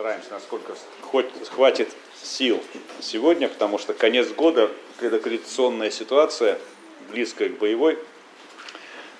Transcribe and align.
Постараемся, 0.00 0.30
насколько 0.30 0.72
хоть 1.02 1.26
хватит 1.50 1.94
сил 2.22 2.62
сегодня, 3.00 3.48
потому 3.48 3.76
что 3.76 3.92
конец 3.92 4.28
года, 4.28 4.70
предаккредитационная 4.98 5.90
ситуация, 5.90 6.58
близкая 7.10 7.50
к 7.50 7.58
боевой. 7.58 7.98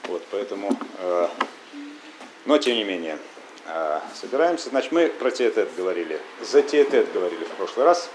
Вот, 0.04 0.22
поэтому, 0.30 0.71
э, 1.01 1.29
но 2.46 2.56
тем 2.56 2.77
не 2.77 2.85
менее, 2.85 3.19
э, 3.66 4.01
собираемся. 4.14 4.71
Значит, 4.71 4.93
мы 4.93 5.08
про 5.08 5.30
теотет 5.30 5.69
говорили, 5.77 6.18
за 6.40 6.62
теотет 6.62 7.12
говорили 7.12 7.44
в 7.44 7.50
прошлый 7.58 7.84
раз. 7.84 8.08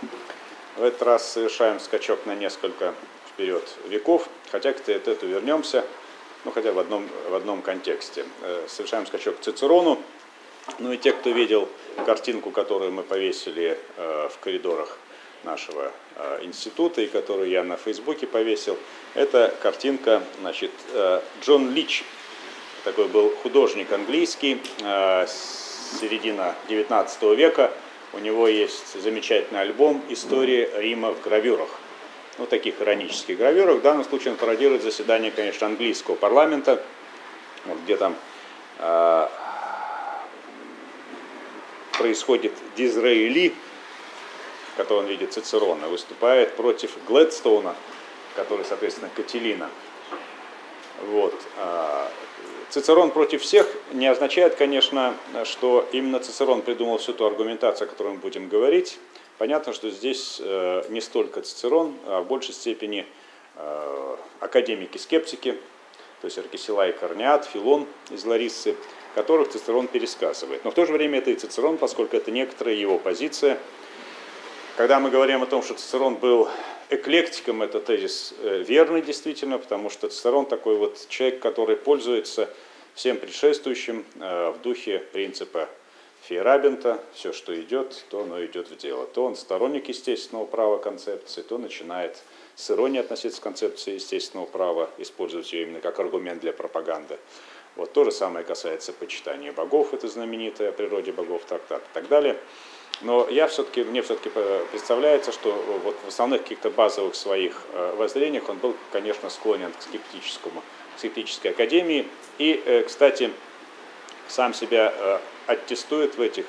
В 0.75 0.81
этот 0.81 1.03
раз 1.03 1.33
совершаем 1.33 1.79
скачок 1.79 2.25
на 2.25 2.33
несколько 2.33 2.95
вперед 3.29 3.69
веков, 3.87 4.27
хотя 4.51 4.73
к 4.73 4.83
теотету 4.83 5.27
вернемся, 5.27 5.85
ну 6.45 6.49
хотя 6.51 6.73
в 6.73 6.79
одном, 6.79 7.07
в 7.29 7.35
одном 7.35 7.61
контексте. 7.61 8.25
Э, 8.41 8.65
совершаем 8.67 9.05
скачок 9.05 9.37
к 9.37 9.41
Цицерону, 9.41 10.01
ну 10.79 10.91
и 10.91 10.97
те, 10.97 11.13
кто 11.13 11.29
видел 11.29 11.69
картинку, 12.05 12.51
которую 12.51 12.91
мы 12.91 13.03
повесили 13.03 13.77
э, 13.97 14.29
в 14.31 14.39
коридорах 14.39 14.97
нашего 15.43 15.91
э, 16.15 16.39
института 16.43 17.01
и 17.01 17.07
которую 17.07 17.49
я 17.49 17.63
на 17.63 17.77
Фейсбуке 17.77 18.27
повесил, 18.27 18.77
это 19.13 19.53
картинка, 19.61 20.23
значит, 20.41 20.71
э, 20.93 21.21
Джон 21.41 21.71
Лич, 21.73 22.03
такой 22.83 23.07
был 23.07 23.29
художник 23.41 23.91
английский, 23.91 24.61
э, 24.81 25.25
середина 25.99 26.55
19 26.67 27.35
века. 27.35 27.71
У 28.13 28.19
него 28.19 28.47
есть 28.47 29.01
замечательный 29.01 29.61
альбом 29.61 30.03
«История 30.09 30.69
Рима 30.77 31.11
в 31.11 31.21
гравюрах». 31.21 31.69
Ну, 32.37 32.45
таких 32.45 32.81
иронических 32.81 33.37
гравюрах. 33.37 33.77
В 33.77 33.81
данном 33.81 34.03
случае 34.03 34.33
он 34.33 34.37
пародирует 34.37 34.83
заседание, 34.83 35.31
конечно, 35.31 35.67
английского 35.67 36.15
парламента, 36.15 36.83
вот, 37.65 37.77
где 37.85 37.95
там 37.95 38.15
э, 38.79 39.27
происходит 41.97 42.53
Дизраэли, 42.75 43.53
который 44.77 44.99
он 44.99 45.05
видит 45.05 45.33
Цицерона, 45.33 45.87
выступает 45.87 46.55
против 46.55 46.91
Гледстоуна, 47.07 47.75
который, 48.35 48.65
соответственно, 48.65 49.09
Кателина. 49.15 49.69
Вот. 51.07 51.33
А, 51.57 52.09
Цицерон 52.69 53.11
против 53.11 53.41
всех 53.41 53.67
не 53.93 54.07
означает, 54.07 54.55
конечно, 54.55 55.15
что 55.45 55.87
именно 55.91 56.19
Цицерон 56.19 56.61
придумал 56.61 56.97
всю 56.97 57.13
ту 57.13 57.25
аргументацию, 57.25 57.87
о 57.87 57.89
которой 57.89 58.13
мы 58.13 58.19
будем 58.19 58.49
говорить. 58.49 58.99
Понятно, 59.37 59.73
что 59.73 59.89
здесь 59.89 60.41
э, 60.43 60.83
не 60.89 61.01
столько 61.01 61.41
Цицерон, 61.41 61.95
а 62.05 62.21
в 62.21 62.27
большей 62.27 62.53
степени 62.53 63.05
э, 63.55 64.15
академики-скептики, 64.39 65.51
то 66.21 66.25
есть 66.25 66.37
Аркисилай 66.37 66.93
Корнеат, 66.93 67.45
Филон 67.45 67.85
из 68.09 68.25
Лариссы, 68.25 68.75
которых 69.15 69.49
Цицерон 69.49 69.87
пересказывает. 69.87 70.63
Но 70.65 70.71
в 70.71 70.73
то 70.73 70.85
же 70.85 70.93
время 70.93 71.19
это 71.19 71.31
и 71.31 71.35
Цицерон, 71.35 71.77
поскольку 71.77 72.17
это 72.17 72.31
некоторая 72.31 72.75
его 72.75 72.99
позиция. 72.99 73.57
Когда 74.75 74.99
мы 74.99 75.09
говорим 75.09 75.41
о 75.41 75.45
том, 75.45 75.63
что 75.63 75.73
Цицерон 75.73 76.15
был 76.15 76.49
эклектиком, 76.89 77.63
это 77.63 77.79
тезис 77.79 78.33
э, 78.41 78.63
верный 78.67 79.01
действительно, 79.01 79.57
потому 79.57 79.89
что 79.89 80.09
Цицерон 80.09 80.45
такой 80.45 80.75
вот 80.75 81.07
человек, 81.07 81.39
который 81.39 81.77
пользуется 81.77 82.49
всем 82.93 83.17
предшествующим 83.17 84.05
э, 84.19 84.49
в 84.51 84.61
духе 84.61 84.99
принципа 85.13 85.69
Фейрабента, 86.23 87.01
все, 87.13 87.31
что 87.31 87.59
идет, 87.59 88.05
то 88.09 88.23
оно 88.23 88.43
идет 88.43 88.69
в 88.69 88.75
дело. 88.75 89.05
То 89.05 89.25
он 89.25 89.35
сторонник 89.37 89.87
естественного 89.87 90.45
права 90.45 90.77
концепции, 90.77 91.41
то 91.41 91.57
начинает 91.57 92.17
с 92.55 92.69
иронией 92.71 93.01
относиться 93.01 93.39
к 93.39 93.43
концепции 93.43 93.93
естественного 93.93 94.47
права, 94.47 94.89
использовать 94.97 95.53
ее 95.53 95.63
именно 95.63 95.79
как 95.79 95.99
аргумент 95.99 96.41
для 96.41 96.51
пропаганды. 96.51 97.17
Вот 97.75 97.91
то 97.91 98.03
же 98.05 98.11
самое 98.11 98.45
касается 98.45 98.93
почитания 98.93 99.51
богов, 99.51 99.93
это 99.93 100.07
знаменитое 100.07 100.69
о 100.69 100.71
природе 100.71 101.11
богов 101.11 101.43
трактат 101.45 101.81
и 101.81 101.93
так 101.93 102.07
далее. 102.07 102.37
Но 103.01 103.27
я 103.29 103.47
все-таки, 103.47 103.83
мне 103.83 104.01
все-таки 104.01 104.31
представляется, 104.71 105.33
что 105.33 105.51
вот 105.83 105.97
в 106.05 106.07
основных 106.07 106.43
каких-то 106.43 106.69
базовых 106.69 107.15
своих 107.15 107.61
э, 107.73 107.93
воззрениях 107.97 108.47
он 108.47 108.57
был, 108.57 108.73
конечно, 108.93 109.29
склонен 109.29 109.71
к 109.73 109.81
скептическому, 109.81 110.63
к 110.95 110.99
скептической 110.99 111.51
академии. 111.51 112.07
И, 112.37 112.63
э, 112.65 112.83
кстати, 112.83 113.31
сам 114.29 114.53
себя 114.53 114.93
э, 114.95 115.19
аттестует 115.47 116.15
в 116.15 116.21
этих 116.21 116.45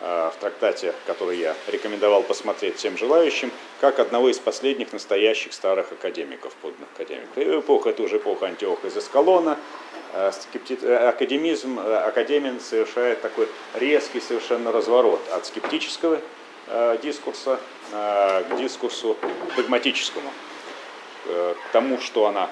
в 0.00 0.32
трактате, 0.40 0.94
который 1.06 1.38
я 1.38 1.54
рекомендовал 1.66 2.22
посмотреть 2.22 2.76
всем 2.76 2.96
желающим, 2.96 3.50
как 3.82 3.98
одного 3.98 4.30
из 4.30 4.38
последних 4.38 4.94
настоящих 4.94 5.52
старых 5.52 5.92
академиков, 5.92 6.54
подлинных 6.54 6.88
академиков. 6.94 7.36
Эпоха, 7.36 7.90
это 7.90 8.02
уже 8.02 8.16
эпоха 8.16 8.46
Антиоха 8.46 8.86
из 8.86 8.96
Эскалона, 8.96 9.58
Э, 10.12 10.32
э, 10.68 11.08
академизм, 11.08 11.78
э, 11.78 11.96
академин 11.98 12.58
совершает 12.58 13.22
такой 13.22 13.48
резкий 13.74 14.20
совершенно 14.20 14.72
разворот 14.72 15.20
от 15.32 15.46
скептического 15.46 16.20
дискурса 17.02 17.58
к 17.90 18.56
дискурсу 18.56 19.16
догматическому, 19.56 20.30
к 21.24 21.72
тому, 21.72 21.98
что 22.00 22.26
она 22.26 22.48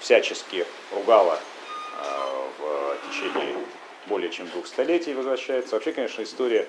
всячески 0.00 0.64
ругала 0.94 1.38
в 2.58 2.96
течение 3.10 3.56
более 4.08 4.30
чем 4.30 4.48
двух 4.48 4.66
столетий 4.66 5.14
возвращается. 5.14 5.74
Вообще, 5.74 5.92
конечно, 5.92 6.22
история 6.22 6.66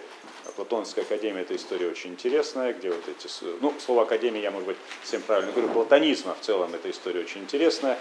Платоновской 0.56 1.04
академии– 1.04 1.42
это 1.42 1.56
история 1.56 1.88
очень 1.88 2.12
интересная, 2.12 2.74
где 2.74 2.90
вот 2.90 3.04
эти, 3.08 3.32
ну, 3.62 3.74
слово 3.80 4.04
академия 4.04 4.42
я, 4.42 4.52
может 4.52 4.68
быть, 4.68 4.78
всем 5.04 5.22
правильно 5.22 5.52
говорю, 5.52 5.70
платонизма 5.70 6.36
в 6.36 6.46
целом 6.46 6.74
эта 6.74 6.90
история 6.92 7.22
очень 7.22 7.42
интересная 7.42 7.98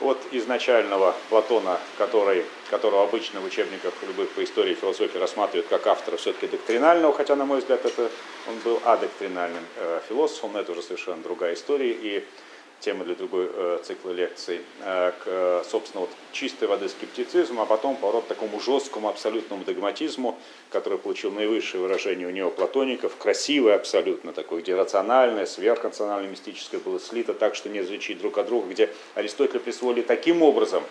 от 0.00 0.18
изначального 0.32 1.14
Платона, 1.30 1.78
который, 1.98 2.44
которого 2.68 3.04
обычно 3.04 3.40
в 3.40 3.44
учебниках 3.44 3.94
любых 4.06 4.28
по 4.30 4.42
истории 4.42 4.72
и 4.72 4.74
философии 4.74 5.18
рассматривают 5.18 5.68
как 5.68 5.86
автора 5.86 6.16
все-таки 6.16 6.48
доктринального, 6.48 7.12
хотя, 7.12 7.36
на 7.36 7.44
мой 7.44 7.60
взгляд, 7.60 7.84
это, 7.84 8.10
он 8.48 8.58
был 8.64 8.80
адоктринальным 8.84 9.62
э, 9.76 10.00
философом, 10.08 10.54
но 10.54 10.60
это 10.60 10.72
уже 10.72 10.82
совершенно 10.82 11.22
другая 11.22 11.54
история. 11.54 11.92
И 11.92 12.24
тема 12.84 13.04
для 13.04 13.14
другой 13.14 13.48
э, 13.50 13.78
цикла 13.82 14.10
лекций, 14.10 14.60
э, 14.82 15.12
к, 15.12 15.22
э, 15.26 15.62
собственно, 15.68 16.02
вот 16.02 16.10
чистой 16.32 16.68
воды 16.68 16.88
скептицизму, 16.88 17.62
а 17.62 17.66
потом 17.66 17.96
поворот 17.96 18.24
к 18.24 18.28
такому 18.28 18.60
жесткому 18.60 19.08
абсолютному 19.08 19.64
догматизму, 19.64 20.38
который 20.70 20.98
получил 20.98 21.30
наивысшее 21.30 21.82
выражение 21.82 22.28
у 22.28 22.30
неоплатоников, 22.30 23.16
красивое 23.16 23.76
абсолютно 23.76 24.32
такое, 24.32 24.60
где 24.60 24.74
рациональное, 24.74 25.46
сверхрациональное, 25.46 26.30
мистическое 26.30 26.80
было 26.80 27.00
слито 27.00 27.32
так, 27.32 27.54
что 27.54 27.70
не 27.70 27.80
различить 27.80 28.18
друг 28.18 28.36
от 28.38 28.46
друга, 28.46 28.68
где 28.68 28.90
Аристотеля 29.14 29.60
присвоили 29.60 30.02
таким 30.02 30.42
образом, 30.42 30.82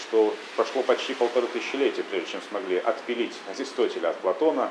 что 0.00 0.34
прошло 0.56 0.82
почти 0.82 1.12
полторы 1.14 1.46
тысячелетия, 1.52 2.02
прежде 2.10 2.32
чем 2.32 2.40
смогли 2.48 2.78
отпилить 2.78 3.34
Аристотеля 3.54 4.10
от 4.10 4.16
Платона. 4.16 4.70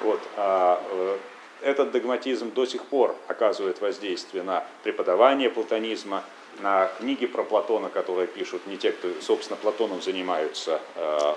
Вот, 0.00 0.20
а 0.36 0.82
э, 0.90 1.16
этот 1.62 1.92
догматизм 1.92 2.52
до 2.52 2.66
сих 2.66 2.84
пор 2.84 3.14
оказывает 3.28 3.80
воздействие 3.80 4.42
на 4.42 4.64
преподавание 4.82 5.50
платонизма, 5.50 6.24
на 6.60 6.90
книги 6.98 7.26
про 7.26 7.44
Платона, 7.44 7.88
которые 7.88 8.26
пишут 8.26 8.66
не 8.66 8.76
те, 8.76 8.92
кто, 8.92 9.08
собственно, 9.20 9.56
Платоном 9.56 10.02
занимаются 10.02 10.80
э, 10.96 11.34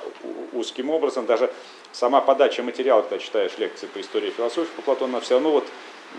узким 0.53 0.89
образом. 0.89 1.25
Даже 1.25 1.51
сама 1.91 2.21
подача 2.21 2.63
материала, 2.63 3.01
когда 3.01 3.19
читаешь 3.19 3.57
лекции 3.57 3.87
по 3.87 4.01
истории 4.01 4.27
и 4.27 4.31
философии 4.31 4.71
по 4.75 4.81
Платону, 4.81 5.21
все 5.21 5.35
равно 5.35 5.51
вот 5.51 5.67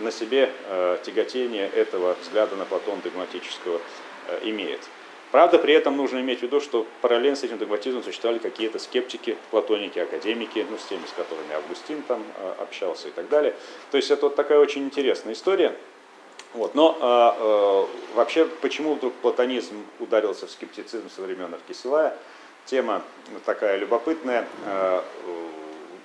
на 0.00 0.10
себе 0.10 0.50
э, 0.64 0.98
тяготение 1.04 1.68
этого 1.68 2.16
взгляда 2.22 2.56
на 2.56 2.64
Платона 2.64 3.02
догматического 3.02 3.80
э, 4.28 4.40
имеет. 4.44 4.80
Правда, 5.32 5.58
при 5.58 5.74
этом 5.74 5.96
нужно 5.96 6.20
иметь 6.20 6.40
в 6.40 6.42
виду, 6.42 6.60
что 6.60 6.86
параллельно 7.02 7.36
с 7.36 7.42
этим 7.42 7.58
догматизмом 7.58 8.02
существовали 8.02 8.38
какие-то 8.38 8.78
скептики, 8.78 9.36
платоники, 9.50 9.98
академики, 9.98 10.64
ну, 10.70 10.78
с 10.78 10.84
теми, 10.84 11.04
с 11.06 11.12
которыми 11.12 11.52
Августин 11.54 12.02
там 12.02 12.22
э, 12.38 12.54
общался 12.62 13.08
и 13.08 13.10
так 13.10 13.28
далее. 13.28 13.54
То 13.90 13.96
есть 13.96 14.10
это 14.10 14.26
вот 14.26 14.36
такая 14.36 14.58
очень 14.58 14.84
интересная 14.84 15.34
история. 15.34 15.74
Вот. 16.54 16.74
Но 16.74 16.96
э, 16.98 17.42
э, 17.42 18.14
вообще, 18.16 18.46
почему 18.46 18.94
вдруг 18.94 19.12
платонизм 19.14 19.84
ударился 19.98 20.46
в 20.46 20.50
скептицизм 20.50 21.10
со 21.10 21.22
времен 21.22 21.52
Аркисилая, 21.52 22.16
тема 22.64 23.02
такая 23.44 23.76
любопытная. 23.76 24.46
Э, 24.64 25.02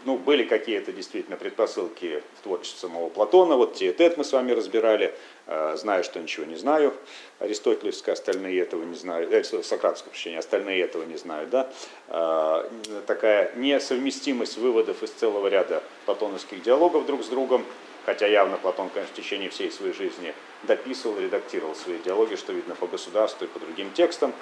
ну, 0.06 0.18
были 0.18 0.44
какие-то 0.44 0.92
действительно 0.92 1.38
предпосылки 1.38 2.24
в 2.40 2.44
творчестве 2.44 2.80
самого 2.80 3.10
Платона. 3.10 3.56
Вот 3.56 3.76
Теетет 3.76 4.18
мы 4.18 4.24
с 4.24 4.32
вами 4.32 4.52
разбирали, 4.52 5.06
э, 5.06 5.14
знаю, 5.48 6.04
что 6.04 6.20
ничего 6.20 6.46
не 6.46 6.56
знаю. 6.56 6.94
Аристотелевская, 7.40 8.14
остальные 8.14 8.60
этого 8.62 8.84
не 8.84 8.96
знают. 8.96 9.32
Э, 9.32 9.44
Сократское 9.44 10.10
прощение, 10.10 10.40
остальные 10.40 10.82
этого 10.82 11.04
не 11.04 11.18
знают. 11.18 11.50
Да? 11.50 11.70
Э, 12.10 12.70
такая 13.08 13.52
несовместимость 13.56 14.58
выводов 14.58 15.04
из 15.04 15.12
целого 15.12 15.48
ряда 15.48 15.84
платоновских 16.06 16.62
диалогов 16.62 17.06
друг 17.06 17.24
с 17.24 17.28
другом. 17.28 17.66
Хотя 18.06 18.26
явно 18.26 18.58
Платон, 18.58 18.90
конечно, 18.90 19.14
в 19.14 19.18
течение 19.18 19.50
всей 19.50 19.72
своей 19.72 19.94
жизни 19.94 20.34
дописывал, 20.64 21.20
редактировал 21.20 21.76
свои 21.76 22.00
диалоги, 22.00 22.36
что 22.36 22.52
видно 22.52 22.74
по 22.74 22.88
государству 22.88 23.46
и 23.46 23.48
по 23.48 23.60
другим 23.60 23.92
текстам. 23.94 24.34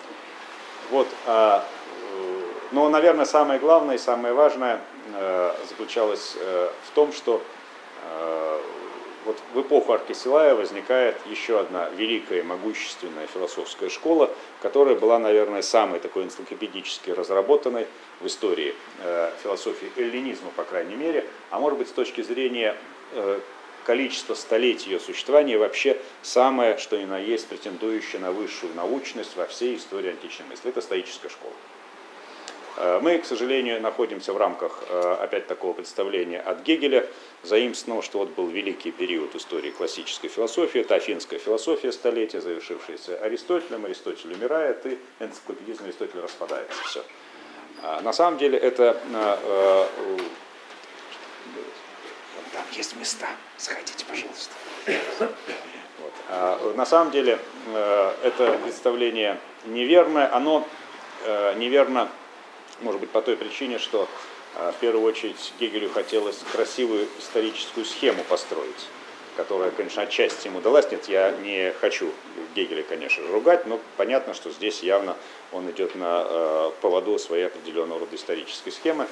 Вот, 0.91 1.07
а, 1.25 1.65
э, 2.13 2.41
но, 2.71 2.87
наверное, 2.89 3.25
самое 3.25 3.59
главное 3.59 3.95
и 3.95 3.97
самое 3.97 4.33
важное 4.33 4.79
Э, 5.15 5.53
заключалась 5.67 6.35
э, 6.39 6.69
в 6.87 6.91
том, 6.91 7.11
что 7.11 7.41
э, 8.03 8.59
вот 9.25 9.37
в 9.53 9.61
эпоху 9.61 9.93
Аркисилая 9.93 10.55
возникает 10.55 11.15
еще 11.27 11.59
одна 11.59 11.89
великая, 11.89 12.43
могущественная 12.43 13.27
философская 13.27 13.89
школа, 13.89 14.29
которая 14.61 14.95
была, 14.95 15.19
наверное, 15.19 15.61
самой 15.61 15.99
такой 15.99 16.23
энциклопедически 16.23 17.09
разработанной 17.11 17.87
в 18.21 18.27
истории 18.27 18.73
э, 18.99 19.31
философии 19.43 19.91
эллинизма, 19.97 20.51
по 20.55 20.63
крайней 20.63 20.95
мере, 20.95 21.25
а 21.49 21.59
может 21.59 21.77
быть 21.79 21.89
с 21.89 21.91
точки 21.91 22.21
зрения 22.21 22.75
э, 23.13 23.39
количества 23.85 24.35
столетий 24.35 24.91
ее 24.91 24.99
существования 24.99 25.57
вообще 25.57 25.97
самое, 26.21 26.77
что 26.77 26.97
ни 26.97 27.05
на 27.05 27.17
есть, 27.19 27.47
претендующее 27.47 28.21
на 28.21 28.31
высшую 28.31 28.73
научность 28.75 29.35
во 29.35 29.45
всей 29.47 29.75
истории 29.75 30.11
античной 30.11 30.45
мысли. 30.47 30.69
Это 30.69 30.81
стоическая 30.81 31.29
школа. 31.29 31.53
Э, 32.79 32.99
мы, 33.01 33.17
к 33.17 33.25
сожалению, 33.25 33.81
находимся 33.81 34.31
в 34.31 34.37
рамках 34.37 34.83
э, 34.89 35.17
опять 35.19 35.47
такого 35.47 35.73
представления 35.73 36.39
от 36.39 36.61
Гегеля, 36.61 37.07
заимствованного, 37.43 38.03
что 38.03 38.19
вот 38.19 38.29
был 38.29 38.47
великий 38.47 38.91
период 38.91 39.35
истории 39.35 39.71
классической 39.71 40.27
философии, 40.27 40.81
это 40.81 40.95
афинская 40.95 41.39
философия 41.39 41.91
столетия, 41.91 42.41
завершившаяся 42.41 43.17
Аристотелем, 43.19 43.85
Аристотель 43.85 44.33
умирает, 44.33 44.85
и 44.85 44.97
энциклопедизм 45.19 45.85
Аристотеля 45.85 46.23
распадается. 46.23 46.83
Все. 46.83 47.03
А 47.81 48.01
на 48.01 48.11
самом 48.13 48.37
деле 48.37 48.57
это 48.57 49.01
э, 49.13 49.87
там 52.53 52.63
есть 52.73 52.95
места, 52.97 53.27
сходите, 53.57 54.05
пожалуйста. 54.05 54.53
Вот. 55.99 56.13
А 56.29 56.73
на 56.75 56.85
самом 56.85 57.11
деле 57.11 57.39
это 58.23 58.57
представление 58.63 59.39
неверное, 59.65 60.33
оно 60.33 60.67
неверно 61.57 62.09
может 62.81 63.01
быть, 63.01 63.09
по 63.09 63.21
той 63.21 63.35
причине, 63.35 63.79
что 63.79 64.07
в 64.55 64.75
первую 64.79 65.05
очередь 65.05 65.53
Гегелю 65.59 65.89
хотелось 65.89 66.39
красивую 66.51 67.07
историческую 67.19 67.85
схему 67.85 68.23
построить, 68.23 68.87
которая, 69.37 69.71
конечно, 69.71 70.03
отчасти 70.03 70.47
ему 70.47 70.59
далась. 70.61 70.89
Нет, 70.91 71.07
я 71.07 71.31
не 71.31 71.71
хочу 71.79 72.11
Гегеля, 72.55 72.83
конечно, 72.83 73.25
ругать, 73.31 73.65
но 73.67 73.79
понятно, 73.97 74.33
что 74.33 74.49
здесь 74.51 74.81
явно 74.83 75.15
он 75.51 75.69
идет 75.71 75.95
на 75.95 76.25
э, 76.27 76.71
поводу 76.81 77.17
своей 77.19 77.45
определенного 77.45 78.01
рода 78.01 78.15
исторической 78.15 78.71
схемы. 78.71 79.07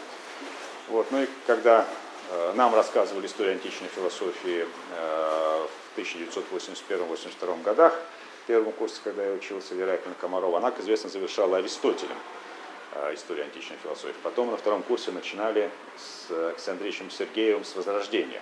Вот. 0.90 1.08
Ну 1.12 1.24
и 1.24 1.28
когда 1.46 1.86
э, 2.32 2.54
нам 2.56 2.74
рассказывали 2.76 3.28
историю 3.28 3.54
античной 3.54 3.90
философии 3.90 4.66
э, 4.98 5.66
в 5.96 6.00
1981-82 6.00 7.64
годах, 7.64 7.98
первом 8.48 8.72
курсе, 8.72 9.00
когда 9.04 9.26
я 9.26 9.34
учился 9.34 9.74
в 9.74 9.78
Веракина 9.78 10.16
Комарова, 10.20 10.58
она, 10.58 10.72
как 10.72 10.80
известно, 10.80 11.10
завершала 11.10 11.58
Аристотелем. 11.58 12.16
Э, 13.00 13.14
истории 13.14 13.44
античной 13.44 13.78
философии. 13.84 14.16
Потом 14.24 14.50
на 14.50 14.58
втором 14.58 14.82
курсе 14.82 15.12
начинали 15.12 15.70
с 15.98 16.32
Александричем 16.32 17.12
Сергеевым 17.12 17.64
с 17.64 17.76
Возрождения. 17.76 18.42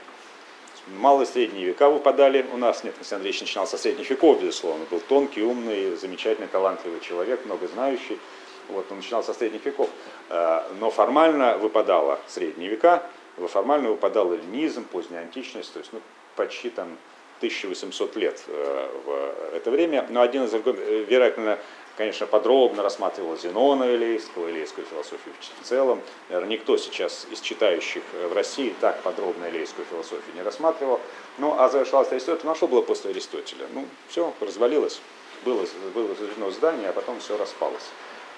Малые 0.88 1.26
средние 1.26 1.66
века 1.66 1.90
выпадали 1.90 2.46
у 2.54 2.58
нас. 2.58 2.84
Нет, 2.84 2.94
Александр 2.96 3.22
Андреевич 3.22 3.42
начинал 3.42 3.68
со 3.68 3.78
средних 3.78 4.10
веков, 4.10 4.40
безусловно. 4.40 4.86
Был 4.90 5.02
тонкий, 5.02 5.42
умный, 5.42 5.96
замечательный, 5.96 6.48
талантливый 6.48 7.00
человек, 7.02 7.44
много 7.46 7.68
знающий. 7.68 8.20
Вот, 8.70 8.86
он 8.92 8.98
начинал 8.98 9.24
со 9.24 9.34
средних 9.34 9.66
веков. 9.66 9.90
Э, 10.30 10.62
но 10.80 10.90
формально 10.90 11.58
выпадало 11.58 12.20
средние 12.28 12.70
века, 12.70 13.04
формально 13.50 13.90
выпадал 13.90 14.32
эллинизм, 14.32 14.86
поздняя 14.86 15.24
античность, 15.24 15.74
то 15.74 15.80
есть 15.80 15.92
ну, 15.92 16.00
почти 16.36 16.70
там 16.70 16.98
1800 17.40 18.16
лет 18.16 18.42
э, 18.48 18.90
в 19.06 19.56
это 19.56 19.72
время. 19.72 20.06
Но 20.10 20.22
один 20.22 20.46
из, 20.46 20.54
вероятно, 20.54 21.60
конечно, 21.98 22.26
подробно 22.28 22.84
рассматривал 22.84 23.38
Зенона 23.38 23.96
Илейского, 23.96 24.50
Илейскую 24.50 24.86
философию 24.88 25.34
в 25.62 25.66
целом. 25.66 26.02
Наверное, 26.30 26.52
никто 26.52 26.78
сейчас 26.78 27.28
из 27.32 27.40
читающих 27.40 28.04
в 28.30 28.34
России 28.34 28.74
так 28.82 29.02
подробно 29.02 29.50
Илейскую 29.50 29.86
философию 29.86 30.36
не 30.36 30.42
рассматривал. 30.42 31.00
Ну, 31.38 31.56
а 31.58 31.70
завершалось 31.70 32.12
Аристотель, 32.12 32.46
ну 32.46 32.52
а 32.52 32.56
что 32.56 32.68
было 32.68 32.82
после 32.82 33.12
Аристотеля? 33.12 33.68
Ну, 33.74 33.86
все, 34.08 34.34
развалилось. 34.40 35.00
Было, 35.44 35.66
было 35.94 36.08
возведено 36.08 36.50
здание, 36.52 36.90
а 36.90 36.94
потом 36.94 37.20
все 37.20 37.38
распалось. 37.38 37.90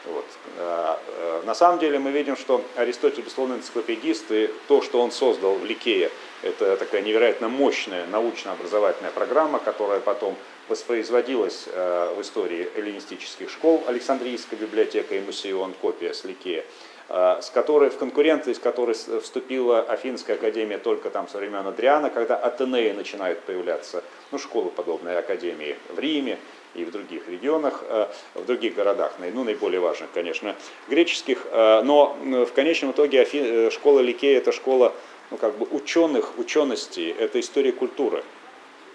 Вот. 0.06 0.26
А, 0.58 1.00
а, 1.08 1.44
на 1.46 1.56
самом 1.56 1.80
деле 1.80 2.00
мы 2.00 2.12
видим, 2.12 2.38
что 2.38 2.62
Аристотель, 2.76 3.24
безусловно, 3.24 3.56
энциклопедист, 3.56 4.32
и 4.32 4.50
то, 4.68 4.82
что 4.82 5.02
он 5.02 5.12
создал 5.12 5.56
в 5.56 5.66
Ликее, 5.66 6.12
это 6.44 6.78
такая 6.78 7.02
невероятно 7.02 7.50
мощная 7.50 8.06
научно-образовательная 8.08 9.12
программа, 9.12 9.60
которая 9.60 10.00
потом 10.00 10.36
воспроизводилась 10.70 11.66
э, 11.68 12.14
в 12.16 12.22
истории 12.22 12.68
эллинистических 12.76 13.50
школ, 13.50 13.84
Александрийская 13.88 14.60
библиотека 14.60 15.16
и 15.16 15.22
мусеон, 15.22 15.74
копия 15.82 16.14
с 16.14 16.24
Ликея, 16.24 16.64
э, 17.10 17.40
с 17.42 17.50
которой, 17.50 17.90
в 17.90 17.98
конкуренции 17.98 18.54
с 18.54 18.60
которой 18.60 18.96
вступила 19.22 19.82
Афинская 19.82 20.36
академия 20.36 20.78
только 20.78 21.10
там 21.10 21.28
со 21.28 21.38
времен 21.38 21.66
Адриана, 21.66 22.10
когда 22.10 22.36
Атенеи 22.36 22.92
начинают 22.92 23.40
появляться, 23.42 24.04
ну, 24.32 24.38
школы 24.38 24.70
подобные 24.70 25.18
академии 25.18 25.78
в 25.90 26.00
Риме, 26.00 26.38
и 26.76 26.86
в 26.86 26.92
других 26.92 27.28
регионах, 27.28 27.84
э, 27.88 28.08
в 28.36 28.46
других 28.46 28.76
городах, 28.76 29.14
ну, 29.34 29.44
наиболее 29.44 29.80
важных, 29.80 30.12
конечно, 30.14 30.56
греческих. 30.88 31.48
Но 31.52 32.16
в 32.22 32.54
конечном 32.54 32.92
итоге 32.92 33.26
школа 33.72 34.00
Ликея– 34.02 34.38
это 34.40 34.52
школа 34.52 34.94
ну, 35.32 35.38
как 35.38 35.58
бы 35.58 35.66
ученых, 35.72 36.38
учености, 36.38 37.16
это 37.18 37.40
история 37.40 37.72
культуры 37.72 38.24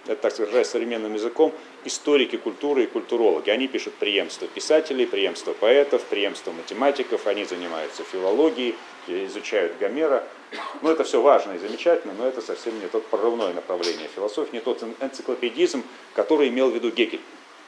это, 0.06 0.16
так 0.16 0.32
сказать, 0.32 0.66
современным 0.66 1.14
языком, 1.14 1.54
историки 1.84 2.36
культуры 2.36 2.84
и 2.84 2.86
культурологи. 2.86 3.50
Они 3.50 3.68
пишут 3.68 3.94
преемство 3.94 4.48
писателей, 4.48 5.06
преемство 5.06 5.52
поэтов, 5.52 6.02
преемство 6.04 6.52
математиков, 6.52 7.26
они 7.26 7.44
занимаются 7.44 8.02
филологией, 8.02 8.74
изучают 9.06 9.78
Гомера. 9.78 10.24
Ну, 10.82 10.90
это 10.90 11.04
все 11.04 11.22
важно 11.22 11.52
и 11.52 11.58
замечательно, 11.58 12.14
но 12.18 12.26
это 12.26 12.40
совсем 12.40 12.78
не 12.80 12.86
тот 12.88 13.06
прорывное 13.06 13.52
направление 13.52 14.08
философии, 14.14 14.56
не 14.56 14.60
тот 14.60 14.82
энциклопедизм, 15.00 15.84
который 16.14 16.48
имел 16.48 16.70
в 16.70 16.74
виду 16.74 16.90
Гегель. 16.90 17.20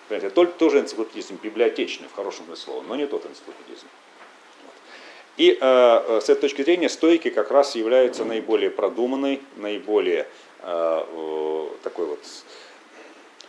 Понимаете, 0.09 0.35
только 0.35 0.59
тоже 0.59 0.81
энциклопедизм, 0.81 1.39
библиотечный, 1.43 2.09
в 2.09 2.15
хорошем 2.15 2.47
смысле 2.47 2.65
слова, 2.65 2.85
но 2.87 2.97
не 2.97 3.07
тот 3.07 3.25
энциклопедизм. 3.25 3.87
И 5.37 5.57
э, 5.61 6.21
с 6.21 6.29
этой 6.29 6.43
точки 6.43 6.63
зрения 6.63 6.89
стойки 6.89 7.31
как 7.31 7.51
раз 7.51 7.75
являются 7.75 8.25
наиболее 8.25 8.71
продуманной, 8.71 9.41
наиболее 9.57 10.23
Э, 10.23 10.44
такой 10.65 12.07
вот 12.07 12.21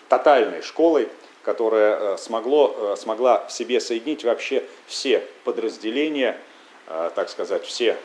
тотальной 0.09 0.61
школой, 0.61 1.07
которая 1.43 2.13
э, 2.13 2.17
смогло, 2.17 2.75
э, 2.77 2.95
смогла 2.97 3.45
в 3.47 3.51
себе 3.51 3.79
соединить 3.79 4.23
вообще 4.23 4.63
все 4.87 5.23
подразделения, 5.43 6.37
так 7.15 7.29
сказать, 7.29 7.65
все 7.65 7.97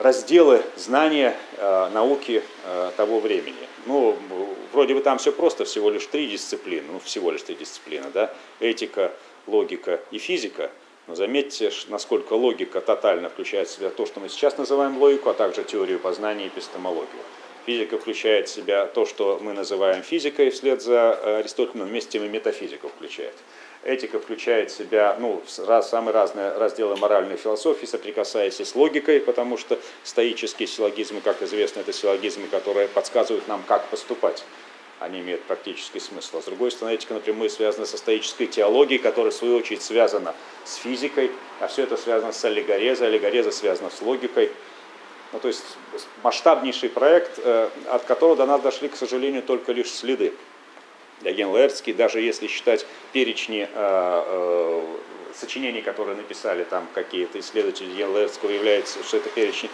разделы 0.00 0.60
знания 0.74 1.36
науки 1.92 2.42
того 2.96 3.20
времени. 3.20 3.68
Ну, 3.86 4.16
вроде 4.72 4.92
бы 4.94 5.00
там 5.02 5.18
все 5.18 5.30
просто, 5.30 5.64
всего 5.64 5.88
лишь 5.90 6.04
три 6.06 6.26
дисциплины, 6.26 6.84
ну, 6.90 6.98
всего 6.98 7.30
лишь 7.30 7.42
три 7.42 7.54
дисциплины, 7.54 8.06
да, 8.12 8.34
этика, 8.58 9.12
логика 9.46 10.00
и 10.10 10.18
физика. 10.18 10.72
Но 11.06 11.14
заметьте, 11.14 11.70
насколько 11.86 12.32
логика 12.32 12.80
тотально 12.80 13.28
включает 13.28 13.68
в 13.68 13.72
себя 13.72 13.90
то, 13.90 14.04
что 14.04 14.18
мы 14.18 14.28
сейчас 14.28 14.58
называем 14.58 14.98
логику, 14.98 15.30
а 15.30 15.34
также 15.34 15.62
теорию 15.62 16.00
познания 16.00 16.46
и 16.46 16.48
эпистемологию. 16.48 17.22
Физика 17.66 17.98
включает 17.98 18.48
в 18.48 18.54
себя 18.54 18.86
то, 18.86 19.04
что 19.06 19.40
мы 19.42 19.52
называем 19.52 20.04
физикой 20.04 20.50
вслед 20.50 20.80
за 20.80 21.18
э, 21.20 21.38
Аристотелем, 21.40 21.84
вместе 21.84 22.10
с 22.10 22.12
тем 22.12 22.24
и 22.24 22.28
метафизику 22.28 22.88
включает. 22.88 23.34
Этика 23.82 24.20
включает 24.20 24.70
в 24.70 24.76
себя 24.76 25.16
ну, 25.18 25.42
раз, 25.66 25.90
самые 25.90 26.14
разные 26.14 26.52
разделы 26.52 26.96
моральной 26.96 27.36
философии, 27.36 27.86
соприкасаясь 27.86 28.60
и 28.60 28.64
с 28.64 28.76
логикой, 28.76 29.18
потому 29.18 29.58
что 29.58 29.80
стоические 30.04 30.68
силлогизмы, 30.68 31.20
как 31.20 31.42
известно, 31.42 31.80
это 31.80 31.92
силлогизмы, 31.92 32.46
которые 32.46 32.86
подсказывают 32.86 33.48
нам, 33.48 33.64
как 33.66 33.86
поступать 33.88 34.44
они 35.00 35.20
имеют 35.20 35.42
практический 35.42 36.00
смысл. 36.00 36.38
А 36.38 36.42
с 36.42 36.44
другой 36.44 36.70
стороны, 36.70 36.94
этика 36.94 37.14
напрямую 37.14 37.50
связана 37.50 37.84
со 37.84 37.98
стоической 37.98 38.46
теологией, 38.46 38.98
которая, 38.98 39.30
в 39.30 39.34
свою 39.34 39.56
очередь, 39.56 39.82
связана 39.82 40.34
с 40.64 40.76
физикой, 40.76 41.32
а 41.60 41.66
все 41.66 41.82
это 41.82 41.96
связано 41.96 42.32
с 42.32 42.44
аллегорезой, 42.44 43.08
аллегореза 43.08 43.50
связана 43.50 43.90
с 43.90 44.00
логикой. 44.00 44.52
Ну, 45.32 45.40
то 45.40 45.48
есть 45.48 45.64
масштабнейший 46.22 46.88
проект, 46.88 47.38
э, 47.38 47.68
от 47.88 48.04
которого 48.04 48.36
до 48.36 48.46
нас 48.46 48.60
дошли, 48.60 48.88
к 48.88 48.96
сожалению, 48.96 49.42
только 49.42 49.72
лишь 49.72 49.90
следы. 49.90 50.32
Диоген 51.22 51.48
Лаэртский, 51.48 51.94
даже 51.94 52.20
если 52.20 52.46
считать 52.46 52.86
перечни 53.12 53.62
э, 53.62 53.68
э, 53.74 54.82
сочинений, 55.34 55.82
которые 55.82 56.16
написали 56.16 56.64
там 56.64 56.86
какие-то 56.94 57.40
исследователи 57.40 58.02
Лаэртского, 58.02 58.50
является, 58.50 59.02
что 59.02 59.16
это 59.16 59.28
перечни 59.30 59.70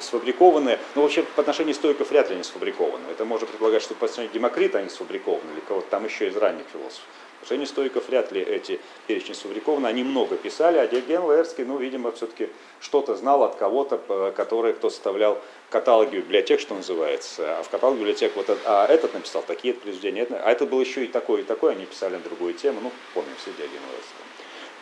сфабрикованные, 0.00 0.78
но 0.94 1.02
вообще 1.02 1.22
по 1.22 1.42
отношению 1.42 1.74
стойков 1.74 2.10
вряд 2.10 2.30
ли 2.30 2.36
не 2.36 2.42
сфабрикованы. 2.42 3.08
Это 3.10 3.24
можно 3.24 3.46
предполагать, 3.46 3.82
что 3.82 3.94
по 3.94 4.06
отношению 4.06 4.32
Демокрита 4.32 4.78
они 4.78 4.88
сфабрикованы, 4.88 5.52
или 5.52 5.60
кого-то 5.60 5.86
там 5.90 6.04
еще 6.04 6.28
из 6.28 6.36
ранних 6.36 6.64
философов 6.72 7.04
отношении 7.44 7.66
стоиков 7.66 8.08
вряд 8.08 8.32
ли 8.32 8.40
эти 8.40 8.80
перечни 9.06 9.34
сфабрикованы. 9.34 9.86
Они 9.86 10.02
много 10.02 10.36
писали, 10.36 10.78
а 10.78 10.86
Диоген 10.86 11.22
Лаэрский, 11.22 11.64
ну, 11.64 11.76
видимо, 11.76 12.10
все-таки 12.12 12.48
что-то 12.80 13.14
знал 13.14 13.44
от 13.44 13.56
кого-то, 13.56 14.32
который 14.36 14.72
кто 14.72 14.90
составлял 14.90 15.38
каталоги 15.70 16.16
библиотек, 16.16 16.60
что 16.60 16.74
называется. 16.74 17.58
А 17.58 17.62
в 17.62 17.68
каталоге 17.68 18.00
библиотек 18.00 18.32
вот 18.36 18.46
а 18.64 18.86
этот 18.86 19.14
написал 19.14 19.42
такие 19.46 19.74
произведения, 19.74 20.26
а 20.30 20.50
это 20.50 20.64
был 20.64 20.80
еще 20.80 21.04
и 21.04 21.08
такой, 21.08 21.42
и 21.42 21.44
такой, 21.44 21.72
они 21.72 21.84
писали 21.84 22.14
на 22.14 22.20
другую 22.20 22.54
тему, 22.54 22.80
ну, 22.82 22.90
помним 23.12 23.34
все 23.36 23.50
Диоген 23.50 23.80
Лаэрского. 23.92 24.24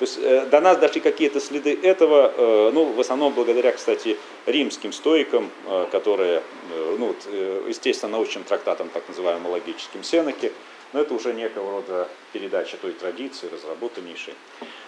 есть 0.02 0.18
э, 0.22 0.46
до 0.46 0.60
нас 0.60 0.78
дошли 0.78 1.00
какие-то 1.00 1.40
следы 1.40 1.78
этого, 1.82 2.32
э, 2.36 2.70
ну, 2.72 2.92
в 2.92 3.00
основном 3.00 3.32
благодаря, 3.32 3.72
кстати, 3.72 4.16
римским 4.46 4.92
стоикам, 4.92 5.50
э, 5.66 5.86
которые, 5.90 6.42
э, 6.70 6.96
ну, 6.98 7.14
э, 7.26 7.64
естественно, 7.68 8.12
научным 8.12 8.44
трактатам, 8.44 8.88
так 8.88 9.08
называемым 9.08 9.50
логическим 9.50 10.02
Сенеки, 10.02 10.52
но 10.92 11.00
это 11.00 11.14
уже 11.14 11.32
некого 11.32 11.70
рода 11.70 12.08
передача 12.32 12.76
той 12.76 12.92
традиции, 12.92 13.48
разработаннейшей. 13.48 14.34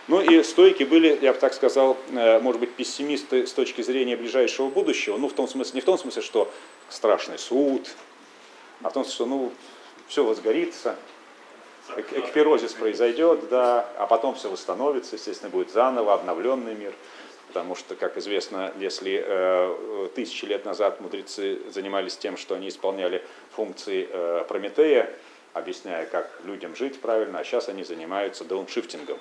Ну 0.07 0.21
и 0.21 0.43
стойки 0.43 0.85
были, 0.85 1.19
я 1.23 1.33
бы 1.33 1.39
так 1.39 1.55
сказал, 1.55 1.97
э, 2.13 2.39
может 2.41 2.61
быть, 2.61 2.73
пессимисты 2.75 3.47
с 3.47 3.53
точки 3.53 3.83
зрения 3.83 4.17
ближайшего 4.17 4.69
будущего, 4.69 5.17
ну 5.17 5.29
в 5.29 5.33
том 5.33 5.49
смысле, 5.49 5.77
не 5.77 5.81
в 5.81 5.85
том 5.85 5.99
смысле, 5.99 6.23
что 6.23 6.53
страшный 6.91 7.39
суд, 7.39 7.89
а 8.83 8.91
в 8.91 8.93
том 8.93 9.05
смысле, 9.05 9.15
что 9.15 9.27
ну 9.27 9.53
все 10.07 10.25
возгорится, 10.25 10.97
экпирозис 11.97 12.73
произойдет, 12.73 13.49
да, 13.49 13.89
а 13.97 14.07
потом 14.07 14.35
все 14.35 14.51
восстановится, 14.51 15.17
естественно, 15.17 15.51
будет 15.51 15.71
заново 15.71 16.15
обновленный 16.15 16.75
мир. 16.75 16.93
Потому 17.49 17.77
что, 17.77 17.95
как 17.95 18.17
известно, 18.17 18.73
если 18.81 19.23
э, 19.25 20.09
тысячи 20.15 20.45
лет 20.45 20.65
назад 20.65 21.01
мудрецы 21.01 21.61
занимались 21.71 22.17
тем, 22.17 22.37
что 22.37 22.57
они 22.57 22.69
исполняли 22.69 23.25
функции 23.53 24.09
э, 24.11 24.45
Прометея, 24.49 25.09
объясняя, 25.55 26.05
как 26.05 26.31
людям 26.45 26.77
жить 26.77 27.01
правильно, 27.01 27.39
а 27.39 27.45
сейчас 27.45 27.69
они 27.69 27.85
занимаются 27.85 28.45
дауншифтингом 28.45 29.19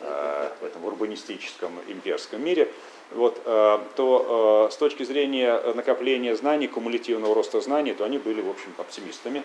э, 0.00 0.50
в 0.60 0.64
этом 0.64 0.84
урбанистическом 0.84 1.70
имперском 1.86 2.42
мире, 2.42 2.68
вот, 3.12 3.40
э, 3.44 3.78
то 3.94 4.66
э, 4.68 4.72
с 4.72 4.76
точки 4.76 5.04
зрения 5.04 5.60
накопления 5.74 6.34
знаний, 6.34 6.66
кумулятивного 6.66 7.34
роста 7.34 7.60
знаний, 7.60 7.92
то 7.92 8.04
они 8.04 8.18
были, 8.18 8.40
в 8.40 8.48
общем, 8.48 8.72
оптимистами. 8.78 9.42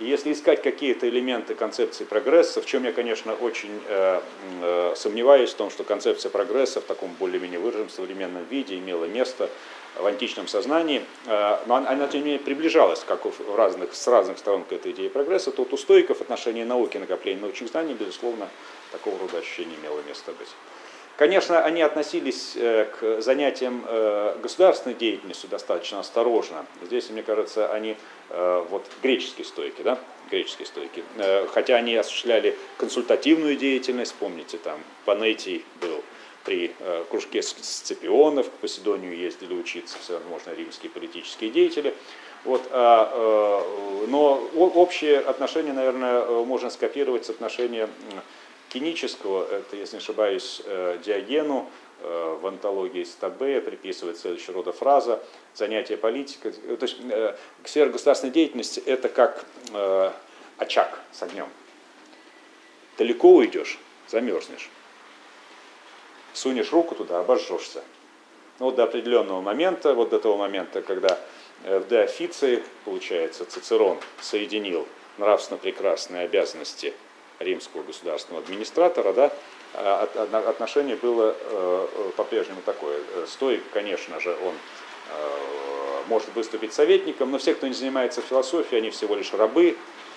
И 0.00 0.06
если 0.06 0.32
искать 0.32 0.62
какие-то 0.62 1.08
элементы 1.08 1.54
концепции 1.54 2.04
прогресса, 2.04 2.60
в 2.60 2.66
чем 2.66 2.82
я, 2.82 2.92
конечно, 2.92 3.32
очень 3.32 3.80
сомневаюсь 4.96 5.50
в 5.50 5.54
том, 5.54 5.70
что 5.70 5.84
концепция 5.84 6.30
прогресса 6.30 6.80
в 6.80 6.84
таком 6.84 7.14
более-менее 7.20 7.60
выраженном 7.60 7.90
современном 7.90 8.42
виде 8.50 8.76
имела 8.76 9.04
место 9.04 9.48
в 9.96 10.06
античном 10.06 10.48
сознании, 10.48 11.04
э, 11.26 11.58
но 11.66 11.76
она, 11.76 12.06
тем 12.08 12.20
не 12.20 12.26
менее, 12.26 12.40
приближалась 12.40 13.04
как 13.04 13.24
в 13.24 13.56
разных, 13.56 13.94
с 13.94 14.06
разных 14.08 14.38
сторон 14.38 14.64
к 14.64 14.72
этой 14.72 14.92
идее 14.92 15.10
прогресса, 15.10 15.52
то 15.52 15.66
у 15.70 15.76
стоиков 15.76 16.20
отношение 16.20 16.64
науки, 16.64 16.98
накопления 16.98 17.40
научных 17.40 17.70
знаний, 17.70 17.94
безусловно, 17.94 18.48
такого 18.92 19.18
рода 19.18 19.38
ощущение 19.38 19.76
имело 19.80 20.00
место 20.08 20.32
быть. 20.32 20.48
Конечно, 21.16 21.60
они 21.60 21.80
относились 21.80 22.54
э, 22.56 22.86
к 22.86 23.20
занятиям 23.20 23.84
э, 23.86 24.36
государственной 24.42 24.96
деятельностью 24.96 25.48
достаточно 25.48 26.00
осторожно. 26.00 26.66
Здесь, 26.82 27.10
мне 27.10 27.22
кажется, 27.22 27.70
они, 27.72 27.96
вот 28.30 28.84
греческие 29.02 29.44
стойки, 29.44 29.82
да, 29.82 29.98
греческие 30.30 30.66
стойки, 30.66 31.04
хотя 31.52 31.76
они 31.76 31.94
осуществляли 31.94 32.56
консультативную 32.78 33.54
деятельность, 33.56 34.14
помните, 34.18 34.58
там 34.58 34.80
Панетий 35.04 35.64
был 35.80 36.02
при 36.44 36.74
э, 36.78 37.04
кружке 37.10 37.42
сципионов, 37.42 38.48
к 38.48 38.52
Поседонию 38.52 39.16
ездили 39.16 39.54
учиться 39.54 39.98
всевозможные 39.98 40.56
римские 40.56 40.90
политические 40.90 41.50
деятели. 41.50 41.94
Вот, 42.44 42.68
а, 42.70 43.10
э, 44.04 44.06
но 44.08 44.34
общее 44.54 45.20
отношение, 45.20 45.72
наверное, 45.72 46.20
э, 46.20 46.44
можно 46.44 46.68
скопировать 46.68 47.24
с 47.24 47.30
отношения 47.30 47.88
кинического, 48.68 49.46
это, 49.50 49.76
если 49.76 49.96
не 49.96 50.02
ошибаюсь, 50.02 50.60
Диогену, 51.04 51.70
в 52.02 52.46
антологии 52.46 53.04
Стабея 53.04 53.60
приписывает 53.60 54.18
следующего 54.18 54.54
рода 54.54 54.72
фраза 54.72 55.22
«занятие 55.54 55.96
политикой». 55.96 56.52
То 56.52 56.82
есть 56.82 56.96
сфера 57.64 57.88
государственной 57.88 58.32
деятельности– 58.32 58.82
это 58.86 59.08
как 59.08 59.46
очаг 60.58 60.98
с 61.12 61.22
огнем. 61.22 61.46
Далеко 62.98 63.36
уйдешь– 63.36 63.78
замерзнешь 64.08 64.70
сунешь 66.34 66.72
руку 66.72 66.94
туда, 66.94 67.20
обожжешься. 67.20 67.82
Ну, 68.58 68.66
вот 68.66 68.76
до 68.76 68.84
определенного 68.84 69.40
момента, 69.40 69.94
вот 69.94 70.10
до 70.10 70.18
того 70.18 70.36
момента, 70.36 70.82
когда 70.82 71.18
э, 71.64 71.78
в 71.78 71.88
Деофиции, 71.88 72.62
получается, 72.84 73.44
Цицерон 73.44 73.98
соединил 74.20 74.86
нравственно 75.18 75.58
прекрасные 75.58 76.24
обязанности 76.24 76.94
римского 77.38 77.82
государственного 77.82 78.44
администратора, 78.44 79.12
да, 79.12 79.32
а 79.74 80.08
отношение 80.48 80.94
было 80.94 81.34
э, 81.36 81.86
по-прежнему 82.16 82.60
такое. 82.64 83.00
Стоик, 83.26 83.62
конечно 83.72 84.20
же, 84.20 84.30
он 84.30 84.54
э, 84.54 85.28
может 86.06 86.28
выступить 86.34 86.72
советником, 86.72 87.32
но 87.32 87.38
все, 87.38 87.54
кто 87.54 87.66
не 87.66 87.74
занимается 87.74 88.20
философией, 88.20 88.82
они 88.82 88.90
всего 88.90 89.16
лишь 89.16 89.32
рабы, 89.32 89.76
Э, 89.76 90.13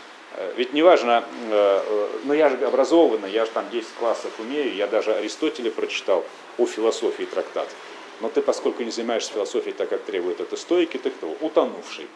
ведь 0.55 0.73
неважно, 0.73 1.23
э, 1.49 1.81
э, 1.85 2.07
ну 2.25 2.33
я 2.33 2.49
же 2.49 2.57
образованный, 2.65 3.31
я 3.31 3.45
же 3.45 3.51
там 3.51 3.69
10 3.69 3.87
классов 3.99 4.31
умею, 4.39 4.75
я 4.75 4.87
даже 4.87 5.13
Аристотеля 5.13 5.71
прочитал 5.71 6.23
о 6.57 6.65
философии 6.65 7.23
трактат. 7.23 7.67
Но 8.21 8.29
ты, 8.29 8.41
поскольку 8.41 8.83
не 8.83 8.91
занимаешься 8.91 9.31
философией 9.31 9.73
так, 9.73 9.89
как 9.89 10.01
требует 10.03 10.39
это 10.39 10.55
стойки, 10.57 10.97
ты 10.97 11.11
кто? 11.11 11.35
Утонувший. 11.41 12.07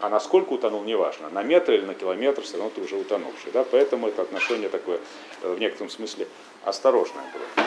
А 0.00 0.08
насколько 0.08 0.52
утонул, 0.52 0.82
неважно. 0.82 1.28
На 1.30 1.42
метр 1.42 1.72
или 1.72 1.84
на 1.84 1.94
километр, 1.94 2.42
все 2.42 2.56
равно 2.56 2.70
ты 2.74 2.80
уже 2.80 2.96
утонувший. 2.96 3.52
Да? 3.52 3.64
Поэтому 3.70 4.08
это 4.08 4.22
отношение 4.22 4.68
такое 4.68 4.98
в 5.42 5.58
некотором 5.58 5.90
смысле 5.90 6.26
осторожное 6.64 7.24
было. 7.32 7.66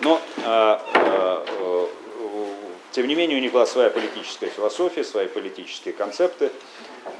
Но, 0.00 0.20
э, 0.38 0.78
э, 0.94 1.86
тем 2.92 3.06
не 3.08 3.14
менее, 3.14 3.38
у 3.38 3.40
них 3.40 3.52
была 3.52 3.66
своя 3.66 3.90
политическая 3.90 4.48
философия, 4.48 5.04
свои 5.04 5.26
политические 5.26 5.92
концепты 5.92 6.52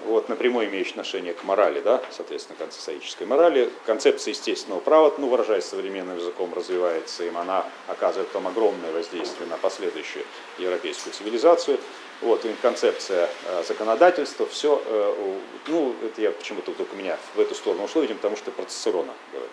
вот, 0.05 0.29
напрямую 0.29 0.69
имеющие 0.69 0.93
отношение 0.93 1.35
к 1.35 1.45
морали, 1.45 1.81
да, 1.81 2.03
соответственно, 2.11 2.57
концептуалистической 2.59 3.27
морали. 3.27 3.71
Концепция 3.87 4.33
естественного 4.33 4.81
права, 4.81 5.13
ну, 5.19 5.29
выражаясь 5.29 5.65
современным 5.65 6.19
языком, 6.19 6.53
развивается 6.55 7.25
им, 7.25 7.39
она 7.39 7.65
оказывает 7.89 8.31
там 8.33 8.47
огромное 8.47 8.93
воздействие 8.93 9.49
на 9.49 9.57
последующую 9.57 10.25
европейскую 10.59 11.13
цивилизацию. 11.13 11.79
Вот, 12.21 12.45
и 12.45 12.53
концепция 12.63 13.29
э, 13.47 13.65
законодательства, 13.67 14.47
все, 14.47 14.81
э, 14.87 15.37
ну, 15.67 15.95
это 16.03 16.23
я 16.23 16.31
почему-то 16.31 16.73
только 16.73 16.95
меня 16.97 17.19
в 17.35 17.41
эту 17.41 17.55
сторону 17.55 17.85
ушло, 17.85 18.03
видимо, 18.03 18.19
потому 18.19 18.37
что 18.37 18.51
процессорона 18.51 19.13
говорю. 19.33 19.51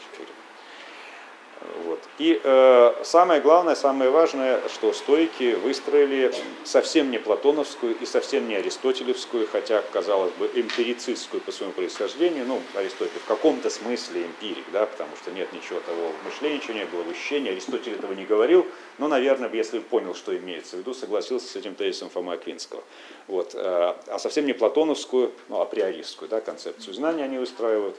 Вот. 1.86 2.00
И 2.18 2.39
э, 2.44 2.94
самое 3.03 3.39
главное, 3.39 3.75
самое 3.75 4.10
важное, 4.10 4.62
что 4.70 4.94
стойки 4.94 5.53
выстроили 5.53 6.34
совсем 6.63 7.12
не 7.12 7.20
платоновскую 7.20 7.96
и 8.00 8.06
совсем 8.06 8.48
не 8.48 8.56
аристотелевскую, 8.56 9.48
хотя, 9.51 9.84
казалось 9.91 10.32
бы, 10.34 10.50
эмпирицистскую 10.56 11.41
по 11.41 11.51
своему 11.51 11.74
происхождению, 11.74 12.46
ну, 12.46 12.62
Аристотель 12.75 13.20
в 13.20 13.25
каком-то 13.25 13.70
смысле 13.70 14.25
эмпирик, 14.25 14.65
да, 14.72 14.86
потому 14.88 15.15
что 15.18 15.32
нет 15.32 15.53
ничего 15.53 15.80
того 15.82 16.12
мышления, 16.25 16.56
ничего 16.58 16.74
не 16.74 16.86
было 16.86 17.03
в 17.03 17.12
ощущении, 17.12 17.51
Аристотель 17.51 17.94
этого 17.94 18.13
не 18.13 18.25
говорил, 18.25 18.65
но, 18.98 19.08
наверное, 19.08 19.51
если 19.53 19.80
бы 19.80 19.86
понял, 19.86 20.15
что 20.15 20.36
имеется 20.36 20.77
в 20.77 20.80
виду, 20.80 20.94
согласился 20.94 21.48
с 21.48 21.56
этим 21.56 21.75
тезисом 21.75 22.10
Фома 22.10 22.34
Аквинского. 22.34 22.84
Вот. 23.27 23.53
Э, 23.53 23.96
а 24.08 24.20
совсем 24.20 24.46
не 24.46 24.53
платоновскую, 24.53 25.32
ну, 25.50 25.62
априористскую 25.62 26.27
да, 26.27 26.41
концепцию 26.41 26.94
знания 26.94 27.24
они 27.24 27.38
устраивают. 27.38 27.96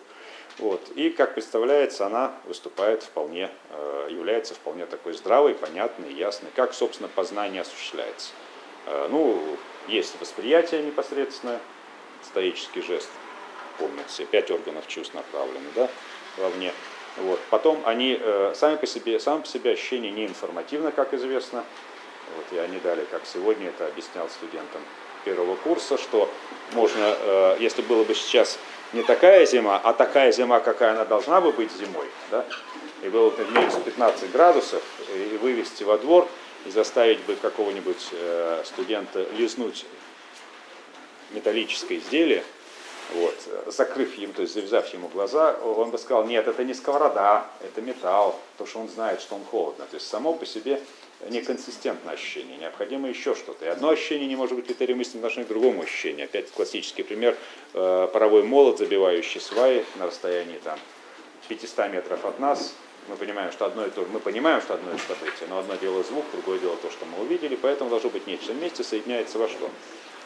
Вот. 0.58 0.90
И, 0.94 1.10
как 1.10 1.34
представляется, 1.34 2.06
она 2.06 2.34
выступает 2.46 3.02
вполне, 3.02 3.50
э, 3.70 4.08
является 4.10 4.54
вполне 4.54 4.86
такой 4.86 5.14
здравой, 5.14 5.54
понятной, 5.54 6.12
ясной, 6.12 6.50
как, 6.54 6.74
собственно, 6.74 7.08
познание 7.08 7.62
осуществляется. 7.62 8.32
Э, 8.86 9.08
ну, 9.10 9.42
есть 9.88 10.14
восприятие 10.20 10.82
непосредственно, 10.82 11.58
стоический 12.22 12.82
жест, 12.82 13.08
помните, 13.78 14.26
пять 14.26 14.50
органов 14.50 14.86
чувств 14.86 15.14
направлены 15.14 15.66
да, 15.74 15.88
вовне. 16.36 16.72
Вот. 17.16 17.40
Потом 17.50 17.82
они 17.84 18.18
э, 18.20 18.52
сами 18.54 18.76
по 18.76 18.86
себе, 18.86 19.18
сами 19.20 19.40
по 19.40 19.46
себе 19.48 19.72
ощущения 19.72 20.10
не 20.10 20.26
информативны, 20.26 20.92
как 20.92 21.14
известно. 21.14 21.64
Вот, 22.36 22.46
и 22.52 22.58
они 22.58 22.78
дали, 22.78 23.04
как 23.10 23.22
сегодня 23.26 23.68
это 23.68 23.86
объяснял 23.86 24.28
студентам 24.28 24.80
первого 25.24 25.56
курса, 25.56 25.98
что 25.98 26.30
можно, 26.72 27.56
если 27.60 27.82
было 27.82 28.04
бы 28.04 28.14
сейчас 28.14 28.58
не 28.92 29.02
такая 29.02 29.46
зима, 29.46 29.80
а 29.82 29.92
такая 29.92 30.32
зима, 30.32 30.60
какая 30.60 30.92
она 30.92 31.04
должна 31.04 31.40
бы 31.40 31.52
быть 31.52 31.72
зимой, 31.72 32.06
да? 32.30 32.44
и 33.02 33.08
было 33.08 33.30
бы 33.30 33.44
минус 33.50 33.74
15 33.84 34.30
градусов, 34.32 34.82
и 35.14 35.36
вывести 35.38 35.82
во 35.82 35.98
двор, 35.98 36.28
и 36.66 36.70
заставить 36.70 37.20
бы 37.20 37.34
какого-нибудь 37.36 38.08
э, 38.12 38.62
студента 38.64 39.26
лизнуть 39.32 39.86
металлическое 41.30 41.98
изделие, 41.98 42.44
вот, 43.14 43.34
закрыв 43.66 44.16
ему, 44.16 44.32
то 44.32 44.42
есть 44.42 44.54
завязав 44.54 44.92
ему 44.94 45.08
глаза, 45.08 45.54
он 45.62 45.90
бы 45.90 45.98
сказал, 45.98 46.24
нет, 46.24 46.46
это 46.46 46.64
не 46.64 46.72
сковорода, 46.72 47.46
это 47.60 47.82
металл, 47.82 48.38
потому 48.52 48.68
что 48.68 48.80
он 48.80 48.88
знает, 48.88 49.20
что 49.20 49.34
он 49.34 49.44
холодно. 49.44 49.84
То 49.90 49.96
есть 49.96 50.08
само 50.08 50.32
по 50.32 50.46
себе 50.46 50.80
неконсистентное 51.28 52.14
ощущение, 52.14 52.56
необходимо 52.58 53.08
еще 53.08 53.34
что-то. 53.34 53.64
И 53.64 53.68
одно 53.68 53.90
ощущение 53.90 54.26
не 54.26 54.36
может 54.36 54.56
быть 54.56 54.66
критерием 54.66 55.00
истины 55.00 55.22
в 55.22 55.24
отношении 55.24 55.46
к 55.46 55.48
другому 55.48 55.82
ощущению. 55.82 56.24
Опять 56.24 56.50
классический 56.50 57.02
пример, 57.02 57.36
э, 57.74 58.08
паровой 58.12 58.42
молот, 58.42 58.78
забивающий 58.78 59.40
сваи 59.40 59.84
на 59.96 60.06
расстоянии 60.06 60.58
там, 60.64 60.78
500 61.48 61.92
метров 61.92 62.24
от 62.24 62.38
нас. 62.38 62.74
Мы 63.08 63.16
понимаем, 63.16 63.50
что 63.50 63.66
одно 63.66 63.84
и 63.84 63.90
то 63.90 64.06
мы 64.12 64.20
понимаем, 64.20 64.60
что 64.60 64.74
одно 64.74 64.92
и 64.92 64.98
событие, 64.98 65.48
но 65.48 65.58
одно 65.58 65.74
дело 65.74 66.04
звук, 66.04 66.24
другое 66.32 66.58
дело 66.60 66.76
то, 66.76 66.90
что 66.90 67.04
мы 67.04 67.24
увидели, 67.24 67.56
поэтому 67.56 67.90
должно 67.90 68.10
быть 68.10 68.26
нечто 68.26 68.52
вместе, 68.52 68.84
соединяется 68.84 69.38
во 69.38 69.48
что. 69.48 69.68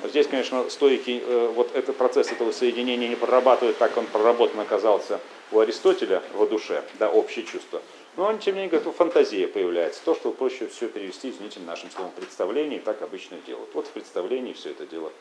Здесь, 0.05 0.27
конечно, 0.27 0.69
стойки, 0.69 1.23
э, 1.25 1.53
вот 1.55 1.75
этот 1.75 1.97
процесс 1.97 2.31
этого 2.31 2.53
соединения 2.53 3.09
не 3.09 3.17
прорабатывает 3.17 3.79
так, 3.79 3.97
он 3.97 4.07
проработан 4.07 4.61
оказался 4.61 5.21
у 5.53 5.59
Аристотеля 5.59 6.23
во 6.35 6.47
душе, 6.47 6.83
да, 6.99 7.09
общее 7.11 7.47
чувство. 7.47 7.81
Но 8.17 8.25
он, 8.25 8.39
тем 8.39 8.55
не 8.55 8.63
менее, 8.63 8.79
говорит, 8.79 8.97
фантазия 8.97 9.47
появляется. 9.47 10.03
То, 10.05 10.15
что 10.15 10.33
проще 10.33 10.69
все 10.69 10.89
перевести, 10.89 11.31
извините, 11.31 11.61
нашим 11.61 11.91
словом 11.91 12.13
представление, 12.13 12.81
так 12.81 13.03
обычно 13.03 13.37
делают. 13.47 13.69
Вот 13.75 13.87
в 13.87 13.91
представлении 13.91 14.55
все 14.55 14.71
это 14.71 14.87
дело 14.87 15.13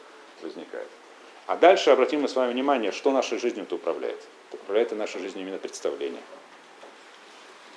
возникает. 0.42 0.88
А 1.48 1.58
дальше 1.58 1.90
обратим 1.90 2.22
мы 2.22 2.30
с 2.30 2.36
вами 2.36 2.54
внимание, 2.54 2.92
что 2.92 3.12
нашей 3.12 3.38
жизнью-то 3.38 3.76
управляет. 3.76 4.20
Управляет 4.52 4.94
и 4.94 4.96
нашей 4.96 5.22
жизнью 5.22 5.44
именно 5.44 5.58
представление. 5.58 6.22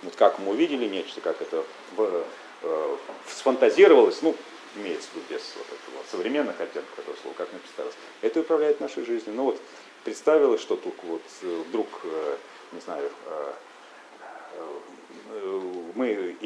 Вот 0.02 0.14
как 0.14 0.38
мы 0.38 0.52
увидели 0.52 0.87
нечто, 0.87 1.20
как 1.20 1.42
это 1.42 1.64
в, 1.96 2.25
э, 2.62 2.96
сфантазировалось, 3.26 4.22
ну, 4.22 4.37
имеется 4.76 5.08
в 5.10 5.16
виду 5.16 5.25
без 5.30 5.42
вот 5.56 5.66
этого 5.66 6.04
современных 6.10 6.60
оттенков 6.60 6.98
этого 6.98 7.16
слова, 7.20 7.34
как 7.37 7.52
написалось, 7.52 7.94
это 8.22 8.40
управляет 8.40 8.80
нашей 8.80 9.04
жизнью. 9.04 9.34
Ну 9.34 9.44
вот 9.44 9.60
представилось, 10.04 10.60
что 10.60 10.76
тут 10.76 10.94
вот 11.02 11.22
э, 11.42 11.62
вдруг, 11.68 11.88
э, 12.04 12.37
не 12.72 12.80
знаю, 12.80 13.10
э, 13.26 13.52
мы 15.94 16.37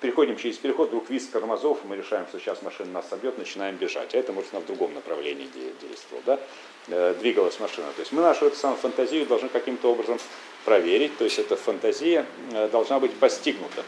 переходим 0.00 0.36
через 0.36 0.56
переход, 0.56 0.88
вдруг 0.88 1.10
виз 1.10 1.26
тормозов, 1.28 1.78
мы 1.84 1.96
решаем, 1.96 2.26
что 2.26 2.38
сейчас 2.38 2.62
машина 2.62 2.92
нас 2.92 3.08
собьет, 3.08 3.38
начинаем 3.38 3.76
бежать. 3.76 4.14
А 4.14 4.18
это, 4.18 4.32
может, 4.32 4.52
она 4.52 4.60
в 4.60 4.66
другом 4.66 4.94
направлении 4.94 5.48
действовала, 5.80 6.22
да? 6.26 7.14
двигалась 7.14 7.60
машина. 7.60 7.88
То 7.94 8.00
есть 8.00 8.12
мы 8.12 8.22
нашу 8.22 8.46
эту 8.46 8.56
самую 8.56 8.78
фантазию 8.78 9.26
должны 9.26 9.48
каким-то 9.48 9.92
образом 9.92 10.18
проверить, 10.64 11.16
то 11.18 11.24
есть 11.24 11.38
эта 11.38 11.56
фантазия 11.56 12.26
должна 12.72 12.98
быть 12.98 13.14
постигнута. 13.14 13.84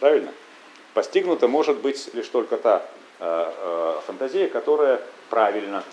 Правильно? 0.00 0.32
Постигнута 0.94 1.48
может 1.48 1.78
быть 1.78 2.14
лишь 2.14 2.28
только 2.28 2.56
та 2.56 2.88
фантазия, 4.06 4.48
которая 4.48 5.02
правильно 5.30 5.84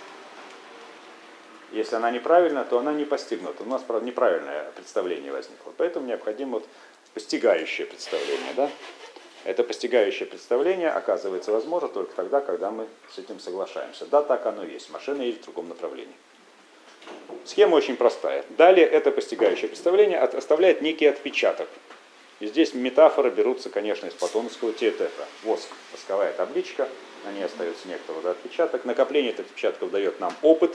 если 1.73 1.95
она 1.95 2.11
неправильна, 2.11 2.63
то 2.63 2.77
она 2.77 2.93
не 2.93 3.03
постигнута. 3.03 3.63
У 3.63 3.65
нас 3.65 3.81
правда, 3.81 4.05
неправильное 4.05 4.71
представление 4.75 5.31
возникло. 5.31 5.73
Поэтому 5.75 6.05
необходимо 6.05 6.59
вот 6.59 6.67
постигающее 7.13 7.87
представление. 7.87 8.53
Да? 8.55 8.69
Это 9.43 9.63
постигающее 9.63 10.25
представление 10.25 10.89
оказывается 10.89 11.51
возможно 11.51 11.89
только 11.89 12.15
тогда, 12.15 12.39
когда 12.39 12.71
мы 12.71 12.87
с 13.13 13.17
этим 13.17 13.39
соглашаемся. 13.39 14.05
Да, 14.05 14.21
так 14.21 14.45
оно 14.45 14.63
есть. 14.63 14.89
Машина 14.89 15.21
едет 15.21 15.41
в 15.41 15.45
другом 15.45 15.69
направлении. 15.69 16.15
Схема 17.43 17.75
очень 17.75 17.97
простая. 17.97 18.45
Далее 18.57 18.87
это 18.87 19.11
постигающее 19.11 19.67
представление 19.67 20.19
оставляет 20.19 20.81
некий 20.81 21.05
отпечаток. 21.07 21.67
И 22.39 22.47
здесь 22.47 22.73
метафоры 22.73 23.29
берутся, 23.29 23.69
конечно, 23.69 24.07
из 24.07 24.13
платоновского 24.13 24.71
теотепа. 24.71 25.25
Воск, 25.43 25.67
восковая 25.91 26.33
табличка, 26.33 26.87
на 27.25 27.31
ней 27.31 27.43
остается 27.43 27.87
некоторый 27.87 28.31
отпечаток. 28.31 28.85
Накопление 28.85 29.31
этих 29.31 29.41
отпечатков 29.41 29.91
дает 29.91 30.19
нам 30.19 30.33
опыт, 30.41 30.73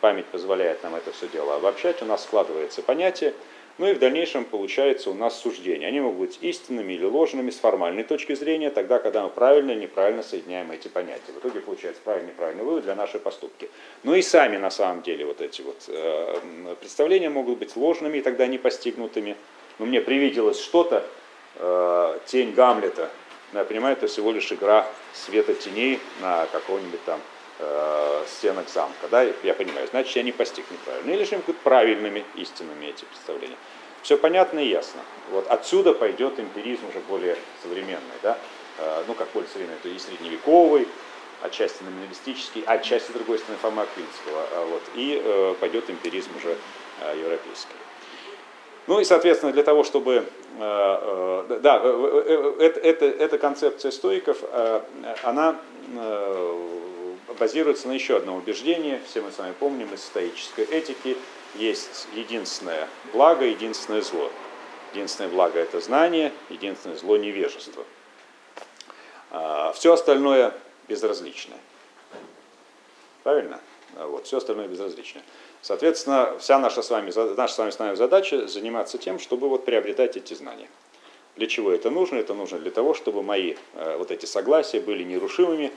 память 0.00 0.26
позволяет 0.26 0.82
нам 0.82 0.94
это 0.96 1.12
все 1.12 1.28
дело 1.28 1.56
обобщать, 1.56 2.02
у 2.02 2.04
нас 2.04 2.24
складывается 2.24 2.82
понятие, 2.82 3.34
ну 3.78 3.86
и 3.86 3.94
в 3.94 3.98
дальнейшем 3.98 4.44
получается 4.44 5.10
у 5.10 5.14
нас 5.14 5.38
суждения. 5.40 5.86
Они 5.86 6.00
могут 6.00 6.18
быть 6.18 6.38
истинными 6.42 6.92
или 6.92 7.04
ложными 7.04 7.50
с 7.50 7.56
формальной 7.56 8.04
точки 8.04 8.34
зрения, 8.34 8.70
тогда, 8.70 8.98
когда 8.98 9.22
мы 9.22 9.30
правильно 9.30 9.72
или 9.72 9.80
неправильно 9.80 10.22
соединяем 10.22 10.70
эти 10.70 10.88
понятия. 10.88 11.32
В 11.34 11.38
итоге 11.38 11.60
получается 11.60 12.02
правильный 12.04 12.32
неправильный 12.32 12.64
вывод 12.64 12.84
для 12.84 12.94
нашей 12.94 13.20
поступки. 13.20 13.70
Ну 14.02 14.14
и 14.14 14.22
сами 14.22 14.56
на 14.56 14.70
самом 14.70 15.02
деле 15.02 15.24
вот 15.24 15.40
эти 15.40 15.62
вот 15.62 15.84
э, 15.88 16.74
представления 16.80 17.30
могут 17.30 17.58
быть 17.58 17.76
ложными 17.76 18.18
и 18.18 18.22
тогда 18.22 18.46
не 18.46 18.58
постигнутыми. 18.58 19.36
Но 19.78 19.86
мне 19.86 20.00
привиделось 20.00 20.60
что-то, 20.60 21.04
э, 21.56 22.18
тень 22.26 22.52
Гамлета, 22.52 23.10
я 23.52 23.64
понимаю, 23.64 23.96
это 23.96 24.06
всего 24.06 24.30
лишь 24.30 24.52
игра 24.52 24.86
света 25.12 25.54
теней 25.54 25.98
на 26.20 26.46
какого-нибудь 26.46 27.04
там 27.04 27.20
э, 27.60 28.24
стенок 28.26 28.68
замка, 28.68 29.08
да, 29.10 29.22
я 29.22 29.54
понимаю, 29.54 29.86
значит, 29.90 30.16
я 30.16 30.22
не 30.22 30.32
постиг 30.32 30.64
неправильно. 30.70 31.10
Или 31.10 31.24
же 31.24 31.36
им 31.36 31.42
будут 31.42 31.60
правильными, 31.60 32.24
истинными 32.34 32.86
эти 32.86 33.04
представления. 33.04 33.56
Все 34.02 34.16
понятно 34.16 34.58
и 34.58 34.68
ясно. 34.68 35.00
Вот 35.30 35.46
отсюда 35.48 35.92
пойдет 35.92 36.40
эмпиризм 36.40 36.88
уже 36.88 37.00
более 37.00 37.36
современный, 37.62 38.18
да, 38.22 38.38
э, 38.78 39.04
ну, 39.06 39.14
как 39.14 39.28
более 39.32 39.48
современный, 39.48 39.78
то 39.82 39.88
и 39.88 39.98
средневековый, 39.98 40.88
отчасти 41.42 41.82
номиналистический, 41.82 42.62
отчасти, 42.66 43.12
другой 43.12 43.38
стороны, 43.38 43.58
Фома 43.62 43.82
Аквинского, 43.82 44.46
а 44.54 44.66
вот, 44.66 44.82
и 44.94 45.20
э, 45.22 45.54
пойдет 45.60 45.88
эмпиризм 45.90 46.30
уже 46.36 46.56
э, 47.02 47.18
европейский. 47.18 47.74
Ну 48.86 49.00
и, 49.00 49.04
соответственно, 49.04 49.52
для 49.52 49.62
того, 49.62 49.84
чтобы... 49.84 50.24
Э, 50.58 51.44
э, 51.48 51.58
да, 51.60 51.80
э, 51.82 52.56
это, 52.58 52.80
это, 52.80 53.04
эта 53.04 53.38
концепция 53.38 53.90
стоиков, 53.90 54.38
э, 54.42 54.80
она 55.22 55.56
э, 55.94 56.68
базируется 57.38 57.88
на 57.88 57.92
еще 57.92 58.16
одном 58.16 58.38
убеждении, 58.38 59.00
все 59.06 59.20
мы 59.20 59.30
с 59.30 59.38
вами 59.38 59.54
помним 59.58 59.92
из 59.94 60.02
стоической 60.02 60.64
этики, 60.64 61.16
есть 61.54 62.06
единственное 62.14 62.88
благо, 63.12 63.44
единственное 63.44 64.02
зло. 64.02 64.30
Единственное 64.92 65.30
благо– 65.30 65.58
это 65.60 65.80
знание, 65.80 66.32
единственное 66.48 66.96
зло– 66.96 67.16
невежество. 67.18 67.84
А, 69.30 69.72
все 69.72 69.92
остальное 69.92 70.54
безразличное. 70.88 71.58
Правильно? 73.22 73.60
А 73.96 74.06
вот, 74.06 74.26
все 74.26 74.38
остальное 74.38 74.68
безразличное. 74.68 75.22
Соответственно, 75.62 76.36
вся 76.38 76.58
наша 76.58 76.82
с 76.82 76.90
вами, 76.90 77.12
наша 77.36 77.54
с 77.54 77.58
вами, 77.58 77.94
с 77.94 77.98
задача 77.98 78.46
заниматься 78.48 78.98
тем, 78.98 79.18
чтобы 79.18 79.48
вот 79.48 79.64
приобретать 79.64 80.16
эти 80.16 80.34
знания. 80.34 80.68
Для 81.36 81.46
чего 81.46 81.70
это 81.70 81.90
нужно? 81.90 82.16
Это 82.16 82.34
нужно 82.34 82.58
для 82.58 82.70
того, 82.70 82.94
чтобы 82.94 83.22
мои 83.22 83.54
э, 83.74 83.96
вот 83.98 84.10
эти 84.10 84.26
согласия 84.26 84.80
были 84.80 85.04
нерушимыми, 85.04 85.70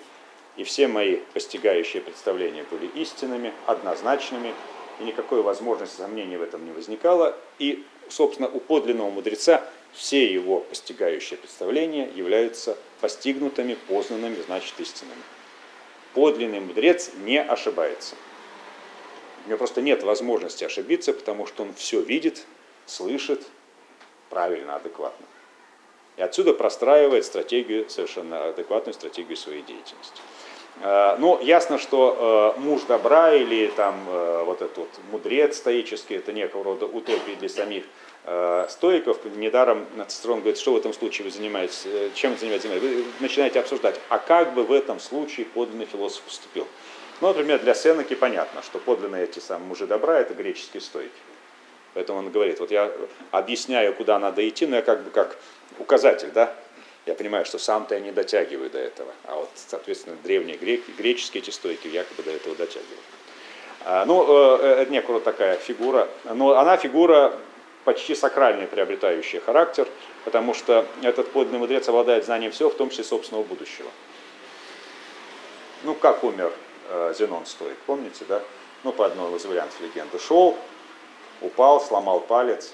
и 0.55 0.63
все 0.63 0.87
мои 0.87 1.17
постигающие 1.33 2.01
представления 2.01 2.63
были 2.69 2.87
истинными, 2.87 3.53
однозначными, 3.65 4.53
и 4.99 5.03
никакой 5.03 5.41
возможности 5.41 5.97
сомнений 5.97 6.37
в 6.37 6.43
этом 6.43 6.65
не 6.65 6.71
возникало. 6.71 7.35
И, 7.57 7.83
собственно, 8.09 8.47
у 8.47 8.59
подлинного 8.59 9.09
мудреца 9.09 9.63
все 9.91 10.31
его 10.31 10.59
постигающие 10.59 11.37
представления 11.37 12.09
являются 12.13 12.77
постигнутыми, 13.01 13.75
познанными, 13.87 14.37
значит, 14.45 14.79
истинными. 14.79 15.21
Подлинный 16.13 16.59
мудрец 16.59 17.11
не 17.17 17.41
ошибается. 17.41 18.15
У 19.45 19.49
него 19.49 19.57
просто 19.57 19.81
нет 19.81 20.03
возможности 20.03 20.63
ошибиться, 20.63 21.13
потому 21.13 21.47
что 21.47 21.63
он 21.63 21.73
все 21.73 22.01
видит, 22.01 22.45
слышит 22.85 23.45
правильно, 24.29 24.75
адекватно. 24.75 25.25
И 26.17 26.21
отсюда 26.21 26.53
простраивает 26.53 27.25
стратегию, 27.25 27.89
совершенно 27.89 28.49
адекватную 28.49 28.93
стратегию 28.93 29.35
своей 29.35 29.63
деятельности. 29.63 30.21
Э, 30.81 31.15
ну, 31.19 31.39
ясно, 31.41 31.77
что 31.77 32.55
э, 32.57 32.59
муж 32.59 32.81
добра 32.83 33.33
или 33.33 33.67
там 33.67 33.95
э, 34.09 34.43
вот 34.45 34.61
этот 34.61 34.77
вот 34.77 34.89
мудрец 35.11 35.57
стоический, 35.57 36.17
это 36.17 36.33
некого 36.33 36.63
рода 36.63 36.85
утопии 36.85 37.35
для 37.39 37.49
самих 37.49 37.83
стоиков. 38.69 39.17
Недаром 39.35 39.85
Цицерон 40.07 40.39
говорит, 40.39 40.57
что 40.57 40.71
в 40.71 40.77
этом 40.77 40.93
случае 40.93 41.25
вы 41.25 41.31
занимаетесь, 41.31 41.85
чем 42.13 42.31
вы 42.31 42.37
занимаетесь? 42.37 42.69
Вы 42.69 43.03
начинаете 43.19 43.59
обсуждать, 43.59 43.99
а 44.07 44.17
как 44.17 44.53
бы 44.53 44.63
в 44.63 44.71
этом 44.71 45.01
случае 45.01 45.45
подлинный 45.45 45.85
философ 45.85 46.21
поступил? 46.21 46.65
Ну, 47.19 47.27
например, 47.27 47.59
для 47.59 47.73
Сенеки 47.73 48.13
понятно, 48.13 48.63
что 48.63 48.79
подлинные 48.79 49.25
эти 49.25 49.39
самые 49.39 49.67
мужи 49.67 49.87
добра– 49.87 50.19
это 50.21 50.33
греческие 50.35 50.79
стойки. 50.79 51.11
Поэтому 51.95 52.19
он 52.19 52.31
говорит, 52.31 52.61
вот 52.61 52.71
я 52.71 52.93
объясняю, 53.31 53.93
куда 53.93 54.17
надо 54.19 54.47
идти, 54.47 54.65
но 54.67 54.77
я 54.77 54.81
как 54.81 55.03
бы 55.03 55.09
как 55.09 55.37
указатель, 55.77 56.31
да, 56.33 56.55
я 57.05 57.15
понимаю, 57.15 57.45
что 57.45 57.57
сам-то 57.59 57.95
я 57.95 58.01
не 58.01 58.11
дотягиваю 58.11 58.69
до 58.69 58.79
этого, 58.79 59.11
а 59.25 59.35
вот, 59.35 59.49
соответственно, 59.55 60.15
древние 60.23 60.57
греки, 60.57 60.91
греческие 60.97 61.43
эти 61.43 61.49
стойки 61.49 61.87
якобы 61.87 62.23
до 62.23 62.31
этого 62.31 62.55
дотягивают. 62.55 62.99
А, 63.85 64.05
ну, 64.05 64.57
э, 64.59 64.81
это 64.81 64.91
некуда 64.91 65.19
такая 65.19 65.57
фигура, 65.57 66.07
но 66.23 66.57
она 66.57 66.77
фигура 66.77 67.37
почти 67.83 68.15
сакральный, 68.15 68.67
приобретающая 68.67 69.41
характер, 69.41 69.87
потому 70.23 70.53
что 70.53 70.85
этот 71.01 71.31
подлинный 71.31 71.59
мудрец 71.59 71.89
обладает 71.89 72.23
знанием 72.25 72.51
всего, 72.51 72.69
в 72.69 72.75
том 72.75 72.89
числе 72.89 73.03
собственного 73.03 73.43
будущего. 73.43 73.89
Ну, 75.83 75.93
как 75.95 76.23
умер 76.23 76.53
э, 76.89 77.13
Зенон 77.17 77.45
Стоик, 77.45 77.77
помните, 77.85 78.23
да? 78.29 78.41
Ну, 78.83 78.93
по 78.93 79.05
одной 79.05 79.35
из 79.35 79.43
вариантов 79.43 79.79
легенды. 79.81 80.17
Шел, 80.19 80.57
упал, 81.41 81.81
сломал 81.81 82.21
палец, 82.21 82.73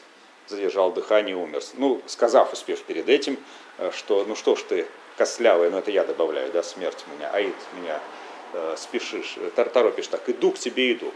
задержал 0.49 0.91
дыхание 0.91 1.35
и 1.35 1.37
умер. 1.37 1.61
Ну, 1.75 2.01
сказав, 2.07 2.51
успев 2.53 2.81
перед 2.83 3.07
этим, 3.07 3.37
э, 3.77 3.91
что 3.95 4.25
ну 4.25 4.35
что 4.35 4.55
ж 4.55 4.63
ты, 4.63 4.87
костлявый, 5.17 5.69
ну 5.69 5.77
это 5.77 5.91
я 5.91 6.03
добавляю, 6.03 6.51
да, 6.51 6.63
смерть 6.63 7.05
меня, 7.13 7.29
аид 7.31 7.55
меня 7.79 7.99
э, 8.53 8.75
спешишь, 8.77 9.35
э, 9.37 9.49
торопишь 9.55 10.07
так, 10.07 10.27
иду 10.29 10.51
к 10.51 10.57
тебе, 10.57 10.93
иду. 10.93 11.11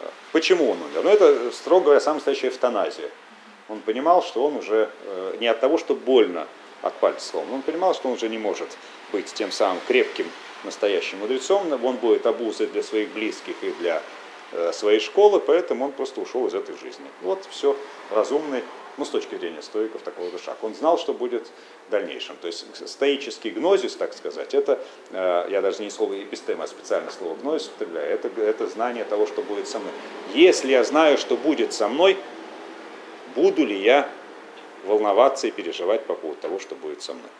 Э, 0.00 0.08
почему 0.32 0.70
он 0.70 0.82
умер? 0.82 1.02
Ну 1.04 1.10
это, 1.10 1.50
строго 1.52 1.86
говоря, 1.86 2.00
самая 2.00 2.16
настоящая 2.16 2.48
эвтаназия. 2.48 3.10
Он 3.68 3.80
понимал, 3.80 4.22
что 4.22 4.44
он 4.44 4.56
уже 4.56 4.90
э, 5.04 5.36
не 5.40 5.46
от 5.46 5.60
того, 5.60 5.78
что 5.78 5.94
больно 5.94 6.46
от 6.82 6.94
пальца 6.94 7.28
сломан, 7.28 7.54
он 7.54 7.62
понимал, 7.62 7.94
что 7.94 8.08
он 8.08 8.14
уже 8.14 8.28
не 8.28 8.38
может 8.38 8.68
быть 9.12 9.32
тем 9.32 9.52
самым 9.52 9.80
крепким 9.86 10.26
настоящим 10.64 11.18
мудрецом, 11.18 11.72
он 11.84 11.96
будет 11.96 12.26
обузой 12.26 12.66
для 12.66 12.82
своих 12.82 13.10
близких 13.10 13.54
и 13.62 13.70
для 13.80 14.02
своей 14.72 15.00
школы, 15.00 15.40
поэтому 15.40 15.86
он 15.86 15.92
просто 15.92 16.20
ушел 16.20 16.46
из 16.46 16.54
этой 16.54 16.76
жизни. 16.76 17.06
Вот 17.22 17.46
все 17.50 17.76
разумный, 18.10 18.62
ну, 18.96 19.04
с 19.04 19.10
точки 19.10 19.36
зрения 19.36 19.62
стоиков, 19.62 20.02
такого 20.02 20.26
рода 20.26 20.42
шаг. 20.42 20.58
Он 20.62 20.74
знал, 20.74 20.98
что 20.98 21.14
будет 21.14 21.46
в 21.88 21.90
дальнейшем. 21.90 22.36
То 22.36 22.48
есть 22.48 22.66
стоический 22.88 23.50
гнозис, 23.50 23.94
так 23.96 24.12
сказать, 24.12 24.52
это, 24.54 24.80
э, 25.10 25.46
я 25.50 25.60
даже 25.62 25.82
не 25.82 25.90
слово 25.90 26.22
эпистема, 26.22 26.64
а 26.64 26.66
специально 26.66 27.10
слово 27.10 27.36
гнозис 27.36 27.68
употребляю, 27.68 28.12
это, 28.12 28.28
это 28.40 28.66
знание 28.66 29.04
того, 29.04 29.26
что 29.26 29.42
будет 29.42 29.68
со 29.68 29.78
мной. 29.78 29.92
Если 30.34 30.72
я 30.72 30.84
знаю, 30.84 31.16
что 31.16 31.36
будет 31.36 31.72
со 31.72 31.88
мной, 31.88 32.18
буду 33.34 33.64
ли 33.64 33.80
я 33.80 34.08
волноваться 34.84 35.46
и 35.46 35.50
переживать 35.50 36.04
по 36.06 36.14
поводу 36.14 36.40
того, 36.40 36.58
что 36.58 36.74
будет 36.74 37.02
со 37.02 37.14
мной. 37.14 37.30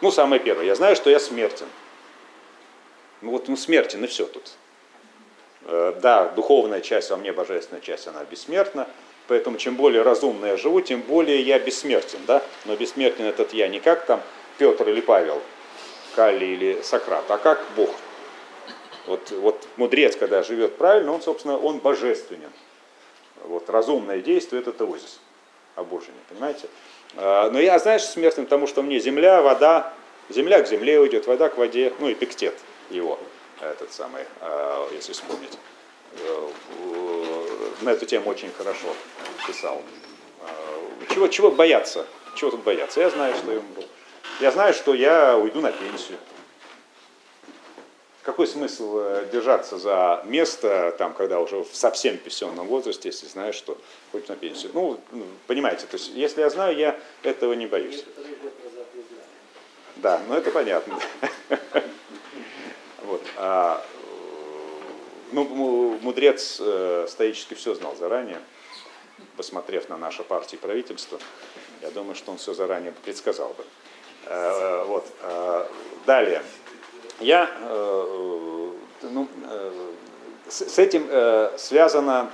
Ну, 0.00 0.10
самое 0.10 0.42
первое, 0.42 0.66
я 0.66 0.74
знаю, 0.74 0.96
что 0.96 1.10
я 1.10 1.20
смертен. 1.20 1.66
Ну 3.20 3.30
вот, 3.30 3.48
ну 3.48 3.56
смертен 3.56 4.04
и 4.04 4.06
все 4.06 4.26
тут. 4.26 4.52
Э, 5.66 5.94
да, 6.00 6.28
духовная 6.28 6.80
часть 6.80 7.10
во 7.10 7.16
мне, 7.16 7.32
божественная 7.32 7.80
часть, 7.80 8.06
она 8.06 8.22
бессмертна, 8.24 8.86
поэтому 9.28 9.56
чем 9.56 9.76
более 9.76 10.02
разумно 10.02 10.46
я 10.46 10.56
живу, 10.56 10.80
тем 10.82 11.00
более 11.00 11.40
я 11.40 11.58
бессмертен, 11.58 12.18
да, 12.26 12.42
но 12.66 12.76
бессмертен 12.76 13.24
этот 13.24 13.54
я 13.54 13.68
не 13.68 13.80
как 13.80 14.04
там 14.04 14.20
Петр 14.58 14.88
или 14.88 15.00
Павел, 15.00 15.40
Калли 16.14 16.44
или 16.44 16.82
Сократ, 16.82 17.24
а 17.30 17.38
как 17.38 17.62
Бог. 17.76 17.90
Вот, 19.06 19.30
вот 19.30 19.66
мудрец, 19.76 20.16
когда 20.16 20.42
живет 20.42 20.76
правильно, 20.76 21.12
он, 21.12 21.22
собственно, 21.22 21.58
он 21.58 21.78
божественен. 21.78 22.50
Вот 23.44 23.68
разумное 23.68 24.20
действие– 24.20 24.62
это 24.62 24.72
теозис 24.72 25.20
обожения, 25.76 26.20
понимаете? 26.28 26.68
А, 27.16 27.50
но 27.50 27.58
я, 27.58 27.78
знаешь, 27.78 28.02
смертен 28.02 28.44
потому, 28.44 28.66
что 28.66 28.82
мне 28.82 28.98
земля, 28.98 29.42
вода, 29.42 29.92
земля 30.28 30.62
к 30.62 30.68
земле 30.68 31.00
уйдет, 31.00 31.26
вода 31.26 31.48
к 31.48 31.58
воде, 31.58 31.92
ну 32.00 32.08
и 32.08 32.14
пиктет 32.14 32.54
его, 32.90 33.18
этот 33.60 33.92
самый, 33.92 34.24
а, 34.40 34.88
если 34.92 35.12
вспомнить. 35.12 35.58
Э, 36.18 36.50
на 37.82 37.90
эту 37.90 38.06
тему 38.06 38.30
очень 38.30 38.52
хорошо 38.52 38.94
писал. 39.46 39.82
Чего, 41.12 41.28
чего 41.28 41.50
бояться? 41.50 42.06
Чего 42.36 42.50
тут 42.50 42.62
бояться? 42.62 43.00
Я 43.00 43.10
знаю, 43.10 43.34
что 43.34 43.52
я 43.52 43.58
умру. 43.58 43.84
Я 44.40 44.50
знаю, 44.50 44.74
что 44.74 44.94
я 44.94 45.36
уйду 45.36 45.60
на 45.60 45.70
пенсию. 45.70 46.18
Какой 48.22 48.46
смысл 48.46 48.98
э, 48.98 49.28
держаться 49.30 49.76
за 49.78 50.22
место, 50.24 50.94
там, 50.98 51.12
когда 51.12 51.40
уже 51.40 51.62
в 51.62 51.76
совсем 51.76 52.16
пенсионном 52.16 52.66
возрасте, 52.66 53.10
если 53.10 53.26
знаешь, 53.26 53.54
что 53.54 53.76
хоть 54.12 54.28
на 54.28 54.34
пенсию? 54.34 54.70
Ну, 54.72 54.98
ну, 55.12 55.26
понимаете, 55.46 55.86
то 55.86 55.96
есть, 55.96 56.10
если 56.14 56.40
я 56.40 56.48
знаю, 56.48 56.74
я 56.74 56.98
этого 57.22 57.52
не 57.52 57.66
боюсь. 57.66 58.02
Да, 59.96 60.20
ну 60.26 60.34
это 60.34 60.50
понятно. 60.50 60.98
Вот. 63.14 63.22
А, 63.36 63.80
ну, 65.30 65.98
мудрец 66.02 66.58
э, 66.58 67.06
стоически 67.08 67.54
все 67.54 67.72
знал 67.76 67.94
заранее, 67.94 68.40
посмотрев 69.36 69.88
на 69.88 69.96
наши 69.96 70.24
партии 70.24 70.56
правительство. 70.56 71.20
Я 71.80 71.92
думаю, 71.92 72.16
что 72.16 72.32
он 72.32 72.38
все 72.38 72.54
заранее 72.54 72.90
предсказал 72.90 73.50
бы. 73.50 73.64
Э, 74.26 74.84
вот. 74.86 75.06
Далее. 76.06 76.42
Я, 77.20 77.48
э, 77.60 78.72
ну, 79.02 79.28
с 80.62 80.78
этим 80.78 81.06
э, 81.10 81.50
связано, 81.56 82.30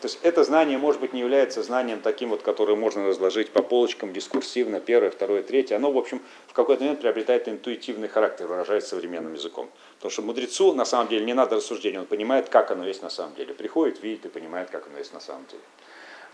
то 0.00 0.06
есть 0.06 0.18
это 0.22 0.44
знание, 0.44 0.78
может 0.78 1.00
быть, 1.00 1.12
не 1.12 1.20
является 1.20 1.62
знанием 1.62 2.00
таким 2.00 2.30
вот, 2.30 2.42
которое 2.42 2.76
можно 2.76 3.06
разложить 3.06 3.50
по 3.50 3.62
полочкам 3.62 4.12
дискурсивно, 4.12 4.80
первое, 4.80 5.10
второе, 5.10 5.42
третье. 5.42 5.76
Оно, 5.76 5.92
в 5.92 5.98
общем, 5.98 6.20
в 6.46 6.52
какой-то 6.52 6.82
момент 6.82 7.00
приобретает 7.00 7.48
интуитивный 7.48 8.08
характер, 8.08 8.46
выражаясь 8.46 8.84
современным 8.84 9.34
языком. 9.34 9.68
Потому 9.96 10.10
что 10.10 10.22
мудрецу, 10.22 10.72
на 10.72 10.84
самом 10.84 11.08
деле, 11.08 11.24
не 11.24 11.34
надо 11.34 11.56
рассуждения, 11.56 12.00
он 12.00 12.06
понимает, 12.06 12.48
как 12.48 12.70
оно 12.70 12.86
есть 12.86 13.02
на 13.02 13.10
самом 13.10 13.34
деле. 13.34 13.54
Приходит, 13.54 14.02
видит 14.02 14.26
и 14.26 14.28
понимает, 14.28 14.70
как 14.70 14.86
оно 14.86 14.98
есть 14.98 15.12
на 15.12 15.20
самом 15.20 15.46
деле. 15.46 15.62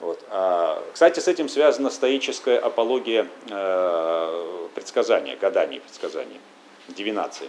Вот. 0.01 0.23
А, 0.31 0.83
кстати, 0.92 1.21
с 1.21 1.29
этим 1.29 1.49
связана 1.49 1.90
стоическая 1.90 2.59
апология 2.59 3.27
э, 3.51 4.68
предсказания, 4.75 5.37
гаданий 5.37 5.81
предсказаний 5.81 6.40
дивинации. 6.88 7.49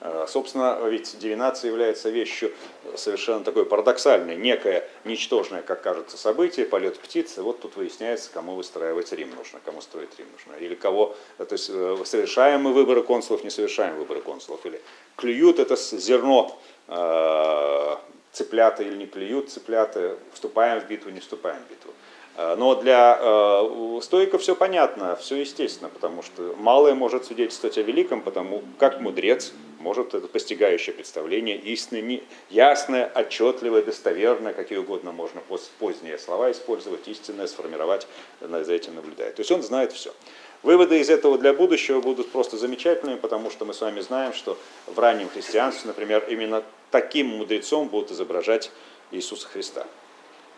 Э, 0.00 0.24
собственно, 0.28 0.78
ведь 0.88 1.18
дивинация 1.18 1.70
является 1.70 2.08
вещью 2.08 2.52
совершенно 2.96 3.44
такой 3.44 3.66
парадоксальной, 3.66 4.36
некое 4.36 4.88
ничтожное, 5.04 5.62
как 5.62 5.82
кажется, 5.82 6.16
событие, 6.16 6.64
полет 6.64 6.98
птицы. 6.98 7.42
Вот 7.42 7.60
тут 7.60 7.76
выясняется, 7.76 8.30
кому 8.32 8.54
выстраивать 8.54 9.12
Рим 9.12 9.30
нужно, 9.36 9.60
кому 9.64 9.80
строить 9.82 10.10
Рим 10.18 10.26
нужно. 10.32 10.58
Или 10.62 10.74
кого, 10.74 11.14
то 11.36 11.52
есть 11.52 11.70
э, 11.70 11.96
совершаем 12.04 12.62
мы 12.62 12.72
выборы 12.72 13.02
консулов, 13.02 13.44
не 13.44 13.50
совершаем 13.50 13.96
выборы 13.96 14.22
консулов. 14.22 14.64
Или 14.64 14.80
клюют 15.16 15.58
это 15.58 15.76
зерно 15.76 16.58
э, 16.88 17.96
цыплята 18.32 18.82
или 18.82 18.96
не 18.96 19.06
клюют 19.06 19.50
цыплята, 19.50 20.16
вступаем 20.32 20.80
в 20.80 20.86
битву, 20.86 21.10
не 21.10 21.20
вступаем 21.20 21.58
в 21.66 21.70
битву. 21.70 21.92
Э, 22.36 22.56
но 22.56 22.74
для 22.74 23.18
э, 23.20 24.00
стойка 24.02 24.38
все 24.38 24.56
понятно, 24.56 25.14
все 25.16 25.36
естественно, 25.36 25.90
потому 25.90 26.22
что 26.22 26.54
малое 26.58 26.94
может 26.94 27.26
свидетельствовать 27.26 27.76
о 27.76 27.82
великом, 27.82 28.22
потому 28.22 28.62
как 28.78 29.00
мудрец 29.00 29.52
может 29.80 30.14
это 30.14 30.28
постигающее 30.28 30.94
представление 30.94 31.56
истинное, 31.56 32.20
ясное, 32.50 33.06
отчетливое, 33.06 33.82
достоверное, 33.82 34.52
какие 34.52 34.78
угодно 34.78 35.10
можно 35.10 35.42
поздние 35.78 36.18
слова 36.18 36.52
использовать, 36.52 37.08
истинное 37.08 37.46
сформировать, 37.46 38.06
за 38.40 38.72
этим 38.72 38.94
наблюдая. 38.94 39.32
То 39.32 39.40
есть 39.40 39.50
он 39.50 39.62
знает 39.62 39.92
все. 39.92 40.14
Выводы 40.62 41.00
из 41.00 41.08
этого 41.08 41.38
для 41.38 41.54
будущего 41.54 42.00
будут 42.00 42.30
просто 42.30 42.58
замечательными, 42.58 43.16
потому 43.16 43.50
что 43.50 43.64
мы 43.64 43.72
с 43.72 43.80
вами 43.80 44.00
знаем, 44.00 44.34
что 44.34 44.58
в 44.86 44.98
раннем 44.98 45.28
христианстве, 45.30 45.88
например, 45.88 46.24
именно 46.28 46.62
таким 46.90 47.28
мудрецом 47.28 47.88
будут 47.88 48.10
изображать 48.10 48.70
Иисуса 49.10 49.48
Христа. 49.48 49.86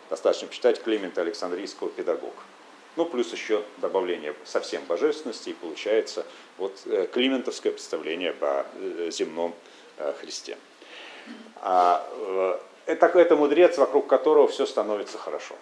Достаточно 0.09 0.47
почитать 0.49 0.83
Климента 0.83 1.21
Александрийского 1.21 1.89
«Педагог». 1.89 2.33
Ну, 2.95 3.05
плюс 3.05 3.31
еще 3.31 3.63
добавление 3.77 4.35
совсем 4.43 4.83
божественности, 4.85 5.49
и 5.49 5.53
получается 5.53 6.25
вот 6.57 6.79
э, 6.85 7.07
климентовское 7.11 7.71
представление 7.71 8.35
о 8.39 8.65
э, 8.75 9.09
земном 9.11 9.55
э, 9.97 10.13
Христе. 10.19 10.57
А, 11.61 12.07
это, 12.85 13.05
это 13.07 13.35
мудрец, 13.35 13.77
вокруг 13.77 14.07
которого 14.07 14.47
все 14.47 14.65
становится 14.65 15.17
хорошо. 15.17 15.55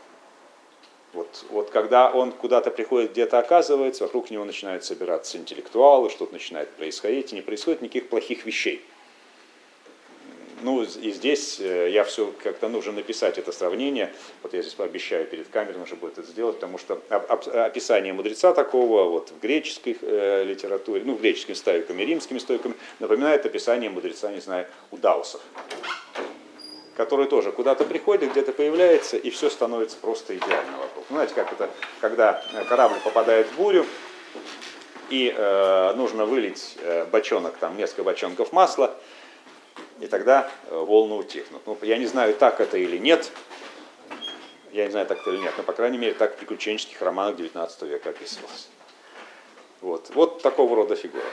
Вот, 1.13 1.45
вот 1.49 1.69
когда 1.69 2.09
он 2.09 2.31
куда-то 2.31 2.71
приходит, 2.71 3.11
где-то 3.11 3.37
оказывается, 3.37 4.03
вокруг 4.03 4.29
него 4.29 4.45
начинают 4.45 4.83
собираться 4.83 5.37
интеллектуалы, 5.37 6.09
что-то 6.09 6.33
начинает 6.33 6.69
происходить, 6.71 7.31
и 7.31 7.35
не 7.35 7.41
происходит 7.41 7.81
никаких 7.81 8.09
плохих 8.09 8.45
вещей. 8.45 8.83
Ну 10.61 10.83
и 10.83 11.11
здесь 11.11 11.59
э, 11.59 11.89
я 11.91 12.03
все 12.03 12.33
как-то 12.43 12.69
нужно 12.69 12.93
написать 12.93 13.37
это 13.37 13.51
сравнение. 13.51 14.13
Вот 14.43 14.53
я 14.53 14.61
здесь 14.61 14.73
пообещаю 14.73 15.25
перед 15.25 15.47
камерой, 15.47 15.79
нужно 15.79 15.95
будет 15.95 16.17
это 16.17 16.27
сделать, 16.27 16.55
потому 16.55 16.77
что 16.77 17.01
описание 17.09 18.13
мудреца 18.13 18.53
такого 18.53 19.09
вот 19.09 19.31
в 19.31 19.39
греческой 19.41 19.97
э, 20.01 20.43
литературе, 20.43 21.01
ну 21.03 21.15
греческими 21.15 21.55
стоиками, 21.55 22.03
римскими 22.03 22.37
стоиками, 22.37 22.75
напоминает 22.99 23.45
описание 23.45 23.89
мудреца, 23.89 24.31
не 24.31 24.41
знаю, 24.41 24.67
у 24.91 24.97
даусов 24.97 25.41
который 26.97 27.25
тоже 27.25 27.51
куда-то 27.51 27.83
приходит, 27.85 28.31
где-то 28.31 28.51
появляется, 28.51 29.17
и 29.17 29.31
все 29.31 29.49
становится 29.49 29.97
просто 29.97 30.37
идеально 30.37 30.77
вокруг. 30.77 31.05
Ну, 31.09 31.15
знаете, 31.15 31.33
как 31.33 31.51
это, 31.51 31.69
когда 31.99 32.43
корабль 32.69 32.99
попадает 33.03 33.47
в 33.47 33.55
бурю, 33.55 33.85
и 35.09 35.33
э, 35.35 35.93
нужно 35.95 36.25
вылить 36.25 36.77
э, 36.81 37.05
бочонок, 37.05 37.57
там 37.57 37.75
несколько 37.75 38.03
бочонков 38.03 38.53
масла, 38.53 38.95
и 40.01 40.07
тогда 40.07 40.49
э, 40.67 40.75
волны 40.77 41.15
утихнут. 41.15 41.61
Ну, 41.65 41.77
я 41.81 41.97
не 41.97 42.07
знаю, 42.07 42.33
так 42.33 42.59
это 42.59 42.77
или 42.77 42.97
нет, 42.97 43.31
я 44.71 44.85
не 44.85 44.91
знаю, 44.91 45.05
так 45.05 45.19
это 45.19 45.29
или 45.29 45.37
нет, 45.37 45.53
но, 45.57 45.63
по 45.63 45.73
крайней 45.73 45.97
мере, 45.97 46.13
так 46.13 46.33
в 46.33 46.37
приключенческих 46.37 47.01
романах 47.01 47.35
19 47.37 47.81
века 47.83 48.09
описывалось. 48.09 48.69
Вот, 49.81 50.11
вот 50.13 50.41
такого 50.41 50.75
рода 50.75 50.95
фигура. 50.95 51.23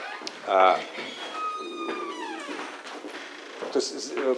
А, 0.47 0.79
то 3.71 3.79
есть 3.79 4.13
э, 4.15 4.35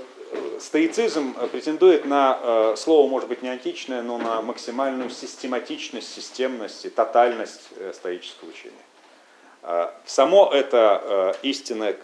стоицизм 0.59 1.33
претендует 1.49 2.05
на 2.05 2.39
э, 2.41 2.75
слово, 2.77 3.09
может 3.09 3.27
быть, 3.27 3.41
не 3.41 3.49
античное, 3.49 4.01
но 4.01 4.17
на 4.17 4.41
максимальную 4.41 5.09
систематичность, 5.09 6.13
системность 6.13 6.85
и 6.85 6.89
тотальность 6.89 7.69
стоического 7.93 8.49
учения. 8.49 8.73
А, 9.63 9.93
само 10.05 10.49
это 10.51 11.01
э, 11.03 11.33
истинная, 11.43 11.95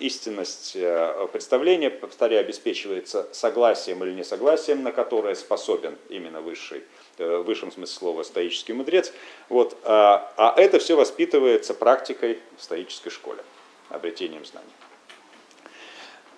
истинность 0.00 0.72
э, 0.74 1.28
представления, 1.30 1.90
повторяю, 1.90 2.40
обеспечивается 2.40 3.28
согласием 3.32 4.02
или 4.04 4.12
несогласием, 4.12 4.82
на 4.82 4.90
которое 4.90 5.34
способен 5.34 5.98
именно 6.08 6.40
высший, 6.40 6.82
э, 7.18 7.36
в 7.36 7.42
высшем 7.42 7.70
смысле 7.70 7.94
слова 7.94 8.22
стоический 8.22 8.72
мудрец. 8.72 9.12
Вот, 9.50 9.76
а, 9.84 10.32
а 10.38 10.54
это 10.56 10.78
все 10.78 10.96
воспитывается 10.96 11.74
практикой 11.74 12.38
в 12.56 12.62
стоической 12.62 13.12
школе, 13.12 13.44
обретением 13.90 14.46
знаний. 14.46 14.66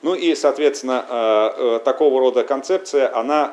Ну 0.02 0.14
и, 0.14 0.34
соответственно, 0.34 1.80
такого 1.84 2.20
рода 2.20 2.44
концепция, 2.44 3.12
она 3.16 3.52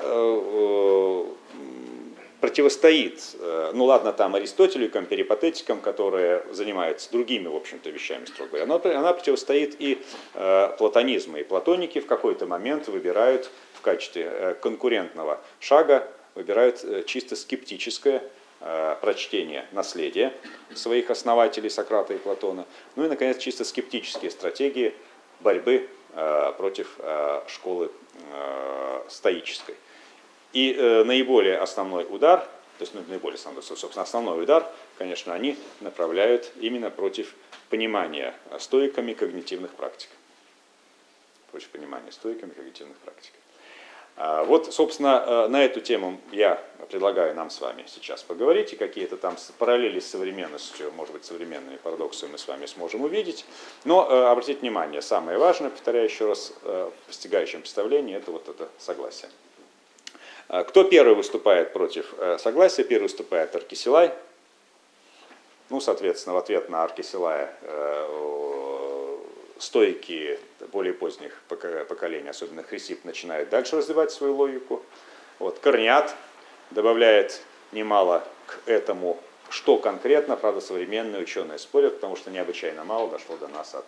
противостоит, 2.44 3.38
э, 3.40 3.72
ну 3.74 3.86
ладно, 3.86 4.12
там 4.12 4.36
аристотеликам, 4.36 5.06
перипатетикам, 5.06 5.80
которые 5.80 6.44
занимаются 6.52 7.10
другими, 7.10 7.48
в 7.48 7.56
общем-то, 7.56 7.90
вещами, 7.90 8.26
строго 8.26 8.50
говоря, 8.50 8.66
но 8.66 8.82
она 8.84 9.14
противостоит 9.14 9.78
и 9.80 10.04
э, 10.34 10.76
платонизму. 10.78 11.38
И 11.38 11.44
платоники 11.44 12.02
в 12.02 12.06
какой-то 12.06 12.46
момент 12.46 12.90
выбирают 12.90 13.50
в 13.76 13.80
качестве 13.80 14.24
э, 14.30 14.56
конкурентного 14.56 15.40
шага, 15.62 16.06
выбирают 16.36 17.06
чисто 17.06 17.38
скептическое 17.38 18.22
прочтение 19.00 19.66
наследия 19.72 20.34
своих 20.74 21.10
основателей 21.12 21.70
Сократа 21.70 22.14
и 22.14 22.18
Платона. 22.18 22.66
Ну 22.98 23.06
и, 23.06 23.08
наконец, 23.08 23.38
чисто 23.38 23.64
скептические 23.64 24.32
стратегии 24.32 24.94
борьбы 25.42 25.90
против 26.58 26.98
школы 27.48 27.92
стоической. 29.10 29.76
И 30.54 30.74
э, 30.74 31.04
наиболее 31.04 31.58
основной 31.58 32.06
удар 32.10 32.48
то 32.78 32.84
есть 32.84 32.96
ну, 32.96 33.04
наиболее 33.08 33.36
основной, 33.36 33.64
собственно, 33.64 34.02
основной 34.02 34.44
удар, 34.44 34.66
конечно, 34.98 35.34
они 35.34 35.58
направляют 35.80 36.52
именно 36.60 36.90
против 36.90 37.36
понимания 37.70 38.34
стоиками 38.60 39.14
когнитивных 39.14 39.72
практик. 39.72 40.10
Против 41.52 41.70
понимания 41.70 42.12
стоиками 42.12 42.50
когнитивных 42.50 42.98
практик. 42.98 43.32
А, 44.16 44.44
вот, 44.44 44.74
собственно, 44.74 45.24
э, 45.26 45.48
на 45.48 45.64
эту 45.64 45.82
тему 45.82 46.20
я 46.32 46.64
предлагаю 46.90 47.36
нам 47.36 47.50
с 47.50 47.62
вами 47.62 47.86
сейчас 47.88 48.24
поговорить, 48.24 48.74
и 48.74 48.76
какие-то 48.76 49.18
там 49.18 49.36
параллели 49.60 50.00
с 50.00 50.10
современностью, 50.10 50.92
может 50.92 51.14
быть, 51.14 51.26
современными 51.26 51.78
парадоксы 51.78 52.28
мы 52.28 52.38
с 52.38 52.48
вами 52.48 52.66
сможем 52.66 53.02
увидеть. 53.02 53.46
Но 53.86 54.08
э, 54.10 54.26
обратите 54.26 54.60
внимание, 54.60 55.02
самое 55.02 55.38
важное, 55.38 55.70
повторяю 55.70 56.06
еще 56.06 56.28
раз, 56.28 56.54
э, 56.64 56.92
в 56.92 57.08
постигающем 57.08 57.62
представлении, 57.62 58.16
это 58.16 58.32
вот 58.32 58.50
это 58.50 58.68
согласие. 58.78 59.30
А, 60.48 60.64
кто 60.64 60.84
первый 60.84 61.16
выступает 61.16 61.74
против 61.74 62.14
согласия? 62.40 62.84
Первый 62.84 63.04
выступает 63.04 63.56
Аркисилай. 63.56 64.12
Ну, 65.70 65.80
соответственно, 65.80 66.36
в 66.36 66.38
ответ 66.38 66.70
на 66.70 66.84
Аркисилая 66.84 67.56
стойкие 69.58 70.40
более 70.72 70.94
поздних 70.94 71.42
поколений, 71.48 72.30
особенно 72.30 72.64
Хрисип, 72.64 73.06
начинают 73.06 73.50
дальше 73.50 73.78
развивать 73.78 74.12
свою 74.12 74.36
логику. 74.36 74.84
Вот, 75.40 75.60
Корнят 75.60 76.16
добавляет 76.72 77.42
немало 77.72 78.24
к 78.46 78.60
этому, 78.68 79.18
что 79.50 79.78
конкретно, 79.78 80.36
правда, 80.36 80.62
современные 80.62 81.22
ученые 81.22 81.60
спорят, 81.60 81.96
потому 81.96 82.16
что 82.16 82.32
необычайно 82.32 82.84
мало 82.84 83.10
дошло 83.10 83.38
до 83.38 83.48
нас 83.48 83.74
от 83.76 83.86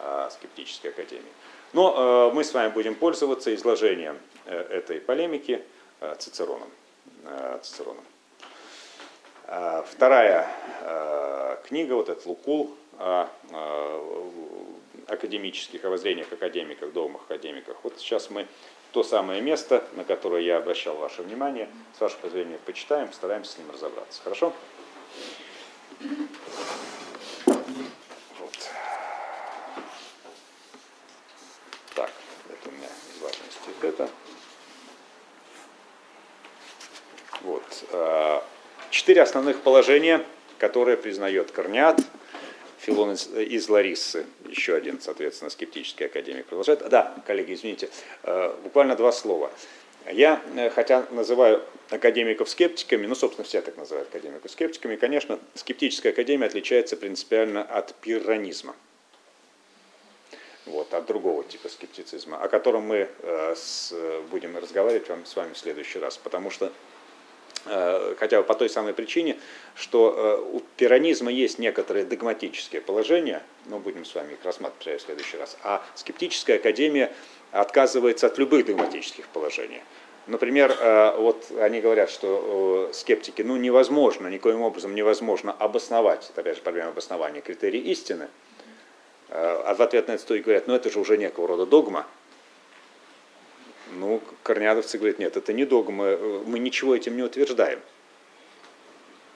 э, 0.00 0.28
скептической 0.32 0.90
академии. 0.90 1.32
Но 1.72 2.30
э, 2.30 2.34
мы 2.34 2.44
с 2.44 2.54
вами 2.54 2.70
будем 2.70 2.94
пользоваться 2.94 3.54
изложением 3.54 4.18
э, 4.46 4.56
этой 4.70 5.00
полемики 5.00 5.52
э, 5.52 5.62
Цицероном. 6.18 6.70
Э, 7.24 7.58
Цицероном. 7.62 8.04
Э, 9.46 9.82
вторая 9.90 10.46
э, 10.82 11.56
книга, 11.66 11.94
вот 11.94 12.08
этот 12.08 12.26
Лукул, 12.26 12.74
о 12.98 13.28
академических, 15.08 15.84
о 15.84 15.90
воззрениях 15.90 16.32
академиков, 16.32 16.92
догмах 16.92 17.22
академиках. 17.22 17.76
Вот 17.82 17.98
сейчас 17.98 18.30
мы 18.30 18.46
то 18.92 19.02
самое 19.02 19.40
место, 19.40 19.84
на 19.94 20.04
которое 20.04 20.42
я 20.42 20.58
обращал 20.58 20.96
ваше 20.96 21.22
внимание, 21.22 21.68
с 21.96 22.00
вашего 22.00 22.20
позволения 22.20 22.58
почитаем, 22.64 23.08
постараемся 23.08 23.52
с 23.52 23.58
ним 23.58 23.70
разобраться. 23.70 24.22
Хорошо? 24.22 24.52
Вот. 28.38 28.70
Так, 31.94 32.10
это 32.50 32.68
у 32.68 32.72
меня 32.72 32.88
из 32.88 33.22
важности 33.22 33.70
это. 33.82 34.08
Вот. 37.48 37.84
А, 37.92 38.44
четыре 38.90 39.22
основных 39.22 39.62
положения, 39.62 40.22
которые 40.58 40.98
признает 40.98 41.50
Корнят, 41.50 41.98
Филон 42.80 43.12
из, 43.12 43.26
из 43.26 43.70
Лариссы, 43.70 44.26
еще 44.46 44.74
один, 44.74 45.00
соответственно, 45.00 45.48
скептический 45.48 46.04
академик 46.04 46.44
продолжает. 46.44 46.86
Да, 46.90 47.14
коллеги, 47.26 47.54
извините, 47.54 47.88
э, 48.22 48.54
буквально 48.62 48.96
два 48.96 49.12
слова. 49.12 49.50
Я, 50.12 50.42
э, 50.56 50.68
хотя 50.68 51.06
называю 51.10 51.64
академиков 51.88 52.50
скептиками, 52.50 53.06
ну, 53.06 53.14
собственно, 53.14 53.46
все 53.46 53.62
так 53.62 53.78
называют 53.78 54.10
академиков 54.10 54.50
скептиками, 54.50 54.96
конечно, 54.96 55.38
скептическая 55.54 56.12
академия 56.12 56.44
отличается 56.44 56.98
принципиально 56.98 57.62
от 57.62 57.94
пиранизма. 57.94 58.76
Вот, 60.66 60.92
от 60.92 61.06
другого 61.06 61.44
типа 61.44 61.70
скептицизма, 61.70 62.36
о 62.36 62.48
котором 62.48 62.82
мы 62.82 63.08
э, 63.22 63.54
будем 64.30 64.54
разговаривать 64.58 65.08
вам, 65.08 65.24
с 65.24 65.34
вами 65.34 65.54
в 65.54 65.58
следующий 65.58 65.98
раз. 65.98 66.18
Потому 66.18 66.50
что 66.50 66.70
Э, 66.70 66.72
хотя 68.18 68.40
бы 68.40 68.46
по 68.46 68.54
той 68.54 68.68
самой 68.68 68.94
причине, 68.94 69.36
что 69.74 70.14
э, 70.16 70.56
у 70.56 70.60
пиранизма 70.76 71.30
есть 71.30 71.58
некоторые 71.58 72.04
догматические 72.04 72.80
положения, 72.80 73.42
но 73.66 73.78
будем 73.78 74.04
с 74.04 74.14
вами 74.14 74.34
их 74.34 74.44
рассматривать 74.44 75.02
в 75.02 75.04
следующий 75.04 75.36
раз, 75.36 75.56
а 75.62 75.82
скептическая 75.94 76.56
академия 76.56 77.12
отказывается 77.52 78.26
от 78.26 78.38
любых 78.38 78.66
догматических 78.66 79.26
положений. 79.28 79.80
Например, 80.26 80.76
э, 80.78 81.16
вот 81.18 81.50
они 81.58 81.80
говорят, 81.80 82.10
что 82.10 82.90
скептики, 82.92 83.42
ну 83.42 83.56
невозможно, 83.56 84.28
никоим 84.28 84.62
образом 84.62 84.94
невозможно 84.94 85.52
обосновать, 85.52 86.28
это 86.30 86.40
опять 86.40 86.56
же 86.56 86.62
проблема 86.62 86.90
обоснования 86.90 87.40
критерий 87.40 87.80
истины, 87.80 88.28
а 89.30 89.74
в 89.74 89.82
ответ 89.82 90.08
на 90.08 90.12
это 90.12 90.38
говорят, 90.38 90.68
ну 90.68 90.74
это 90.74 90.90
же 90.90 90.98
уже 90.98 91.18
некого 91.18 91.48
рода 91.48 91.66
догма, 91.66 92.06
ну, 93.92 94.20
корнядовцы 94.42 94.98
говорят, 94.98 95.18
нет, 95.18 95.36
это 95.36 95.52
не 95.52 95.64
догма, 95.64 96.16
мы 96.46 96.58
ничего 96.58 96.94
этим 96.94 97.16
не 97.16 97.22
утверждаем. 97.22 97.80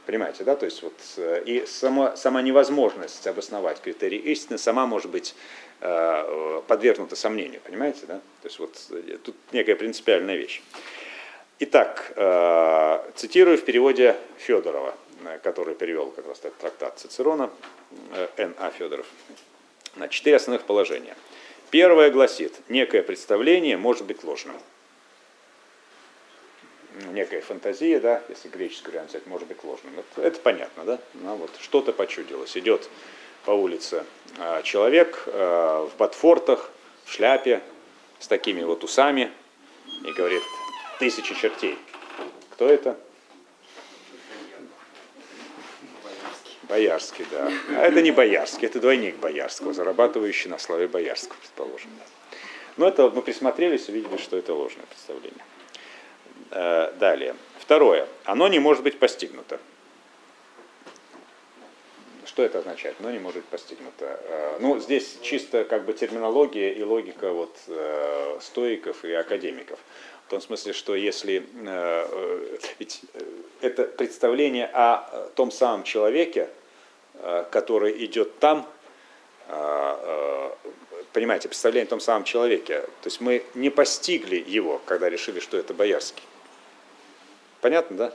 Понимаете, 0.06 0.42
да? 0.42 0.56
То 0.56 0.64
есть 0.64 0.82
вот 0.82 0.98
э, 1.16 1.42
и 1.46 1.64
сама, 1.64 2.16
сама 2.16 2.42
невозможность 2.42 3.24
обосновать 3.26 3.80
критерии 3.80 4.18
истины 4.18 4.58
сама 4.58 4.84
может 4.84 5.10
быть 5.10 5.36
э, 5.80 6.62
подвергнута 6.66 7.14
сомнению, 7.14 7.60
понимаете, 7.60 8.06
да? 8.06 8.16
То 8.42 8.48
есть 8.48 8.58
вот 8.58 8.76
э, 8.90 9.18
тут 9.22 9.36
некая 9.52 9.76
принципиальная 9.76 10.34
вещь. 10.34 10.60
Итак, 11.60 12.12
э, 12.16 13.10
цитирую 13.14 13.58
в 13.58 13.64
переводе 13.64 14.16
Федорова, 14.38 14.96
э, 15.24 15.38
который 15.40 15.76
перевел 15.76 16.10
как 16.10 16.26
раз 16.26 16.38
этот 16.38 16.56
трактат 16.56 16.98
Цицерона, 16.98 17.50
э, 18.12 18.26
Н. 18.38 18.54
А. 18.58 18.70
Федоров, 18.70 19.06
на 19.94 20.08
четыре 20.08 20.36
основных 20.36 20.66
положения– 20.66 21.16
Первое 21.72 22.10
гласит, 22.10 22.60
некое 22.68 23.02
представление 23.02 23.78
может 23.78 24.04
быть 24.04 24.22
ложным. 24.24 24.54
Некая 27.12 27.40
фантазия, 27.40 27.98
да, 27.98 28.22
если 28.28 28.48
греческий 28.48 28.90
вариант 28.90 29.08
взять, 29.08 29.26
может 29.26 29.48
быть 29.48 29.64
ложным. 29.64 29.94
Это, 29.98 30.20
это 30.20 30.38
понятно, 30.40 30.84
да? 30.84 30.98
Ну, 31.14 31.36
вот 31.36 31.50
что-то 31.58 31.94
почудилось. 31.94 32.58
Идет 32.58 32.90
по 33.46 33.52
улице 33.52 34.04
а, 34.38 34.60
человек 34.60 35.22
а, 35.28 35.86
в 35.86 35.96
ботфортах, 35.96 36.70
в 37.06 37.10
шляпе, 37.10 37.62
с 38.18 38.26
такими 38.26 38.62
вот 38.62 38.84
усами 38.84 39.32
и 40.04 40.12
говорит, 40.12 40.42
тысячи 40.98 41.34
чертей. 41.34 41.78
Кто 42.50 42.68
это? 42.68 42.98
Боярский, 46.72 47.26
да. 47.30 47.52
А 47.76 47.86
это 47.86 48.00
не 48.00 48.12
Боярский, 48.12 48.66
это 48.66 48.80
двойник 48.80 49.16
Боярского, 49.16 49.74
зарабатывающий 49.74 50.48
на 50.48 50.58
славе 50.58 50.88
Боярского, 50.88 51.36
предположим. 51.38 51.90
Но 52.78 52.88
это 52.88 53.10
мы 53.10 53.20
присмотрелись, 53.20 53.90
увидели, 53.90 54.16
что 54.16 54.38
это 54.38 54.54
ложное 54.54 54.86
представление. 54.86 55.44
Э, 56.50 56.90
далее. 56.98 57.36
Второе. 57.58 58.08
Оно 58.24 58.48
не 58.48 58.58
может 58.58 58.84
быть 58.84 58.98
постигнуто. 58.98 59.60
Что 62.24 62.42
это 62.42 62.60
означает? 62.60 62.96
Оно 63.00 63.10
не 63.10 63.18
может 63.18 63.42
быть 63.42 63.50
постигнуто. 63.50 64.18
Э, 64.24 64.56
ну, 64.60 64.80
здесь 64.80 65.18
чисто 65.20 65.64
как 65.64 65.84
бы 65.84 65.92
терминология 65.92 66.72
и 66.72 66.82
логика 66.82 67.32
вот, 67.32 67.54
э, 67.66 68.38
стоиков 68.40 69.04
и 69.04 69.12
академиков. 69.12 69.78
В 70.26 70.30
том 70.30 70.40
смысле, 70.40 70.72
что 70.72 70.94
если 70.94 71.46
ведь 72.78 73.02
это 73.60 73.84
представление 73.84 74.64
о 74.72 75.28
том 75.34 75.50
самом 75.50 75.82
человеке, 75.82 76.48
который 77.50 78.04
идет 78.04 78.38
там, 78.38 78.66
э, 79.48 79.52
э, 79.54 80.50
понимаете, 81.12 81.48
представление 81.48 81.86
о 81.86 81.90
том 81.90 82.00
самом 82.00 82.24
человеке. 82.24 82.80
То 82.80 83.06
есть 83.06 83.20
мы 83.20 83.44
не 83.54 83.70
постигли 83.70 84.42
его, 84.44 84.80
когда 84.86 85.08
решили, 85.08 85.40
что 85.40 85.56
это 85.56 85.72
Боярский. 85.72 86.22
Понятно, 87.60 87.96
да? 87.96 88.10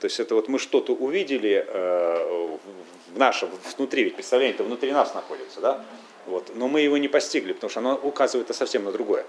То 0.00 0.06
есть 0.06 0.18
это 0.18 0.34
вот 0.34 0.48
мы 0.48 0.58
что-то 0.58 0.94
увидели 0.94 1.64
в 1.68 3.18
нашем, 3.18 3.50
внутри, 3.76 4.04
ведь 4.04 4.14
представление 4.14 4.54
это 4.54 4.64
внутри 4.64 4.90
нас 4.90 5.14
находится, 5.14 5.60
да? 5.60 5.84
Вот. 6.26 6.52
Но 6.54 6.68
мы 6.68 6.80
его 6.80 6.96
не 6.96 7.08
постигли, 7.08 7.52
потому 7.52 7.70
что 7.70 7.80
оно 7.80 7.94
указывает 7.96 8.52
совсем 8.54 8.84
на 8.84 8.92
другое. 8.92 9.26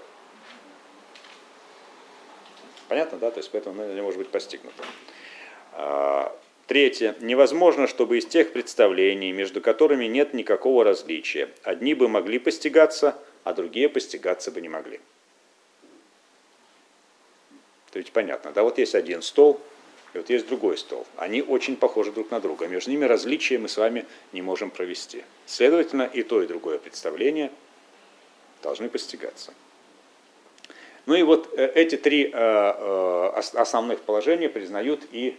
Понятно, 2.88 3.18
да? 3.18 3.30
То 3.30 3.38
есть 3.38 3.50
поэтому 3.50 3.82
оно 3.82 3.92
не 3.92 4.02
может 4.02 4.18
быть 4.18 4.30
постигнуто. 4.30 4.82
Третье. 6.66 7.14
Невозможно, 7.20 7.86
чтобы 7.86 8.18
из 8.18 8.26
тех 8.26 8.52
представлений, 8.52 9.32
между 9.32 9.60
которыми 9.60 10.06
нет 10.06 10.32
никакого 10.32 10.82
различия, 10.82 11.50
одни 11.62 11.92
бы 11.92 12.08
могли 12.08 12.38
постигаться, 12.38 13.18
а 13.44 13.52
другие 13.52 13.88
постигаться 13.90 14.50
бы 14.50 14.62
не 14.62 14.68
могли. 14.68 15.00
То 17.90 17.98
есть 17.98 18.12
понятно, 18.12 18.50
да, 18.52 18.62
вот 18.62 18.78
есть 18.78 18.94
один 18.94 19.20
стол, 19.20 19.60
и 20.14 20.18
вот 20.18 20.30
есть 20.30 20.48
другой 20.48 20.78
стол. 20.78 21.06
Они 21.16 21.42
очень 21.42 21.76
похожи 21.76 22.12
друг 22.12 22.30
на 22.30 22.40
друга. 22.40 22.66
Между 22.66 22.90
ними 22.90 23.04
различия 23.04 23.58
мы 23.58 23.68
с 23.68 23.76
вами 23.76 24.06
не 24.32 24.42
можем 24.42 24.70
провести. 24.70 25.22
Следовательно, 25.44 26.04
и 26.04 26.22
то, 26.22 26.42
и 26.42 26.46
другое 26.46 26.78
представление 26.78 27.52
должны 28.62 28.88
постигаться. 28.88 29.52
Ну 31.06 31.14
и 31.14 31.22
вот 31.22 31.52
э, 31.56 31.70
эти 31.74 31.96
три 31.96 32.24
э, 32.24 32.30
э, 32.32 33.40
основных 33.54 34.00
положения 34.00 34.48
признают 34.48 35.02
и 35.12 35.36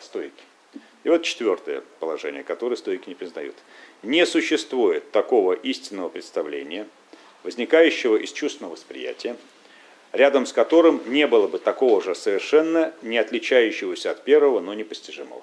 стойки. 0.00 0.42
И 1.04 1.08
вот 1.08 1.22
четвертое 1.22 1.82
положение, 2.00 2.42
которое 2.42 2.76
стойки 2.76 3.08
не 3.08 3.14
признают. 3.14 3.54
Не 4.02 4.26
существует 4.26 5.10
такого 5.10 5.52
истинного 5.52 6.08
представления, 6.08 6.86
возникающего 7.42 8.16
из 8.16 8.32
чувственного 8.32 8.72
восприятия, 8.72 9.36
рядом 10.12 10.46
с 10.46 10.52
которым 10.52 11.02
не 11.06 11.26
было 11.26 11.46
бы 11.46 11.58
такого 11.58 12.02
же 12.02 12.14
совершенно 12.14 12.92
не 13.02 13.18
отличающегося 13.18 14.10
от 14.10 14.24
первого, 14.24 14.60
но 14.60 14.74
непостижимого. 14.74 15.42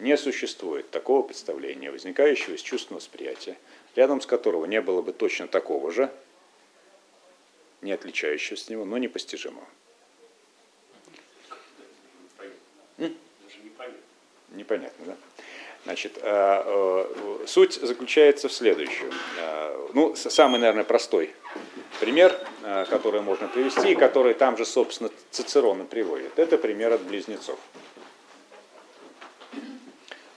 Не 0.00 0.16
существует 0.16 0.90
такого 0.90 1.22
представления, 1.22 1.90
возникающего 1.90 2.54
из 2.54 2.60
чувственного 2.60 3.00
восприятия, 3.00 3.56
рядом 3.94 4.20
с 4.20 4.26
которого 4.26 4.66
не 4.66 4.80
было 4.80 5.00
бы 5.00 5.12
точно 5.12 5.46
такого 5.46 5.92
же, 5.92 6.10
не 7.84 7.92
отличающегося 7.92 8.64
от 8.64 8.70
него, 8.70 8.84
но 8.84 8.98
непостижимого. 8.98 9.66
Непонятно, 14.50 15.06
да? 15.06 15.16
Значит, 15.84 16.16
э, 16.16 16.22
э, 16.22 17.46
суть 17.46 17.74
заключается 17.74 18.48
в 18.48 18.52
следующем. 18.52 19.10
Э, 19.38 19.88
ну, 19.92 20.14
самый, 20.16 20.58
наверное, 20.58 20.84
простой 20.84 21.34
пример, 22.00 22.34
который 22.88 23.20
можно 23.20 23.48
привести, 23.48 23.92
и 23.92 23.94
который 23.94 24.34
там 24.34 24.56
же, 24.56 24.64
собственно, 24.64 25.10
Цицерон 25.30 25.86
приводит. 25.86 26.38
Это 26.38 26.56
пример 26.56 26.92
от 26.92 27.02
близнецов. 27.02 27.58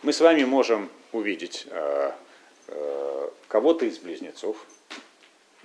Мы 0.03 0.11
с 0.11 0.19
вами 0.19 0.43
можем 0.43 0.89
увидеть 1.11 1.67
кого-то 3.47 3.85
из 3.85 3.97
близнецов, 3.97 4.57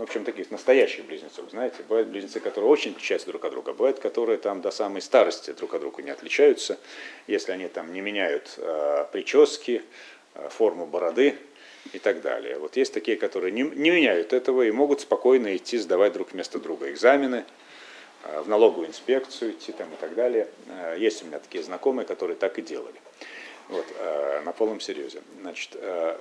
в 0.02 0.04
общем, 0.04 0.24
таких 0.24 0.50
настоящих 0.50 1.04
близнецов, 1.04 1.48
знаете, 1.52 1.76
бывают 1.88 2.08
близнецы, 2.08 2.40
которые 2.40 2.68
очень 2.68 2.90
отличаются 2.90 3.28
друг 3.28 3.44
от 3.44 3.52
друга, 3.52 3.72
бывают, 3.72 4.00
которые 4.00 4.36
там 4.36 4.60
до 4.60 4.72
самой 4.72 5.00
старости 5.00 5.52
друг 5.52 5.74
от 5.74 5.80
друга 5.80 6.02
не 6.02 6.10
отличаются, 6.10 6.76
если 7.28 7.52
они 7.52 7.68
там 7.68 7.92
не 7.92 8.00
меняют 8.00 8.54
э, 8.56 9.06
прически, 9.12 9.80
э, 10.34 10.48
форму 10.48 10.86
бороды 10.86 11.36
и 11.92 12.00
так 12.00 12.20
далее. 12.20 12.58
Вот 12.58 12.76
есть 12.76 12.92
такие, 12.92 13.16
которые 13.16 13.52
не, 13.52 13.62
не 13.62 13.90
меняют 13.90 14.32
этого 14.32 14.62
и 14.62 14.72
могут 14.72 15.02
спокойно 15.02 15.54
идти 15.54 15.78
сдавать 15.78 16.14
друг 16.14 16.32
вместо 16.32 16.58
друга 16.58 16.90
экзамены, 16.90 17.44
э, 18.24 18.40
в 18.40 18.48
налоговую 18.48 18.88
инспекцию 18.88 19.52
идти 19.52 19.70
там 19.70 19.86
и 19.86 19.96
так 20.00 20.16
далее. 20.16 20.48
Э, 20.66 20.96
есть 20.98 21.22
у 21.22 21.26
меня 21.26 21.38
такие 21.38 21.62
знакомые, 21.62 22.06
которые 22.06 22.34
так 22.34 22.58
и 22.58 22.62
делали. 22.62 23.00
Вот, 23.68 23.86
э, 24.00 24.40
на 24.44 24.50
полном 24.50 24.80
серьезе. 24.80 25.22
Значит, 25.40 25.76
э, 25.76 26.16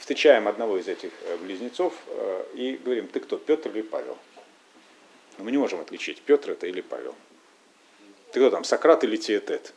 встречаем 0.00 0.48
одного 0.48 0.78
из 0.78 0.88
этих 0.88 1.12
э, 1.22 1.36
близнецов 1.36 1.94
э, 2.08 2.44
и 2.54 2.76
говорим, 2.76 3.06
ты 3.06 3.20
кто, 3.20 3.36
Петр 3.36 3.70
или 3.70 3.82
Павел? 3.82 4.18
Но 5.38 5.44
мы 5.44 5.52
не 5.52 5.58
можем 5.58 5.80
отличить, 5.80 6.20
Петр 6.22 6.52
это 6.52 6.66
или 6.66 6.80
Павел. 6.80 7.14
Ты 8.32 8.40
кто 8.40 8.50
там, 8.50 8.64
Сократ 8.64 9.04
или 9.04 9.16
Теетет? 9.16 9.72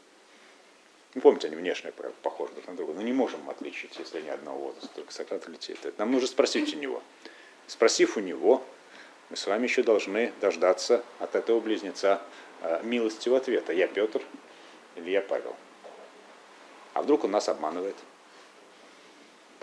Ну, 1.14 1.22
помните, 1.22 1.48
они 1.48 1.56
внешне 1.56 1.92
похожи 2.24 2.54
друг 2.54 2.68
на 2.68 2.76
друга, 2.76 2.94
но 2.94 3.02
не 3.02 3.14
можем 3.14 3.48
отличить, 3.50 4.00
если 4.00 4.18
они 4.20 4.30
одного 4.30 4.60
возраста, 4.60 4.90
только 4.96 5.14
Сократ 5.14 5.48
или 5.48 5.58
Теетет. 5.58 6.00
Нам 6.00 6.12
нужно 6.12 6.28
спросить 6.28 6.74
у 6.74 6.80
него. 6.80 7.04
Спросив 7.68 8.18
у 8.18 8.20
него, 8.20 8.64
мы 9.30 9.38
с 9.38 9.46
вами 9.46 9.64
еще 9.64 9.84
должны 9.84 10.32
дождаться 10.42 11.04
от 11.20 11.36
этого 11.36 11.60
близнеца 11.60 12.22
э, 12.62 12.82
милостивого 12.84 13.40
ответа. 13.40 13.74
Я 13.74 13.88
Петр 13.88 14.22
или 14.96 15.12
я 15.12 15.22
Павел? 15.22 15.56
А 16.94 17.02
вдруг 17.02 17.26
он 17.26 17.32
нас 17.32 17.50
обманывает? 17.50 17.96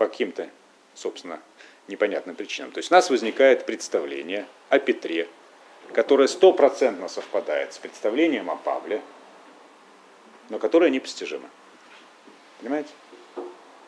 По 0.01 0.07
каким-то, 0.07 0.49
собственно, 0.95 1.39
непонятным 1.87 2.35
причинам. 2.35 2.71
То 2.71 2.79
есть 2.79 2.89
у 2.91 2.95
нас 2.95 3.11
возникает 3.11 3.67
представление 3.67 4.47
о 4.69 4.79
Петре, 4.79 5.27
которое 5.93 6.27
стопроцентно 6.27 7.07
совпадает 7.07 7.73
с 7.73 7.77
представлением 7.77 8.49
о 8.49 8.55
Павле, 8.55 8.99
но 10.49 10.57
которое 10.57 10.89
непостижимо. 10.89 11.47
Понимаете? 12.59 12.89
Ну, 13.35 13.43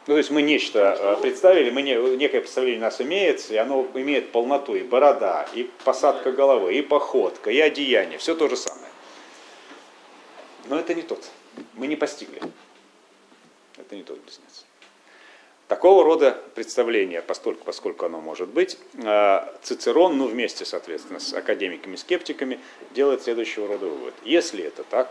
то 0.06 0.17
есть 0.17 0.30
мы 0.30 0.43
нечто 0.43 0.95
э, 0.99 1.21
представили, 1.23 1.71
мы 1.71 1.82
не, 1.82 1.95
некое 2.15 2.41
представление 2.41 2.82
у 2.82 2.84
нас 2.84 3.02
имеется, 3.02 3.56
и 3.56 3.58
оно 3.58 3.88
имеет 3.95 4.32
полноту, 4.32 4.76
и 4.76 4.84
борода, 4.84 5.47
и 5.56 5.63
посадка 5.84 6.32
головы, 6.32 6.76
и 6.76 6.84
походка, 6.84 7.49
и 7.49 7.60
одеяние, 7.60 8.19
все 8.19 8.36
то 8.36 8.47
же 8.47 8.56
самое. 8.56 8.91
Но 10.65 10.78
это 10.78 10.93
не 10.93 11.02
тот. 11.02 11.28
Мы 11.73 11.88
не 11.88 11.95
постигли. 11.95 12.39
Это 13.78 13.95
не 13.95 14.04
тот 14.04 14.19
близнец. 14.19 14.65
Такого 15.73 16.03
рода 16.03 16.39
представление, 16.53 17.23
поскольку, 17.23 17.65
поскольку 17.65 18.05
оно 18.05 18.21
может 18.21 18.47
быть, 18.47 18.77
э, 18.93 19.39
Цицерон, 19.63 20.19
ну 20.19 20.27
вместе, 20.27 20.65
соответственно, 20.65 21.19
с 21.19 21.33
академиками-скептиками, 21.33 22.59
делает 22.91 23.23
следующего 23.23 23.67
рода 23.67 23.88
вывод. 23.88 24.13
Если 24.23 24.63
это 24.63 24.83
так, 24.83 25.09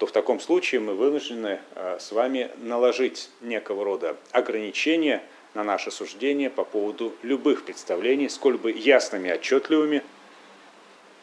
то 0.00 0.06
в 0.06 0.10
таком 0.10 0.40
случае 0.40 0.80
мы 0.80 0.94
вынуждены 0.94 1.60
э, 1.76 1.98
с 2.00 2.10
вами 2.10 2.50
наложить 2.56 3.30
некого 3.42 3.84
рода 3.84 4.16
ограничения 4.32 5.22
на 5.54 5.62
наше 5.62 5.92
суждение 5.92 6.50
по 6.50 6.64
поводу 6.64 7.14
любых 7.22 7.64
представлений, 7.64 8.28
сколь 8.28 8.58
бы 8.58 8.72
ясными 8.72 9.28
и 9.28 9.32
отчетливыми 9.34 10.02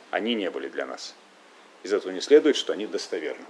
они 0.09 0.35
не 0.35 0.49
были 0.49 0.69
для 0.69 0.85
нас. 0.85 1.15
Из 1.83 1.91
этого 1.91 2.13
не 2.13 2.21
следует, 2.21 2.55
что 2.55 2.71
они 2.71 2.87
достоверны. 2.87 3.43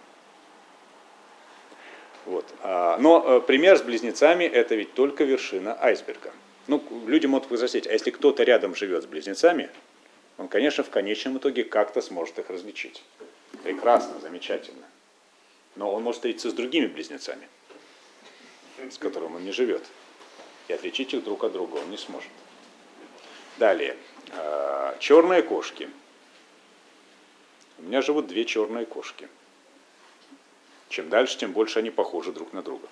Вот. 2.25 2.45
А, 2.61 2.97
но 2.97 3.37
э, 3.37 3.41
пример 3.41 3.77
с 3.77 3.81
близнецами– 3.81 4.43
это 4.45 4.75
ведь 4.75 4.93
только 4.93 5.23
вершина 5.23 5.77
айсберга. 5.81 6.31
Ну, 6.67 6.83
люди 7.07 7.25
могут 7.25 7.49
возразить, 7.49 7.87
а 7.87 7.93
если 7.93 8.11
кто-то 8.11 8.43
рядом 8.43 8.75
живет 8.75 9.03
с 9.03 9.07
близнецами, 9.07 9.69
он, 10.37 10.47
конечно, 10.47 10.83
в 10.83 10.89
конечном 10.89 11.37
итоге 11.37 11.63
как-то 11.63 12.01
сможет 12.01 12.37
их 12.39 12.49
различить. 12.49 13.03
Прекрасно, 13.63 14.19
замечательно. 14.19 14.85
Но 15.75 15.91
он 15.93 16.03
может 16.03 16.17
встретиться 16.17 16.49
с 16.49 16.53
другими 16.53 16.85
близнецами, 16.85 17.47
с 18.89 18.97
которыми 18.97 19.37
он 19.37 19.43
не 19.43 19.51
живет. 19.51 19.83
И 20.67 20.73
отличить 20.73 21.13
их 21.13 21.23
друг 21.23 21.43
от 21.43 21.53
друга 21.53 21.77
он 21.77 21.89
не 21.89 21.97
сможет. 21.97 22.29
Далее. 23.57 23.97
А, 24.33 24.95
черные 24.99 25.41
кошки. 25.41 25.89
У 27.79 27.83
меня 27.83 28.01
живут 28.01 28.27
две 28.27 28.45
черные 28.45 28.85
кошки– 28.85 29.27
чем 30.91 31.09
дальше, 31.09 31.37
тем 31.37 31.53
больше 31.53 31.79
они 31.79 31.89
похожи 31.89 32.31
друг 32.31 32.53
на 32.53 32.61
друга. 32.61 32.87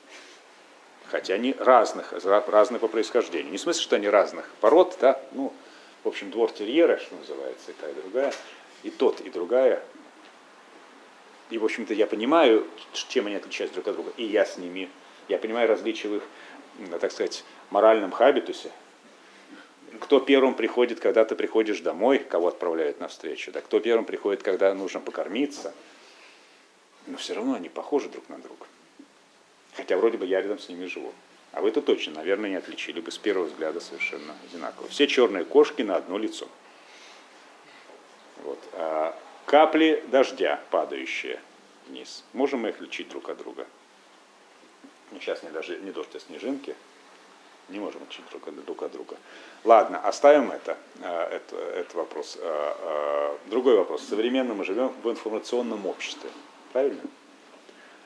Хотя 1.08 1.36
они 1.36 1.56
разных, 1.60 2.14
разные 2.24 2.80
по 2.80 2.88
происхождению. 2.88 3.52
Не 3.52 3.58
в 3.58 3.62
смысле, 3.62 3.82
что 3.82 3.96
они 3.96 4.08
разных 4.08 4.50
пород, 4.62 4.98
да, 5.02 5.20
ну, 5.32 5.54
в 6.04 6.08
общем, 6.08 6.32
двор 6.32 6.52
терьера, 6.52 6.98
что 6.98 7.16
называется, 7.16 7.72
и 7.72 7.74
та, 7.74 7.90
и 7.90 7.94
другая, 7.94 8.34
и 8.84 8.90
тот, 8.90 9.20
и 9.22 9.30
другая. 9.30 9.84
И, 11.50 11.58
в 11.58 11.66
общем-то, 11.66 11.94
я 11.94 12.08
понимаю, 12.08 12.68
чем 12.94 13.28
они 13.28 13.36
отличаются 13.36 13.76
друг 13.76 13.88
от 13.88 13.96
друга, 13.96 14.14
и 14.18 14.24
я 14.24 14.46
с 14.46 14.58
ними. 14.58 14.90
Я 15.28 15.40
понимаю 15.40 15.68
различия 15.68 16.08
в 16.08 16.16
их, 16.18 16.24
так 17.02 17.12
сказать, 17.12 17.44
моральном 17.72 18.12
хабитусе. 18.12 18.72
Кто 20.00 20.20
первым 20.20 20.54
приходит, 20.54 21.00
когда 21.00 21.26
ты 21.26 21.36
приходишь 21.36 21.82
домой, 21.82 22.20
кого 22.20 22.48
отправляют 22.48 23.00
на 23.00 23.08
встречу, 23.08 23.52
да, 23.52 23.62
кто 23.62 23.80
первым 23.80 24.06
приходит, 24.06 24.44
когда 24.44 24.74
нужно 24.74 25.00
покормиться– 25.00 25.74
но 27.10 27.18
все 27.18 27.34
равно 27.34 27.56
они 27.56 27.70
похожи 27.70 28.08
друг 28.08 28.30
на 28.30 28.38
друга. 28.38 28.66
Хотя 29.74 29.98
вроде 29.98 30.18
бы 30.18 30.26
я 30.26 30.42
рядом 30.42 30.60
с 30.60 30.70
ними 30.70 30.86
живу. 30.86 31.14
А 31.52 31.62
вы 31.62 31.70
это 31.70 31.82
точно, 31.82 32.14
наверное, 32.14 32.50
не 32.52 32.56
отличили 32.56 33.02
бы 33.02 33.12
с 33.12 33.18
первого 33.18 33.48
взгляда 33.48 33.80
совершенно 33.80 34.36
одинаково. 34.44 34.88
Все 34.88 35.08
черные 35.08 35.44
кошки 35.44 35.82
на 35.82 35.96
одно 35.96 36.18
лицо. 36.18 36.48
Вот. 38.44 38.60
А 38.74 39.18
капли 39.46 40.04
дождя, 40.08 40.62
падающие 40.70 41.42
вниз. 41.88 42.24
Можем 42.34 42.62
мы 42.62 42.70
их 42.70 42.76
отличить 42.76 43.10
друг 43.10 43.30
от 43.30 43.38
друга? 43.40 43.66
Сейчас 45.14 45.42
не, 45.42 45.50
даже, 45.50 45.80
не 45.80 45.92
дождь, 45.92 46.14
а 46.14 46.20
снежинки. 46.20 46.76
Не 47.70 47.80
можем 47.80 48.04
отличить 48.04 48.30
друг 48.30 48.48
от, 48.48 48.66
друг 48.66 48.84
от 48.84 48.92
друга. 48.92 49.18
Ладно, 49.64 50.00
оставим 50.00 50.52
это, 50.52 50.78
а, 51.02 51.28
это, 51.30 51.56
это 51.56 51.98
вопрос. 51.98 52.38
А, 52.40 52.78
а, 52.80 53.50
другой 53.50 53.76
вопрос. 53.76 54.04
Современно 54.08 54.54
мы 54.54 54.64
живем 54.64 54.90
в 55.04 55.10
информационном 55.10 55.88
обществе. 55.88 56.30
Правильно? 56.72 57.02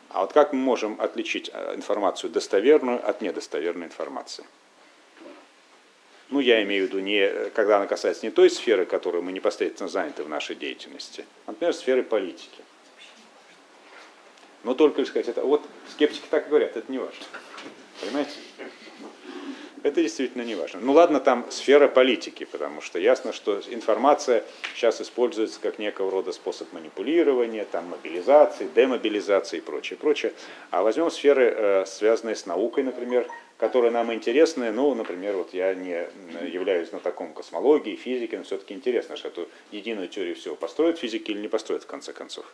А 0.10 0.21
вот 0.21 0.34
как 0.34 0.54
мы 0.54 0.60
можем 0.60 1.02
отличить 1.02 1.49
э, 1.52 1.76
информацию 1.76 2.30
достоверную 2.30 3.08
от 3.08 3.21
недостоверной 3.21 3.88
информации? 3.88 4.45
Ну, 6.30 6.39
я 6.39 6.63
имею 6.63 6.86
в 6.86 6.88
виду, 6.88 6.99
не, 6.99 7.49
когда 7.52 7.78
она 7.78 7.88
касается 7.88 8.26
не 8.26 8.32
той 8.32 8.49
сферы, 8.49 8.86
которой 8.86 9.21
мы 9.21 9.32
непосредственно 9.32 9.89
заняты 9.89 10.23
в 10.23 10.30
нашей 10.30 10.56
деятельности, 10.56 11.26
а, 11.45 11.52
например, 11.52 11.73
сферы 11.73 12.04
политики. 12.04 12.62
Но 14.63 14.73
только 14.73 15.02
лишь 15.02 15.10
сказать, 15.10 15.28
это 15.28 15.43
вот 15.43 15.62
скептики 15.91 16.26
так 16.30 16.47
говорят, 16.47 16.78
это 16.78 16.91
не 16.91 16.99
важно. 16.99 17.26
Понимаете? 17.99 18.32
Это 19.84 20.02
действительно 20.02 20.43
не 20.43 20.56
важно. 20.56 20.80
Ну 20.82 20.93
ладно, 20.93 21.19
там 21.19 21.46
сфера 21.50 21.88
политики, 21.88 22.46
потому 22.46 22.82
что 22.82 23.00
ясно, 23.00 23.34
что 23.34 23.62
информация 23.69 24.43
сейчас 24.76 25.02
используется 25.02 25.60
как 25.60 25.78
некого 25.78 26.10
рода 26.10 26.32
способ 26.32 26.72
манипулирования, 26.74 27.65
там, 27.65 27.89
мобилизации, 27.89 28.69
демобилизации 28.73 29.58
и 29.58 29.62
прочее, 29.62 29.98
прочее. 29.98 30.34
А 30.71 30.81
возьмем 30.84 31.12
сферы, 31.12 31.54
э, 31.56 31.86
связанные 31.86 32.36
с 32.36 32.46
наукой, 32.46 32.84
например, 32.84 33.27
которые 33.58 33.92
нам 33.92 34.13
интересны. 34.13 34.71
Ну, 34.71 34.94
например, 34.96 35.36
вот 35.36 35.54
я 35.54 35.73
не 35.73 36.08
являюсь 36.48 36.90
знатоком 36.90 37.34
космологии, 37.34 37.96
физики, 37.96 38.36
но 38.36 38.44
все-таки 38.44 38.73
интересно, 38.73 39.17
что 39.17 39.27
эту 39.27 39.50
единую 39.71 40.08
теорию 40.08 40.36
всего 40.36 40.56
построят 40.56 40.98
физики 40.98 41.31
или 41.31 41.40
не 41.40 41.48
построят 41.48 41.84
в 41.84 41.88
конце 41.88 42.13
концов. 42.13 42.46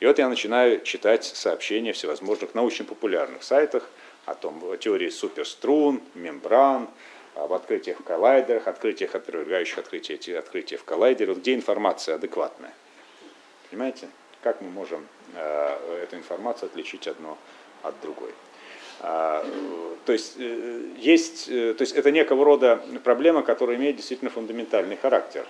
И 0.00 0.06
вот 0.06 0.18
я 0.18 0.28
начинаю 0.28 0.80
читать 0.82 1.24
сообщения 1.24 1.92
всевозможных 1.92 2.54
научно-популярных 2.54 3.42
сайтах, 3.42 3.88
о 4.26 4.34
том, 4.34 4.62
о 4.64 4.76
теории 4.76 5.08
суперструн, 5.08 6.00
мембран, 6.14 6.88
в 7.34 7.54
открытиях 7.54 8.00
в 8.00 8.04
коллайдерах, 8.04 8.66
открытиях, 8.66 9.14
отвергающих 9.14 9.78
открытия, 9.78 10.38
открытия 10.38 10.76
в 10.76 10.84
коллайдерах, 10.84 11.38
где 11.38 11.54
информация 11.54 12.16
адекватная. 12.16 12.74
Понимаете? 13.70 14.08
Как 14.42 14.60
мы 14.62 14.70
можем 14.70 15.06
э, 15.34 16.02
эту 16.02 16.16
информацию 16.16 16.68
отличить 16.68 17.06
одно 17.06 17.36
от 17.82 17.94
другой? 18.00 18.32
А, 19.00 19.44
то 20.06 20.12
есть, 20.12 20.34
э, 20.38 20.82
есть, 20.96 21.48
э, 21.48 21.74
то 21.74 21.82
есть 21.82 21.94
это 21.94 22.10
некого 22.10 22.44
рода 22.44 22.82
проблема, 23.04 23.42
которая 23.42 23.76
имеет 23.76 23.96
действительно 23.96 24.30
фундаментальный 24.30 24.96
характер. 24.96 25.46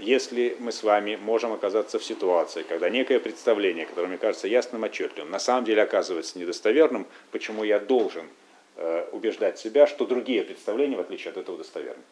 Если 0.00 0.56
мы 0.60 0.72
с 0.72 0.82
вами 0.82 1.16
можем 1.16 1.52
оказаться 1.52 1.98
в 1.98 2.04
ситуации, 2.04 2.62
когда 2.62 2.88
некое 2.90 3.18
представление, 3.18 3.86
которое 3.86 4.08
мне 4.08 4.18
кажется 4.18 4.46
ясным, 4.46 4.84
отчетливым, 4.84 5.30
на 5.30 5.38
самом 5.38 5.64
деле 5.64 5.82
оказывается 5.82 6.38
недостоверным, 6.38 7.06
почему 7.32 7.64
я 7.64 7.78
должен 7.78 8.28
э, 8.76 9.08
убеждать 9.12 9.58
себя, 9.58 9.86
что 9.86 10.06
другие 10.06 10.42
представления, 10.42 10.96
в 10.96 11.00
отличие 11.00 11.30
от 11.30 11.36
этого, 11.36 11.58
достоверны. 11.58 12.02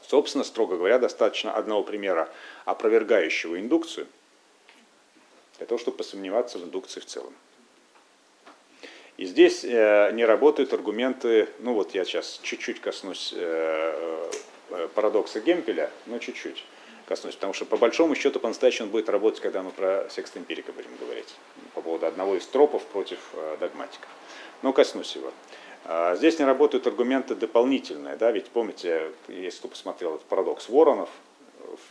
Собственно, 0.00 0.44
строго 0.44 0.76
говоря, 0.76 0.98
достаточно 0.98 1.52
одного 1.54 1.82
примера, 1.82 2.28
опровергающего 2.64 3.58
индукцию, 3.58 4.06
для 5.58 5.66
того, 5.66 5.78
чтобы 5.78 5.96
посомневаться 5.98 6.58
в 6.58 6.64
индукции 6.64 7.00
в 7.00 7.06
целом. 7.06 7.32
И 9.16 9.26
здесь 9.26 9.64
э, 9.64 10.10
не 10.12 10.24
работают 10.24 10.72
аргументы, 10.72 11.48
ну 11.60 11.74
вот 11.74 11.94
я 11.94 12.04
сейчас 12.04 12.40
чуть-чуть 12.42 12.80
коснусь 12.80 13.32
э, 13.36 14.30
парадокса 14.94 15.40
Гемпеля, 15.40 15.90
но 16.06 16.18
чуть-чуть 16.18 16.64
коснусь, 17.06 17.34
потому 17.34 17.52
что 17.52 17.64
по 17.64 17.76
большому 17.76 18.14
счету 18.14 18.40
по-настоящему 18.40 18.86
он 18.86 18.92
будет 18.92 19.08
работать, 19.08 19.40
когда 19.40 19.62
мы 19.62 19.70
про 19.70 20.06
секст 20.08 20.36
эмпирика 20.36 20.72
будем 20.72 20.94
говорить, 21.00 21.34
по 21.74 21.82
поводу 21.82 22.06
одного 22.06 22.36
из 22.36 22.46
тропов 22.46 22.84
против 22.86 23.18
догматиков. 23.60 24.08
Но 24.62 24.72
коснусь 24.72 25.16
его. 25.16 25.32
А 25.84 26.14
здесь 26.14 26.38
не 26.38 26.44
работают 26.44 26.86
аргументы 26.86 27.34
дополнительные, 27.34 28.16
да, 28.16 28.30
ведь 28.30 28.46
помните, 28.46 29.10
если 29.28 29.58
кто 29.58 29.68
посмотрел 29.68 30.14
этот 30.14 30.26
парадокс 30.26 30.68
воронов, 30.68 31.10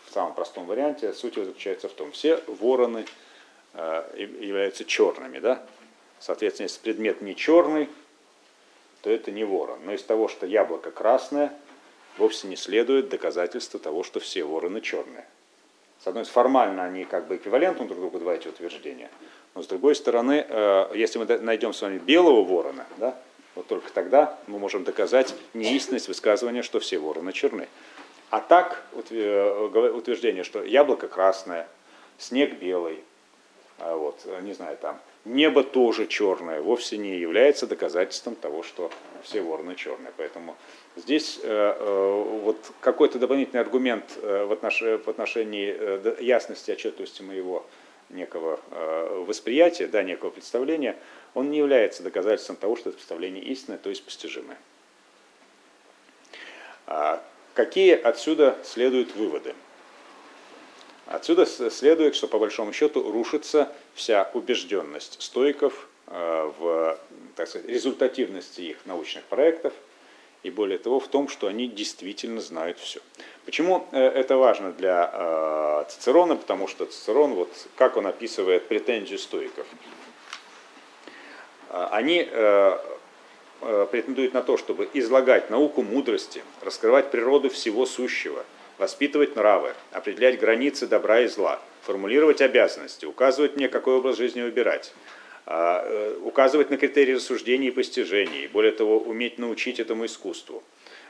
в 0.08 0.14
самом 0.14 0.34
простом 0.34 0.66
варианте, 0.66 1.14
суть 1.14 1.36
его 1.36 1.46
заключается 1.46 1.90
в 1.90 1.94
том, 1.94 2.12
все 2.12 2.42
вороны 2.48 3.06
являются 3.74 4.86
черными, 4.86 5.40
да, 5.40 5.66
Соответственно, 6.22 6.68
если 6.68 6.80
предмет 6.82 7.22
не 7.22 7.36
черный, 7.36 7.90
то 9.02 9.10
это 9.10 9.32
не 9.32 9.44
ворон. 9.44 9.80
Но 9.84 9.94
из 9.94 10.04
того, 10.04 10.28
что 10.28 10.46
яблоко 10.46 10.92
красное, 10.92 11.52
вовсе 12.18 12.48
не 12.48 12.56
следует 12.56 13.10
доказательство 13.10 13.80
того, 13.80 14.04
что 14.04 14.20
все 14.20 14.44
вороны 14.44 14.82
черные. 14.82 15.26
С 16.04 16.08
одной 16.08 16.26
стороны, 16.26 16.50
формально 16.50 16.84
они 16.84 17.06
как 17.06 17.28
бы 17.28 17.36
эквивалентны 17.36 17.86
друг 17.86 18.00
другу, 18.00 18.20
два 18.20 18.34
эти 18.34 18.48
утверждения. 18.48 19.10
Но 19.54 19.62
с 19.62 19.68
другой 19.68 19.96
стороны, 19.96 20.46
э, 20.48 20.92
если 20.96 21.20
мы 21.20 21.26
найдем 21.40 21.74
с 21.74 21.82
вами 21.82 22.00
белого 22.00 22.44
ворона, 22.44 22.86
да, 22.98 23.16
вот 23.56 23.68
только 23.68 23.92
тогда 23.92 24.38
мы 24.48 24.58
можем 24.58 24.84
доказать 24.84 25.36
неистинность 25.54 26.08
высказывания, 26.08 26.64
что 26.64 26.80
все 26.80 26.98
вороны 26.98 27.34
черны. 27.34 27.68
А 28.30 28.40
так 28.40 28.84
э, 28.94 29.92
утверждение, 29.94 30.44
что 30.44 30.64
яблоко 30.64 31.08
красное, 31.08 31.68
снег 32.18 32.60
белый, 32.60 33.04
а 33.78 33.96
вот, 33.96 34.26
не 34.42 34.54
знаю, 34.54 34.78
там, 34.78 35.00
небо 35.26 35.64
тоже 35.64 36.08
черное, 36.08 36.62
вовсе 36.62 36.98
не 36.98 37.18
является 37.18 37.68
доказательством 37.68 38.36
того, 38.36 38.64
что 38.64 38.92
все 39.24 39.42
вороны 39.42 39.76
черные. 39.76 40.12
Поэтому 40.18 40.56
здесь 40.96 41.40
э, 41.44 41.48
э, 41.48 42.40
вот 42.44 42.72
какой-то 42.80 43.20
дополнительный 43.20 43.62
аргумент 43.62 44.06
э, 44.22 44.46
в, 44.46 44.52
отнош, 44.52 44.82
в 44.82 45.08
отношении 45.08 46.24
ясности, 46.24 46.72
отчетливости 46.72 47.22
моего 47.22 47.66
некого 48.10 48.60
восприятия, 49.26 49.88
да, 49.88 50.04
некого 50.04 50.32
представления, 50.32 50.98
он 51.34 51.50
не 51.50 51.60
является 51.60 52.04
доказательством 52.04 52.58
того, 52.58 52.76
что 52.76 52.90
это 52.90 52.98
представление 52.98 53.42
истинное, 53.42 53.78
то 53.78 53.90
есть 53.90 54.04
постижимое. 54.04 54.58
А 56.88 57.24
какие 57.54 57.96
отсюда 57.96 58.58
следуют 58.66 59.16
выводы? 59.16 59.56
Отсюда 61.12 61.46
следует, 61.46 62.16
что 62.16 62.28
по 62.28 62.40
большому 62.40 62.72
счету 62.72 63.12
рушится 63.12 63.70
вся 63.94 64.30
убежденность 64.34 65.22
стоиков 65.22 65.90
э, 66.08 66.52
в 66.58 66.98
так 67.36 67.50
сказать, 67.50 67.68
результативности 67.68 68.62
их 68.62 68.86
научных 68.86 69.26
проектов 69.26 69.74
и 70.44 70.50
более 70.50 70.78
того 70.78 71.02
в 71.02 71.10
том, 71.10 71.28
что 71.28 71.48
они 71.48 71.68
действительно 71.68 72.40
знают 72.40 72.80
все. 72.80 73.02
Почему 73.44 73.86
э, 73.92 74.02
это 74.02 74.38
важно 74.38 74.72
для 74.72 75.12
э, 75.14 75.84
Цицерона? 75.90 76.38
Потому 76.38 76.70
что 76.70 76.86
Цицерон, 76.86 77.34
вот 77.34 77.50
как 77.76 77.98
он 77.98 78.08
описывает 78.08 78.70
претензию 78.70 79.20
стоиков. 79.20 79.68
Они 81.70 82.24
претендуют 83.62 84.34
на 84.34 84.42
то, 84.42 84.58
чтобы 84.58 84.90
излагать 84.94 85.50
науку 85.50 85.84
мудрости, 85.84 86.44
раскрывать 86.62 87.12
природу 87.12 87.50
всего 87.50 87.86
сущего– 87.86 88.46
воспитывать 88.82 89.36
нравы, 89.36 89.76
определять 89.92 90.40
границы 90.40 90.88
добра 90.88 91.22
и 91.22 91.28
зла, 91.28 91.62
формулировать 91.84 92.42
обязанности, 92.42 93.06
указывать 93.06 93.56
мне, 93.56 93.70
какой 93.70 93.94
образ 93.94 94.18
жизни 94.18 94.42
выбирать, 94.42 94.92
а, 95.46 95.84
э, 95.86 96.18
указывать 96.24 96.72
на 96.72 96.78
критерии 96.78 97.14
рассуждений 97.14 97.68
и 97.68 97.72
постижений, 97.72 98.48
более 98.48 98.72
того, 98.72 98.98
уметь 98.98 99.38
научить 99.38 99.80
этому 99.80 100.08
искусству. 100.08 100.64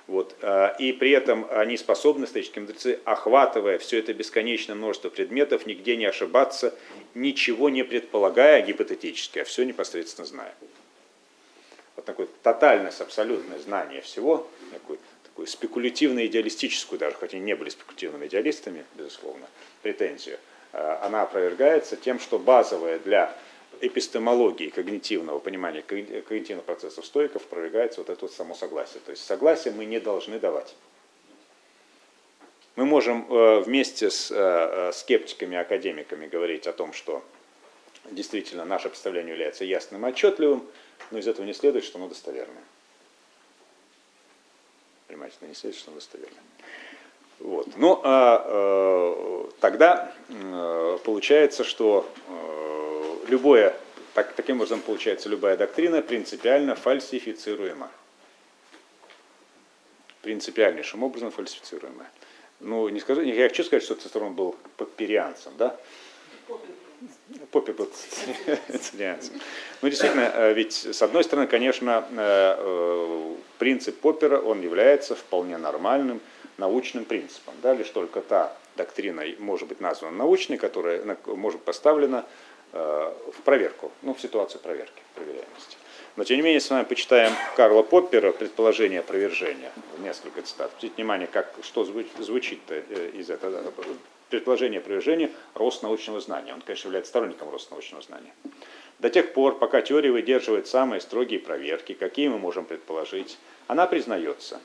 Вот. 0.08 0.36
А, 0.42 0.76
и 0.80 0.92
при 0.92 1.12
этом 1.12 1.48
они 1.50 1.78
способны, 1.78 2.26
исторические 2.26 2.64
мудрецы, 2.64 3.00
охватывая 3.06 3.78
все 3.78 4.00
это 4.00 4.14
бесконечное 4.14 4.76
множество 4.76 5.10
предметов, 5.10 5.66
нигде 5.66 5.96
не 5.96 6.06
ошибаться, 6.06 6.76
ничего 7.14 7.70
не 7.70 7.84
предполагая 7.84 8.62
гипотетически, 8.64 9.40
а 9.40 9.46
все 9.46 9.64
непосредственно 9.64 10.28
зная. 10.28 10.54
Вот 11.96 12.04
такое 12.04 12.28
тотальное, 12.44 12.92
абсолютное 13.00 13.60
знание 13.60 14.02
всего, 14.02 14.46
такой 14.74 15.00
такую 15.42 15.48
спекулятивно 15.48 16.26
идеалистическую, 16.26 17.00
даже 17.00 17.16
хотя 17.16 17.40
не 17.40 17.56
были 17.56 17.70
спекулятивными 17.70 18.28
идеалистами, 18.28 18.86
безусловно, 18.96 19.48
претензию, 19.82 20.38
э, 20.74 20.98
она 21.02 21.24
опровергается 21.24 21.96
тем, 21.96 22.20
что 22.20 22.38
базовая 22.38 23.00
для 23.00 23.36
эпистемологии 23.82 24.70
когнитивного 24.70 25.40
понимания 25.40 25.82
когнитивных 25.82 26.66
процессов 26.66 27.06
стоиков 27.06 27.44
опровергается 27.46 28.02
вот 28.02 28.10
это 28.10 28.22
вот 28.22 28.34
само 28.34 28.54
согласие. 28.54 29.02
То 29.06 29.12
есть 29.12 29.26
согласие 29.26 29.74
мы 29.74 29.86
не 29.86 30.00
должны 30.00 30.40
давать. 30.40 30.76
Мы 32.76 32.86
можем 32.86 33.26
э, 33.30 33.62
вместе 33.62 34.10
с 34.10 34.32
э, 34.32 34.92
скептиками, 34.94 35.58
академиками 35.58 36.28
говорить 36.28 36.68
о 36.68 36.74
том, 36.74 36.94
что 36.94 37.24
действительно 38.12 38.66
наше 38.66 38.90
представление 38.90 39.32
является 39.32 39.66
ясным 39.66 40.06
и 40.06 40.10
отчетливым, 40.10 40.64
но 41.10 41.18
из 41.18 41.28
этого 41.28 41.46
не 41.46 41.54
следует, 41.54 41.84
что 41.84 41.98
оно 41.98 42.08
достоверное 42.08 42.64
понимаете, 45.12 45.38
не 45.42 45.54
следует, 45.54 45.80
что 45.80 45.92
он 45.92 45.96
достоверный. 45.96 46.40
Вот. 47.40 47.68
Ну, 47.76 48.00
а, 48.04 48.44
а, 48.46 49.50
тогда 49.60 50.14
а, 50.30 50.98
получается, 51.00 51.64
что 51.64 52.10
а, 52.28 53.26
любое, 53.28 53.76
так, 54.14 54.34
таким 54.34 54.58
образом 54.58 54.80
получается, 54.82 55.28
любая 55.28 55.58
доктрина 55.58 56.02
принципиально 56.02 56.76
фальсифицируема. 56.76 57.92
Принципиальнейшим 60.22 61.04
образом 61.04 61.32
фальсифицируемая. 61.32 62.10
Ну, 62.60 62.88
не 62.90 63.00
скажу, 63.00 63.22
я 63.22 63.50
хочу 63.50 63.64
сказать, 63.64 63.84
что 63.84 63.96
Цицерон 63.96 64.34
был 64.34 64.56
подперианцем, 64.78 65.52
да? 65.58 65.76
Поппи 67.52 67.72
был 67.72 67.90
цитарианцем. 68.70 69.42
Ну, 69.82 69.90
действительно, 69.90 70.32
э, 70.34 70.54
ведь 70.54 70.74
с 70.74 71.02
одной 71.02 71.24
стороны, 71.24 71.48
конечно, 71.48 72.06
э, 72.10 72.56
э, 72.58 73.36
принцип 73.60 74.00
Поппера, 74.00 74.40
он 74.40 74.62
является 74.62 75.16
вполне 75.16 75.58
нормальным 75.58 76.22
научным 76.58 77.04
принципом. 77.04 77.54
Да, 77.62 77.74
лишь 77.74 77.90
только 77.90 78.22
та 78.22 78.56
доктрина 78.78 79.24
может 79.40 79.68
быть 79.68 79.82
названа 79.82 80.18
научной, 80.18 80.58
которая 80.58 81.18
может 81.26 81.60
быть 81.60 81.66
поставлена 81.66 82.26
в 82.72 83.42
проверку, 83.44 83.92
ну, 84.02 84.14
в 84.14 84.22
ситуацию 84.22 84.62
проверки, 84.62 85.02
проверяемости. 85.14 85.76
Но, 86.16 86.24
тем 86.24 86.38
не 86.38 86.44
менее, 86.44 86.62
с 86.62 86.70
вами 86.70 86.86
почитаем 86.86 87.34
Карла 87.58 87.84
Поппера 87.84 88.32
«Предположение 88.32 89.02
опровержения». 89.02 89.72
Несколько 90.00 90.42
цитат. 90.42 90.68
Обратите 90.68 90.94
внимание, 90.96 91.28
как, 91.28 91.54
что 91.64 91.84
звучит 91.84 92.62
из 93.14 93.30
этого 93.30 93.62
предположение 94.32 94.80
опровержения– 94.80 95.30
рост 95.54 95.84
научного 95.84 96.20
знания. 96.20 96.54
Он, 96.54 96.62
конечно, 96.62 96.88
является 96.88 97.10
сторонником 97.10 97.50
роста 97.50 97.72
научного 97.72 98.02
знания. 98.02 98.34
До 98.98 99.10
тех 99.10 99.34
пор, 99.34 99.60
пока 99.60 99.82
теория 99.82 100.12
выдерживает 100.12 100.68
самые 100.68 101.02
строгие 101.02 101.40
проверки, 101.40 101.94
какие 101.94 102.30
мы 102.30 102.40
можем 102.40 102.66
предположить, 102.66 103.38
она 103.68 103.86
признается. 103.86 104.60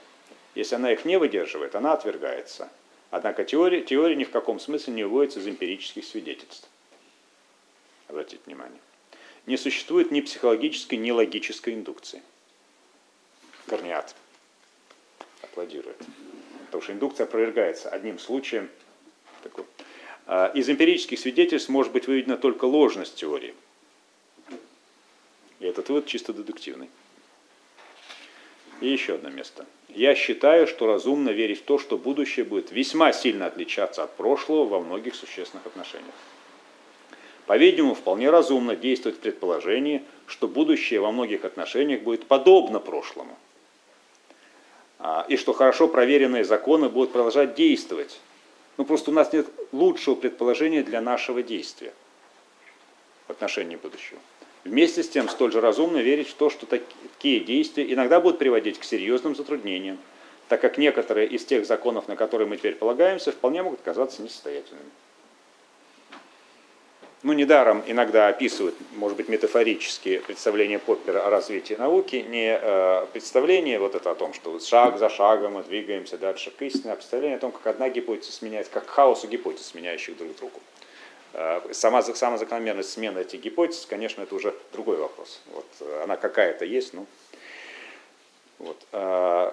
Если 0.55 0.75
она 0.77 0.93
их 0.93 1.05
не 1.05 1.19
выдерживает, 1.19 1.75
она 1.75 1.93
отвергается. 1.93 2.71
Однако 3.11 3.45
теория, 3.45 3.83
теория 3.83 4.17
ни 4.17 4.25
в 4.25 4.31
каком 4.31 4.59
смысле 4.59 4.95
не 4.95 5.05
выводится 5.05 5.41
из 5.41 5.49
эмпирических 5.49 6.05
свидетельств. 6.05 6.69
Обратите 8.09 8.43
внимание. 8.47 8.81
Не 9.47 9.57
существует 9.57 10.11
ни 10.11 10.21
психологической, 10.21 10.99
ни 10.99 11.11
логической 11.11 11.75
индукции. 11.75 12.23
Корнеат 13.67 14.15
аплодирует. 15.43 15.99
Потому 16.67 16.83
что 16.83 16.93
индукция 16.93 17.25
опровергается 17.25 17.89
одним 17.89 18.19
случаем– 18.19 18.71
такой. 19.49 19.65
А, 20.27 20.51
из 20.55 20.69
эмпирических 20.69 21.19
свидетельств 21.19 21.69
может 21.69 21.93
быть 21.93 22.07
выведена 22.07 22.37
только 22.37 22.65
ложность 22.65 23.17
теории. 23.17 23.55
И 25.61 25.67
этот 25.67 25.89
вывод 25.89 26.07
чисто 26.07 26.33
дедуктивный. 26.33 26.89
И 28.81 28.89
еще 28.89 29.15
одно 29.15 29.31
место. 29.31 29.67
Я 29.89 30.15
считаю, 30.15 30.67
что 30.67 30.87
разумно 30.87 31.31
верить 31.31 31.61
в 31.61 31.65
то, 31.65 31.79
что 31.79 31.97
будущее 31.97 32.45
будет 32.45 32.73
весьма 32.73 33.13
сильно 33.13 33.47
отличаться 33.47 34.03
от 34.03 34.15
прошлого 34.17 34.67
во 34.67 34.81
многих 34.81 35.15
существенных 35.15 35.67
отношениях. 35.67 36.15
По-видимому, 37.47 37.95
вполне 37.95 38.29
разумно 38.29 38.75
действовать 38.75 39.19
в 39.19 39.21
предположении, 39.21 40.03
что 40.27 40.49
будущее 40.49 41.01
во 41.01 41.13
многих 41.13 41.45
отношениях 41.45 42.03
будет 42.03 42.27
подобно 42.27 42.81
прошлому. 42.81 43.39
А, 44.99 45.25
и 45.29 45.37
что 45.37 45.53
хорошо 45.53 45.89
проверенные 45.89 46.45
законы 46.45 46.89
будут 46.89 47.13
продолжать 47.13 47.55
действовать. 47.55 48.21
Ну 48.77 48.85
просто 48.85 49.11
у 49.11 49.15
нас 49.15 49.33
нет 49.33 49.47
лучшего 49.73 50.15
предположения 50.15 50.83
для 50.83 51.01
нашего 51.01 51.43
действия 51.43 51.93
в 53.27 53.31
отношении 53.31 53.77
будущего. 53.77 54.19
Вместе 54.65 55.03
с 55.03 55.09
тем 55.09 55.29
столь 55.29 55.53
же 55.53 55.61
разумно 55.61 55.99
верить 55.99 56.29
в 56.29 56.35
то, 56.35 56.51
что 56.51 56.67
такие 56.67 57.41
действия 57.41 57.91
иногда 57.93 58.21
будут 58.21 58.39
приводить 58.39 58.79
к 58.79 58.85
серьезным 58.85 59.37
затруднениям, 59.37 59.99
так 60.49 60.61
как 60.61 60.77
некоторые 60.77 61.29
из 61.29 61.45
тех 61.45 61.67
законов, 61.67 62.09
на 62.09 62.17
которые 62.17 62.49
мы 62.49 62.57
теперь 62.57 62.75
полагаемся, 62.75 63.33
вполне 63.33 63.63
могут 63.63 63.81
казаться 63.83 64.23
несостоятельными. 64.23 64.91
Ну, 67.27 67.33
недаром 67.33 67.83
иногда 67.89 68.29
описывают, 68.29 68.77
может 68.95 69.17
быть, 69.17 69.29
метафорические 69.29 70.21
представления 70.21 70.79
Поппера 70.79 71.27
о 71.27 71.29
развитии 71.29 71.75
науки, 71.75 72.25
не 72.29 72.57
э, 72.57 73.07
представление 73.13 73.81
вот 73.81 73.97
это 73.97 74.13
о 74.13 74.15
том, 74.15 74.33
что 74.33 74.57
шаг 74.61 74.97
за 74.97 75.09
шагом 75.09 75.55
мы 75.55 75.65
двигаемся 75.65 76.19
дальше 76.19 76.53
к 76.53 76.63
истине, 76.63 76.93
а 76.93 76.95
представление 76.95 77.39
о 77.39 77.41
том, 77.41 77.51
как 77.51 77.67
одна 77.67 77.89
гипотеза 77.89 78.31
сменяется, 78.31 78.71
как 78.71 78.87
хаосу 78.87 79.27
гипотез, 79.27 79.67
сменяющих 79.67 80.17
друг 80.17 80.37
друга. 80.37 80.55
Э, 81.33 81.63
сама, 81.73 82.01
сама 82.03 82.39
закономерность 82.39 82.93
смены 82.93 83.19
этих 83.19 83.41
гипотез, 83.41 83.87
конечно, 83.87 84.23
это 84.23 84.33
уже 84.33 84.55
другой 84.73 84.97
вопрос. 84.97 85.41
Вот, 85.53 85.67
э, 85.81 86.03
она 86.05 86.17
какая-то 86.17 86.65
есть, 86.65 86.95
ну. 86.95 87.07
Вот. 88.61 88.77
Э, 88.93 89.51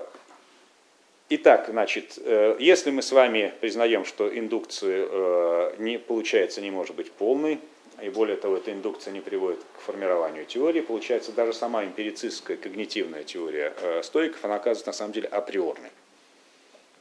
итак, 1.30 1.68
значит, 1.70 2.18
если 2.60 2.92
мы 2.92 3.02
с 3.02 3.12
вами 3.12 3.54
признаем, 3.62 4.06
что 4.06 4.28
индукция 4.28 5.76
не, 5.78 5.98
получается 5.98 6.62
не 6.62 6.72
может 6.72 6.96
быть 6.96 7.12
полной, 7.12 7.60
и 8.02 8.10
более 8.10 8.36
того, 8.36 8.58
эта 8.58 8.72
индукция 8.72 9.14
не 9.14 9.22
приводит 9.22 9.60
к 9.78 9.82
формированию 9.82 10.46
теории, 10.46 10.82
получается 10.82 11.32
даже 11.32 11.54
сама 11.54 11.84
эмпирицистская 11.86 12.58
когнитивная 12.58 13.24
теория 13.24 13.74
стойков, 14.04 14.44
она 14.46 14.56
оказывается 14.56 14.88
на 14.88 14.94
самом 14.94 15.14
деле 15.14 15.28
априорной. 15.28 15.92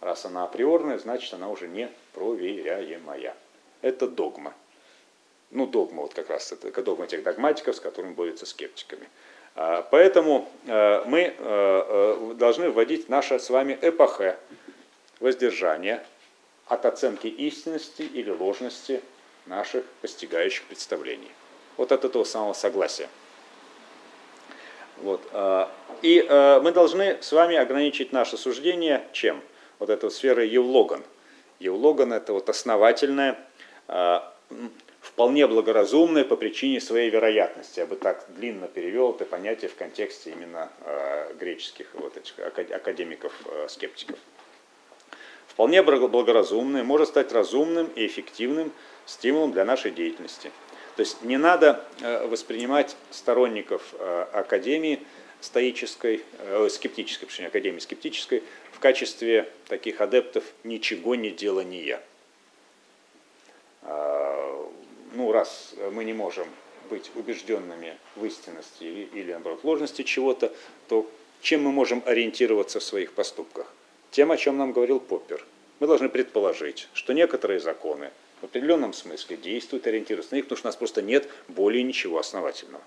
Раз 0.00 0.24
она 0.24 0.44
априорная, 0.44 0.98
значит 0.98 1.32
она 1.34 1.48
уже 1.48 1.68
не 1.68 1.88
проверяемая. 2.12 3.34
Это 3.80 4.06
догма 4.06 4.54
ну, 5.52 5.66
догма, 5.66 6.02
вот 6.02 6.14
как 6.14 6.30
раз 6.30 6.50
это 6.50 6.82
догма 6.82 7.06
тех 7.06 7.22
догматиков, 7.22 7.76
с 7.76 7.80
которыми 7.80 8.14
борются 8.14 8.46
скептиками. 8.46 9.08
А, 9.54 9.86
поэтому 9.90 10.48
э, 10.66 11.04
мы 11.06 11.20
э, 11.20 11.32
э, 11.38 12.34
должны 12.34 12.70
вводить 12.70 13.08
наше 13.08 13.38
с 13.38 13.50
вами 13.50 13.78
эпохе 13.82 14.38
воздержание 15.20 16.02
от 16.66 16.86
оценки 16.86 17.26
истинности 17.26 18.02
или 18.02 18.30
ложности 18.30 19.02
наших 19.46 19.84
постигающих 20.00 20.64
представлений. 20.64 21.30
Вот 21.76 21.92
от 21.92 22.04
этого 22.04 22.24
самого 22.24 22.54
согласия. 22.54 23.08
Вот. 24.98 25.20
И 26.02 26.24
мы 26.62 26.70
должны 26.70 27.20
с 27.20 27.32
вами 27.32 27.56
ограничить 27.56 28.12
наше 28.12 28.36
суждение 28.36 29.04
чем? 29.12 29.42
Вот 29.80 29.90
этой 29.90 30.12
сферой 30.12 30.48
Евлоган. 30.48 31.02
Евлоган 31.58 32.12
это 32.12 32.32
вот 32.32 32.48
основательное, 32.48 33.36
вполне 35.02 35.46
благоразумное 35.46 36.24
по 36.24 36.36
причине 36.36 36.80
своей 36.80 37.10
вероятности. 37.10 37.80
Я 37.80 37.86
бы 37.86 37.96
так 37.96 38.24
длинно 38.28 38.68
перевел 38.68 39.10
это 39.10 39.26
понятие 39.26 39.68
в 39.68 39.74
контексте 39.74 40.30
именно 40.30 40.70
э, 40.80 41.34
греческих 41.38 41.88
вот 41.94 42.16
этих 42.16 42.38
академиков-скептиков. 42.38 44.16
Э, 44.16 45.14
вполне 45.48 45.82
благоразумное 45.82 46.84
может 46.84 47.08
стать 47.08 47.32
разумным 47.32 47.88
и 47.96 48.06
эффективным 48.06 48.72
стимулом 49.04 49.52
для 49.52 49.64
нашей 49.64 49.90
деятельности. 49.90 50.52
То 50.96 51.00
есть 51.00 51.22
не 51.22 51.36
надо 51.36 51.84
э, 52.00 52.26
воспринимать 52.28 52.96
сторонников 53.10 53.94
академии 54.32 55.02
стоической, 55.40 56.22
э, 56.38 56.68
скептической, 56.70 57.26
точнее, 57.28 57.48
академии 57.48 57.80
скептической, 57.80 58.42
в 58.70 58.78
качестве 58.78 59.48
таких 59.66 60.00
адептов 60.00 60.44
ничего 60.62 61.16
не 61.16 61.30
делания 61.30 62.00
ну, 65.14 65.32
раз 65.32 65.74
мы 65.92 66.04
не 66.04 66.12
можем 66.12 66.46
быть 66.90 67.10
убежденными 67.14 67.96
в 68.16 68.24
истинности 68.24 68.84
или, 68.84 69.08
или 69.14 69.32
наоборот, 69.32 69.64
ложности 69.64 70.02
чего-то, 70.02 70.52
то 70.88 71.10
чем 71.40 71.64
мы 71.64 71.72
можем 71.72 72.02
ориентироваться 72.06 72.80
в 72.80 72.84
своих 72.84 73.12
поступках? 73.12 73.72
Тем, 74.10 74.30
о 74.30 74.36
чем 74.36 74.58
нам 74.58 74.72
говорил 74.72 75.00
Поппер. 75.00 75.44
Мы 75.80 75.86
должны 75.86 76.08
предположить, 76.08 76.88
что 76.92 77.12
некоторые 77.12 77.60
законы 77.60 78.10
в 78.40 78.44
определенном 78.44 78.92
смысле 78.92 79.36
действуют, 79.36 79.86
ориентируются 79.86 80.34
на 80.34 80.36
них, 80.36 80.44
потому 80.44 80.58
что 80.58 80.68
у 80.68 80.68
нас 80.68 80.76
просто 80.76 81.02
нет 81.02 81.28
более 81.48 81.82
ничего 81.82 82.18
основательного. 82.18 82.84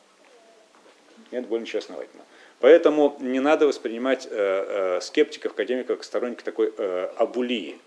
Нет 1.32 1.47
более 1.47 1.63
ничего 1.63 1.80
основательного. 1.80 2.26
Поэтому 2.59 3.17
не 3.19 3.39
надо 3.39 3.67
воспринимать 3.67 4.28
э, 4.30 4.30
э, 4.32 5.01
скептиков, 5.01 5.51
академиков, 5.53 5.97
как 5.97 6.05
сторонников 6.05 6.43
такой 6.43 6.73
э, 6.78 7.09
абулии, 7.17 7.78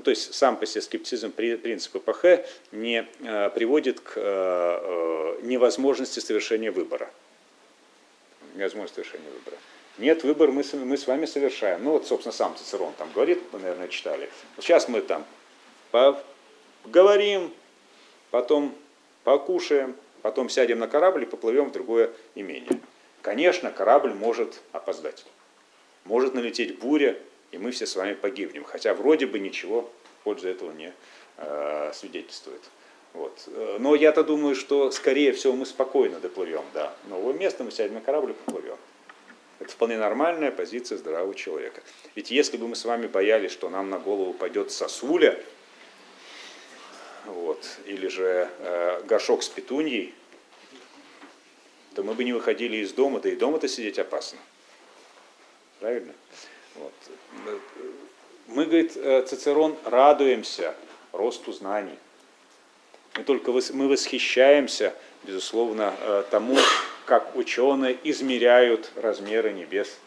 ну, 0.00 0.04
то 0.04 0.10
есть 0.12 0.32
сам 0.32 0.56
по 0.56 0.64
себе 0.64 0.80
скептицизм 0.80 1.30
принципа 1.30 1.98
ПХ 2.00 2.42
не 2.72 3.06
э, 3.20 3.50
приводит 3.50 4.00
к 4.00 4.12
э, 4.16 4.22
э, 4.22 5.40
невозможности 5.42 6.20
совершения 6.20 6.72
выбора. 6.72 7.10
Невозможности 8.54 8.94
совершения 8.94 9.30
выбора. 9.30 9.58
Нет, 9.98 10.24
выбор 10.24 10.52
мы, 10.52 10.64
мы 10.72 10.96
с 10.96 11.06
вами 11.06 11.26
совершаем. 11.26 11.84
Ну 11.84 11.90
вот, 11.90 12.06
собственно, 12.06 12.32
сам 12.32 12.56
Цицерон 12.56 12.94
там 12.96 13.12
говорит, 13.12 13.42
вы, 13.52 13.58
наверное, 13.58 13.88
читали. 13.88 14.30
Сейчас 14.58 14.88
мы 14.88 15.02
там 15.02 15.26
поговорим, 15.90 17.52
потом 18.30 18.74
покушаем, 19.24 19.94
потом 20.22 20.48
сядем 20.48 20.78
на 20.78 20.88
корабль 20.88 21.24
и 21.24 21.26
поплывем 21.26 21.66
в 21.66 21.72
другое 21.72 22.10
имение. 22.34 22.70
Конечно, 23.20 23.70
корабль 23.70 24.14
может 24.14 24.62
опоздать. 24.72 25.26
Может 26.06 26.32
налететь 26.32 26.78
буря, 26.78 27.18
и 27.52 27.58
мы 27.58 27.70
все 27.70 27.86
с 27.86 27.96
вами 27.96 28.14
погибнем. 28.14 28.64
Хотя 28.64 28.94
вроде 28.94 29.26
бы 29.26 29.38
ничего 29.38 29.90
в 30.20 30.24
пользу 30.24 30.48
этого 30.48 30.72
не 30.72 30.92
э, 31.38 31.92
свидетельствует. 31.94 32.62
Вот. 33.12 33.48
Но 33.80 33.96
я-то 33.96 34.22
думаю, 34.22 34.54
что 34.54 34.90
скорее 34.92 35.32
всего 35.32 35.54
мы 35.54 35.66
спокойно 35.66 36.20
доплывем 36.20 36.62
до 36.72 36.94
нового 37.08 37.32
места, 37.32 37.64
мы 37.64 37.72
сядем 37.72 37.94
на 37.94 38.00
корабль 38.00 38.30
и 38.30 38.34
поплывем. 38.34 38.76
Это 39.58 39.72
вполне 39.72 39.98
нормальная 39.98 40.50
позиция 40.50 40.96
здравого 40.96 41.34
человека. 41.34 41.82
Ведь 42.14 42.30
если 42.30 42.56
бы 42.56 42.66
мы 42.68 42.76
с 42.76 42.84
вами 42.84 43.08
боялись, 43.08 43.50
что 43.50 43.68
нам 43.68 43.90
на 43.90 43.98
голову 43.98 44.32
пойдет 44.32 44.70
сосуля, 44.70 45.38
вот, 47.26 47.78
или 47.84 48.08
же 48.08 48.48
э, 48.58 49.02
горшок 49.04 49.42
с 49.42 49.48
петуньей, 49.48 50.14
то 51.94 52.02
мы 52.02 52.14
бы 52.14 52.24
не 52.24 52.32
выходили 52.32 52.78
из 52.78 52.92
дома, 52.92 53.20
да 53.20 53.28
и 53.28 53.36
дома-то 53.36 53.68
сидеть 53.68 53.98
опасно. 53.98 54.38
Правильно? 55.80 56.14
Вот. 56.80 56.92
Мы, 58.48 58.64
говорит 58.64 58.96
э, 58.96 59.22
Цицерон, 59.26 59.76
радуемся 59.84 60.74
росту 61.12 61.52
знаний. 61.52 61.98
Мы 63.16 63.24
только 63.24 63.52
мы 63.52 63.88
восхищаемся, 63.88 64.94
безусловно, 65.24 65.94
э, 66.00 66.24
тому, 66.30 66.56
как 67.04 67.36
ученые 67.36 67.98
измеряют 68.04 68.90
размеры 68.96 69.52
небес. 69.52 69.98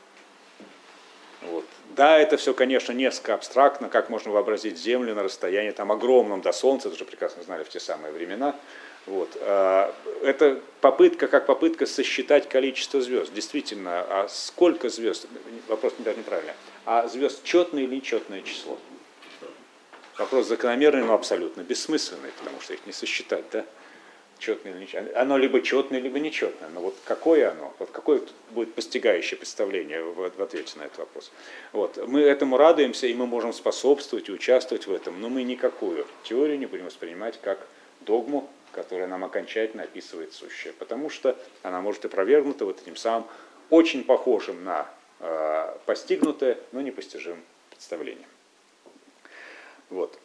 Да, 1.95 2.17
это 2.17 2.37
все, 2.37 2.53
конечно, 2.53 2.91
несколько 2.91 3.35
абстрактно, 3.35 3.87
как 3.87 4.09
можно 4.09 4.31
вообразить 4.31 4.77
Землю 4.77 5.13
на 5.13 5.23
расстоянии 5.23 5.71
там, 5.71 5.91
огромном 5.91 6.41
до 6.41 6.51
Солнца, 6.51 6.87
это 6.87 6.97
же 6.97 7.05
прекрасно 7.05 7.43
знали 7.43 7.63
в 7.63 7.69
те 7.69 7.79
самые 7.79 8.11
времена. 8.11 8.55
Вот. 9.05 9.29
А, 9.41 9.93
это 10.23 10.59
попытка, 10.81 11.27
как 11.27 11.45
попытка 11.45 11.85
сосчитать 11.85 12.49
количество 12.49 12.99
звезд. 12.99 13.31
Действительно, 13.33 14.01
а 14.01 14.27
сколько 14.27 14.89
звезд? 14.89 15.27
Вопрос 15.67 15.93
даже 15.99 16.17
неправильный. 16.17 16.53
А 16.85 17.07
звезд 17.07 17.43
четное 17.43 17.83
или 17.83 17.95
нечетное 17.95 18.41
число? 18.41 18.79
Вопрос 20.17 20.47
закономерный, 20.47 21.03
но 21.03 21.13
абсолютно 21.13 21.61
бессмысленный, 21.61 22.31
потому 22.39 22.59
что 22.61 22.73
их 22.73 22.85
не 22.85 22.93
сосчитать, 22.93 23.45
да? 23.51 23.65
Четное 24.39 24.73
или 24.73 24.81
нечетное. 24.81 25.21
Оно 25.21 25.37
либо 25.37 25.61
четное, 25.61 25.99
либо 25.99 26.19
нечетное. 26.19 26.69
Но 26.69 26.81
вот 26.81 26.95
какое 27.05 27.51
оно? 27.51 27.73
Вот 27.79 27.91
какое 27.91 28.21
будет 28.51 28.73
постигающее 28.73 29.37
представление 29.37 30.03
в, 30.03 30.29
в 30.29 30.41
ответе 30.41 30.77
на 30.79 30.83
этот 30.83 30.99
вопрос? 30.99 31.31
Вот. 31.71 31.97
Мы 32.07 32.21
этому 32.21 32.57
радуемся, 32.57 33.07
и 33.07 33.13
мы 33.13 33.25
можем 33.25 33.53
способствовать 33.53 34.29
и 34.29 34.31
участвовать 34.31 34.87
в 34.87 34.93
этом, 34.93 35.21
но 35.21 35.29
мы 35.29 35.43
никакую 35.43 36.05
теорию 36.23 36.59
не 36.59 36.65
будем 36.65 36.85
воспринимать 36.85 37.39
как 37.41 37.65
догму, 38.01 38.49
которая 38.73 39.07
нам 39.07 39.23
окончательно 39.23 39.83
описывает 39.83 40.33
сущее, 40.33 40.73
потому 40.73 41.09
что 41.09 41.37
она 41.61 41.81
может 41.81 42.03
опровергнута 42.05 42.65
вот 42.65 42.81
этим 42.81 42.95
самым 42.95 43.25
очень 43.69 44.03
похожим 44.03 44.63
на 44.63 44.87
э, 45.19 45.77
постигнутое, 45.85 46.57
но 46.71 46.81
непостижимым 46.81 47.43
представлением. 47.69 48.27
Вот. 49.89 50.19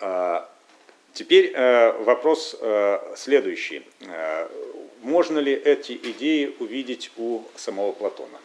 Теперь 1.18 1.50
э, 1.52 2.00
вопрос 2.04 2.54
э, 2.60 3.14
следующий. 3.16 3.84
Э, 4.02 4.48
можно 5.00 5.40
ли 5.40 5.52
эти 5.52 5.94
идеи 5.94 6.54
увидеть 6.60 7.10
у 7.16 7.42
самого 7.56 7.90
Платона? 7.90 8.38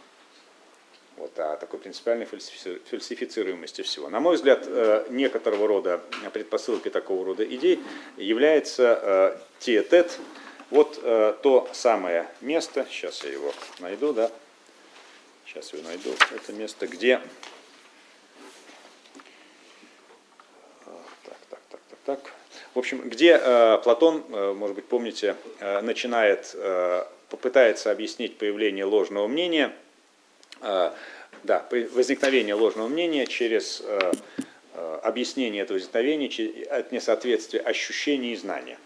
вот, 1.17 1.37
а 1.37 1.55
такой 1.57 1.79
принципиальной 1.79 2.25
фальсифицируемости 2.25 3.83
всего. 3.83 4.09
На 4.09 4.19
мой 4.19 4.37
взгляд, 4.37 4.67
некоторого 5.11 5.67
рода 5.67 6.01
предпосылки 6.33 6.89
такого 6.89 7.23
рода 7.23 7.45
идей 7.45 7.79
является 8.17 8.99
э, 9.03 9.37
тет 9.59 10.19
вот 10.71 10.99
то 11.43 11.69
самое 11.73 12.27
место, 12.41 12.87
сейчас 12.89 13.23
я 13.23 13.29
его 13.29 13.53
найду, 13.77 14.13
да, 14.13 14.31
сейчас 15.45 15.71
я 15.73 15.79
его 15.79 15.89
найду, 15.89 16.09
это 16.35 16.53
место, 16.53 16.87
где, 16.87 17.21
так, 20.83 21.37
так, 21.49 21.59
так, 21.69 21.79
так, 21.89 21.99
так, 22.05 22.32
в 22.73 22.79
общем, 22.79 23.01
где 23.09 23.37
Платон, 23.83 24.23
может 24.55 24.75
быть, 24.75 24.85
помните, 24.85 25.35
начинает, 25.81 26.55
попытается 27.29 27.91
объяснить 27.91 28.37
появление 28.37 28.85
ложного 28.85 29.27
мнения– 29.27 29.73
да, 31.43 31.65
возникновение 31.71 32.55
ложного 32.55 32.87
мнения 32.87 33.27
через 33.27 33.81
э, 33.85 34.11
э, 34.73 34.99
объяснение 35.03 35.63
этого 35.63 35.77
возникновения 35.77 36.29
от 36.69 36.91
несоответствия 36.91 37.59
ощущений 37.59 38.33
и 38.33 38.35
знания. 38.35 38.77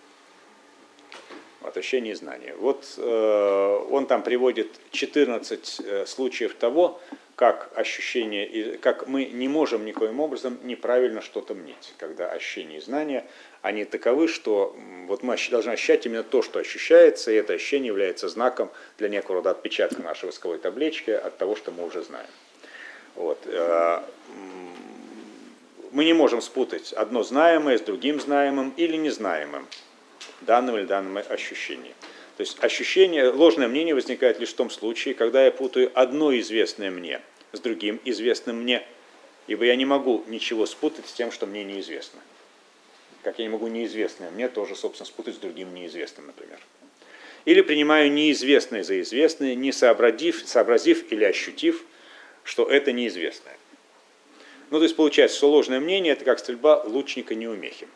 Вот, 1.62 1.78
ощущения 1.78 2.12
и 2.12 2.16
знания. 2.16 2.56
Вот 2.58 2.96
э, 2.98 3.86
он 3.92 4.08
там 4.08 4.24
приводит 4.24 4.70
14 4.92 6.08
случаев 6.08 6.56
того, 6.56 7.00
как 7.38 7.70
ощущение, 7.76 8.80
как 8.80 9.08
мы 9.08 9.26
не 9.26 9.48
можем 9.48 9.86
никоим 9.86 10.20
образом 10.20 10.58
неправильно 10.64 11.22
что-то 11.22 11.54
мнить, 11.54 11.94
когда 12.00 12.32
ощущения 12.32 12.78
и 12.78 12.82
знания 12.82 13.28
они 13.62 13.86
таковы, 13.86 14.28
что 14.28 14.76
вот 15.06 15.22
мы 15.22 15.38
должны 15.52 15.70
ощущать 15.70 16.08
именно 16.08 16.24
то, 16.24 16.42
что 16.42 16.58
ощущается, 16.58 17.32
и 17.32 17.36
это 17.36 17.54
ощущение 17.54 17.90
является 17.90 18.28
знаком 18.28 18.72
для 18.98 19.08
некого 19.08 19.36
рода 19.36 19.52
отпечатка 19.52 20.02
нашей 20.02 20.26
восковой 20.26 20.58
таблички 20.58 21.12
от 21.12 21.38
того, 21.38 21.56
что 21.56 21.72
мы 21.72 21.86
уже 21.86 22.02
знаем. 22.02 22.26
Вот. 23.14 23.38
Э, 23.46 24.02
мы 25.92 26.06
не 26.06 26.14
можем 26.14 26.42
спутать 26.42 26.92
одно 26.92 27.22
знаемое 27.22 27.78
с 27.78 27.82
другим 27.82 28.20
знаемым 28.20 28.74
или 28.78 28.98
незнаемым 28.98 29.68
данным 30.42 30.76
или 30.76 30.86
данным 30.86 31.24
ощущением. 31.30 31.94
То 32.38 32.42
есть 32.42 32.64
ощущение, 32.64 33.30
ложное 33.30 33.68
мнение 33.68 33.96
возникает 33.96 34.40
лишь 34.40 34.50
в 34.50 34.56
том 34.56 34.70
случае, 34.70 35.16
когда 35.16 35.44
я 35.44 35.52
путаю 35.52 35.92
одно 35.94 36.38
известное 36.38 36.92
мне 36.92 37.22
с 37.52 37.60
другим 37.60 38.00
известным 38.06 38.62
мне, 38.62 38.86
ибо 39.48 39.66
я 39.66 39.76
не 39.76 39.86
могу 39.86 40.24
ничего 40.28 40.66
спутать 40.66 41.08
с 41.08 41.14
тем, 41.14 41.32
что 41.32 41.46
мне 41.46 41.64
неизвестно 41.64 42.22
как 43.28 43.40
я 43.40 43.44
не 43.44 43.50
могу 43.50 43.68
неизвестное 43.68 44.32
мне 44.32 44.48
тоже, 44.48 44.74
собственно, 44.74 45.06
спутать 45.06 45.36
с 45.36 45.38
другим 45.38 45.74
неизвестным, 45.74 46.28
например. 46.28 46.60
Или 47.44 47.60
принимаю 47.60 48.10
неизвестное 48.10 48.84
за 48.84 49.02
известное, 49.02 49.54
не 49.54 49.74
сообразив, 49.74 50.44
сообразив 50.46 51.12
или 51.12 51.26
ощутив, 51.26 51.84
что 52.46 52.70
это 52.70 52.94
неизвестное. 52.94 53.58
Ну, 54.70 54.78
то 54.78 54.84
есть 54.84 54.96
получается, 54.96 55.36
что 55.36 55.50
ложное 55.50 55.82
мнение– 55.82 56.14
это 56.14 56.24
как 56.24 56.40
стрельба 56.40 56.82
лучника 56.86 57.36
неумехи. 57.36 57.90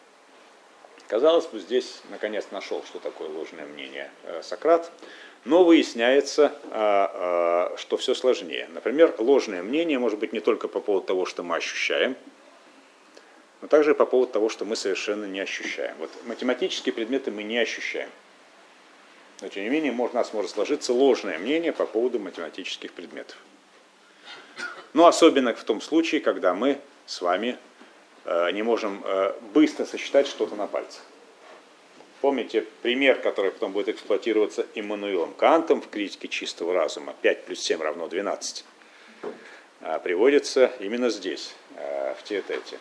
Казалось 1.11 1.45
бы, 1.45 1.59
здесь 1.59 2.01
наконец 2.09 2.47
нашел, 2.51 2.83
что 2.85 2.99
такое 2.99 3.29
ложное 3.29 3.65
мнение 3.65 4.09
э, 4.23 4.41
Сократ, 4.41 4.91
но 5.43 5.63
выясняется, 5.63 6.53
а, 6.71 7.69
а, 7.73 7.77
что 7.77 7.97
все 7.97 8.15
сложнее. 8.15 8.69
Например, 8.73 9.13
ложное 9.17 9.61
мнение 9.61 9.99
может 9.99 10.19
быть 10.19 10.31
не 10.31 10.39
только 10.39 10.67
по 10.67 10.79
поводу 10.79 11.05
того, 11.05 11.25
что 11.25 11.43
мы 11.43 11.57
ощущаем– 11.57 12.15
но 13.61 13.67
также 13.67 13.93
по 13.93 14.05
поводу 14.05 14.31
того, 14.31 14.49
что 14.49 14.65
мы 14.65 14.75
совершенно 14.75 15.25
не 15.25 15.39
ощущаем. 15.39 15.95
Вот 15.99 16.09
математические 16.25 16.93
предметы 16.93 17.31
мы 17.31 17.43
не 17.43 17.59
ощущаем. 17.59 18.09
Но 19.41 19.47
тем 19.47 19.63
не 19.63 19.69
менее, 19.69 19.91
у 19.91 20.13
нас 20.13 20.33
может 20.33 20.51
сложиться 20.51 20.93
ложное 20.93 21.37
мнение 21.37 21.71
по 21.71 21.85
поводу 21.85 22.19
математических 22.19 22.91
предметов. 22.91 23.37
Но 24.93 25.07
особенно 25.07 25.53
в 25.53 25.63
том 25.63 25.79
случае, 25.79 26.21
когда 26.21 26.53
мы 26.53 26.79
с 27.05 27.21
вами 27.21 27.49
э, 27.49 27.70
не 28.25 28.63
можем 28.63 29.01
э, 29.03 29.33
быстро 29.53 29.85
сосчитать 29.85 30.27
что-то 30.27 30.55
на 30.55 30.67
пальцах. 30.67 31.03
Помните 32.21 32.65
пример, 32.83 33.19
который 33.19 33.49
потом 33.49 33.71
будет 33.71 33.89
эксплуатироваться 33.89 34.67
Иммануилом 34.75 35.33
Кантом 35.33 35.81
в 35.81 35.89
критике 35.89 36.27
чистого 36.27 36.73
разума, 36.73 37.15
5 37.21 37.45
плюс 37.45 37.59
7 37.61 37.81
равно 37.81 38.07
12, 38.07 38.63
э, 39.81 39.99
приводится 40.03 40.71
именно 40.79 41.09
здесь, 41.09 41.55
э, 41.77 42.13
в 42.13 42.23
Теотете. 42.23 42.77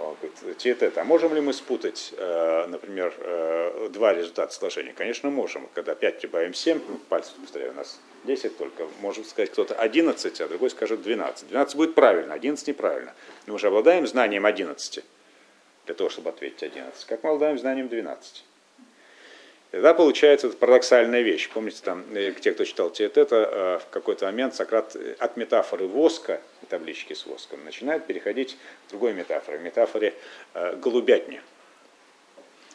Он 0.00 0.16
говорит, 0.20 0.58
тет 0.58 0.96
а 0.96 1.04
можем 1.04 1.34
ли 1.34 1.40
мы 1.40 1.52
спутать, 1.52 2.14
э, 2.16 2.66
например, 2.66 3.12
э, 3.18 3.88
два 3.90 4.14
результата 4.14 4.52
сложения? 4.52 4.92
Конечно, 4.92 5.30
можем. 5.30 5.68
Когда 5.74 5.94
5 5.94 6.20
прибавим 6.20 6.54
7, 6.54 6.80
ну, 6.88 6.98
пальцев, 7.08 7.34
повторяю, 7.40 7.72
у 7.72 7.74
нас 7.74 8.00
10 8.24 8.56
только, 8.56 8.86
может 9.00 9.28
сказать 9.28 9.50
кто-то 9.50 9.74
11, 9.74 10.40
а 10.40 10.48
другой 10.48 10.70
скажет 10.70 11.02
12. 11.02 11.48
12 11.48 11.76
будет 11.76 11.94
правильно, 11.94 12.34
11 12.34 12.68
неправильно. 12.68 13.14
Но 13.46 13.54
мы 13.54 13.58
же 13.58 13.68
обладаем 13.68 14.06
знанием 14.06 14.46
11 14.46 15.04
для 15.86 15.94
того, 15.94 16.10
чтобы 16.10 16.30
ответить 16.30 16.62
11. 16.62 17.04
Как 17.06 17.22
мы 17.22 17.30
обладаем 17.30 17.58
знанием 17.58 17.88
12? 17.88 18.44
Тогда 19.70 19.92
получается 19.92 20.46
это 20.46 20.56
парадоксальная 20.56 21.20
вещь. 21.20 21.50
Помните, 21.50 21.80
там, 21.82 22.04
э, 22.14 22.32
те, 22.32 22.52
кто 22.52 22.64
читал 22.64 22.90
Тет, 22.90 23.18
это 23.18 23.36
э, 23.36 23.78
в 23.86 23.90
какой-то 23.90 24.24
момент 24.24 24.54
Сократ 24.54 24.96
э, 24.96 25.14
от 25.18 25.36
метафоры 25.36 25.86
воска, 25.86 26.40
таблички 26.70 27.12
с 27.12 27.26
воском, 27.26 27.62
начинает 27.64 28.06
переходить 28.06 28.56
к 28.86 28.90
другой 28.90 29.12
метафоре, 29.12 29.58
метафоре 29.58 30.14
голубятни. 30.76 31.42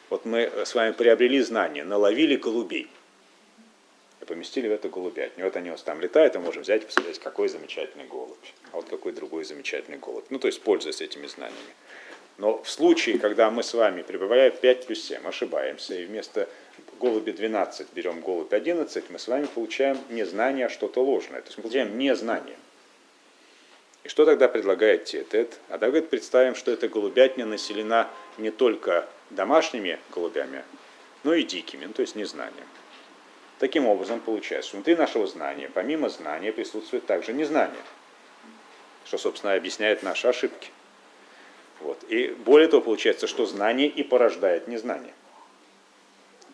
Вот 0.08 0.24
мы 0.24 0.50
с 0.64 0.74
вами 0.74 0.92
приобрели 0.92 1.40
знания, 1.40 1.82
наловили 1.82 2.36
голубей 2.36 2.88
и 4.20 4.24
поместили 4.24 4.68
в 4.68 4.72
эту 4.72 4.88
голубятню. 4.88 5.44
Вот 5.44 5.56
они 5.56 5.72
у 5.72 5.76
там 5.76 6.00
летают, 6.00 6.36
и 6.36 6.38
можем 6.38 6.62
взять 6.62 6.82
и 6.82 6.86
посмотреть, 6.86 7.18
какой 7.18 7.48
замечательный 7.48 8.06
голубь, 8.06 8.36
а 8.72 8.76
вот 8.76 8.88
какой 8.88 9.12
другой 9.12 9.44
замечательный 9.44 9.98
голубь. 9.98 10.26
Ну, 10.30 10.38
то 10.38 10.46
есть, 10.46 10.62
пользуясь 10.62 11.00
этими 11.00 11.26
знаниями. 11.26 11.74
Но 12.36 12.62
в 12.62 12.68
случае, 12.68 13.18
когда 13.18 13.50
мы 13.50 13.62
с 13.62 13.74
вами 13.74 14.02
прибавляем 14.02 14.52
5 14.56 14.86
плюс 14.86 15.02
7, 15.02 15.26
ошибаемся, 15.26 15.94
и 15.94 16.04
вместо 16.04 16.48
голуби 16.98 17.32
12 17.32 17.88
берем 17.94 18.20
голубь 18.20 18.52
11, 18.52 19.10
мы 19.10 19.18
с 19.18 19.28
вами 19.28 19.46
получаем 19.46 19.98
не 20.10 20.24
знание, 20.24 20.66
а 20.66 20.68
что-то 20.68 21.02
ложное. 21.02 21.40
То 21.40 21.48
есть 21.48 21.58
мы 21.58 21.62
получаем 21.62 21.98
незнание. 21.98 22.56
И 24.04 24.08
что 24.08 24.26
тогда 24.26 24.48
предлагает 24.48 25.06
Тетет? 25.06 25.58
А 25.70 25.78
давайте 25.78 26.08
представим, 26.08 26.54
что 26.54 26.70
эта 26.70 26.88
голубятня 26.88 27.46
населена 27.46 28.08
не 28.36 28.50
только 28.50 29.08
домашними 29.30 29.98
голубями, 30.10 30.62
но 31.22 31.32
и 31.34 31.42
дикими, 31.42 31.86
ну, 31.86 31.92
то 31.94 32.02
есть 32.02 32.14
незнанием. 32.14 32.66
Таким 33.58 33.86
образом, 33.86 34.20
получается, 34.20 34.74
внутри 34.74 34.94
нашего 34.94 35.26
знания, 35.26 35.70
помимо 35.72 36.10
знания, 36.10 36.52
присутствует 36.52 37.06
также 37.06 37.32
незнание, 37.32 37.80
что, 39.06 39.16
собственно, 39.16 39.54
объясняет 39.54 40.02
наши 40.02 40.28
ошибки. 40.28 40.68
Вот. 41.80 42.02
И 42.08 42.28
более 42.28 42.68
того, 42.68 42.82
получается, 42.82 43.26
что 43.26 43.46
знание 43.46 43.88
и 43.88 44.02
порождает 44.02 44.68
незнание. 44.68 45.14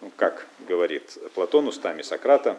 Ну, 0.01 0.11
как 0.16 0.46
говорит 0.66 1.18
Платон 1.34 1.68
устами 1.68 2.03
Сократа, 2.03 2.59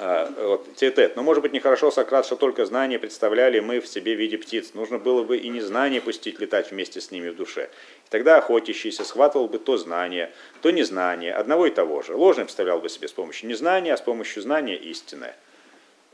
а, 0.00 0.32
вот, 0.38 0.76
тет 0.76 1.16
Но 1.16 1.22
может 1.24 1.42
быть 1.42 1.52
нехорошо, 1.52 1.90
Сократ, 1.90 2.24
что 2.24 2.36
только 2.36 2.64
знания 2.64 3.00
представляли 3.00 3.58
мы 3.58 3.80
в 3.80 3.88
себе 3.88 4.14
в 4.14 4.18
виде 4.18 4.38
птиц. 4.38 4.74
Нужно 4.74 4.98
было 4.98 5.24
бы 5.24 5.36
и 5.36 5.48
незнание 5.48 6.00
пустить 6.00 6.38
летать 6.38 6.70
вместе 6.70 7.00
с 7.00 7.10
ними 7.10 7.30
в 7.30 7.36
душе. 7.36 7.68
И 8.06 8.10
тогда 8.10 8.38
охотящийся 8.38 9.04
схватывал 9.04 9.48
бы 9.48 9.58
то 9.58 9.76
знание, 9.76 10.32
то 10.62 10.70
незнание, 10.70 11.34
одного 11.34 11.66
и 11.66 11.70
того 11.70 12.02
же. 12.02 12.14
Ложное 12.14 12.44
представлял 12.44 12.80
бы 12.80 12.88
себе 12.88 13.08
с 13.08 13.12
помощью 13.12 13.48
незнания, 13.48 13.92
а 13.92 13.96
с 13.96 14.00
помощью 14.00 14.40
знания 14.40 14.76
истинное. 14.76 15.36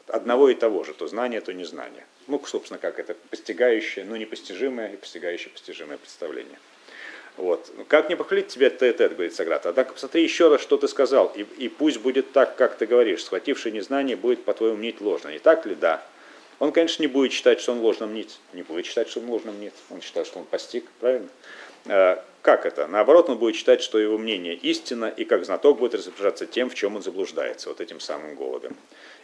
Одного 0.06 0.48
и 0.48 0.54
того 0.54 0.82
же, 0.84 0.94
то 0.94 1.06
знание, 1.06 1.42
то 1.42 1.52
незнание. 1.52 2.06
Ну, 2.26 2.42
собственно, 2.46 2.78
как 2.78 2.98
это 2.98 3.14
постигающее, 3.30 4.04
ну, 4.04 4.16
непостижимое 4.16 4.94
и 4.94 4.96
постигающее 4.96 5.50
постижимое 5.50 5.98
представление. 5.98 6.58
Вот. 7.36 7.70
Как 7.88 8.08
не 8.08 8.16
похвалить 8.16 8.48
тебя 8.48 8.70
тет 8.70 9.00
-тет, 9.00 9.14
говорит 9.14 9.34
Сократ. 9.34 9.66
Однако 9.66 9.92
посмотри 9.94 10.22
еще 10.22 10.48
раз, 10.48 10.60
что 10.60 10.76
ты 10.76 10.86
сказал, 10.86 11.32
и, 11.34 11.44
и 11.58 11.68
пусть 11.68 11.98
будет 11.98 12.32
так, 12.32 12.56
как 12.56 12.76
ты 12.76 12.86
говоришь. 12.86 13.24
Схвативший 13.24 13.72
незнание 13.72 14.16
будет, 14.16 14.44
по-твоему, 14.44 14.76
мнить 14.76 15.00
ложно. 15.00 15.30
Не 15.30 15.40
так 15.40 15.66
ли? 15.66 15.74
Да. 15.74 16.04
Он, 16.60 16.70
конечно, 16.70 17.02
не 17.02 17.08
будет 17.08 17.32
считать, 17.32 17.60
что 17.60 17.72
он 17.72 17.80
ложно 17.80 18.06
мнит. 18.06 18.38
Не 18.52 18.62
будет 18.62 18.86
считать, 18.86 19.08
что 19.08 19.20
он 19.20 19.28
ложно 19.28 19.50
мнит. 19.50 19.74
Он 19.90 20.00
считает, 20.00 20.26
что 20.26 20.38
он 20.38 20.44
постиг, 20.44 20.84
правильно? 21.00 21.28
А, 21.86 22.24
как 22.42 22.66
это? 22.66 22.86
Наоборот, 22.86 23.28
он 23.28 23.38
будет 23.38 23.56
считать, 23.56 23.82
что 23.82 23.98
его 23.98 24.16
мнение 24.16 24.54
истина, 24.54 25.06
и 25.06 25.24
как 25.24 25.44
знаток 25.44 25.78
будет 25.78 25.94
распоряжаться 25.94 26.46
тем, 26.46 26.70
в 26.70 26.74
чем 26.74 26.94
он 26.96 27.02
заблуждается, 27.02 27.68
вот 27.68 27.80
этим 27.80 27.98
самым 27.98 28.36
голубем. 28.36 28.76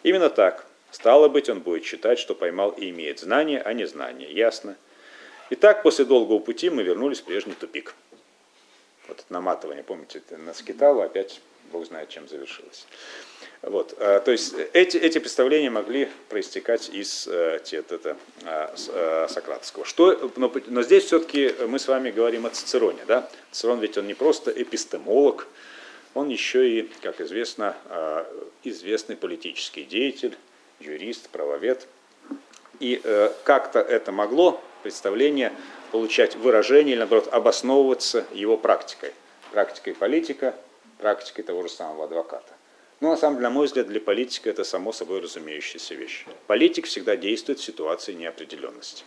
Именно 0.02 0.30
так. 0.30 0.66
Стало 0.90 1.28
быть, 1.28 1.48
он 1.48 1.60
будет 1.60 1.84
считать, 1.84 2.18
что 2.18 2.34
поймал 2.34 2.70
и 2.70 2.90
имеет 2.90 3.20
знание, 3.20 3.62
а 3.62 3.72
не 3.72 3.86
знание. 3.86 4.32
Ясно? 4.32 4.76
Итак, 5.52 5.82
после 5.82 6.04
долгого 6.04 6.38
пути 6.38 6.70
мы 6.70 6.84
вернулись 6.84 7.20
в 7.20 7.24
прежний 7.24 7.54
тупик. 7.54 7.94
Вот 9.08 9.18
это 9.18 9.32
наматывание, 9.32 9.82
помните, 9.82 10.18
это 10.18 10.38
на 10.38 10.54
скиталу 10.54 11.00
опять 11.00 11.40
Бог 11.72 11.84
знает, 11.86 12.08
чем 12.08 12.28
завершилось. 12.28 12.86
Вот, 13.62 13.94
а, 13.98 14.20
то 14.20 14.30
есть 14.30 14.54
эти, 14.72 14.96
эти 14.96 15.18
представления 15.18 15.70
могли 15.70 16.08
проистекать 16.28 16.88
из 16.88 17.26
э, 17.26 17.58
это, 17.72 18.16
а, 18.44 18.74
э, 18.88 19.26
сократского. 19.28 19.84
Что, 19.84 20.30
но, 20.36 20.52
но 20.68 20.82
здесь 20.82 21.04
все-таки 21.04 21.52
мы 21.66 21.80
с 21.80 21.88
вами 21.88 22.12
говорим 22.12 22.46
о 22.46 22.50
Цицероне. 22.50 23.04
Да? 23.08 23.28
Цицерон 23.50 23.80
ведь 23.80 23.98
он 23.98 24.06
не 24.06 24.14
просто 24.14 24.50
эпистемолог, 24.50 25.48
он 26.14 26.28
еще 26.28 26.68
и, 26.68 26.82
как 27.02 27.20
известно, 27.20 27.76
а, 27.86 28.26
известный 28.62 29.16
политический 29.16 29.82
деятель, 29.82 30.36
юрист, 30.78 31.28
правовед. 31.30 31.88
И 32.78 33.00
э, 33.02 33.32
как-то 33.44 33.80
это 33.80 34.10
могло, 34.10 34.62
представление, 34.82 35.52
получать 35.92 36.36
выражение 36.36 36.92
или, 36.92 36.98
наоборот, 37.00 37.28
обосновываться 37.32 38.26
его 38.32 38.56
практикой. 38.56 39.12
Практикой 39.52 39.94
политика, 39.94 40.54
практикой 40.98 41.42
того 41.42 41.62
же 41.62 41.68
самого 41.68 42.04
адвоката. 42.04 42.52
Но 43.00 43.10
на 43.10 43.16
самом 43.16 43.36
деле, 43.36 43.48
на 43.48 43.54
мой 43.54 43.66
взгляд, 43.66 43.86
для 43.86 44.00
политика 44.00 44.50
это 44.50 44.62
само 44.62 44.92
собой 44.92 45.20
разумеющаяся 45.20 45.94
вещь. 45.94 46.26
Политик 46.46 46.86
всегда 46.86 47.16
действует 47.16 47.58
в 47.58 47.64
ситуации 47.64 48.12
неопределенности. 48.12 49.04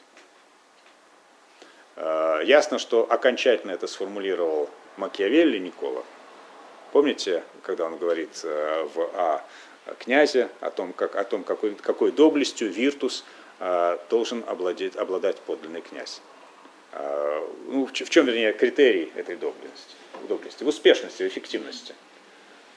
Э, 1.96 2.42
ясно, 2.44 2.80
что 2.80 3.06
окончательно 3.10 3.72
это 3.72 3.86
сформулировал 3.88 4.70
Макиавелли 4.98 5.60
Никола. 5.60 6.04
Помните, 6.92 7.44
когда 7.62 7.86
он 7.86 7.98
говорит 7.98 8.42
э, 8.44 8.88
в 8.94 9.10
«А» 9.14 9.46
князе, 10.00 10.50
о 10.62 10.70
том, 10.70 10.94
как, 10.94 11.16
о 11.16 11.24
том 11.24 11.44
какой, 11.44 11.76
какой 11.76 12.12
доблестью 12.12 12.72
Виртус 12.72 13.26
должен 14.10 14.44
обладать, 14.48 14.96
обладать 14.96 15.38
подлинный 15.38 15.82
князь. 15.82 16.22
Э, 16.94 17.48
ну, 17.68 17.86
в, 17.86 17.94
чем, 17.94 18.26
вернее, 18.26 18.54
критерий 18.54 19.12
этой 19.16 19.36
доблести? 19.36 19.96
доблести? 20.28 20.64
В 20.64 20.68
успешности, 20.68 21.24
в 21.24 21.28
эффективности. 21.28 21.96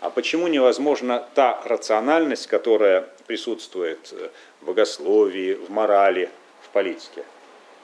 А 0.01 0.11
почему 0.11 0.49
невозможна 0.49 1.26
та 1.34 1.61
рациональность, 1.64 2.47
которая 2.47 3.09
присутствует 3.26 4.12
в 4.61 4.66
богословии, 4.66 5.55
в 5.55 5.70
морали, 5.70 6.30
в 6.62 6.68
политике? 6.70 7.24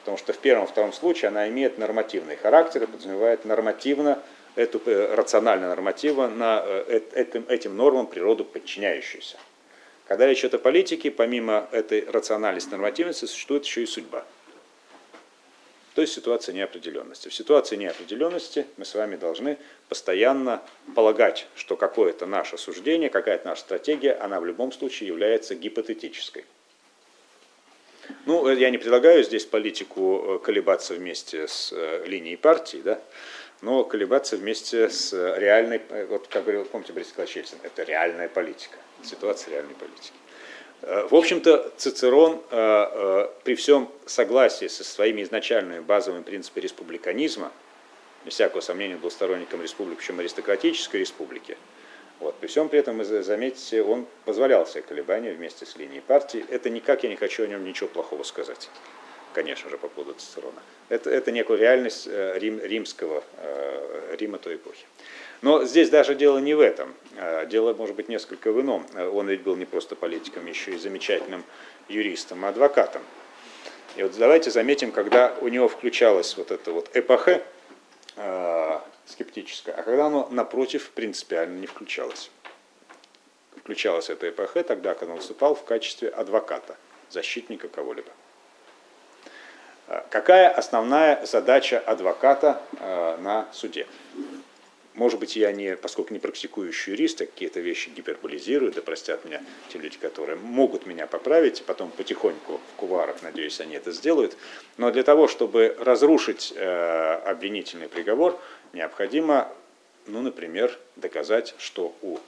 Потому 0.01 0.19
что 0.19 0.33
в 0.33 0.39
первом 0.39 0.65
и 0.65 0.69
втором 0.69 0.93
случае 0.93 1.29
она 1.29 1.49
имеет 1.49 1.79
нормативный 1.79 2.37
характер 2.37 2.83
и 2.83 2.87
подразумевает 2.87 3.45
нормативно 3.45 4.19
эту 4.57 4.81
э, 4.85 5.15
рациональную 5.15 5.71
нормативу 5.71 6.29
на 6.29 6.63
э, 6.65 7.01
этим, 7.15 7.47
этим 7.49 7.77
нормам 7.77 8.07
природу 8.07 8.45
подчиняющуюся. 8.45 9.37
Когда 10.13 10.27
речь 10.27 10.41
идет 10.41 10.53
о 10.53 10.59
политике, 10.59 11.11
помимо 11.11 11.71
этой 11.73 12.05
рациональности 12.05 12.69
нормативности, 12.69 13.25
существует 13.25 13.65
еще 13.65 13.83
и 13.83 13.87
судьба. 13.87 14.27
То 15.95 16.03
есть 16.03 16.13
ситуация 16.13 16.55
неопределенности. 16.55 17.29
В 17.29 17.35
ситуации 17.35 17.77
неопределенности 17.77 18.67
мы 18.77 18.85
с 18.85 18.95
вами 18.95 19.17
должны 19.17 19.57
постоянно 19.89 20.61
полагать, 20.95 21.47
что 21.55 21.77
какое-то 21.79 22.27
наше 22.27 22.59
суждение, 22.59 23.09
какая-то 23.09 23.49
наша 23.49 23.63
стратегия, 23.63 24.13
она 24.13 24.39
в 24.39 24.45
любом 24.45 24.71
случае 24.71 25.09
является 25.09 25.55
гипотетической. 25.55 26.45
Ну, 28.27 28.47
я 28.51 28.69
не 28.69 28.77
предлагаю 28.77 29.25
здесь 29.25 29.47
политику 29.47 30.23
э, 30.23 30.45
колебаться 30.45 30.93
вместе 30.93 31.49
с 31.49 31.73
линией 32.05 32.37
партии, 32.37 32.83
да, 32.85 33.01
но 33.63 33.85
колебаться 33.85 34.37
вместе 34.37 34.91
с 34.91 35.15
реальной, 35.39 35.81
вот 36.11 36.27
как 36.29 36.43
говорил, 36.43 36.67
помните, 36.67 36.93
Борис 36.93 37.09
Николаевич 37.13 37.53
это 37.63 37.83
реальная 37.85 38.29
политика, 38.29 38.77
ситуация 39.07 39.53
реальной 39.53 39.75
политики. 39.75 40.13
Э, 40.83 41.07
в 41.09 41.15
общем-то, 41.15 41.73
Цицерон 41.77 42.43
э, 42.51 42.57
э, 42.57 43.29
при 43.45 43.55
всем 43.55 43.91
согласии 44.07 44.67
со 44.67 44.85
своими 44.85 45.23
изначальными 45.23 45.81
базовыми 45.81 46.23
принципами 46.23 46.65
республиканизма, 46.65 47.53
без 48.25 48.35
всякого 48.35 48.61
сомнения, 48.61 48.97
был 48.97 49.11
сторонником 49.11 49.63
республики, 49.63 49.99
причем 49.99 50.21
аристократической 50.21 51.01
республики, 51.01 51.57
вот. 52.21 52.37
При 52.37 52.47
всем 52.47 52.69
при 52.69 52.79
этом, 52.79 52.99
вы 52.99 53.05
заметите, 53.05 53.83
он 53.83 54.07
позволял 54.25 54.65
себе 54.65 54.83
колебания 54.83 55.33
вместе 55.33 55.67
с 55.67 55.77
линией 55.77 56.01
партии. 56.01 56.45
Это 56.51 56.71
никак, 56.71 57.03
я 57.03 57.09
не 57.09 57.17
хочу 57.17 57.43
о 57.43 57.47
нем 57.49 57.65
ничего 57.65 57.89
плохого 57.89 58.23
сказать 58.23 58.69
конечно 59.33 59.71
же, 59.71 59.79
по 59.79 59.89
поводу 59.89 60.15
Цицерона. 60.19 60.63
Это, 60.89 61.11
это 61.11 61.33
некая 61.33 61.57
реальность 61.57 62.07
рим, 62.07 62.61
римского, 62.61 63.25
Рима 64.13 64.39
той 64.39 64.57
эпохи. 64.57 64.85
Но 65.43 65.64
здесь 65.64 65.90
даже 65.90 66.14
дело 66.14 66.38
не 66.38 66.55
в 66.55 66.61
этом. 66.61 66.95
Э, 67.16 67.47
дело, 67.47 67.74
может 67.74 67.97
быть, 67.97 68.09
несколько 68.09 68.53
в 68.53 68.61
ином. 68.61 68.86
Он 68.95 69.28
ведь 69.28 69.43
был 69.43 69.57
не 69.57 69.64
просто 69.64 69.97
политиком, 69.97 70.47
еще 70.47 70.70
и 70.70 70.78
замечательным 70.78 71.45
юристом, 71.88 72.45
а 72.45 72.49
адвокатом. 72.49 73.03
И 73.97 74.03
вот 74.03 74.16
давайте 74.16 74.51
заметим, 74.51 74.93
когда 74.93 75.34
у 75.40 75.49
него 75.49 75.68
включалась 75.68 76.36
вот 76.36 76.53
эта 76.53 76.70
вот 76.70 76.90
эпохе 76.95 77.43
э, 78.16 78.80
скептическая, 79.07 79.74
а 79.74 79.82
когда 79.82 80.07
оно, 80.07 80.28
напротив, 80.30 80.90
принципиально 80.90 81.59
не 81.59 81.66
включалось. 81.66 82.30
Включалась 83.57 84.11
эта 84.11 84.30
эпохе 84.30 84.62
тогда, 84.62 84.95
когда 84.95 85.12
он 85.12 85.18
выступал 85.18 85.55
в 85.55 85.64
качестве 85.64 86.09
адвоката, 86.09 86.76
защитника 87.11 87.68
кого-либо. 87.68 88.11
Какая 90.09 90.49
основная 90.49 91.24
задача 91.26 91.78
адвоката 91.78 92.62
э, 92.78 93.16
на 93.18 93.49
суде? 93.53 93.86
Может 94.95 95.18
быть, 95.20 95.36
я 95.36 95.53
не, 95.53 95.76
поскольку 95.76 96.12
не 96.12 96.18
практикующий 96.18 96.93
юрист, 96.93 97.20
я 97.20 97.26
какие-то 97.26 97.61
вещи 97.61 97.88
гиперболизирую, 97.88 98.72
да 98.72 98.82
простят 98.82 99.24
меня 99.24 99.43
те 99.72 99.78
люди, 99.78 99.97
которые 99.99 100.36
могут 100.36 100.84
меня 100.84 101.07
поправить, 101.07 101.62
потом 101.64 101.90
потихоньку 101.90 102.59
в 102.59 102.76
куварах, 102.76 103.22
надеюсь, 103.22 103.61
они 103.61 103.74
это 103.74 103.90
сделают. 103.93 104.36
Но 104.76 104.90
для 104.90 105.03
того, 105.03 105.28
чтобы 105.28 105.74
разрушить 105.80 106.53
э, 106.55 107.20
обвинительный 107.24 107.88
приговор, 107.88 108.38
необходимо, 108.74 109.51
ну, 110.07 110.20
например, 110.20 110.78
доказать, 110.97 111.55
что 111.59 111.95
у 112.03 112.18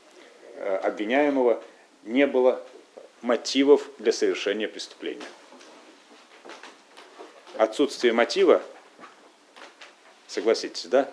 э, 0.57 0.77
обвиняемого 0.77 1.63
не 2.05 2.27
было 2.27 2.63
мотивов 3.21 3.91
для 3.99 4.13
совершения 4.13 4.69
преступления 4.69 5.27
отсутствие 7.57 8.13
мотива, 8.13 8.63
согласитесь, 10.27 10.87
да, 10.87 11.11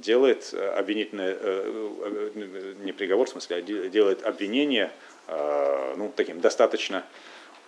делает 0.00 0.50
э, 0.52 0.68
обвинительное, 0.70 1.36
э, 1.38 2.30
э, 2.34 2.74
не 2.82 2.92
приговор, 2.92 3.26
в 3.26 3.30
смысле, 3.30 3.56
а 3.56 3.62
делает 3.62 4.24
обвинение 4.24 4.90
ну, 5.96 6.12
таким 6.16 6.40
достаточно 6.40 7.04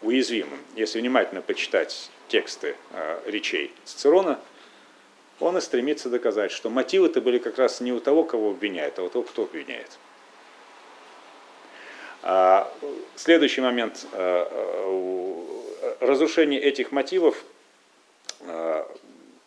уязвимым. 0.01 0.59
Если 0.75 0.99
внимательно 0.99 1.43
почитать 1.43 2.11
тексты 2.27 2.75
речей 3.25 3.73
Цицерона, 3.85 4.41
он 5.39 5.57
и 5.57 5.61
стремится 5.61 6.09
доказать, 6.09 6.51
что 6.51 6.71
мотивы-то 6.71 7.21
были 7.21 7.39
как 7.39 7.59
раз 7.59 7.81
не 7.81 7.93
у 7.93 8.01
того, 8.01 8.25
кого 8.25 8.51
обвиняет, 8.51 8.99
а 8.99 9.05
у 9.05 9.09
того, 9.09 9.23
кто 9.23 9.45
обвиняет. 9.45 9.97
А, 12.23 12.73
следующий 13.15 13.61
момент. 13.61 14.07
Разрушение 16.01 16.61
этих 16.61 16.91
мотивов 16.91 17.45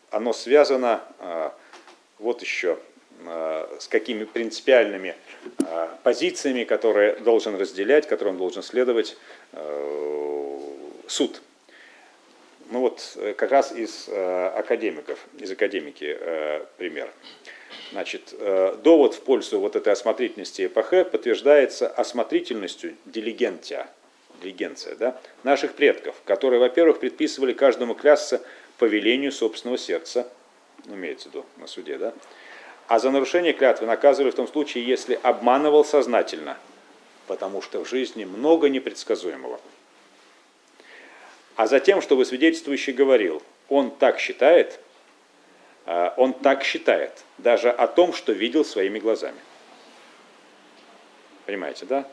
оно 0.09 0.31
связано 0.31 1.01
вот 2.25 2.41
еще 2.41 2.77
э, 3.25 3.77
с 3.79 3.87
какими 3.87 4.25
принципиальными 4.25 5.15
позициями, 6.03 6.63
которые 6.63 7.17
должен 7.17 7.55
разделять, 7.55 8.07
которым 8.07 8.37
должен 8.37 8.63
следовать 8.63 9.15
суд. 11.07 11.41
Ну 12.71 12.79
вот 12.79 13.15
как 13.37 13.51
раз 13.51 13.71
из 13.71 14.09
академиков, 14.09 15.19
из 15.37 15.51
академики 15.51 16.17
пример. 16.77 17.11
Значит, 17.91 18.33
довод 18.81 19.13
в 19.13 19.21
пользу 19.21 19.59
вот 19.59 19.75
этой 19.75 19.93
осмотрительности 19.93 20.65
эпохе 20.65 21.05
подтверждается 21.05 21.87
осмотрительностью 21.87 22.95
дилигентия, 23.05 23.87
дилигенция, 24.41 24.95
да, 24.95 25.21
наших 25.43 25.73
предков, 25.73 26.15
которые, 26.25 26.59
во-первых, 26.59 26.99
предписывали 26.99 27.53
каждому 27.53 27.93
клясться 27.93 28.41
по 28.79 28.85
велению 28.85 29.31
собственного 29.31 29.77
сердца, 29.77 30.27
имеется 30.93 31.29
в 31.29 31.33
виду 31.33 31.45
на 31.57 31.67
суде, 31.67 31.97
да? 31.97 32.13
А 32.87 32.99
за 32.99 33.09
нарушение 33.09 33.53
клятвы 33.53 33.87
наказывали 33.87 34.31
в 34.31 34.35
том 34.35 34.47
случае, 34.47 34.85
если 34.85 35.19
обманывал 35.23 35.83
сознательно, 35.83 36.57
потому 37.25 37.61
что 37.61 37.83
в 37.83 37.89
жизни 37.89 38.25
много 38.25 38.69
непредсказуемого. 38.69 39.59
А 41.55 41.67
затем, 41.67 42.01
чтобы 42.01 42.25
свидетельствующий 42.25 42.93
говорил, 42.93 43.41
он 43.69 43.89
так 43.89 44.19
считает, 44.19 44.79
а, 45.85 46.13
он 46.17 46.33
так 46.33 46.63
считает, 46.63 47.23
даже 47.37 47.71
о 47.71 47.87
том, 47.87 48.13
что 48.13 48.33
видел 48.33 48.63
своими 48.63 48.99
глазами. 48.99 49.39
Понимаете, 51.45 51.85
да? 51.85 52.07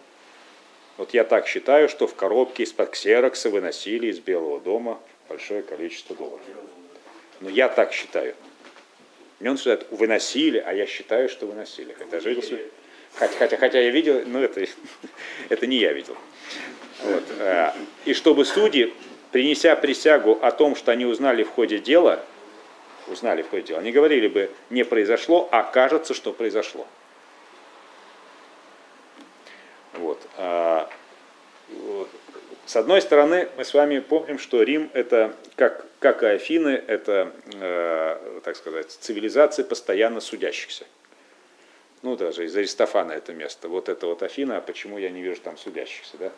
Вот 0.96 1.14
я 1.14 1.24
так 1.24 1.46
считаю, 1.46 1.88
что 1.88 2.06
в 2.06 2.14
коробке 2.14 2.62
из-под 2.64 2.90
ксерокса 2.90 3.50
выносили 3.50 4.08
из 4.08 4.20
Белого 4.20 4.60
дома 4.60 5.00
большое 5.28 5.62
количество 5.62 6.14
долларов. 6.14 6.40
Но 7.40 7.48
я 7.48 7.68
так 7.68 7.92
считаю. 7.92 8.36
Мне 9.42 9.50
он 9.50 9.56
считает, 9.58 9.88
выносили, 9.90 10.62
а 10.64 10.72
я 10.72 10.86
считаю, 10.86 11.28
что 11.28 11.46
выносили. 11.46 11.96
Хотя, 11.98 12.20
жил, 12.20 12.40
хотя, 13.14 13.36
хотя, 13.36 13.56
хотя 13.56 13.80
я 13.80 13.90
видел, 13.90 14.22
но 14.24 14.40
это, 14.40 14.64
это 15.48 15.66
не 15.66 15.78
я 15.78 15.92
видел. 15.92 16.16
Вот. 17.02 17.24
А, 17.40 17.74
и 18.04 18.14
чтобы 18.14 18.44
судьи, 18.44 18.94
принеся 19.32 19.74
присягу 19.74 20.38
о 20.40 20.52
том, 20.52 20.76
что 20.76 20.92
они 20.92 21.06
узнали 21.06 21.42
в 21.42 21.50
ходе 21.50 21.80
дела, 21.80 22.24
узнали 23.08 23.42
в 23.42 23.50
ходе 23.50 23.62
дела, 23.62 23.80
они 23.80 23.90
говорили 23.90 24.28
бы, 24.28 24.48
не 24.70 24.84
произошло, 24.84 25.48
а 25.50 25.64
кажется, 25.64 26.14
что 26.14 26.32
произошло. 26.32 26.86
Вот. 29.94 30.24
С 32.66 32.76
одной 32.76 33.02
стороны, 33.02 33.48
мы 33.56 33.64
с 33.64 33.74
вами 33.74 33.98
помним, 33.98 34.38
что 34.38 34.62
Рим 34.62 34.90
это, 34.94 35.34
как, 35.56 35.84
как 35.98 36.22
и 36.22 36.26
Афины, 36.26 36.82
это, 36.86 37.32
э, 37.54 38.40
так 38.44 38.56
сказать, 38.56 38.90
цивилизация 38.90 39.64
постоянно 39.64 40.20
судящихся. 40.20 40.86
Ну, 42.02 42.16
даже 42.16 42.44
из 42.44 42.56
Аристофана 42.56 43.12
это 43.12 43.32
место. 43.32 43.68
Вот 43.68 43.88
это 43.88 44.06
вот 44.06 44.22
Афина, 44.22 44.58
а 44.58 44.60
почему 44.60 44.98
я 44.98 45.10
не 45.10 45.22
вижу 45.22 45.40
там 45.40 45.56
судящихся, 45.56 46.16
да? 46.18 46.32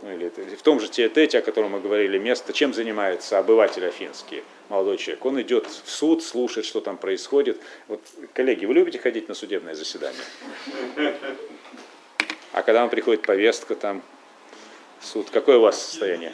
ну, 0.00 0.12
или 0.12 0.28
в 0.28 0.62
том 0.62 0.80
же 0.80 0.88
теотете, 0.88 1.38
о 1.38 1.42
котором 1.42 1.72
мы 1.72 1.80
говорили, 1.80 2.18
место, 2.18 2.52
чем 2.52 2.74
занимается 2.74 3.38
обыватель 3.38 3.86
афинский, 3.86 4.42
молодой 4.68 4.96
человек. 4.96 5.24
Он 5.24 5.40
идет 5.42 5.66
в 5.66 5.90
суд, 5.90 6.22
слушает, 6.22 6.66
что 6.66 6.80
там 6.80 6.96
происходит. 6.96 7.60
Вот, 7.88 8.00
коллеги, 8.32 8.64
вы 8.64 8.74
любите 8.74 8.98
ходить 8.98 9.28
на 9.28 9.34
судебное 9.34 9.74
заседание? 9.74 10.22
А 12.52 12.62
когда 12.62 12.80
вам 12.82 12.90
приходит 12.90 13.22
повестка, 13.22 13.74
там, 13.74 14.02
суд, 15.02 15.30
какое 15.30 15.58
у 15.58 15.60
вас 15.62 15.80
состояние? 15.80 16.32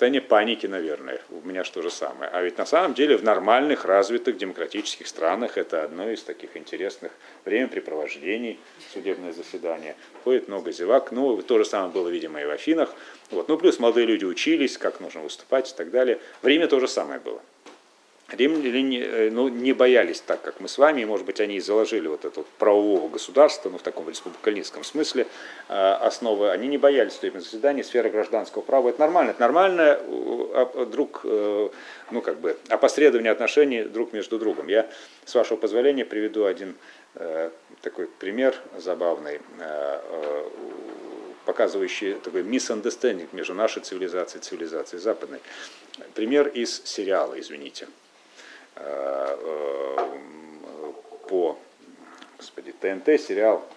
состояние 0.00 0.22
паники, 0.22 0.66
наверное. 0.66 1.20
У 1.30 1.46
меня 1.46 1.64
что 1.64 1.82
же 1.82 1.90
самое. 1.90 2.30
А 2.32 2.42
ведь 2.42 2.56
на 2.56 2.64
самом 2.64 2.94
деле 2.94 3.16
в 3.16 3.22
нормальных, 3.22 3.84
развитых, 3.84 4.36
демократических 4.38 5.06
странах 5.06 5.58
это 5.58 5.84
одно 5.84 6.10
из 6.10 6.22
таких 6.22 6.56
интересных 6.56 7.12
времяпрепровождений, 7.44 8.58
судебное 8.92 9.32
заседание. 9.32 9.96
Ходит 10.24 10.48
много 10.48 10.72
зевак. 10.72 11.12
Ну, 11.12 11.42
то 11.42 11.58
же 11.58 11.64
самое 11.64 11.92
было, 11.92 12.08
видимо, 12.08 12.40
и 12.40 12.46
в 12.46 12.50
Афинах. 12.50 12.94
Вот. 13.30 13.48
Ну, 13.48 13.58
плюс 13.58 13.78
молодые 13.78 14.06
люди 14.06 14.24
учились, 14.24 14.78
как 14.78 15.00
нужно 15.00 15.20
выступать 15.20 15.70
и 15.70 15.74
так 15.76 15.90
далее. 15.90 16.18
Время 16.42 16.66
то 16.66 16.80
же 16.80 16.88
самое 16.88 17.20
было. 17.20 17.42
Римляне 18.32 19.00
э, 19.00 19.30
ну, 19.30 19.48
не 19.48 19.72
боялись 19.72 20.20
так, 20.20 20.42
как 20.42 20.60
мы 20.60 20.68
с 20.68 20.78
вами, 20.78 21.02
и, 21.02 21.04
может 21.04 21.26
быть, 21.26 21.40
они 21.40 21.56
и 21.56 21.60
заложили 21.60 22.06
вот 22.06 22.24
это 22.24 22.40
вот 22.40 22.46
правового 22.58 23.08
государства, 23.08 23.70
ну, 23.70 23.78
в 23.78 23.82
таком 23.82 24.08
республиканистском 24.08 24.84
смысле, 24.84 25.26
э, 25.68 25.74
основы, 25.74 26.50
они 26.50 26.68
не 26.68 26.78
боялись 26.78 27.14
судебных 27.14 27.42
заседаний, 27.42 27.82
сфера 27.82 28.08
гражданского 28.08 28.62
права, 28.62 28.90
это 28.90 29.00
нормально, 29.00 29.30
это 29.30 29.40
нормально 29.40 29.98
а, 30.54 30.86
друг, 30.90 31.22
э, 31.24 31.68
ну, 32.10 32.20
как 32.20 32.40
бы, 32.40 32.56
опосредование 32.68 33.32
отношений 33.32 33.82
друг 33.82 34.12
между 34.12 34.38
другом. 34.38 34.68
Я, 34.68 34.88
с 35.24 35.34
вашего 35.34 35.56
позволения, 35.56 36.04
приведу 36.04 36.44
один 36.44 36.76
такой 37.82 38.06
пример 38.06 38.54
забавный, 38.76 39.40
показывающий 41.44 42.14
такой 42.14 42.42
misunderstanding 42.42 43.28
между 43.32 43.54
нашей 43.54 43.82
цивилизацией 43.82 44.40
и 44.40 44.44
цивилизацией 44.44 45.02
западной. 45.02 45.40
Пример 46.14 46.46
из 46.46 46.82
сериала, 46.84 47.38
извините. 47.40 47.88
Э, 48.82 49.36
э, 49.42 50.92
по 51.28 51.58
господи, 52.38 52.72
ТНТ 52.72 53.20
сериал 53.20 53.68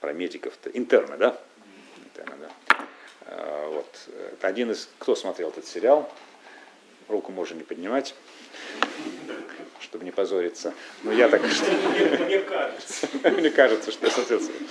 про 0.00 0.12
медиков-то, 0.12 0.70
интерны, 0.70 1.16
да? 1.16 1.38
Интерны, 2.04 2.36
да. 2.40 2.86
Э, 3.26 3.68
вот. 3.68 4.08
Один 4.42 4.70
из, 4.70 4.88
кто 4.98 5.16
смотрел 5.16 5.48
этот 5.48 5.66
сериал, 5.66 6.12
руку 7.08 7.32
можно 7.32 7.56
не 7.56 7.64
поднимать, 7.64 8.14
чтобы 9.80 10.04
не 10.04 10.10
позориться. 10.10 10.74
Но 11.02 11.12
я 11.12 11.28
так... 11.28 11.42
Мне 11.42 12.40
кажется. 12.40 13.08
Мне 13.30 13.50
кажется, 13.50 13.92
что 13.92 14.10
соответственно. 14.10 14.68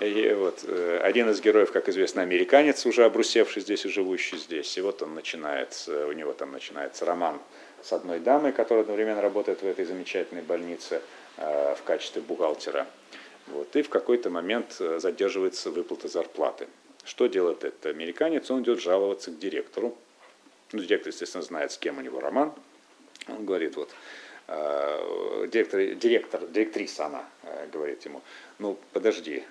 И 0.00 0.32
вот, 0.32 0.64
один 1.02 1.30
из 1.30 1.40
героев, 1.40 1.70
как 1.72 1.88
известно, 1.88 2.22
американец, 2.22 2.84
уже 2.86 3.04
обрусевший 3.04 3.62
здесь 3.62 3.84
и 3.84 3.88
живущий 3.88 4.36
здесь. 4.38 4.76
И 4.76 4.80
вот 4.80 5.02
он 5.02 5.14
начинает, 5.14 5.88
у 5.88 6.12
него 6.12 6.32
там 6.32 6.52
начинается 6.52 7.04
роман 7.04 7.40
с 7.84 7.92
одной 7.92 8.18
дамой, 8.18 8.52
которая 8.52 8.82
одновременно 8.82 9.20
работает 9.20 9.60
в 9.60 9.66
этой 9.66 9.84
замечательной 9.84 10.42
больнице 10.42 11.02
э, 11.36 11.74
в 11.74 11.82
качестве 11.82 12.22
бухгалтера. 12.22 12.86
Вот, 13.46 13.76
и 13.76 13.82
в 13.82 13.90
какой-то 13.90 14.30
момент 14.30 14.76
э, 14.80 14.98
задерживается 14.98 15.70
выплата 15.70 16.08
зарплаты. 16.08 16.66
Что 17.04 17.26
делает 17.26 17.62
этот 17.62 17.84
американец? 17.84 18.50
Он 18.50 18.62
идет 18.62 18.80
жаловаться 18.80 19.30
к 19.30 19.38
директору. 19.38 19.94
Ну, 20.72 20.80
директор, 20.80 21.08
естественно, 21.12 21.42
знает, 21.42 21.72
с 21.72 21.78
кем 21.78 21.98
у 21.98 22.00
него 22.00 22.20
роман. 22.20 22.54
Он 23.28 23.44
говорит, 23.44 23.76
вот, 23.76 23.90
э, 24.48 25.46
директор, 25.52 25.80
директор, 25.94 26.46
директриса 26.46 27.06
она 27.06 27.28
говорит 27.70 28.04
ему, 28.04 28.22
ну 28.58 28.78
подожди, 28.92 29.42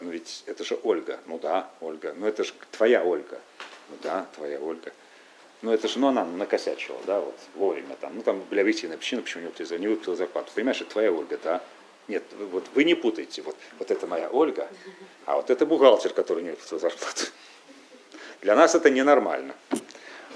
ну 0.00 0.10
ведь 0.10 0.44
это 0.46 0.64
же 0.64 0.78
Ольга. 0.82 1.20
Ну 1.26 1.38
да, 1.38 1.70
Ольга. 1.80 2.14
Ну 2.16 2.26
это 2.26 2.44
же 2.44 2.52
твоя 2.70 3.04
Ольга. 3.04 3.40
Ну 3.88 3.96
да, 4.02 4.26
твоя 4.34 4.60
Ольга. 4.60 4.92
Но 5.62 5.72
это 5.72 5.86
же, 5.86 6.00
ну, 6.00 6.08
она 6.08 6.24
накосячила, 6.24 6.98
да, 7.06 7.20
вот, 7.20 7.38
вовремя 7.54 7.96
там. 8.00 8.16
Ну, 8.16 8.22
там 8.22 8.40
были 8.50 8.60
объективные 8.60 8.98
причины, 8.98 9.22
почему 9.22 9.42
не 9.42 9.48
выплатила, 9.48 9.78
не 9.78 9.86
выплатила 9.86 10.16
зарплату. 10.16 10.50
Понимаешь, 10.54 10.80
это 10.80 10.90
твоя 10.90 11.12
Ольга, 11.12 11.38
да? 11.42 11.62
Нет, 12.08 12.24
вот 12.50 12.64
вы 12.74 12.82
не 12.84 12.94
путаете. 12.94 13.42
Вот, 13.42 13.56
вот 13.78 13.90
это 13.90 14.06
моя 14.08 14.28
Ольга, 14.28 14.68
а 15.24 15.36
вот 15.36 15.50
это 15.50 15.64
бухгалтер, 15.64 16.12
который 16.12 16.42
не 16.42 16.50
выплатил 16.50 16.80
зарплату. 16.80 17.26
Для 18.40 18.56
нас 18.56 18.74
это 18.74 18.90
ненормально. 18.90 19.54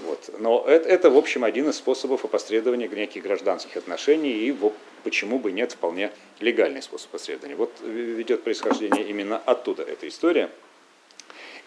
Вот. 0.03 0.31
Но 0.39 0.64
это, 0.66 0.89
это, 0.89 1.11
в 1.11 1.16
общем, 1.16 1.43
один 1.43 1.68
из 1.70 1.77
способов 1.77 2.24
опосредования 2.24 2.87
неких 2.89 3.24
гражданских 3.24 3.77
отношений, 3.77 4.33
и 4.33 4.53
вот, 4.53 4.74
почему 5.03 5.41
бы 5.41 5.51
нет, 5.51 5.72
вполне 5.72 6.12
легальный 6.39 6.83
способ 6.83 7.09
опосредования. 7.09 7.57
Вот 7.57 7.72
ведет 7.83 8.45
происхождение 8.45 9.09
именно 9.09 9.39
оттуда 9.39 9.83
эта 9.83 10.07
история. 10.07 10.51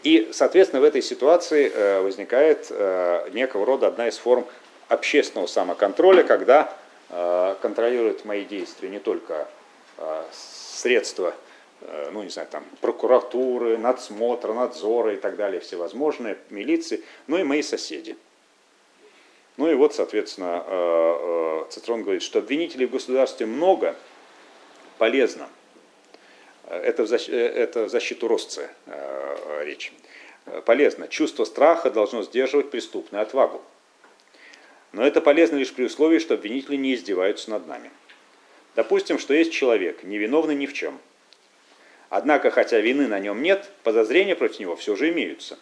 И, 0.03 0.29
соответственно, 0.31 0.81
в 0.81 0.85
этой 0.85 1.01
ситуации 1.01 1.69
э, 1.73 2.01
возникает 2.01 2.67
э, 2.69 3.29
некого 3.33 3.65
рода 3.65 3.87
одна 3.87 4.07
из 4.07 4.17
форм 4.17 4.45
общественного 4.87 5.47
самоконтроля, 5.47 6.23
когда 6.23 6.73
э, 7.09 7.55
контролируют 7.61 8.23
мои 8.25 8.45
действия 8.45 8.89
не 8.89 8.99
только 8.99 9.47
средства, 10.31 11.33
ну 12.13 12.23
не 12.23 12.29
знаю, 12.29 12.47
там, 12.49 12.63
прокуратуры, 12.79 13.77
надсмотра, 13.77 14.53
надзора 14.53 15.13
и 15.13 15.17
так 15.17 15.35
далее, 15.35 15.59
всевозможные, 15.59 16.37
милиции, 16.49 17.03
но 17.27 17.37
и 17.37 17.43
мои 17.43 17.61
соседи. 17.61 18.15
Ну 19.57 19.69
и 19.69 19.73
вот, 19.73 19.93
соответственно, 19.93 21.65
Цицерон 21.69 22.03
говорит, 22.03 22.23
что 22.23 22.39
обвинителей 22.39 22.85
в 22.85 22.91
государстве 22.91 23.45
много, 23.45 23.97
полезно– 24.97 25.49
это 26.69 27.03
в, 27.03 27.07
защ... 27.07 27.29
это 27.29 27.85
в 27.85 27.89
защиту 27.89 28.27
Росцы 28.27 28.69
э, 28.85 29.63
речь. 29.65 29.91
Полезно. 30.65 31.07
Чувство 31.07 31.45
страха 31.45 31.91
должно 31.91 32.23
сдерживать 32.23 32.71
преступную 32.71 33.21
отвагу. 33.21 33.61
Но 34.91 35.05
это 35.05 35.21
полезно 35.21 35.57
лишь 35.57 35.73
при 35.73 35.83
условии, 35.83 36.19
что 36.19 36.33
обвинители 36.35 36.75
не 36.75 36.95
издеваются 36.95 37.51
над 37.51 37.67
нами. 37.67 37.91
Допустим, 38.75 39.19
что 39.19 39.33
есть 39.33 39.51
человек, 39.51 40.03
невиновный 40.03 40.55
ни 40.55 40.65
в 40.65 40.73
чем. 40.73 40.99
Однако, 42.09 42.49
хотя 42.49 42.79
вины 42.79 43.07
на 43.07 43.19
нем 43.19 43.41
нет, 43.41 43.69
подозрения 43.83 44.35
против 44.35 44.59
него 44.59 44.75
все 44.75 44.95
же 44.95 45.09
имеются. 45.09 45.59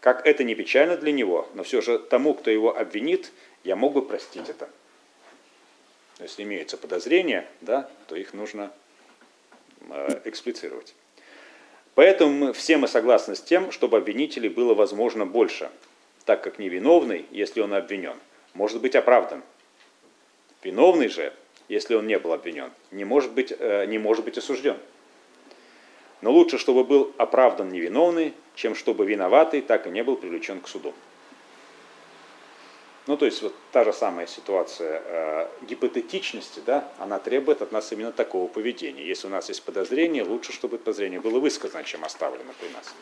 Как 0.00 0.26
это 0.26 0.44
не 0.44 0.54
печально 0.54 0.96
для 0.96 1.12
него, 1.12 1.48
но 1.54 1.64
все 1.64 1.80
же 1.80 1.98
тому, 1.98 2.34
кто 2.34 2.50
его 2.50 2.76
обвинит, 2.76 3.32
я 3.64 3.76
мог 3.76 3.92
бы 3.92 4.02
простить 4.02 4.48
это. 4.48 4.70
Если 6.18 6.44
имеются 6.44 6.78
подозрения, 6.78 7.46
да, 7.60 7.90
то 8.06 8.16
их 8.16 8.32
нужно 8.32 8.72
эксплицировать. 10.24 10.94
Поэтому 11.94 12.52
все 12.52 12.76
мы 12.76 12.88
согласны 12.88 13.34
с 13.34 13.40
тем, 13.40 13.72
чтобы 13.72 13.96
обвинителей 13.96 14.50
было 14.50 14.74
возможно 14.74 15.24
больше, 15.24 15.70
так 16.26 16.42
как 16.42 16.58
невиновный, 16.58 17.24
если 17.30 17.60
он 17.60 17.72
обвинен, 17.72 18.16
может 18.52 18.80
быть 18.80 18.94
оправдан. 18.94 19.42
Виновный 20.62 21.08
же, 21.08 21.32
если 21.68 21.94
он 21.94 22.06
не 22.06 22.18
был 22.18 22.32
обвинен, 22.32 22.70
не 22.90 23.04
может 23.04 23.32
быть, 23.32 23.52
э, 23.58 23.86
не 23.86 23.98
может 23.98 24.24
быть 24.24 24.36
осужден. 24.36 24.76
Но 26.20 26.32
лучше, 26.32 26.58
чтобы 26.58 26.84
был 26.84 27.14
оправдан 27.18 27.70
невиновный, 27.70 28.34
чем 28.54 28.74
чтобы 28.74 29.06
виноватый 29.06 29.62
так 29.62 29.86
и 29.86 29.90
не 29.90 30.02
был 30.02 30.16
привлечен 30.16 30.60
к 30.60 30.68
суду. 30.68 30.92
Ну, 33.06 33.16
то 33.16 33.24
есть 33.24 33.40
вот 33.42 33.54
та 33.70 33.84
же 33.84 33.92
самая 33.92 34.26
ситуация 34.26 35.02
э, 35.04 35.48
гипотетичности, 35.62 36.60
да, 36.66 36.90
она 36.98 37.20
требует 37.20 37.62
от 37.62 37.70
нас 37.70 37.92
именно 37.92 38.10
такого 38.10 38.48
поведения. 38.48 39.06
Если 39.06 39.28
у 39.28 39.30
нас 39.30 39.48
есть 39.48 39.62
подозрение, 39.62 40.24
лучше, 40.24 40.52
чтобы 40.52 40.78
подозрение 40.78 41.20
было 41.20 41.38
высказано, 41.38 41.84
чем 41.84 42.04
оставлено 42.04 42.52
при 42.60 42.68
нас. 42.70 42.94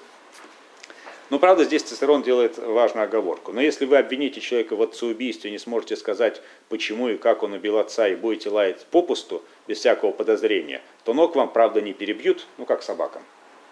Но, 1.30 1.38
правда, 1.38 1.64
здесь 1.64 1.82
Цицерон 1.82 2.22
делает 2.22 2.58
важную 2.58 3.04
оговорку. 3.04 3.52
Но 3.52 3.62
если 3.62 3.86
вы 3.86 3.96
обвините 3.96 4.42
человека 4.42 4.76
в 4.76 4.82
отцеубийстве, 4.82 5.50
не 5.50 5.58
сможете 5.58 5.96
сказать, 5.96 6.42
почему 6.68 7.08
и 7.08 7.16
как 7.16 7.42
он 7.42 7.54
убил 7.54 7.78
отца, 7.78 8.06
и 8.06 8.14
будете 8.14 8.50
лаять 8.50 8.84
попусту, 8.90 9.42
без 9.66 9.78
всякого 9.78 10.12
подозрения, 10.12 10.82
то 11.04 11.14
ног 11.14 11.34
вам, 11.34 11.50
правда, 11.50 11.80
не 11.80 11.94
перебьют, 11.94 12.46
ну, 12.58 12.66
как 12.66 12.82
собакам, 12.82 13.22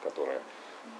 которые 0.02 0.40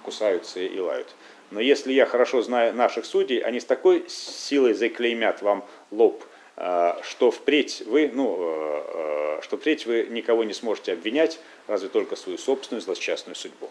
кусаются 0.03 0.59
и 0.59 0.79
лают. 0.79 1.07
Но 1.53 1.61
если 1.61 1.93
я 1.93 2.07
хорошо 2.07 2.41
знаю 2.41 2.73
наших 2.73 3.05
судей, 3.05 3.37
они 3.37 3.59
с 3.59 3.65
такой 3.65 4.05
силой 4.09 4.73
заклеймят 4.73 5.43
вам 5.43 5.63
лоб, 5.91 6.23
э, 6.57 6.95
что 7.03 7.29
впредь 7.29 7.83
вы, 7.85 8.09
ну, 8.11 8.37
э, 8.39 9.37
э, 9.37 9.41
что 9.43 9.57
впредь 9.57 9.85
вы 9.85 10.07
никого 10.09 10.43
не 10.43 10.53
сможете 10.53 10.93
обвинять, 10.93 11.39
разве 11.67 11.89
только 11.89 12.15
свою 12.15 12.39
собственную 12.39 12.81
злосчастную 12.81 13.35
судьбу. 13.35 13.69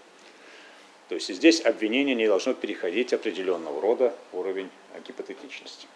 То 1.09 1.17
есть 1.17 1.35
здесь 1.35 1.61
обвинение 1.61 2.15
не 2.15 2.29
должно 2.29 2.55
переходить 2.55 3.13
определенного 3.13 3.83
рода 3.83 4.15
уровень 4.33 4.71
гипотетичности. 5.05 5.89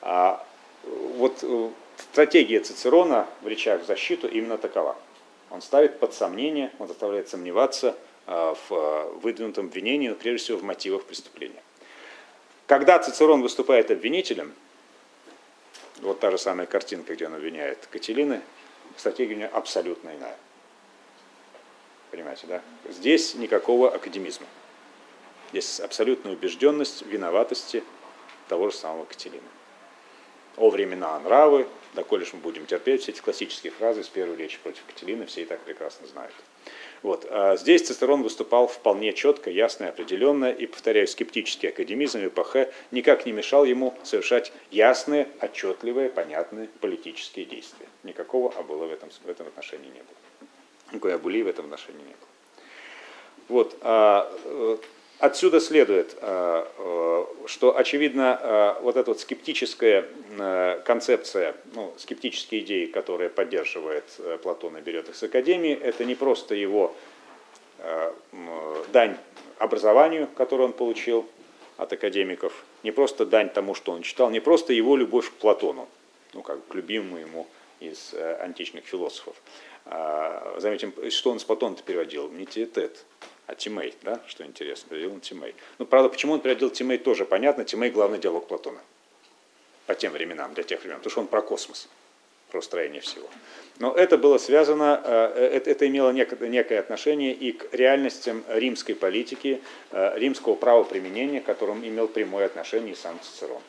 А 0.00 0.44
вот 0.82 1.44
стратегия 1.96 2.58
Цицерона 2.58 3.28
в 3.42 3.46
речах 3.46 3.82
в 3.82 3.86
защиту 3.86 4.26
именно 4.26 4.58
такова. 4.58 4.96
Он 5.50 5.62
ставит 5.62 6.00
под 6.00 6.12
сомнение, 6.12 6.72
он 6.80 6.88
заставляет 6.88 7.28
сомневаться– 7.28 7.94
в 8.28 8.58
э, 8.70 9.18
выдвинутом 9.22 9.66
обвинении, 9.66 10.08
но 10.08 10.14
прежде 10.14 10.44
всего 10.44 10.58
в 10.58 10.62
мотивах 10.62 11.04
преступления. 11.04 11.62
Когда 12.66 12.98
Цицерон 12.98 13.40
выступает 13.40 13.90
обвинителем, 13.90 14.52
вот 16.02 16.20
та 16.20 16.30
же 16.30 16.36
самая 16.36 16.66
картинка, 16.66 17.14
где 17.14 17.26
он 17.26 17.34
обвиняет 17.34 17.86
Кателины, 17.90 18.42
стратегия 18.96 19.34
у 19.34 19.38
него 19.38 19.50
абсолютно 19.54 20.14
иная. 20.14 20.36
Понимаете, 22.10 22.46
да? 22.46 22.62
Здесь 22.88 23.34
никакого 23.34 23.90
академизма. 23.90 24.46
Здесь 25.50 25.80
абсолютная 25.80 26.32
убежденность 26.32 27.02
виноватости 27.02 27.82
того 28.48 28.68
же 28.68 28.76
самого 28.76 29.06
Катерины. 29.06 29.40
О 30.58 30.68
времена 30.68 31.18
нравы, 31.20 31.66
доколе 31.94 32.26
же 32.26 32.32
мы 32.34 32.40
будем 32.40 32.66
терпеть, 32.66 33.02
все 33.02 33.12
эти 33.12 33.20
классические 33.20 33.72
фразы 33.72 34.02
из 34.02 34.08
первой 34.08 34.36
речи 34.36 34.58
против 34.62 34.84
Катерины, 34.84 35.24
все 35.24 35.42
и 35.42 35.44
так 35.46 35.60
прекрасно 35.60 36.06
знают. 36.06 36.34
Вот. 37.02 37.26
А 37.30 37.56
здесь 37.56 37.86
Цицерон 37.86 38.22
выступал 38.22 38.66
вполне 38.66 39.12
четко, 39.12 39.50
ясно 39.50 39.84
и 39.84 39.88
определенно, 39.88 40.50
и, 40.50 40.66
повторяю, 40.66 41.06
скептический 41.06 41.68
академизм 41.68 42.26
Эпохе 42.26 42.72
никак 42.90 43.26
не 43.26 43.32
мешал 43.32 43.64
ему 43.64 43.94
совершать 44.02 44.52
ясные, 44.70 45.28
отчетливые, 45.40 46.08
понятные 46.08 46.68
политические 46.80 47.44
действия. 47.44 47.86
Никакого 48.02 48.52
абыла 48.56 48.86
в 48.86 48.92
этом, 48.92 49.10
в 49.10 49.28
этом 49.28 49.46
отношении 49.46 49.86
не 49.86 50.00
было. 50.00 50.48
Никакой 50.92 51.14
абули 51.14 51.42
в 51.42 51.46
этом 51.46 51.66
отношении 51.66 52.00
не 52.00 52.04
было. 52.04 52.28
Вот. 53.48 53.76
А, 53.82 54.32
э, 54.44 54.76
Отсюда 55.18 55.58
следует, 55.58 56.16
э, 56.20 56.64
э, 56.78 57.24
что, 57.46 57.76
очевидно, 57.76 58.38
э, 58.40 58.74
вот 58.82 58.96
эта 58.96 59.10
вот 59.10 59.20
скептическая 59.20 60.06
концепция, 60.84 61.56
ну, 61.74 61.92
скептические 61.96 62.60
идеи, 62.60 62.86
которые 62.86 63.28
поддерживает 63.28 64.04
Платон 64.42 64.76
и 64.76 64.80
берет 64.80 65.08
их 65.08 65.16
с 65.16 65.22
Академии, 65.24 65.74
это 65.74 66.04
не 66.04 66.14
просто 66.14 66.54
его 66.54 66.94
дань 68.92 69.16
образованию, 69.58 70.28
которую 70.36 70.68
он 70.68 70.72
получил 70.72 71.26
от 71.76 71.92
академиков, 71.92 72.52
не 72.84 72.92
просто 72.92 73.26
дань 73.26 73.50
тому, 73.50 73.74
что 73.74 73.92
он 73.92 74.02
читал, 74.02 74.30
не 74.30 74.40
просто 74.40 74.72
его 74.72 74.96
любовь 74.96 75.28
к 75.28 75.32
Платону, 75.34 75.88
ну, 76.34 76.42
как 76.42 76.64
к 76.68 76.74
любимому 76.74 77.18
ему 77.18 77.46
из 77.80 78.14
античных 78.40 78.84
философов. 78.84 79.34
А, 79.86 80.56
заметим, 80.58 80.92
что 81.10 81.30
он 81.30 81.40
с 81.40 81.44
Платона 81.44 81.76
переводил? 81.84 82.28
Не 82.30 82.46
тет 82.46 82.78
а 83.48 83.54
Тимей, 83.54 83.94
да, 84.02 84.20
что 84.26 84.44
интересно, 84.44 84.90
переводил 84.90 85.14
он 85.14 85.20
Тимей. 85.20 85.54
Ну, 85.78 85.86
правда, 85.86 86.10
почему 86.10 86.34
он 86.34 86.40
переводил 86.40 86.68
Тимей, 86.68 86.98
тоже 86.98 87.24
понятно. 87.24 87.64
Тимей– 87.64 87.90
главный 87.90 88.18
диалог 88.18 88.46
Платона 88.46 88.78
по 89.86 89.94
тем 89.94 90.12
временам, 90.12 90.52
для 90.52 90.64
тех 90.64 90.80
времен, 90.80 90.98
потому 90.98 91.10
что 91.10 91.20
он 91.22 91.26
про 91.28 91.40
космос, 91.40 91.88
про 92.50 92.60
строение 92.60 93.00
всего. 93.00 93.26
Но 93.78 93.94
это 93.94 94.18
было 94.18 94.36
связано, 94.36 95.00
э, 95.02 95.50
это, 95.54 95.70
это 95.70 95.88
имело 95.88 96.10
некое 96.10 96.78
отношение 96.78 97.32
и 97.32 97.52
к 97.52 97.72
реальностям 97.72 98.44
римской 98.48 98.94
политики, 98.94 99.62
э, 99.92 100.18
римского 100.18 100.54
правоприменения, 100.54 101.40
к 101.40 101.46
которым 101.46 101.82
имел 101.82 102.06
прямое 102.06 102.44
отношение 102.44 102.92
и 102.92 102.96
сам 102.96 103.18
Цицерон. 103.22 103.62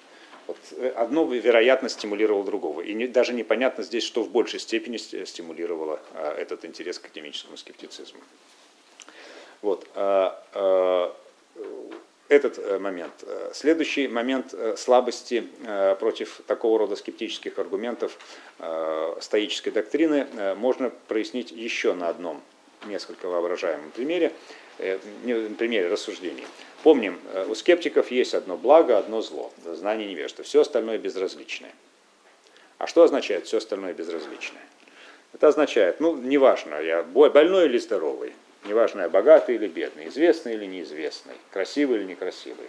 Вот 0.48 0.58
э, 0.72 0.90
одно, 0.90 1.26
вероятно, 1.26 1.88
стимулировало 1.88 2.44
другого. 2.44 2.82
И 2.82 2.94
не, 2.94 3.08
даже 3.08 3.32
непонятно 3.34 3.82
здесь, 3.86 4.04
что 4.04 4.24
в 4.24 4.30
большей 4.30 4.60
степени 4.60 4.98
стимулировало 4.98 6.02
этот 6.38 6.66
интерес 6.66 7.00
к 7.00 7.06
академическому 7.06 7.56
скептицизму. 7.56 8.20
Вот. 9.62 9.88
А, 9.96 10.42
а, 10.54 11.16
этот 12.30 12.60
э, 12.60 12.78
момент. 12.78 13.12
Следующий 13.54 14.08
момент 14.08 14.54
э, 14.54 14.76
слабости 14.78 15.48
э, 15.66 15.96
против 16.00 16.42
такого 16.48 16.80
рода 16.80 16.96
скептических 16.96 17.58
аргументов 17.60 18.18
стоической 19.22 19.72
доктрины 19.72 20.28
можно 20.56 20.90
прояснить 21.08 21.52
еще 21.52 21.94
на 21.94 22.10
одном 22.10 22.42
несколько 22.86 23.28
воображаемом 23.28 23.90
примере, 23.92 24.34
примере 24.78 25.88
рассуждений. 25.88 26.46
Помним, 26.84 27.18
у 27.48 27.56
скептиков 27.56 28.12
есть 28.12 28.34
одно 28.34 28.58
благо, 28.58 28.98
одно 28.98 29.22
зло, 29.22 29.54
знание 29.64 30.10
невежества. 30.10 30.44
Все 30.44 30.62
остальное 30.62 30.98
безразличное. 30.98 31.72
А 32.80 32.88
что 32.88 33.04
означает 33.04 33.46
все 33.46 33.60
остальное 33.60 33.94
безразличное? 33.94 34.64
Это 35.34 35.48
означает, 35.48 36.02
ну, 36.02 36.18
неважно, 36.18 36.82
я 36.82 37.04
больной 37.04 37.68
или 37.68 37.78
здоровый, 37.78 38.34
неважно, 38.66 39.10
богатый 39.10 39.56
или 39.56 39.68
бедный, 39.68 40.08
известный 40.08 40.54
или 40.54 40.66
неизвестный, 40.66 41.36
красивый 41.52 42.00
или 42.00 42.06
некрасивый. 42.06 42.68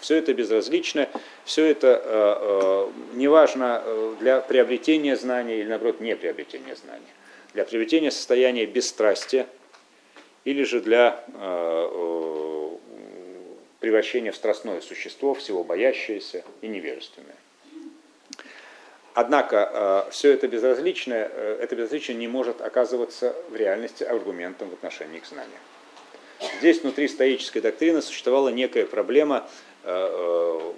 Все 0.00 0.16
это 0.16 0.34
безразлично, 0.34 1.08
все 1.44 1.66
это 1.66 2.02
э, 2.04 2.36
э, 2.40 3.16
неважно 3.16 3.82
э, 3.84 4.14
для 4.20 4.40
приобретения 4.40 5.16
знания 5.16 5.60
или, 5.60 5.68
наоборот, 5.68 6.00
не 6.00 6.16
приобретения 6.16 6.74
знания. 6.74 7.02
Для 7.54 7.64
приобретения 7.64 8.10
состояния 8.10 8.66
бесстрастия 8.66 9.46
или 10.44 10.64
же 10.64 10.80
для 10.80 11.24
э, 11.28 11.88
э, 11.92 12.70
превращения 13.78 14.32
в 14.32 14.36
страстное 14.36 14.80
существо, 14.80 15.34
всего 15.34 15.62
боящееся 15.62 16.44
и 16.62 16.68
невежественное. 16.68 17.36
Однако 19.14 20.04
э, 20.06 20.10
все 20.10 20.32
это 20.32 20.48
безразличное, 20.48 21.30
э, 21.30 21.58
это 21.60 21.76
безразличие 21.76 22.16
не 22.16 22.28
может 22.28 22.62
оказываться 22.62 23.34
в 23.50 23.56
реальности 23.56 24.04
аргументом 24.04 24.70
в 24.70 24.72
отношении 24.72 25.18
к 25.18 25.26
знанию. 25.26 25.58
Здесь 26.58 26.82
внутри 26.82 27.08
стоической 27.08 27.60
доктрины 27.60 28.00
существовала 28.00 28.48
некая 28.48 28.86
проблема, 28.86 29.48
э, 29.84 30.72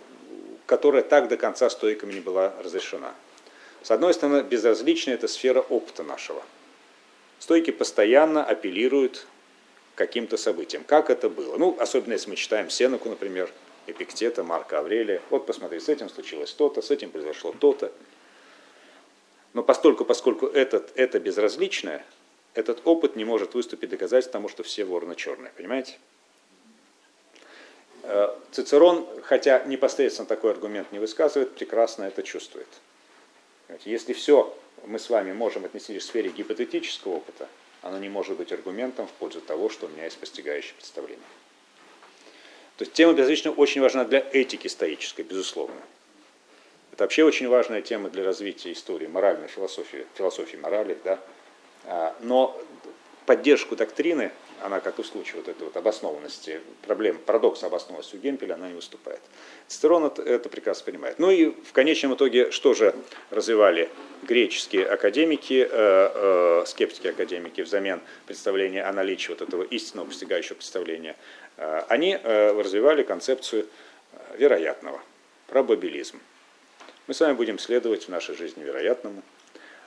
которая 0.66 1.02
так 1.02 1.28
до 1.28 1.36
конца 1.36 1.70
стоиками 1.70 2.12
не 2.12 2.20
была 2.20 2.52
разрешена. 2.62 3.14
С 3.82 3.90
одной 3.90 4.14
стороны, 4.14 4.42
безразличная 4.42 5.14
это 5.14 5.28
сфера 5.28 5.60
опыта 5.60 6.02
нашего. 6.02 6.42
Стойки 7.38 7.70
постоянно 7.70 8.44
апеллируют 8.44 9.26
к 9.94 9.98
каким-то 9.98 10.36
событиям. 10.38 10.82
Как 10.84 11.08
это 11.08 11.28
было? 11.28 11.56
Ну, 11.56 11.76
особенно 11.78 12.14
если 12.14 12.30
мы 12.30 12.36
читаем 12.36 12.68
Сенеку, 12.68 13.08
например, 13.08 13.50
Эпиктета, 13.86 14.42
Марка 14.42 14.78
Аврелия. 14.78 15.20
Вот 15.30 15.46
посмотри, 15.46 15.78
с 15.78 15.88
этим 15.88 16.08
случилось 16.08 16.52
то-то, 16.52 16.82
с 16.82 16.90
этим 16.90 17.10
произошло 17.10 17.54
то-то. 17.58 17.92
Но 19.54 19.62
постольку, 19.62 20.04
поскольку 20.04 20.46
этот, 20.46 20.92
это 20.96 21.18
безразличное, 21.20 22.04
этот 22.54 22.82
опыт 22.84 23.16
не 23.16 23.24
может 23.24 23.54
выступить 23.54 23.90
доказательством 23.90 24.32
тому, 24.32 24.48
что 24.48 24.62
все 24.62 24.84
вороны 24.84 25.14
черные. 25.14 25.52
Понимаете? 25.56 25.96
Э, 28.02 28.28
Цицерон, 28.50 29.06
хотя 29.22 29.64
непосредственно 29.64 30.26
такой 30.26 30.50
аргумент 30.50 30.92
не 30.92 30.98
высказывает, 30.98 31.54
прекрасно 31.54 32.04
это 32.04 32.22
чувствует. 32.22 32.68
Если 33.84 34.12
все 34.12 34.56
мы 34.86 34.98
с 34.98 35.08
вами 35.08 35.32
можем 35.32 35.64
отнести 35.64 35.98
в 35.98 36.02
сфере 36.02 36.30
гипотетического 36.30 37.14
опыта, 37.14 37.48
оно 37.80 37.98
не 37.98 38.08
может 38.08 38.36
быть 38.36 38.52
аргументом 38.52 39.06
в 39.06 39.12
пользу 39.12 39.40
того, 39.40 39.68
что 39.68 39.86
у 39.86 39.88
меня 39.88 40.04
есть 40.04 40.18
постигающее 40.18 40.74
представление. 40.74 41.24
То 42.76 42.82
есть 42.82 42.92
тема 42.92 43.12
безразличия 43.12 43.50
очень 43.50 43.80
важна 43.80 44.04
для 44.04 44.18
этики 44.32 44.68
стоической, 44.68 45.24
безусловно. 45.24 45.80
Это 46.94 47.02
вообще 47.02 47.24
очень 47.24 47.48
важная 47.48 47.82
тема 47.82 48.08
для 48.08 48.22
развития 48.22 48.70
истории, 48.70 49.08
моральной 49.08 49.48
философии, 49.48 50.06
философии 50.14 50.56
морали. 50.56 50.96
Да? 51.02 51.18
А, 51.86 52.14
но 52.20 52.56
поддержку 53.26 53.74
доктрины, 53.74 54.30
она, 54.62 54.78
как 54.78 55.00
и 55.00 55.02
в 55.02 55.06
случае 55.08 55.38
вот 55.38 55.48
этой 55.48 55.64
вот 55.64 55.76
обоснованности, 55.76 56.60
проблем, 56.86 57.18
парадокса 57.18 57.66
обоснованности 57.66 58.14
у 58.14 58.20
Гемпеля, 58.20 58.54
она 58.54 58.68
не 58.68 58.74
выступает. 58.74 59.20
Цицерон 59.66 60.04
это, 60.04 60.22
это 60.22 60.48
прекрасно 60.48 60.84
понимает. 60.84 61.18
Ну 61.18 61.32
и 61.32 61.46
в 61.46 61.72
конечном 61.72 62.14
итоге, 62.14 62.52
что 62.52 62.74
же 62.74 62.94
развивали 63.30 63.90
греческие 64.22 64.86
академики, 64.86 65.66
э, 65.68 65.68
э, 65.72 66.64
скептики-академики 66.64 67.62
взамен 67.62 68.02
представления 68.26 68.84
о 68.84 68.92
наличии 68.92 69.30
вот 69.30 69.42
этого 69.42 69.64
истинного 69.64 70.06
постигающего 70.06 70.54
представления? 70.54 71.16
Э, 71.56 71.82
они 71.88 72.16
э, 72.22 72.52
развивали 72.52 73.02
концепцию 73.02 73.66
э, 74.12 74.36
вероятного, 74.38 75.02
пробабилизм. 75.48 76.20
Мы 77.06 77.12
с 77.12 77.20
вами 77.20 77.34
будем 77.34 77.58
следовать 77.58 78.04
в 78.04 78.08
нашей 78.08 78.34
жизни 78.34 78.64
вероятному. 78.64 79.22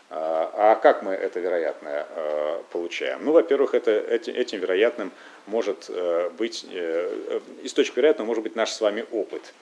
А, 0.09 0.51
а 0.53 0.75
как 0.75 1.01
мы 1.01 1.13
это 1.13 1.39
вероятное 1.39 2.05
а, 2.09 2.63
получаем? 2.71 3.25
Ну, 3.25 3.31
во-первых, 3.31 3.73
это, 3.73 3.91
этим 3.91 4.59
вероятным 4.59 5.11
может 5.47 5.87
э, 5.89 6.29
быть, 6.37 6.65
э, 6.69 7.39
источник 7.63 7.97
вероятного 7.97 8.27
может 8.27 8.43
быть 8.43 8.55
наш 8.55 8.71
с 8.71 8.81
вами 8.81 9.05
опыт. 9.11 9.53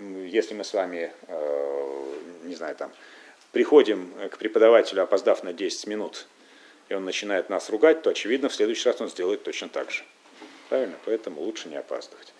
Если 0.00 0.54
мы 0.54 0.64
с 0.64 0.74
вами, 0.74 1.12
э, 1.28 2.14
не 2.44 2.54
знаю, 2.56 2.74
там, 2.74 2.90
приходим 3.52 4.12
к 4.30 4.38
преподавателю, 4.38 5.02
опоздав 5.02 5.44
на 5.44 5.52
10 5.52 5.86
минут, 5.86 6.26
и 6.88 6.94
он 6.94 7.04
начинает 7.04 7.48
нас 7.48 7.70
ругать, 7.70 8.02
то, 8.02 8.10
очевидно, 8.10 8.48
в 8.48 8.54
следующий 8.54 8.88
раз 8.88 9.00
он 9.00 9.08
сделает 9.08 9.44
точно 9.44 9.68
так 9.68 9.90
же. 9.90 10.02
Правильно? 10.68 10.96
Поэтому 11.04 11.42
лучше 11.42 11.68
не 11.68 11.76
опаздывать. 11.76 12.32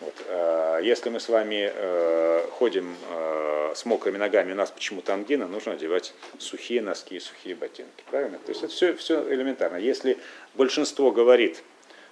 Вот. 0.00 0.14
Э, 0.26 0.80
если 0.82 1.08
мы 1.08 1.20
с 1.20 1.28
вами 1.28 1.72
э, 1.72 2.46
ходим 2.52 2.94
э, 3.10 3.72
с 3.74 3.84
мокрыми 3.84 4.18
ногами, 4.18 4.52
у 4.52 4.54
нас 4.54 4.70
почему-то 4.70 5.14
ангина, 5.14 5.46
нужно 5.46 5.72
одевать 5.72 6.12
сухие 6.38 6.82
носки, 6.82 7.18
сухие 7.18 7.54
ботинки. 7.54 8.04
Правильно? 8.10 8.38
То 8.38 8.50
есть 8.50 8.62
это 8.62 8.72
все, 8.72 8.94
все 8.94 9.32
элементарно. 9.32 9.76
Если 9.76 10.18
большинство 10.54 11.12
говорит, 11.12 11.62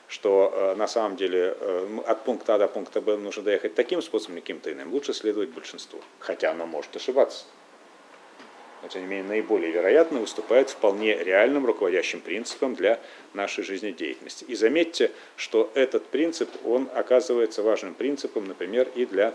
что 0.09 0.75
на 0.77 0.87
самом 0.87 1.17
деле 1.17 1.57
от 2.07 2.25
пункта 2.25 2.57
А 2.57 2.59
до 2.59 2.69
пункта 2.69 3.01
Б 3.01 3.17
нужно 3.17 3.43
доехать 3.43 3.75
таким 3.75 4.03
способом 4.03 4.37
каким-то 4.37 4.71
иным, 4.71 4.93
лучше 4.93 5.15
следовать 5.15 5.49
большинству. 5.49 5.99
Хотя 6.19 6.51
оно 6.51 6.67
может 6.67 6.95
ошибаться 6.95 7.47
но 8.85 8.91
тем 8.91 9.01
не 9.01 9.09
менее 9.09 9.25
наиболее 9.25 9.71
вероятно 9.73 10.21
выступает 10.21 10.69
вполне 10.69 11.17
реальным 11.17 11.65
руководящим 11.65 12.21
принципом 12.21 12.75
для 12.75 13.01
нашей 13.33 13.65
жизнедеятельности. 13.65 14.45
И 14.45 14.55
заметьте, 14.55 15.11
что 15.37 15.73
этот 15.73 16.05
принцип, 16.05 16.51
он 16.67 16.91
оказывается 16.95 17.63
важным 17.63 17.95
принципом, 17.95 18.45
например, 18.45 18.91
и 18.95 19.07
для 19.07 19.33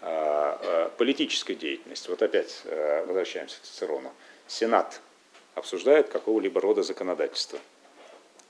а, 0.00 0.60
а, 0.62 0.92
политической 0.96 1.56
деятельности. 1.56 2.08
Вот 2.08 2.22
опять 2.22 2.62
а, 2.66 3.04
возвращаемся 3.04 3.58
к 3.58 3.64
Цицерону. 3.64 4.12
Сенат 4.46 5.00
обсуждает 5.56 6.08
какого-либо 6.08 6.60
рода 6.60 6.84
законодательство. 6.84 7.58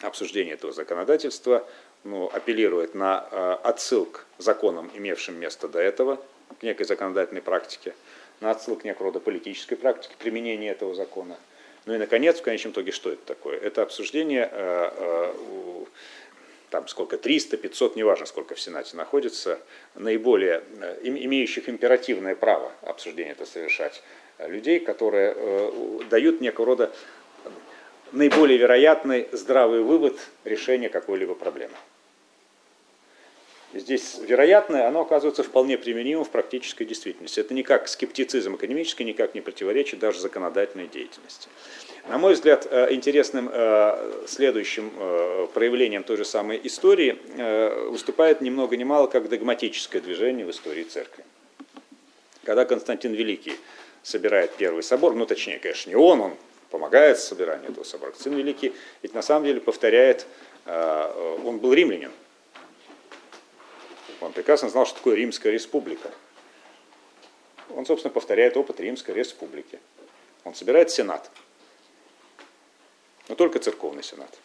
обсуждения 0.03 0.53
этого 0.53 0.75
законодательства 0.75 1.67
ну, 2.05 2.29
апеллирует 2.31 2.95
на 2.95 3.57
отсылк 3.65 4.27
к 4.37 4.43
законам, 4.43 4.91
имевшим 4.95 5.41
место 5.41 5.69
до 5.69 5.79
этого, 5.79 6.23
к 6.61 6.63
некой 6.63 6.85
законодательной 6.85 7.41
практике, 7.41 7.95
на 8.41 8.51
отсылк 8.51 8.83
к 8.83 8.85
некого 8.85 9.07
рода 9.07 9.21
политической 9.21 9.77
практике 9.77 10.15
применения 10.19 10.71
этого 10.71 10.95
закона. 10.95 11.37
Ну 11.87 11.95
и, 11.95 11.99
наконец, 11.99 12.39
в 12.39 12.43
конечном 12.43 12.73
итоге, 12.73 12.93
что 12.93 13.11
это 13.11 13.25
такое? 13.25 13.59
Это 13.59 13.83
обсуждение, 13.83 14.49
э, 14.53 14.91
э, 14.97 15.85
там 16.71 16.87
сколько, 16.87 17.17
300, 17.17 17.57
500, 17.57 17.97
неважно, 17.97 18.27
сколько 18.27 18.55
в 18.55 18.61
Сенате 18.61 18.97
находится, 18.97 19.59
наиболее 19.95 20.63
э, 20.81 20.99
имеющих 21.03 21.69
императивное 21.69 22.35
право 22.35 22.73
обсуждения 22.83 23.33
это 23.33 23.47
совершать, 23.47 24.03
людей, 24.39 24.79
которые 24.79 25.35
дают 26.11 26.41
некого 26.41 26.67
рода 26.67 26.93
наиболее 28.13 28.57
вероятный 28.57 29.29
здравый 29.33 29.83
вывод 29.83 30.17
решения 30.45 30.89
какой-либо 30.89 31.35
проблемы. 31.35 31.75
Здесь 33.75 34.19
вероятное, 34.27 34.89
оно 34.89 35.03
оказывается 35.03 35.43
вполне 35.43 35.77
применимым 35.77 36.25
в 36.25 36.31
практической 36.31 36.87
действительности. 36.87 37.41
Это 37.41 37.53
никак 37.53 37.89
скептицизм 37.89 38.55
академический 38.55 39.05
никак 39.05 39.35
не 39.35 39.43
противоречит 39.43 39.99
даже 39.99 40.21
законодательной 40.21 40.89
деятельности. 40.89 41.49
На 42.09 42.17
мой 42.17 42.33
взгляд, 42.33 42.67
э, 42.71 42.95
интересным 42.95 43.51
э, 43.53 44.25
следующим 44.27 44.91
э, 44.97 45.49
проявлением 45.53 46.03
той 46.03 46.17
же 46.17 46.25
самой 46.25 46.59
истории 46.65 47.19
выступает 47.91 48.41
ни 48.41 48.49
много 48.49 48.79
ни 48.79 48.85
мало 48.85 49.07
как 49.07 49.29
догматическое 49.29 50.01
движение 50.01 50.47
в 50.47 50.51
истории 50.51 50.85
церкви. 50.85 51.25
Когда 52.45 52.65
Константин 52.65 53.13
Великий 53.13 53.53
собирает 54.03 54.53
первый 54.57 54.83
собор, 54.83 55.15
ну 55.15 55.27
точнее, 55.27 55.59
конечно, 55.59 55.91
не 55.91 55.97
он, 55.97 56.21
он 56.23 56.33
помогает 56.71 57.19
собиранию 57.19 57.73
этого 57.73 57.85
собора. 57.85 58.15
Сын 58.19 58.35
Великий 58.35 58.73
ведь 59.03 59.13
на 59.13 59.21
самом 59.21 59.45
деле 59.45 59.61
повторяет, 59.61 60.27
он 60.65 61.59
был 61.59 61.75
римлянин. 61.75 62.11
Он 64.21 64.33
прекрасно 64.33 64.69
знал, 64.69 64.87
что 64.87 64.97
такое 64.97 65.17
Римская 65.17 65.53
республика. 65.53 66.11
Он, 67.71 67.87
собственно, 67.87 68.13
повторяет 68.13 68.57
опыт 68.57 68.81
Римской 68.81 69.15
республики. 69.15 69.79
Он 70.45 70.55
собирает 70.55 70.91
сенат. 70.91 71.31
Но 73.29 73.35
только 73.35 73.59
церковный 73.59 74.03
сенат. 74.03 74.39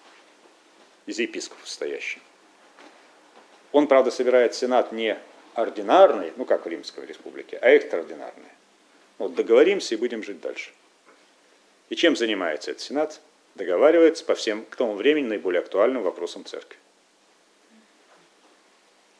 Из 1.05 1.19
епископов 1.19 1.67
состоящий. 1.67 2.21
Он, 3.71 3.87
правда, 3.87 4.11
собирает 4.11 4.53
сенат 4.53 4.91
не 4.91 5.17
ординарный, 5.53 6.33
ну 6.35 6.45
как 6.45 6.65
в 6.65 6.69
Римской 6.69 7.05
республике, 7.05 7.57
а 7.57 7.69
экстраординарный. 7.69 8.49
Вот 9.17 9.35
договоримся 9.35 9.95
и 9.95 9.97
будем 9.97 10.23
жить 10.23 10.41
дальше. 10.41 10.71
И 11.89 11.95
чем 11.95 12.15
занимается 12.15 12.71
этот 12.71 12.81
Сенат? 12.81 13.21
Договаривается 13.55 14.25
по 14.25 14.33
всем 14.33 14.65
к 14.65 14.75
тому 14.75 14.95
времени 14.95 15.27
наиболее 15.27 15.61
актуальным 15.61 16.01
вопросам 16.01 16.43
церкви. 16.43 16.77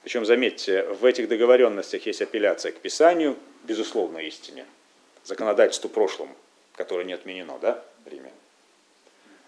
Причем, 0.04 0.26
заметьте, 0.26 0.84
в 0.84 1.06
этих 1.06 1.30
договоренностях 1.30 2.06
есть 2.06 2.22
апелляция 2.22 2.74
к 2.74 2.80
Писанию, 2.80 3.38
безусловно, 3.64 4.18
истине, 4.20 4.66
законодательству 5.24 5.90
прошлому, 5.90 6.36
которое 6.76 7.06
не 7.06 7.14
отменено, 7.14 7.58
да, 7.60 7.84
в 8.04 8.10
Риме. 8.10 8.32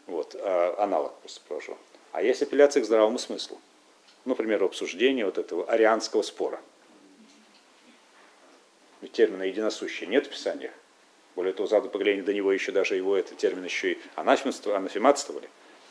Вот, 0.08 0.36
а, 0.40 0.76
аналог 0.78 1.14
просто 1.20 1.42
прошу. 1.48 1.78
А 2.14 2.22
есть 2.22 2.42
апелляция 2.42 2.82
к 2.82 2.86
здравому 2.86 3.20
смыслу. 3.20 3.60
Например, 4.24 4.64
обсуждение 4.64 5.26
вот 5.26 5.38
этого 5.38 5.70
арианского 5.70 6.22
спора. 6.22 6.62
Ведь 9.02 9.12
термина 9.12 9.44
единосущие 9.44 10.08
нет 10.08 10.26
в 10.26 10.30
Писаниях. 10.30 10.72
Более 11.36 11.52
того, 11.52 11.68
задом 11.68 11.90
поглядение 11.90 12.24
до 12.24 12.34
него 12.34 12.54
еще 12.54 12.72
даже 12.72 12.96
его 12.96 13.18
этот 13.18 13.38
термин 13.38 13.66
еще 13.66 13.94
и 13.94 13.98
анафематствовали. 14.16 15.50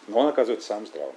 Но 0.08 0.20
он 0.20 0.26
оказывается 0.28 0.68
самым 0.68 0.86
здравым. 0.86 1.14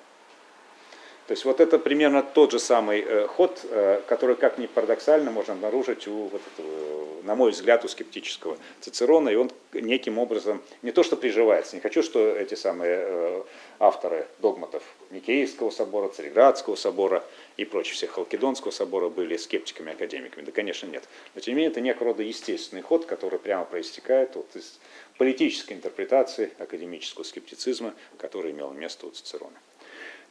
То 1.27 1.33
есть 1.33 1.43
вот 1.43 1.59
это 1.59 1.77
примерно 1.77 2.23
тот 2.23 2.51
же 2.51 2.59
самый 2.59 3.01
э, 3.01 3.27
ход, 3.27 3.59
э, 3.69 4.01
который, 4.07 4.37
как 4.37 4.57
ни 4.57 4.65
парадоксально, 4.65 5.29
можно 5.29 5.55
обнаружить 5.55 6.07
у, 6.07 6.29
вот 6.29 6.41
этого, 6.53 7.23
на 7.23 7.35
мой 7.35 7.51
взгляд, 7.51 7.83
у 7.83 7.89
скептического 7.89 8.57
Цицерона, 8.79 9.27
и 9.27 9.35
он 9.35 9.51
неким 9.73 10.19
образом 10.19 10.61
не 10.83 10.93
то 10.93 11.03
что 11.03 11.17
приживается, 11.17 11.75
не 11.75 11.81
хочу, 11.81 12.01
что 12.01 12.25
эти 12.29 12.55
самые 12.55 12.99
э, 13.01 13.43
авторы 13.79 14.25
догматов 14.41 14.83
Никеевского 15.11 15.69
собора, 15.69 16.07
Цареградского 16.07 16.75
собора 16.75 17.25
и 17.57 17.65
прочих 17.65 17.95
всех 17.95 18.11
Халкидонского 18.11 18.71
собора 18.71 19.09
были 19.09 19.35
скептиками, 19.35 19.91
академиками. 19.91 20.45
Да, 20.45 20.53
конечно, 20.53 20.87
нет. 20.87 21.03
Но, 21.35 21.41
тем 21.41 21.55
не 21.55 21.57
менее, 21.57 21.71
это 21.71 21.81
некого 21.81 22.11
рода 22.11 22.23
естественный 22.23 22.83
ход, 22.83 23.05
который 23.05 23.37
прямо 23.37 23.65
проистекает 23.65 24.37
вот 24.37 24.55
из 24.55 24.79
политической 25.17 25.73
интерпретации 25.73 26.51
академического 26.57 27.23
скептицизма, 27.23 27.93
который 28.17 28.51
имел 28.51 28.71
место 28.71 29.07
у 29.07 29.11
Цицерона. 29.11 29.57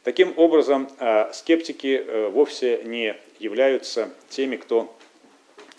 Таким 0.07 0.33
образом, 0.37 0.89
э, 0.99 1.33
скептики 1.33 2.01
э, 2.01 2.29
вовсе 2.29 2.81
не 2.85 3.17
являются 3.39 4.09
теми, 4.29 4.55
кто 4.55 4.95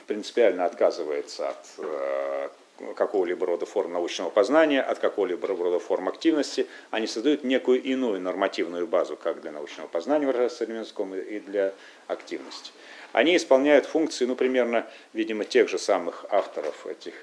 принципиально 0.06 0.66
отказывается 0.66 1.48
от 1.48 1.66
э, 1.78 2.48
какого-либо 2.94 3.46
рода 3.46 3.64
форм 3.64 3.94
научного 3.94 4.28
познания, 4.28 4.82
от 4.82 4.98
какого-либо 4.98 5.48
рода 5.48 5.78
форм 5.78 6.10
активности, 6.10 6.66
они 6.90 7.06
создают 7.06 7.42
некую 7.42 7.82
иную 7.82 8.20
нормативную 8.20 8.86
базу 8.86 9.16
как 9.16 9.40
для 9.40 9.50
научного 9.50 9.88
познания 9.88 10.26
в 10.26 10.50
современном 10.50 11.14
и 11.14 11.40
для 11.40 11.72
активности. 12.06 12.72
Они 13.12 13.34
исполняют 13.34 13.86
функции, 13.86 14.26
ну, 14.26 14.36
примерно, 14.36 14.86
видимо, 15.14 15.46
тех 15.46 15.70
же 15.70 15.78
самых 15.78 16.26
авторов 16.28 16.86
этих 16.86 17.14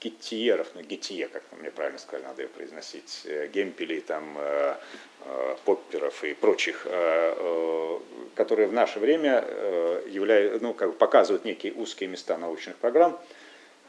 геттиеров, 0.00 0.68
ну, 0.74 0.82
геттие, 0.82 1.28
как 1.28 1.42
мне 1.58 1.70
правильно 1.70 1.98
сказать, 1.98 2.24
надо 2.24 2.42
ее 2.42 2.48
произносить, 2.48 3.22
э, 3.24 3.48
гемпелей, 3.48 4.00
там, 4.00 4.36
э, 4.38 4.76
э, 5.24 5.56
попперов 5.64 6.24
и 6.24 6.34
прочих, 6.34 6.86
которые 8.34 8.68
в 8.68 8.72
наше 8.72 9.00
время 9.00 9.44
являют, 10.06 10.62
ну, 10.62 10.72
как 10.72 10.90
бы 10.90 10.94
показывают 10.94 11.44
некие 11.44 11.72
узкие 11.72 12.08
места 12.08 12.38
научных 12.38 12.76
программ 12.76 13.18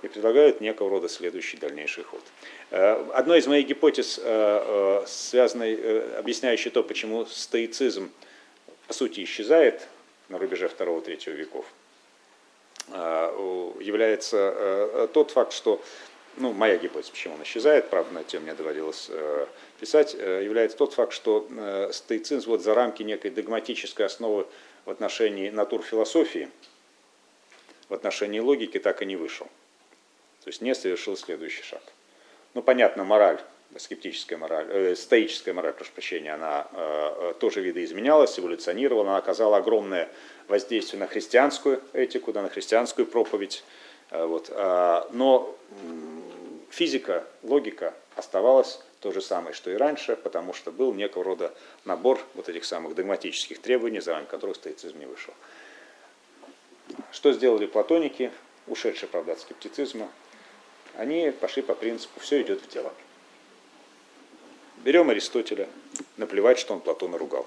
и 0.02 0.08
предлагают 0.08 0.60
некого 0.60 0.90
рода 0.90 1.08
следующий 1.08 1.58
дальнейший 1.58 2.04
ход. 2.04 2.24
Одной 2.72 3.40
из 3.40 3.48
моих 3.48 3.68
гипотез, 3.68 4.20
связанной, 5.08 6.18
объясняющей 6.18 6.72
то, 6.72 6.84
почему 6.84 7.26
стоицизм 7.26 8.12
по 8.88 8.94
сути 8.94 9.24
исчезает 9.24 9.88
на 10.30 10.40
рубеже 10.40 10.68
2-3 10.68 11.32
веков, 11.32 11.66
является 12.92 14.54
э, 14.56 15.08
тот 15.14 15.32
факт, 15.32 15.54
что, 15.54 15.82
ну, 16.38 16.54
моя 16.54 16.78
гипотеза, 16.78 17.12
почему 17.12 17.36
он 17.36 17.44
исчезает, 17.44 17.90
правда, 17.90 18.14
на 18.14 18.24
тем 18.24 18.44
мне 18.44 18.54
доводилось 18.54 19.08
э, 19.10 19.48
писать, 19.80 20.14
является 20.14 20.78
тот 20.78 20.94
факт, 20.94 21.14
что 21.14 21.48
стоицизм 21.92 22.50
вот 22.52 22.62
за 22.62 22.74
рамки 22.74 23.04
некой 23.04 23.32
догматической 23.32 24.06
основы 24.06 24.46
в 24.86 24.90
отношении 24.90 25.50
натурфилософии, 25.50 26.50
в 27.88 27.94
отношении 27.94 28.40
логики 28.40 28.80
так 28.80 29.02
и 29.02 29.06
не 29.06 29.16
вышел. 29.16 29.48
То 30.44 30.48
есть 30.48 30.62
не 30.62 30.74
совершил 30.76 31.16
следующий 31.18 31.64
шаг. 31.64 31.82
Ну, 32.54 32.62
понятно, 32.62 33.04
мораль 33.04 33.40
скептическая 33.78 34.38
мораль, 34.38 34.68
э, 34.70 34.96
стоическая 34.96 35.54
мораль, 35.54 35.74
прошу 35.74 35.92
прощения, 35.92 36.34
она 36.34 36.68
э, 36.72 37.34
тоже 37.40 37.62
видоизменялась, 37.62 38.40
эволюционировала, 38.40 39.10
она 39.10 39.18
оказала 39.18 39.58
огромное 39.58 40.10
воздействие 40.48 41.00
на 41.00 41.08
христианскую 41.08 41.82
этику, 41.94 42.34
да, 42.34 42.42
на 42.42 42.50
христианскую 42.50 43.06
проповедь. 43.06 43.64
Э, 44.10 44.26
вот. 44.26 44.50
А, 44.52 45.08
но 45.12 45.56
физика, 46.72 47.26
логика 47.44 47.94
оставалась 48.16 48.80
то 49.00 49.12
же 49.12 49.22
самое, 49.22 49.54
что 49.54 49.72
и 49.72 49.76
раньше, 49.76 50.16
потому 50.16 50.54
что 50.54 50.72
был 50.72 50.94
некого 50.94 51.24
рода 51.24 51.54
набор 51.86 52.20
вот 52.34 52.50
этих 52.50 52.66
самых 52.66 52.96
догматических 52.96 53.60
требований, 53.60 54.02
за 54.02 54.20
которых 54.30 54.56
стоицизм 54.58 55.00
не 55.00 55.06
вышел. 55.06 55.34
Что 57.12 57.32
сделали 57.32 57.66
платоники, 57.68 58.32
ушедшие, 58.68 59.08
правда, 59.08 59.34
от 59.34 59.40
скептицизма? 59.40 60.10
Они 60.96 61.32
пошли 61.32 61.62
по 61.62 61.76
принципу 61.76 62.20
«все 62.20 62.42
идет 62.42 62.62
в 62.62 62.68
дело». 62.68 62.92
Берем 64.84 65.10
Аристотеля, 65.10 65.68
наплевать, 66.18 66.58
что 66.58 66.74
он 66.74 66.80
Платона 66.80 67.18
ругал. 67.18 67.46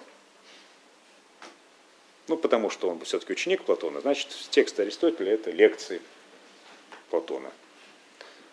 Ну, 2.29 2.37
потому 2.37 2.71
что 2.71 2.89
он 2.89 3.01
все-таки 3.05 3.33
ученик 3.33 3.65
Платона, 3.65 4.01
значит, 4.01 4.29
текст 4.51 4.79
Аристотеля– 4.79 5.33
это 5.35 5.51
лекции 5.51 6.01
Платона. 7.11 7.51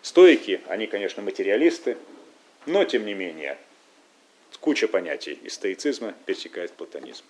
Стоики, 0.02 0.62
они, 0.66 0.86
конечно, 0.86 1.22
материалисты, 1.22 1.98
но, 2.64 2.84
тем 2.84 3.04
не 3.04 3.14
менее, 3.14 3.58
куча 4.60 4.88
понятий 4.88 5.34
из 5.42 5.54
стоицизма 5.54 6.14
пересекает 6.24 6.72
платонизм. 6.72 7.24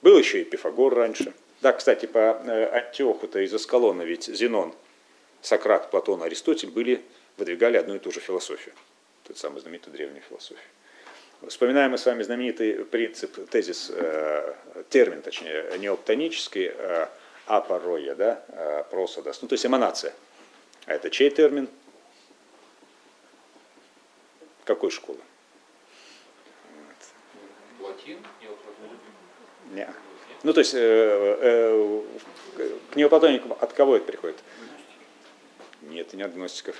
Был 0.00 0.16
еще 0.18 0.42
и 0.42 0.44
Пифагор 0.44 0.94
раньше. 0.94 1.34
Да, 1.60 1.72
кстати, 1.72 2.06
по 2.06 2.18
э, 2.18 2.86
Антиоху-то 2.86 3.40
из 3.40 3.52
Аскалона 3.52 4.02
ведь 4.02 4.24
Зенон, 4.24 4.74
Сократ, 5.42 5.90
Платон, 5.90 6.22
Аристотель 6.22 6.70
были, 6.70 7.02
выдвигали 7.36 7.78
одну 7.78 7.96
и 7.96 7.98
ту 7.98 8.12
же 8.12 8.20
философию. 8.20 8.74
Тот 9.24 9.38
самый 9.38 9.60
знаменитую 9.60 9.94
древнюю 9.94 10.22
философию. 10.28 10.68
Вспоминаем 11.48 11.90
мы 11.90 11.98
с 11.98 12.06
вами 12.06 12.22
знаменитый 12.22 12.84
принцип, 12.84 13.48
тезис, 13.50 13.90
э, 13.94 14.54
термин, 14.88 15.20
точнее, 15.20 15.78
неоптонический, 15.78 16.72
э, 16.72 17.08
апороя, 17.46 18.14
да, 18.14 18.44
э, 18.48 18.84
просодос, 18.90 19.42
ну 19.42 19.48
то 19.48 19.54
есть 19.54 19.66
эманация. 19.66 20.14
А 20.86 20.94
это 20.94 21.10
чей 21.10 21.30
термин? 21.30 21.68
Какой 24.64 24.90
школы? 24.90 25.18
Платин, 27.78 28.18
неоплатонизм. 28.40 29.02
Не. 29.72 29.88
Ну, 30.42 30.52
то 30.52 30.60
есть, 30.60 30.74
э, 30.74 30.78
э, 30.78 32.02
к 32.90 32.96
неоплатоникам 32.96 33.52
от 33.52 33.72
кого 33.72 33.96
это 33.96 34.06
приходит? 34.06 34.36
Нет, 35.82 36.12
не 36.14 36.22
от 36.22 36.34
гностиков. 36.34 36.76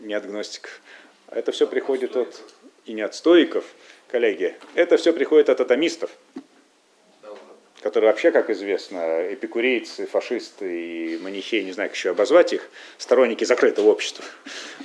Не 0.00 0.14
от 0.14 0.26
гностиков. 0.26 0.80
Это 1.28 1.52
все 1.52 1.66
приходит 1.66 2.16
от, 2.16 2.40
и 2.88 2.92
не 2.94 3.02
от 3.02 3.14
стоиков, 3.14 3.64
коллеги. 4.08 4.56
Это 4.74 4.96
все 4.96 5.12
приходит 5.12 5.50
от 5.50 5.60
атомистов, 5.60 6.10
которые 7.82 8.10
вообще, 8.10 8.30
как 8.30 8.50
известно, 8.50 9.32
эпикурейцы, 9.32 10.06
фашисты 10.06 11.14
и 11.14 11.18
манихеи, 11.18 11.62
не 11.62 11.72
знаю, 11.72 11.90
как 11.90 11.96
еще 11.96 12.10
обозвать 12.10 12.52
их, 12.52 12.68
сторонники 12.96 13.44
закрытого 13.44 13.90
общества. 13.90 14.24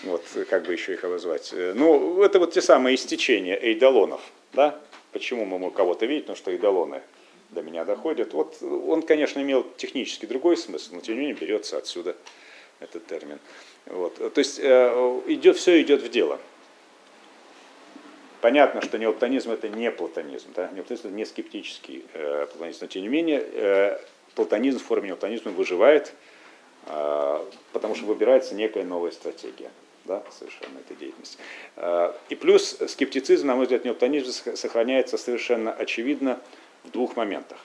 Вот, 0.04 0.24
как 0.50 0.64
бы 0.66 0.74
еще 0.74 0.94
их 0.94 1.04
обозвать. 1.04 1.54
Ну, 1.54 2.22
это 2.22 2.40
вот 2.40 2.54
те 2.54 2.62
самые 2.62 2.96
истечения 2.96 3.58
эйдолонов, 3.60 4.22
да? 4.52 4.80
Почему 5.12 5.46
мы 5.46 5.72
кого-то 5.72 6.06
видеть? 6.06 6.26
Потому 6.26 6.38
что 6.38 6.52
эйдолоны 6.52 7.02
до 7.52 7.62
меня 7.62 7.86
доходят. 7.86 8.34
Вот 8.34 8.62
он, 8.62 9.04
конечно, 9.04 9.40
имел 9.40 9.66
технически 9.78 10.26
другой 10.26 10.58
смысл, 10.58 10.96
но 10.96 11.02
тем 11.02 11.16
не 11.16 11.22
менее 11.22 11.36
берется 11.36 11.78
отсюда 11.78 12.16
этот 12.80 13.06
термин. 13.06 13.40
Вот. 13.86 14.16
То 14.16 14.40
есть 14.40 14.60
э, 14.60 15.22
идет, 15.28 15.58
все 15.58 15.82
идет 15.82 16.02
в 16.02 16.10
дело. 16.10 16.40
Понятно, 18.44 18.82
что 18.82 18.98
неоптонизм 18.98 19.52
это 19.52 19.70
не 19.70 19.90
платонизм, 19.90 20.50
да? 20.54 20.68
неоптонизм 20.74 21.08
это 21.08 21.16
не 21.16 21.24
скептический 21.24 22.04
э, 22.12 22.46
платонизм, 22.48 22.80
но 22.82 22.88
тем 22.88 23.04
не 23.04 23.08
менее 23.08 23.42
э, 23.42 23.98
платонизм 24.36 24.80
в 24.80 24.84
форме 24.84 25.08
неоптонизма 25.08 25.54
выживает, 25.54 26.14
э, 26.88 27.46
потому 27.72 27.96
что 27.96 28.04
выбирается 28.06 28.54
некая 28.54 28.84
новая 28.84 29.12
стратегия 29.12 29.72
да, 30.04 30.22
совершенно 30.30 30.78
этой 30.80 30.98
деятельности. 30.98 31.38
Э, 31.78 32.12
и 32.28 32.36
плюс 32.36 32.80
скептицизм, 32.86 33.48
на 33.48 33.56
мой 33.56 33.64
взгляд, 33.64 33.86
неоптонизм 33.86 34.58
сохраняется 34.58 35.18
совершенно 35.18 35.72
очевидно 35.72 36.38
в 36.84 36.92
двух 36.92 37.16
моментах. 37.16 37.60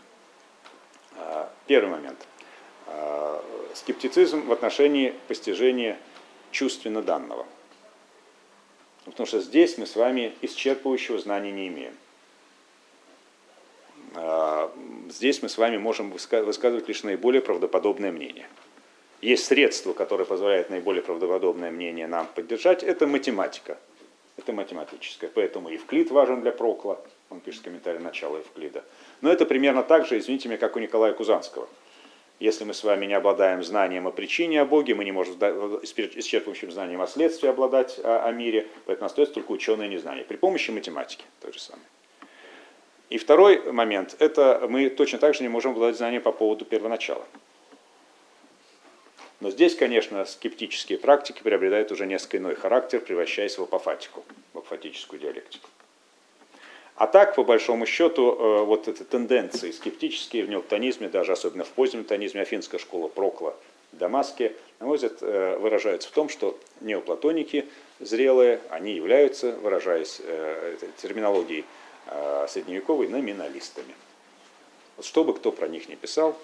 Э, 1.16 1.46
первый 1.66 1.90
момент. 1.90 2.24
Э, 2.86 3.40
скептицизм 3.74 4.46
в 4.46 4.52
отношении 4.52 5.12
постижения 5.26 5.98
чувственно 6.52 7.02
данного. 7.02 7.46
Потому 9.10 9.26
что 9.26 9.40
здесь 9.40 9.78
мы 9.78 9.86
с 9.86 9.97
вами 9.97 10.35
исчерпывающего 10.43 11.18
знания 11.18 11.51
не 11.51 11.68
имеем. 11.68 11.94
А, 14.14 14.72
здесь 15.10 15.43
мы 15.43 15.48
с 15.48 15.59
вами 15.59 15.76
можем 15.76 16.10
высказывать 16.10 16.89
лишь 16.89 17.02
наиболее 17.02 17.43
правдоподобное 17.43 18.12
мнение. 18.12 18.48
Есть 19.20 19.47
средство, 19.47 19.93
которое 19.93 20.24
позволяет 20.24 20.70
наиболее 20.70 21.02
правдоподобное 21.02 21.70
мнение 21.70 22.06
нам 22.06 22.28
поддержать, 22.35 22.82
это 22.82 23.06
математика. 23.06 23.78
Это 24.36 24.52
математическое. 24.52 25.28
Поэтому 25.28 25.68
Евклид 25.68 26.12
важен 26.12 26.40
для 26.43 26.52
Прокла. 26.52 27.01
Он 27.28 27.40
пишет 27.40 27.62
комментарий 27.62 27.98
начала 27.98 28.39
Евклида. 28.39 28.85
Но 29.20 29.32
это 29.32 29.44
примерно 29.44 29.82
так 29.82 30.06
же, 30.06 30.16
извините 30.16 30.48
меня, 30.48 30.59
как 30.59 30.76
у 30.76 30.78
Николая 30.78 31.12
Кузанского. 31.12 31.68
Если 32.40 32.65
мы 32.65 32.73
с 32.73 32.85
вами 32.85 33.06
не 33.06 33.15
обладаем 33.15 33.65
знанием 33.65 34.06
о 34.06 34.12
причине 34.12 34.60
о 34.60 34.65
Боге, 34.65 34.94
мы 34.94 35.05
не 35.05 35.10
можем 35.10 35.35
исчерпывающим 35.35 36.70
знанием 36.70 37.01
о 37.01 37.09
следствии 37.09 37.48
обладать 37.48 37.98
о, 37.98 38.27
о 38.27 38.32
мире, 38.32 38.69
поэтому 38.86 39.06
остается 39.06 39.35
только 39.35 39.51
ученое 39.51 39.89
незнание. 39.89 40.24
При 40.24 40.36
помощи 40.36 40.70
математики 40.70 41.24
то 41.40 41.52
же 41.52 41.59
самое. 41.59 41.86
И 43.10 43.19
второй 43.19 43.73
момент, 43.73 44.15
это 44.20 44.66
мы 44.69 44.89
точно 44.89 45.19
так 45.19 45.35
же 45.35 45.43
не 45.43 45.48
можем 45.48 45.73
обладать 45.73 45.97
знанием 45.97 46.23
по 46.23 46.31
поводу 46.31 46.65
первоначала. 46.65 47.27
Но 49.40 49.51
здесь, 49.51 49.74
конечно, 49.74 50.24
скептические 50.24 50.98
практики 50.98 51.43
приобретают 51.43 51.90
уже 51.90 52.06
несколько 52.06 52.39
иной 52.39 52.55
характер, 52.55 53.01
превращаясь 53.01 53.56
в 53.56 53.62
апофатику, 53.62 54.24
в 54.52 54.59
апофатическую 54.59 55.20
диалектику. 55.20 55.69
А 56.98 57.06
так, 57.06 57.36
по 57.36 57.44
большому 57.44 57.86
счету, 57.86 58.32
э, 58.32 58.64
вот 58.64 58.88
эти 58.88 59.04
тенденции 59.04 59.70
скептические 59.70 60.44
в 60.44 60.48
неоптонизме, 60.48 61.08
даже 61.08 61.30
особенно 61.30 61.62
в 61.62 61.68
позднем 61.68 62.02
тонизме, 62.02 62.40
афинская 62.40 62.80
школа 62.80 63.06
Прокла 63.06 63.54
Дамаске, 63.92 64.56
на 64.80 64.86
мой 64.86 64.96
взгляд, 64.96 65.18
э, 65.20 65.58
выражаются 65.58 66.08
в 66.08 66.10
том, 66.10 66.28
что 66.28 66.58
неоплатоники 66.80 67.66
зрелые, 68.00 68.60
они 68.70 68.94
являются, 68.94 69.52
выражаясь 69.52 70.20
э, 70.24 70.76
терминологией 71.00 71.64
средневековой, 72.48 73.06
номиналистами. 73.06 73.94
Вот 74.96 75.04
что 75.04 75.24
бы 75.24 75.34
кто 75.34 75.52
про 75.52 75.68
них 75.68 75.90
не 75.90 75.94
писал, 75.94 76.38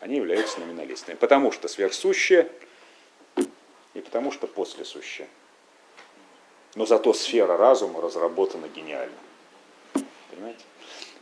они 0.00 0.16
являются 0.16 0.58
номиналистами. 0.58 1.14
Потому 1.14 1.52
что 1.52 1.68
сверхсущее 1.68 2.50
и 3.94 4.00
потому 4.00 4.32
что 4.32 4.48
послесущее. 4.48 5.28
Но 6.74 6.86
зато 6.86 7.12
сфера 7.12 7.56
разума 7.56 8.00
разработана 8.00 8.66
гениально. 8.66 9.14
Понимаете? 10.36 10.60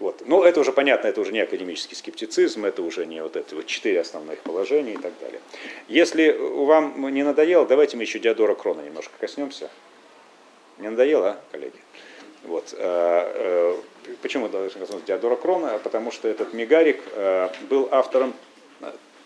Вот. 0.01 0.27
Но 0.27 0.45
это 0.45 0.61
уже 0.61 0.73
понятно, 0.73 1.07
это 1.07 1.21
уже 1.21 1.33
не 1.33 1.41
академический 1.41 1.97
скептицизм, 1.97 2.65
это 2.65 2.83
уже 2.83 3.07
не 3.07 3.23
вот 3.23 3.37
это 3.37 3.55
вот 3.55 3.67
четыре 3.67 4.01
основных 4.01 4.41
положения 4.41 4.95
и 4.95 4.99
так 4.99 5.13
далее. 5.21 5.41
Если 5.87 6.33
вам 6.33 7.15
не 7.15 7.23
надоело, 7.23 7.65
давайте 7.65 7.97
мы 7.97 8.03
еще 8.03 8.19
Диодора 8.19 8.55
Крона 8.55 8.83
немножко 8.83 9.13
коснемся. 9.19 9.71
Не 10.79 10.91
надоело, 10.91 11.31
а, 11.31 11.41
коллеги? 11.53 11.79
Вот. 12.43 12.75
Э, 12.77 13.77
э, 14.07 14.15
почему 14.21 14.49
должны 14.49 14.81
коснуться 14.81 15.07
Диодора 15.07 15.37
Крона? 15.37 15.79
Потому 15.79 16.11
что 16.11 16.27
этот 16.27 16.53
Мегарик 16.53 17.01
э, 17.13 17.49
был 17.71 17.89
автором 17.93 18.35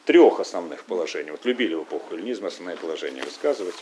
трех 0.04 0.40
основных 0.40 0.84
положений. 0.84 1.32
Вот 1.32 1.44
любили 1.44 1.74
в 1.74 1.82
эпоху 1.82 2.14
эллинизма 2.14 2.48
основные 2.48 2.76
положения 2.76 3.22
высказывать. 3.22 3.74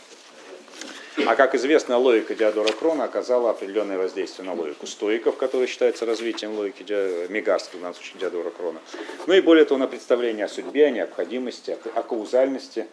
А 1.25 1.35
как 1.35 1.55
известно, 1.55 1.97
логика 1.97 2.35
Диодора 2.35 2.71
Крона 2.71 3.05
оказала 3.05 3.49
определенное 3.49 3.97
воздействие 3.97 4.45
на 4.45 4.53
логику 4.53 4.85
стоиков, 4.85 5.35
которая 5.35 5.67
считается 5.67 6.05
развитием 6.05 6.55
логики 6.55 6.83
Мегарского, 7.31 7.79
в 7.79 7.81
данном 7.81 7.95
случае 7.95 8.19
Диодора 8.19 8.51
Крона. 8.51 8.79
Ну 9.25 9.33
и 9.33 9.41
более 9.41 9.65
того, 9.65 9.79
на 9.79 9.87
представление 9.87 10.45
о 10.45 10.49
судьбе, 10.49 10.85
о 10.85 10.89
необходимости, 10.91 11.77
о 11.95 12.03
каузальности 12.03 12.85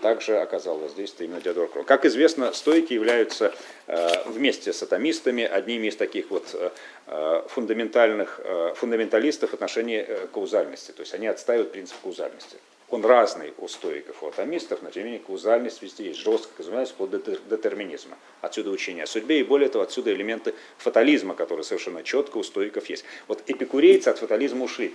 также 0.00 0.38
оказал 0.38 0.78
воздействие 0.78 1.28
именно 1.28 1.40
Диодора 1.40 1.68
Крона. 1.68 1.86
Как 1.86 2.04
известно, 2.04 2.52
стойки 2.52 2.92
являются 2.92 3.54
э, 3.86 4.08
вместе 4.26 4.72
с 4.72 4.82
атомистами 4.82 5.44
одними 5.44 5.86
из 5.86 5.96
таких 5.96 6.30
вот 6.30 6.50
э, 6.54 6.70
э, 7.06 7.42
фундаментальных 7.48 8.40
фундаменталистов 8.76 9.50
в 9.50 9.54
отношении 9.54 10.06
каузальности. 10.32 10.92
То 10.92 11.02
есть 11.02 11.14
они 11.14 11.26
отстаивают 11.26 11.72
принцип 11.72 11.96
каузальности. 12.02 12.56
Он 12.92 13.02
разный 13.06 13.54
у 13.56 13.68
стоиков, 13.68 14.22
у 14.22 14.26
атомистов, 14.28 14.82
но 14.82 14.90
тем 14.90 15.04
не 15.04 15.12
менее 15.12 15.26
каузальность 15.26 15.80
везде 15.80 16.08
есть, 16.08 16.20
жестко 16.20 16.52
называется 16.58 16.92
под 16.92 17.10
детерминизма. 17.48 18.18
Отсюда 18.42 18.68
учение 18.68 19.04
о 19.04 19.06
судьбе, 19.06 19.40
и 19.40 19.44
более 19.44 19.70
того, 19.70 19.84
отсюда 19.84 20.12
элементы 20.12 20.54
фатализма, 20.76 21.34
которые 21.34 21.64
совершенно 21.64 22.02
четко 22.02 22.36
у 22.36 22.42
стоиков 22.42 22.84
есть. 22.90 23.06
Вот 23.28 23.42
эпикурейцы 23.46 24.08
от 24.08 24.18
фатализма 24.18 24.64
ушли 24.64 24.94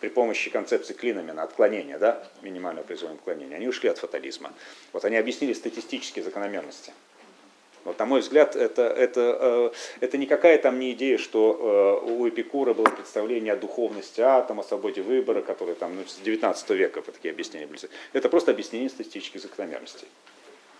при 0.00 0.10
помощи 0.10 0.50
концепции 0.50 0.92
Клинамена, 0.92 1.44
отклонения, 1.44 1.98
да, 1.98 2.28
минимального 2.42 2.84
произвольного 2.84 3.20
отклонения, 3.20 3.56
они 3.56 3.68
ушли 3.68 3.88
от 3.88 3.96
фатализма. 3.96 4.52
Вот 4.92 5.06
они 5.06 5.16
объяснили 5.16 5.54
статистические 5.54 6.24
закономерности. 6.24 6.92
Вот, 7.84 7.98
на 7.98 8.06
мой 8.06 8.20
взгляд, 8.20 8.56
это, 8.56 8.82
это, 8.82 9.38
э, 9.40 9.70
это 10.00 10.18
никакая 10.18 10.58
там 10.58 10.78
не 10.78 10.92
идея, 10.92 11.18
что 11.18 12.00
э, 12.06 12.10
у 12.10 12.28
Эпикура 12.28 12.72
было 12.72 12.86
представление 12.86 13.52
о 13.52 13.56
духовности 13.56 14.20
атома, 14.20 14.62
о 14.62 14.64
свободе 14.64 15.02
выбора, 15.02 15.42
которые 15.42 15.74
там 15.74 15.96
ну, 15.96 16.02
с 16.06 16.16
19 16.16 16.70
века 16.70 17.02
такие 17.02 17.32
объяснения 17.32 17.66
были. 17.66 17.80
Это 18.12 18.28
просто 18.28 18.52
объяснение 18.52 18.88
статистических 18.88 19.42
закономерностей 19.42 20.08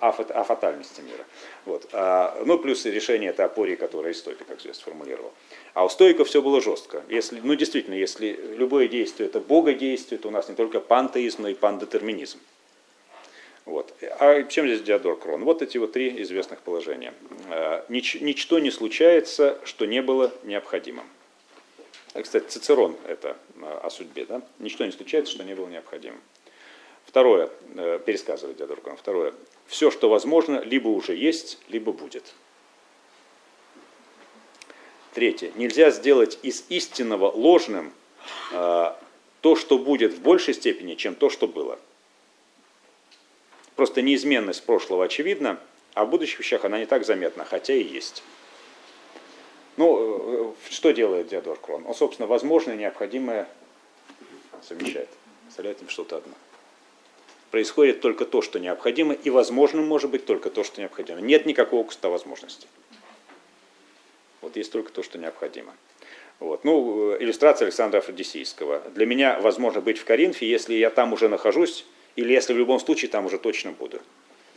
о, 0.01 0.09
о 0.09 0.45
фатальности 0.45 1.01
мира. 1.01 1.25
Вот. 1.67 1.89
А, 1.93 2.43
ну, 2.45 2.59
плюс 2.59 2.85
решение 2.85 3.31
это 3.31 3.45
опории, 3.45 3.75
которое 3.75 4.15
Стойка, 4.15 4.45
как 4.45 4.61
известно, 4.61 4.81
сформулировал. 4.81 5.33
А 5.75 5.85
у 5.85 5.89
стойков 5.89 6.29
все 6.29 6.41
было 6.41 6.61
жестко. 6.61 7.03
Если, 7.09 7.41
ну, 7.43 7.55
действительно, 7.55 7.95
если 7.95 8.39
любое 8.57 8.89
действие 8.89 9.29
это 9.29 9.41
богодействие, 9.41 10.19
то 10.19 10.29
у 10.29 10.31
нас 10.31 10.49
не 10.49 10.55
только 10.55 10.81
пантеизм, 10.81 11.43
но 11.43 11.49
и 11.49 11.55
пандетерминизм. 11.55 12.39
Вот. 13.65 13.95
А 14.19 14.43
чем 14.43 14.67
здесь 14.67 14.83
Диодор 14.83 15.19
Крон? 15.19 15.45
Вот 15.45 15.63
эти 15.63 15.79
вот 15.79 15.93
три 15.93 16.23
известных 16.23 16.61
положения. 16.61 17.15
Э, 17.49 17.83
нич, 17.89 18.15
ничто 18.21 18.59
не 18.59 18.71
случается, 18.71 19.59
что 19.65 19.87
не 19.87 20.03
было 20.03 20.33
необходимым. 20.43 21.07
Э, 22.13 22.23
кстати, 22.23 22.47
Цицерон 22.47 22.95
это 23.07 23.39
э, 23.57 23.81
о 23.83 23.89
судьбе. 23.89 24.27
Да? 24.27 24.43
Ничто 24.59 24.85
не 24.85 24.93
случается, 24.93 25.33
что 25.33 25.45
не 25.45 25.55
было 25.55 25.69
необходимым. 25.69 26.21
Второе, 27.07 27.49
пересказывает 28.07 28.57
Диодор 28.57 28.81
Крон. 28.81 28.97
Второе, 28.97 29.35
все, 29.67 29.91
что 29.91 30.09
возможно, 30.09 30.61
либо 30.61 30.89
уже 30.89 31.15
есть, 31.15 31.59
либо 31.69 31.93
будет. 31.93 32.35
Третье, 35.13 35.53
нельзя 35.55 35.91
сделать 35.91 36.41
из 36.43 36.65
истинного 36.71 37.31
ложным 37.31 37.93
то, 38.51 39.55
что 39.55 39.79
будет 39.79 40.15
в 40.15 40.23
большей 40.23 40.55
степени, 40.55 40.97
чем 40.97 41.15
то, 41.15 41.31
что 41.31 41.47
было. 41.47 41.79
Просто 43.77 44.03
неизменность 44.03 44.65
прошлого 44.65 45.05
очевидна, 45.05 45.59
а 45.95 46.05
в 46.05 46.11
будущих 46.11 46.41
вещах 46.41 46.65
она 46.65 46.79
не 46.79 46.87
так 46.87 47.05
заметна, 47.05 47.45
хотя 47.45 47.75
и 47.75 47.83
есть. 47.83 48.23
Ну, 49.77 50.53
э, 50.53 50.71
что 50.71 50.93
делает 50.93 51.29
Диодор 51.29 51.59
Крон? 51.59 51.85
Он, 51.87 51.95
собственно, 51.95 52.29
возможное 52.29 52.75
и 52.75 52.79
необходимое 52.79 53.49
совмещает. 54.63 55.09
Представляет 55.43 55.83
им 55.83 55.89
что-то 55.89 56.19
одно. 56.19 56.33
Происходит 57.51 58.01
только 58.01 58.25
то, 58.25 58.43
что 58.43 58.59
необходимо, 58.59 59.15
и 59.15 59.31
возможным 59.31 59.87
может 59.87 60.11
быть 60.11 60.27
только 60.27 60.51
то, 60.51 60.65
что 60.65 60.81
необходимо. 60.81 61.21
Нет 61.21 61.47
никакого 61.47 61.85
куста 61.85 62.09
возможностей. 62.09 62.67
Вот 64.41 64.57
есть 64.57 64.73
только 64.73 64.93
то, 64.93 65.03
что 65.03 65.19
необходимо. 65.19 65.75
Вот. 66.39 66.65
Ну, 66.65 67.13
э, 67.13 67.19
иллюстрация 67.21 67.67
Александра 67.67 67.99
Афродисийского. 67.99 68.83
Для 68.95 69.07
меня 69.07 69.41
возможно 69.41 69.81
быть 69.81 69.99
в 69.99 70.05
Коринфе, 70.05 70.47
если 70.47 70.75
я 70.75 70.91
там 70.91 71.13
уже 71.13 71.29
нахожусь, 71.29 71.87
или 72.17 72.33
если 72.33 72.53
в 72.53 72.59
любом 72.59 72.81
случае 72.81 73.11
там 73.11 73.27
уже 73.27 73.39
точно 73.39 73.73
буду. 73.73 74.01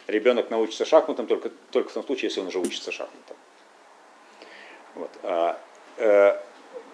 Ребенок 0.08 0.50
научится 0.50 0.86
шахматам 0.86 1.28
только, 1.28 1.52
только 1.72 1.90
в 1.90 1.94
том 1.94 2.06
случае, 2.06 2.30
если 2.30 2.40
он 2.40 2.48
уже 2.48 2.60
учится 2.60 2.92
шахматам. 2.92 3.36
Вот. 4.96 5.12
А, 5.24 5.60
э, 5.98 6.38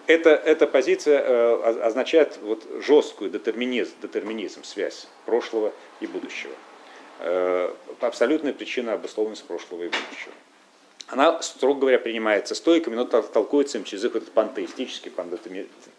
эта, 0.06 0.30
эта 0.30 0.66
позиция 0.66 1.20
э, 1.20 1.80
означает 1.82 2.38
вот 2.42 2.66
жесткую 2.80 3.30
детерминизм, 3.30 3.92
детерминизм, 4.02 4.64
связь 4.64 5.08
прошлого 5.24 5.72
и 6.00 6.06
будущего. 6.06 6.52
Э, 7.20 7.72
абсолютная 8.00 8.52
причина 8.52 8.94
обусловленности 8.94 9.46
прошлого 9.46 9.84
и 9.84 9.86
будущего. 9.86 10.34
Она, 11.06 11.40
строго 11.42 11.80
говоря, 11.80 11.98
принимается 11.98 12.54
стойками, 12.54 12.96
но 12.96 13.04
толкуется 13.04 13.78
им 13.78 13.84
через 13.84 14.04
их 14.04 14.16
этот 14.16 14.32
пантеистический, 14.32 15.10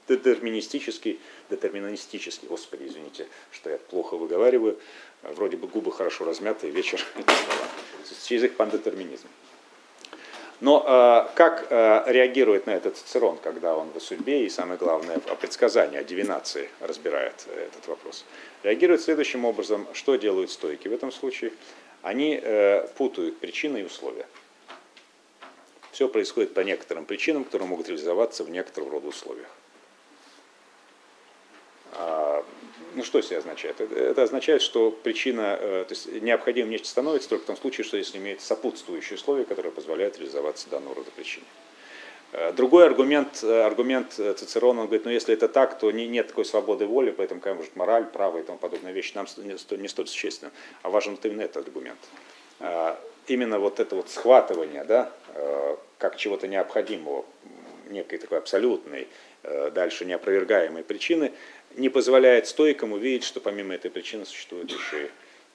детерминистический, 0.07 1.19
детерминистический, 1.49 2.48
господи, 2.48 2.84
извините, 2.88 3.27
что 3.52 3.69
я 3.69 3.77
плохо 3.77 4.15
выговариваю, 4.15 4.77
вроде 5.23 5.57
бы 5.57 5.68
губы 5.68 5.91
хорошо 5.91 6.26
размятые, 6.26 6.72
вечер, 6.72 7.03
через 8.23 8.44
их 8.44 8.56
пандетерминизм. 8.56 9.27
Но 10.61 10.84
э, 10.88 11.36
как 11.36 11.68
э, 11.69 12.03
реагирует 12.07 12.65
на 12.65 12.72
этот 12.72 12.95
Цицерон, 12.95 13.38
когда 13.38 13.76
он 13.76 13.91
в 13.94 13.99
судьбе 13.99 14.45
и, 14.45 14.49
самое 14.49 14.77
главное, 14.77 15.18
о 15.30 15.36
предсказании, 15.36 15.98
о 15.98 16.03
дивинации 16.03 16.69
разбирает 16.80 17.45
этот 17.56 17.88
вопрос? 17.88 18.23
Реагирует 18.64 19.02
следующим 19.02 19.44
образом, 19.44 19.86
что 19.94 20.15
делают 20.15 20.52
стойки 20.52 20.88
в 20.88 20.94
этом 20.94 21.11
случае? 21.11 21.52
Они 22.03 22.40
э, 22.41 22.88
путают 22.98 23.38
причины 23.38 23.80
и 23.80 23.84
условия. 23.84 24.26
Все 25.91 26.07
происходит 26.07 26.53
по 26.53 26.61
некоторым 26.61 27.06
причинам, 27.06 27.44
которые 27.44 27.68
могут 27.68 27.90
реализоваться 27.90 28.44
в 28.44 28.49
некоторого 28.49 28.91
рода 28.91 29.07
условиях. 29.07 29.49
А, 31.95 32.43
ну 32.95 33.03
что 33.03 33.19
это 33.19 33.38
означает? 33.38 33.80
Это 33.81 34.23
означает, 34.23 34.61
что 34.61 34.89
причина, 34.89 35.57
э, 35.59 35.85
то 35.88 35.93
есть 35.93 36.22
необходимым 36.22 36.72
нечто 36.72 36.88
становится 36.88 37.30
только 37.30 37.43
в 37.43 37.47
том 37.47 37.57
случае, 37.57 37.84
что 37.84 37.97
если 37.97 38.17
имеет 38.17 38.41
сопутствующие 38.41 39.15
условия, 39.15 39.43
которые 39.43 39.72
позволяют 39.72 40.17
реализоваться 40.17 40.69
данного 40.69 40.95
рода 40.95 41.11
причине. 41.15 41.45
Э, 42.31 42.53
другой 42.53 42.85
аргумент, 42.85 43.43
э, 43.43 43.61
аргумент 43.63 44.13
Цицерона, 44.13 44.81
он 44.81 44.88
говорит, 44.88 45.05
ну 45.05 45.11
если 45.11 45.34
это 45.34 45.49
так, 45.49 45.77
то 45.77 45.91
не, 45.91 46.07
нет 46.07 46.27
такой 46.27 46.45
свободы 46.45 46.85
воли, 46.85 47.11
поэтому 47.11 47.41
может 47.55 47.76
мораль, 47.76 48.05
право 48.05 48.38
и 48.38 48.43
тому 48.43 48.57
подобные 48.57 48.93
вещи 48.93 49.11
нам 49.15 49.27
не 49.38 49.57
столь, 49.57 49.81
не 49.81 49.88
столь 49.89 50.07
существенны. 50.07 50.51
А 50.81 50.89
важен 50.89 51.15
вот 51.15 51.26
именно 51.26 51.41
этот 51.41 51.67
аргумент. 51.67 51.99
Именно 53.27 53.59
вот 53.59 53.80
это 53.80 53.95
вот 53.95 54.09
схватывание, 54.09 54.85
да, 54.85 55.11
как 55.97 56.15
чего-то 56.15 56.47
необходимого, 56.47 57.26
некой 57.89 58.19
такой 58.19 58.38
абсолютной, 58.38 59.07
дальше 59.73 60.05
неопровергаемой 60.05 60.84
причины, 60.84 61.34
не 61.77 61.89
позволяет 61.89 62.47
стойкам 62.47 62.93
увидеть, 62.93 63.23
что 63.23 63.39
помимо 63.39 63.73
этой 63.73 63.91
причины 63.91 64.26
существует 64.26 64.72
еще 64.72 65.06
и 65.06 65.10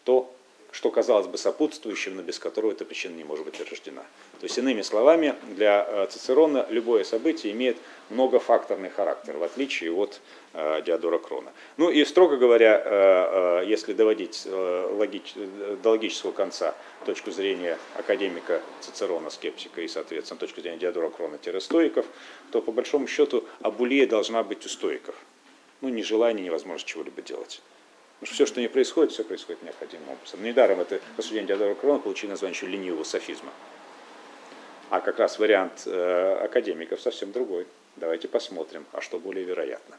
то, 0.04 0.32
что 0.72 0.90
казалось 0.90 1.26
бы 1.26 1.36
сопутствующим, 1.36 2.16
но 2.16 2.22
без 2.22 2.38
которого 2.38 2.70
эта 2.70 2.84
причина 2.84 3.16
не 3.16 3.24
может 3.24 3.44
быть 3.44 3.58
рождена. 3.58 4.02
То 4.40 4.44
есть, 4.44 4.56
иными 4.56 4.82
словами, 4.82 5.34
для 5.56 5.84
э, 5.86 6.06
Цицерона 6.08 6.64
любое 6.70 7.02
событие 7.02 7.52
имеет 7.52 7.76
многофакторный 8.08 8.88
характер, 8.88 9.36
в 9.36 9.42
отличие 9.42 9.92
от 9.92 10.20
э, 10.54 10.82
Диодора 10.82 11.18
Крона. 11.18 11.52
Ну 11.76 11.90
и, 11.90 12.04
строго 12.04 12.36
говоря, 12.36 12.80
э, 12.84 13.64
если 13.66 13.92
доводить 13.92 14.46
до 14.46 15.90
логического 15.90 16.30
конца 16.30 16.74
точку 17.04 17.32
зрения 17.32 17.76
академика 17.96 18.62
Цицерона, 18.80 19.30
скептика 19.30 19.80
и, 19.80 19.88
соответственно, 19.88 20.38
точку 20.38 20.60
зрения 20.60 20.78
Диодора 20.78 21.10
Крона-стоиков, 21.10 22.06
то, 22.52 22.62
по 22.62 22.70
большому 22.70 23.08
счету, 23.08 23.44
абулия 23.60 24.06
должна 24.06 24.44
быть 24.44 24.64
у 24.64 24.68
стоиков– 24.68 25.16
ну, 25.80 25.88
нежелание, 25.88 26.44
невозможность 26.44 26.86
чего-либо 26.86 27.22
делать. 27.22 27.62
Потому 28.18 28.26
что 28.26 28.34
все, 28.34 28.46
что 28.46 28.60
не 28.60 28.68
происходит, 28.68 29.12
все 29.12 29.24
происходит 29.24 29.62
необходимым 29.62 30.10
образом. 30.10 30.42
Недаром 30.42 30.80
это 30.80 31.00
рассуждение 31.16 31.48
Диодора 31.48 31.74
Крона 31.74 32.00
получили 32.00 32.30
название 32.30 32.54
еще 32.54 32.66
ленивого 32.66 33.04
софизма. 33.04 33.50
А 34.90 35.00
как 35.00 35.18
раз 35.18 35.38
вариант 35.38 35.84
э, 35.86 36.38
академиков 36.42 37.00
совсем 37.00 37.32
другой. 37.32 37.66
Давайте 37.96 38.28
посмотрим, 38.28 38.84
а 38.92 39.00
что 39.00 39.18
более 39.18 39.44
вероятно. 39.44 39.96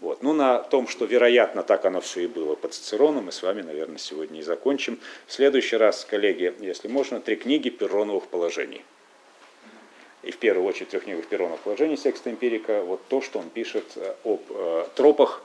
Вот. 0.00 0.22
Ну, 0.22 0.32
на 0.32 0.58
том, 0.58 0.86
что 0.86 1.04
вероятно 1.04 1.62
так 1.62 1.84
оно 1.84 2.00
все 2.00 2.20
и 2.20 2.26
было 2.28 2.54
по 2.54 2.68
Цицерону, 2.68 3.22
мы 3.22 3.32
с 3.32 3.42
вами, 3.42 3.62
наверное, 3.62 3.98
сегодня 3.98 4.38
и 4.38 4.42
закончим. 4.42 5.00
В 5.26 5.32
следующий 5.32 5.76
раз, 5.76 6.04
коллеги, 6.04 6.54
если 6.60 6.86
можно, 6.86 7.20
три 7.20 7.34
книги 7.36 7.70
перроновых 7.70 8.28
положений 8.28 8.84
и 10.22 10.30
в 10.30 10.38
первую 10.38 10.66
очередь 10.66 10.88
трехкниговых 10.90 11.26
перронов 11.28 11.60
положений 11.60 11.96
секста 11.96 12.30
эмпирика, 12.30 12.82
вот 12.82 13.00
то, 13.08 13.20
что 13.20 13.38
он 13.38 13.50
пишет 13.50 13.84
э, 13.96 14.14
об 14.24 14.42
э, 14.50 14.86
тропах, 14.94 15.42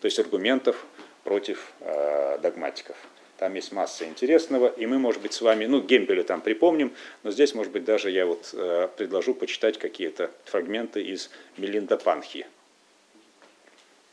то 0.00 0.06
есть 0.06 0.18
аргументов 0.18 0.84
против 1.24 1.72
э, 1.80 2.38
догматиков. 2.42 2.96
Там 3.38 3.54
есть 3.54 3.70
масса 3.70 4.04
интересного, 4.04 4.66
и 4.66 4.86
мы, 4.86 4.98
может 4.98 5.22
быть, 5.22 5.32
с 5.32 5.40
вами, 5.40 5.66
ну, 5.66 5.80
Гемпеля 5.80 6.24
там 6.24 6.40
припомним, 6.40 6.92
но 7.22 7.30
здесь, 7.30 7.54
может 7.54 7.72
быть, 7.72 7.84
даже 7.84 8.10
я 8.10 8.26
вот 8.26 8.50
э, 8.52 8.88
предложу 8.96 9.32
почитать 9.34 9.78
какие-то 9.78 10.32
фрагменты 10.44 11.02
из 11.02 11.30
Мелинда 11.56 11.96
Панхи, 11.96 12.46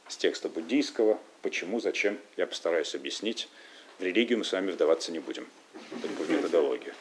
с 0.07 0.17
текста 0.17 0.47
буддийского, 0.47 1.17
почему, 1.41 1.79
зачем, 1.79 2.19
я 2.37 2.45
постараюсь 2.45 2.93
объяснить. 2.93 3.49
В 3.97 4.03
религию 4.03 4.37
мы 4.37 4.45
с 4.45 4.51
вами 4.51 4.69
вдаваться 4.69 5.11
не 5.11 5.19
будем, 5.19 5.47
только 6.01 6.21
в 6.21 6.29
методологию. 6.29 6.93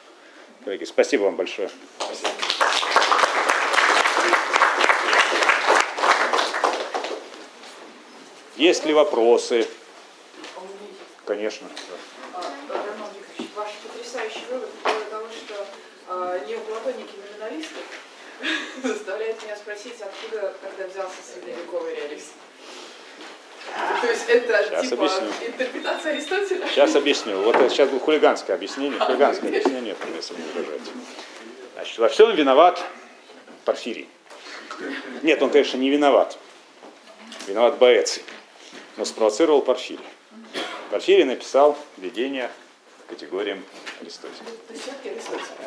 Коллеги, 0.64 0.84
спасибо 0.84 1.24
вам 1.24 1.36
большое. 1.36 1.68
Спасибо. 1.98 2.33
Есть 8.56 8.84
ли 8.84 8.94
вопросы? 8.94 9.66
Конечно. 11.26 11.66
Ваш 13.56 13.70
потрясающий 13.82 14.44
вывод 14.50 14.70
по 14.82 14.90
поводу 14.90 15.10
того, 15.10 15.26
что 15.28 15.66
э, 16.08 16.44
неоплатоники 16.48 17.14
номиналисты 17.16 17.80
заставляет 18.82 19.42
меня 19.42 19.56
спросить, 19.56 19.94
откуда 20.00 20.54
тогда 20.62 20.86
взялся 20.86 21.16
средневековый 21.32 21.96
реализм. 21.96 22.32
То 24.00 24.06
есть 24.06 24.28
это 24.28 24.64
сейчас 24.68 24.88
типа 24.88 25.04
объясню. 25.04 25.48
интерпретация 25.48 26.12
Аристотеля? 26.12 26.66
Сейчас 26.68 26.94
объясню. 26.94 27.42
Вот 27.42 27.56
это 27.56 27.70
сейчас 27.70 27.88
будет 27.88 28.02
хулиганское 28.02 28.56
объяснение. 28.56 29.00
Хулиганское 29.00 29.50
объяснение, 29.50 29.96
если 30.14 30.34
не 30.34 30.42
выражать. 30.52 30.90
Значит, 31.74 31.98
во 31.98 32.08
всем 32.08 32.34
виноват 32.34 32.84
Порфирий. 33.64 34.08
Нет, 35.22 35.42
он, 35.42 35.50
конечно, 35.50 35.76
не 35.76 35.90
виноват. 35.90 36.38
Виноват 37.46 37.78
Боэций 37.78 38.22
но 38.96 39.04
спровоцировал 39.04 39.62
Порфирий. 39.62 40.04
Порфирий 40.90 41.24
написал 41.24 41.76
введение 41.96 42.50
категориям 43.14 43.62
Аристотеля. 44.00 44.50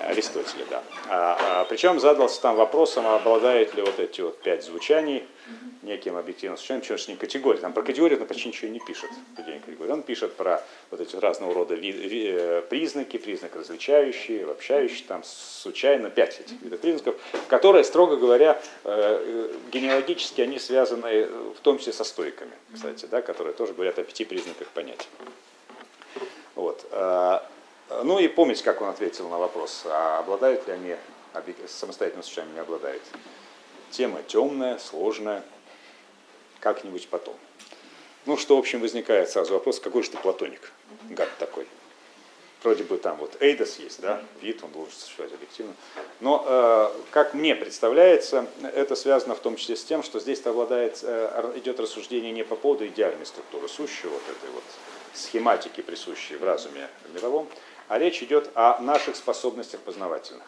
Аристотеля, 0.04 0.66
да. 0.70 0.84
А, 1.10 1.38
а, 1.40 1.66
причем 1.66 2.00
задался 2.00 2.42
там 2.42 2.56
вопросом, 2.56 3.08
а 3.08 3.16
обладает 3.16 3.74
ли 3.76 3.82
вот 3.82 4.00
эти 4.00 4.22
вот 4.22 4.42
пять 4.42 4.64
звучаний 4.66 5.24
неким 5.82 6.18
объективным 6.18 6.58
случайным, 6.58 6.82
причем 6.86 7.12
не 7.14 7.18
категории. 7.18 7.60
Там 7.60 7.72
про 7.72 7.82
категорию 7.82 8.20
он 8.20 8.28
почти 8.28 8.50
ничего 8.50 8.70
не 8.70 8.80
пишет. 8.80 9.10
Он 9.90 10.04
пишет 10.04 10.34
про 10.34 10.62
вот 10.92 11.00
эти 11.00 11.16
разного 11.16 11.54
рода 11.54 11.76
ви, 11.76 11.92
ви, 11.92 12.32
э, 12.36 12.62
признаки, 12.70 13.18
признак 13.18 13.56
различающие, 13.56 14.44
обобщающие, 14.44 15.06
там 15.08 15.24
случайно 15.24 16.10
пять 16.10 16.42
этих 16.42 16.62
видов 16.62 16.82
признаков, 16.82 17.16
которые, 17.48 17.84
строго 17.84 18.18
говоря, 18.18 18.62
э, 18.84 18.90
э, 18.90 19.52
генеалогически 19.72 20.42
они 20.42 20.60
связаны 20.60 21.28
в 21.28 21.60
том 21.62 21.80
числе 21.80 21.94
со 21.94 22.04
стойками, 22.04 22.54
кстати, 22.74 23.06
да, 23.06 23.22
которые 23.22 23.54
тоже 23.54 23.74
говорят 23.74 23.98
о 24.00 24.04
пяти 24.04 24.26
признаках 24.26 24.68
понятия. 24.70 25.08
Вот. 26.58 26.88
А, 26.92 27.48
ну 28.04 28.18
и 28.18 28.28
помните, 28.28 28.64
как 28.64 28.82
он 28.82 28.90
ответил 28.90 29.30
на 29.30 29.38
вопрос, 29.38 29.84
а 29.86 30.18
обладают 30.18 30.68
ли 30.68 30.74
они 30.74 30.96
самостоятельным 31.68 32.24
случайно 32.24 32.52
не 32.54 32.60
обладают. 32.60 33.04
Тема 33.92 34.24
темная, 34.24 34.80
сложная, 34.80 35.44
как-нибудь 36.60 37.08
потом. 37.10 37.36
Ну, 38.26 38.38
что, 38.38 38.56
в 38.56 38.60
общем, 38.60 38.82
возникает 38.82 39.30
сразу 39.30 39.54
вопрос, 39.54 39.80
какой 39.80 40.02
же 40.02 40.10
ты 40.10 40.18
платоник, 40.18 40.72
гад 41.12 41.30
такой. 41.38 41.68
Вроде 42.64 42.84
бы 42.84 42.98
там 42.98 43.18
вот 43.18 43.38
Эйдос 43.40 43.78
есть, 43.78 44.02
да, 44.02 44.24
вид, 44.42 44.64
он 44.64 44.72
должен 44.72 44.92
существовать 44.92 45.34
объективно. 45.36 45.76
Но, 46.22 46.44
э, 46.46 46.90
как 47.12 47.36
мне 47.36 47.56
представляется, 47.56 48.48
это 48.74 48.96
связано 48.96 49.36
в 49.36 49.40
том 49.40 49.58
числе 49.58 49.76
с 49.76 49.84
тем, 49.84 50.02
что 50.02 50.20
здесь 50.20 50.44
обладает, 50.44 51.02
э, 51.04 51.54
идет 51.58 51.80
рассуждение 51.80 52.32
не 52.32 52.44
по 52.44 52.56
поводу 52.56 52.88
идеальной 52.88 53.28
структуры 53.28 53.70
сущего, 53.70 54.10
вот 54.10 54.24
этой 54.24 54.50
вот 54.50 54.64
схематики, 55.14 55.82
присущей 55.82 56.36
в 56.36 56.44
разуме 56.44 56.88
мировом, 57.14 57.48
а 57.88 58.00
речь 58.00 58.22
идет 58.24 58.50
о 58.54 58.80
наших 58.80 59.16
способностях 59.16 59.80
познавательных. 59.82 60.46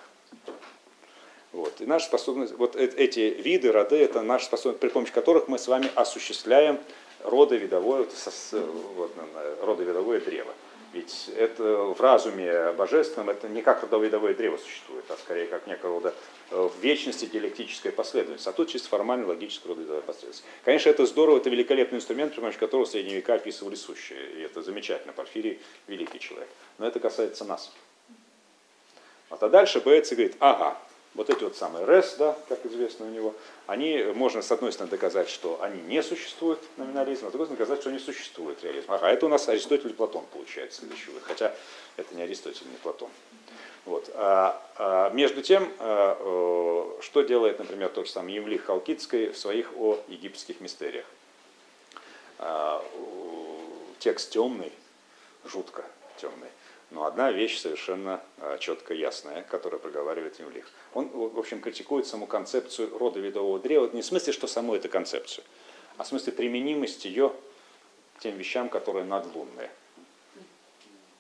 Вот. 1.52 1.82
И 1.82 1.86
наша 1.86 2.06
способность, 2.06 2.54
вот 2.54 2.76
эти 2.76 3.20
виды, 3.20 3.72
роды, 3.72 3.98
это 3.98 4.22
наши 4.22 4.46
способности, 4.46 4.82
при 4.82 4.90
помощи 4.90 5.12
которых 5.12 5.48
мы 5.48 5.58
с 5.58 5.68
вами 5.68 5.90
осуществляем 5.96 6.80
родовидовое, 7.24 8.06
вот, 8.96 9.12
родовидовое 9.62 10.20
древо. 10.20 10.54
Ведь 10.92 11.30
это 11.38 11.64
в 11.64 12.02
разуме 12.02 12.72
божественном 12.72 13.30
это 13.30 13.48
не 13.48 13.62
как 13.62 13.84
родовидовое 13.84 14.34
древо 14.34 14.58
существует, 14.58 15.06
а 15.10 15.18
скорее 15.18 15.46
как 15.46 15.68
некого 15.68 15.96
рода 15.96 16.16
э, 16.50 16.56
в 16.56 16.84
вечности 16.84 17.26
диалектическая 17.26 17.92
последовательность. 17.92 18.48
А 18.48 18.54
тут 18.54 18.70
чисто 18.70 18.90
формально 18.90 19.28
логическая 19.28 19.72
родовидовая 19.72 20.02
последовательность. 20.02 20.44
Конечно, 20.66 20.90
это 20.90 21.06
здорово, 21.06 21.38
это 21.38 21.52
великолепный 21.52 22.00
инструмент, 22.00 22.34
при 22.34 22.40
помощи 22.40 22.58
которого 22.58 22.86
в 22.86 22.90
средние 22.90 23.18
века 23.18 23.36
описывали 23.36 23.76
сущее. 23.76 24.32
И 24.38 24.42
это 24.42 24.64
замечательно. 24.64 25.14
Порфирий 25.14 25.60
великий 25.88 26.20
человек. 26.20 26.50
Но 26.80 26.88
это 26.88 27.00
касается 27.00 27.46
нас. 27.46 27.72
Вот, 29.30 29.44
а 29.44 29.50
дальше 29.50 29.82
Бейтс 29.82 30.10
говорит, 30.10 30.38
ага, 30.40 30.76
вот 31.16 31.30
эти 31.30 31.44
вот 31.44 31.56
самые 31.56 31.86
РЕС, 31.86 32.16
да, 32.18 32.38
как 32.48 32.66
известно 32.66 33.06
у 33.06 33.10
него, 33.10 33.34
они, 33.68 34.04
можно 34.16 34.42
с 34.42 34.52
одной 34.52 34.72
стороны 34.72 34.92
доказать, 34.92 35.30
что 35.30 35.62
они 35.62 35.82
не 35.82 36.04
существуют, 36.04 36.60
номинализм, 36.78 37.26
а 37.26 37.30
с 37.30 37.32
другой 37.32 37.48
стороны 37.48 37.58
доказать, 37.58 37.82
что 37.82 37.90
они 37.90 38.00
существуют, 38.00 38.64
реализм. 38.64 38.92
Ага, 38.92 39.10
это 39.10 39.26
у 39.26 39.30
нас 39.30 39.48
Аристотель 39.50 39.90
и 39.90 39.94
Платон 39.94 40.26
получается 40.32 40.82
следующий 40.82 41.12
хотя 41.24 41.54
это 41.98 42.16
не 42.16 42.22
Аристотель, 42.22 42.68
не 42.70 42.78
Платон. 42.78 43.10
Вот. 43.86 44.10
А, 44.14 44.62
а, 44.78 45.10
между 45.10 45.42
тем, 45.42 45.72
а, 45.80 46.98
что 47.02 47.22
делает, 47.22 47.60
например, 47.60 47.90
тот 47.90 48.06
же 48.06 48.12
самый 48.12 48.34
Евлих 48.34 48.66
Халкидский 48.66 49.30
в 49.30 49.38
своих 49.38 49.76
о 49.78 49.98
египетских 50.08 50.62
мистериях. 50.62 51.06
А, 52.38 52.84
текст 54.00 54.32
темный, 54.32 54.72
жутко 55.46 55.84
темный. 56.18 56.50
Но 56.92 57.06
одна 57.06 57.32
вещь 57.32 57.60
совершенно 57.60 58.22
а, 58.38 58.58
четко 58.58 58.94
ясная, 58.94 59.44
которая 59.44 59.80
проговаривает 59.80 60.40
Юлих. 60.40 60.66
Он, 60.94 61.08
в 61.10 61.38
общем, 61.38 61.62
критикует 61.62 62.08
саму 62.08 62.26
концепцию 62.26 62.98
рода 62.98 63.20
видового 63.20 63.60
древа, 63.60 63.90
не 63.94 64.02
в 64.02 64.06
смысле, 64.06 64.34
что 64.34 64.48
саму 64.48 64.76
эту 64.76 64.90
концепцию, 64.90 65.44
а 65.98 66.04
в 66.04 66.08
смысле 66.08 66.34
применимость 66.34 67.06
ее 67.06 67.32
к 68.18 68.22
тем 68.22 68.38
вещам, 68.38 68.70
которые 68.70 69.06
надлунные. 69.06 69.70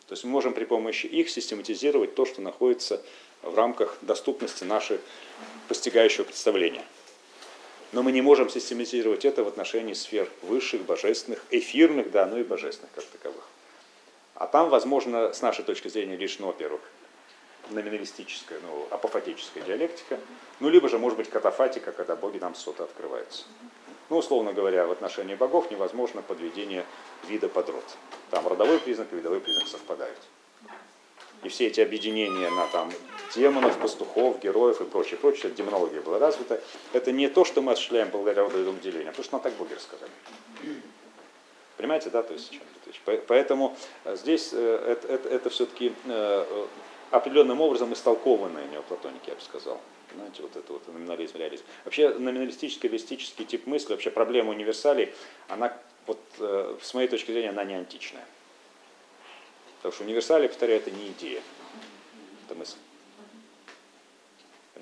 То 0.08 0.14
есть 0.14 0.24
мы 0.24 0.32
можем 0.32 0.54
при 0.54 0.66
помощи 0.66 1.06
их 1.06 1.30
систематизировать 1.30 2.16
то, 2.16 2.26
что 2.26 2.42
находится 2.42 3.00
в 3.44 3.56
рамках 3.56 3.96
доступности 4.02 4.64
нашего 4.64 5.00
постигающего 5.68 6.24
представления. 6.24 6.84
Но 7.92 8.02
мы 8.02 8.12
не 8.12 8.22
можем 8.22 8.50
систематизировать 8.50 9.24
это 9.24 9.44
в 9.44 9.48
отношении 9.48 9.94
сфер 9.94 10.28
высших, 10.42 10.82
божественных, 10.82 11.46
эфирных, 11.52 12.10
да, 12.10 12.26
ну 12.26 12.40
и 12.40 12.44
божественных 12.44 12.92
как 12.94 13.06
таковых. 13.06 13.48
А 14.40 14.48
там, 14.48 14.70
возможно, 14.70 15.34
с 15.34 15.42
нашей 15.42 15.66
точки 15.66 15.90
зрения, 15.90 16.16
лишь, 16.16 16.40
ну, 16.40 16.48
во-первых, 16.48 16.80
номиналистическая, 17.72 18.58
ну, 18.62 18.88
апофатическая 18.90 19.62
диалектика, 19.64 20.18
ну, 20.62 20.70
либо 20.70 20.88
же, 20.88 20.98
может 20.98 21.18
быть, 21.18 21.30
катафатика, 21.30 21.92
когда 21.92 22.16
боги 22.16 22.38
нам 22.38 22.56
что-то 22.56 22.86
открываются. 22.86 23.44
Ну, 24.10 24.18
условно 24.18 24.54
говоря, 24.54 24.88
в 24.88 24.92
отношении 24.92 25.36
богов 25.36 25.70
невозможно 25.70 26.22
подведение 26.22 26.86
вида 27.28 27.50
под 27.50 27.70
род. 27.70 27.84
Там 28.32 28.48
родовой 28.48 28.80
признак 28.80 29.10
и 29.12 29.18
видовой 29.18 29.42
признак 29.42 29.68
совпадают. 29.68 30.18
И 31.44 31.50
все 31.50 31.68
эти 31.68 31.82
объединения 31.82 32.50
на 32.50 32.66
там 32.68 32.92
демонов, 33.36 33.78
пастухов, 33.78 34.40
героев 34.40 34.80
и 34.80 34.86
прочее, 34.86 35.18
прочее, 35.18 35.52
демонология 35.52 36.02
была 36.02 36.18
развита. 36.18 36.62
Это 36.94 37.12
не 37.12 37.28
то, 37.28 37.44
что 37.44 37.62
мы 37.62 37.74
осуществляем 37.74 38.10
благодаря 38.10 38.44
родовому 38.44 38.80
делению, 38.80 39.10
а 39.10 39.14
то, 39.14 39.22
что 39.22 39.34
нам 39.34 39.42
так 39.42 39.54
боги 39.56 39.74
рассказали. 39.74 40.12
Понимаете, 41.80 42.10
да, 42.10 42.24
то 42.24 42.34
есть 42.34 42.60
Поэтому 43.28 43.78
э, 44.04 44.18
здесь 44.18 44.50
э, 44.52 44.86
это, 44.86 45.08
это, 45.08 45.30
это 45.30 45.50
все-таки 45.50 45.94
э, 46.04 46.66
определенным 47.10 47.62
образом 47.62 47.94
истолкованные 47.94 48.68
неоплатоники, 48.68 49.30
я 49.30 49.36
бы 49.36 49.42
сказал. 49.42 49.80
Знаете, 50.14 50.42
вот 50.42 50.58
это 50.58 50.74
вот 50.74 50.86
номинализм, 50.90 51.38
реализм. 51.38 51.64
Вообще 51.86 52.10
номиналистический, 52.10 52.90
реалистический 52.90 53.46
тип 53.46 53.66
мысли, 53.66 53.94
вообще 53.94 54.12
проблема 54.12 54.50
универсалей, 54.50 55.14
она, 55.48 55.74
вот, 56.06 56.20
с 56.82 56.94
моей 56.94 57.08
точки 57.08 57.32
зрения, 57.32 57.52
она 57.52 57.64
не 57.64 57.76
античная. 57.76 58.26
Потому 59.78 59.94
что 59.94 60.04
универсалии, 60.04 60.48
повторяю, 60.50 60.82
это 60.82 60.92
не 60.92 61.08
идея, 61.08 61.42
это 62.46 62.56
мысль. 62.56 62.78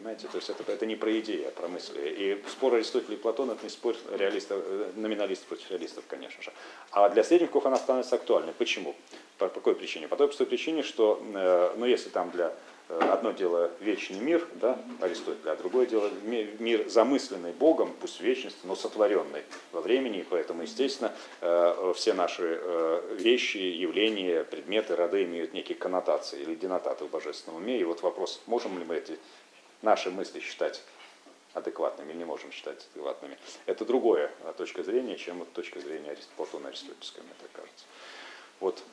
Понимаете, 0.07 0.29
то 0.31 0.37
есть 0.37 0.49
это, 0.49 0.71
это 0.71 0.85
не 0.85 0.95
про 0.95 1.19
идеи, 1.19 1.43
а 1.43 1.51
про 1.51 1.67
мысли. 1.67 1.99
И 1.99 2.43
спор 2.49 2.75
Аристотеля 2.75 3.15
и 3.15 3.17
Платона 3.17 3.51
это 3.51 3.63
не 3.65 3.69
спор 3.69 3.93
реалистов, 4.17 4.63
э, 4.65 4.91
номиналистов 4.95 5.49
против 5.49 5.69
реалистов, 5.69 6.05
конечно 6.07 6.41
же. 6.41 6.53
А 6.91 7.09
для 7.09 7.25
средников 7.25 7.65
она 7.65 7.75
становится 7.75 8.15
актуальной. 8.15 8.53
Почему? 8.53 8.95
По, 9.37 9.49
по 9.49 9.55
какой 9.55 9.75
причине? 9.75 10.07
По 10.07 10.15
той 10.15 10.27
простой 10.27 10.47
причине, 10.47 10.81
что, 10.83 11.21
э, 11.35 11.73
ну, 11.75 11.85
если 11.85 12.07
там 12.07 12.31
для 12.31 12.53
э, 12.87 12.97
одно 13.11 13.33
дело 13.33 13.69
вечный 13.81 14.21
мир, 14.21 14.47
да, 14.53 14.79
Аристотеля, 15.01 15.51
а 15.51 15.55
другое 15.57 15.85
дело 15.85 16.09
мир 16.23 16.87
замысленный 16.87 17.51
Богом, 17.51 17.93
пусть 17.99 18.21
вечности, 18.21 18.59
но 18.63 18.77
сотворенный 18.77 19.41
во 19.73 19.81
времени, 19.81 20.19
и 20.19 20.23
поэтому, 20.23 20.61
естественно, 20.61 21.11
все 21.95 22.13
наши 22.13 22.61
вещи, 23.17 23.57
явления, 23.57 24.45
предметы, 24.45 24.95
роды 24.95 25.25
имеют 25.25 25.53
некие 25.53 25.77
коннотации 25.77 26.41
или 26.41 26.55
денотаты 26.55 27.03
в 27.03 27.09
божественном 27.09 27.61
уме. 27.61 27.77
И 27.77 27.83
вот 27.83 28.03
вопрос, 28.03 28.41
можем 28.45 28.79
ли 28.79 28.85
мы 28.85 28.95
эти 28.95 29.19
наши 29.81 30.11
мысли 30.11 30.39
считать 30.39 30.83
адекватными 31.53 32.13
не 32.13 32.25
можем 32.25 32.51
считать 32.51 32.87
адекватными. 32.93 33.37
Это 33.65 33.85
другое 33.85 34.31
а, 34.43 34.53
точка 34.53 34.83
зрения, 34.83 35.17
чем 35.17 35.39
вот 35.39 35.51
точка 35.53 35.79
зрения 35.79 36.17
Платона 36.35 36.69
Аристотельская, 36.69 37.21
мне 37.21 37.33
так 37.41 37.51
кажется. 37.51 37.85
Вот 38.59 38.83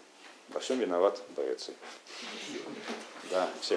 во 0.49 0.61
всем 0.61 0.79
виноват 0.79 1.23
Боэций. 1.37 1.75
Да, 3.31 3.49
все. 3.61 3.77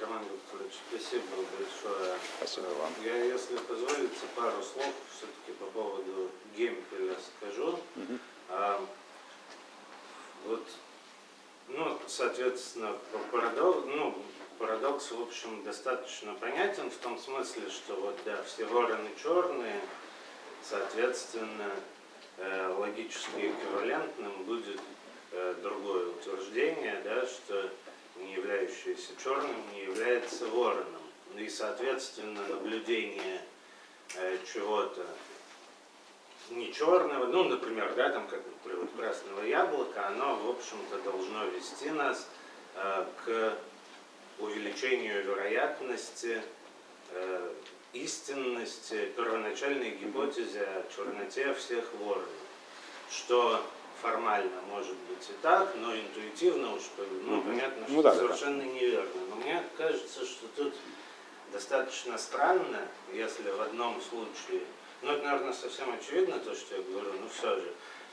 Роман 0.00 0.22
Викторович, 0.24 0.72
спасибо 0.88 1.24
большое. 1.58 2.16
Спасибо 2.38 2.66
вам. 2.66 2.92
Я, 3.04 3.24
если 3.24 3.56
позволите, 3.56 4.26
пару 4.34 4.62
слов 4.62 4.92
все-таки 5.16 5.52
по 5.58 5.66
поводу 5.66 6.30
Гемпеля 6.56 7.16
скажу. 7.36 7.68
Угу. 7.68 8.18
А, 8.48 8.84
вот, 10.46 10.66
ну, 11.68 11.98
соответственно, 12.06 12.96
парадокс, 13.30 13.86
ну, 13.86 14.16
парадокс, 14.62 15.10
в 15.10 15.20
общем, 15.20 15.64
достаточно 15.64 16.34
понятен 16.34 16.88
в 16.88 16.96
том 16.98 17.18
смысле, 17.18 17.68
что 17.68 17.96
вот, 17.96 18.16
да, 18.24 18.40
все 18.44 18.64
вороны 18.64 19.10
черные, 19.20 19.80
соответственно, 20.62 21.68
э, 22.36 22.74
логически 22.78 23.50
эквивалентным 23.50 24.44
будет 24.44 24.80
э, 25.32 25.54
другое 25.64 26.10
утверждение, 26.10 27.00
да, 27.02 27.26
что 27.26 27.70
не 28.18 28.34
являющееся 28.34 29.10
черным 29.20 29.56
не 29.72 29.82
является 29.82 30.46
вороном. 30.46 31.02
И, 31.36 31.48
соответственно, 31.48 32.46
наблюдение 32.46 33.42
э, 34.14 34.38
чего-то 34.52 35.04
не 36.50 36.72
черного, 36.72 37.26
ну, 37.26 37.44
например, 37.44 37.94
да, 37.96 38.10
там, 38.10 38.28
как, 38.28 38.42
например, 38.46 38.86
красного 38.96 39.42
яблока, 39.42 40.06
оно, 40.06 40.36
в 40.36 40.50
общем-то, 40.50 40.98
должно 40.98 41.46
вести 41.46 41.90
нас 41.90 42.28
э, 42.76 43.06
к 43.24 43.58
увеличению 44.38 45.22
вероятности 45.24 46.42
э, 47.10 47.52
истинности 47.92 49.06
первоначальной 49.16 49.90
гипотезы 49.90 50.60
о 50.60 50.84
черноте 50.94 51.52
всех 51.54 51.92
воронов, 52.00 52.28
что 53.10 53.62
формально 54.00 54.60
может 54.68 54.96
быть 55.08 55.30
и 55.30 55.32
так, 55.42 55.74
но 55.76 55.94
интуитивно 55.94 56.74
уж 56.74 56.82
ну, 57.22 57.42
понятно, 57.42 57.84
что 57.84 57.94
ну, 57.94 58.02
да, 58.02 58.14
совершенно 58.14 58.58
да. 58.58 58.64
неверно. 58.64 59.20
Но 59.30 59.36
мне 59.36 59.62
кажется, 59.76 60.24
что 60.24 60.46
тут 60.56 60.74
достаточно 61.52 62.18
странно, 62.18 62.88
если 63.12 63.50
в 63.50 63.60
одном 63.60 64.00
случае, 64.00 64.62
ну 65.02 65.12
это, 65.12 65.24
наверное, 65.24 65.52
совсем 65.52 65.92
очевидно 65.92 66.38
то, 66.38 66.54
что 66.54 66.76
я 66.76 66.82
говорю, 66.82 67.12
но 67.20 67.28
все 67.28 67.56
же, 67.56 67.72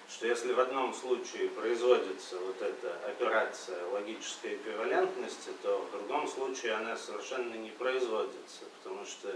что 0.09 0.27
если 0.27 0.53
в 0.53 0.59
одном 0.59 0.93
случае 0.93 1.49
производится 1.49 2.37
вот 2.39 2.61
эта 2.61 2.95
операция 3.07 3.85
логической 3.87 4.55
эквивалентности, 4.55 5.51
то 5.61 5.77
в 5.77 5.91
другом 5.91 6.27
случае 6.27 6.73
она 6.73 6.97
совершенно 6.97 7.53
не 7.53 7.69
производится, 7.69 8.61
потому 8.79 9.05
что 9.05 9.31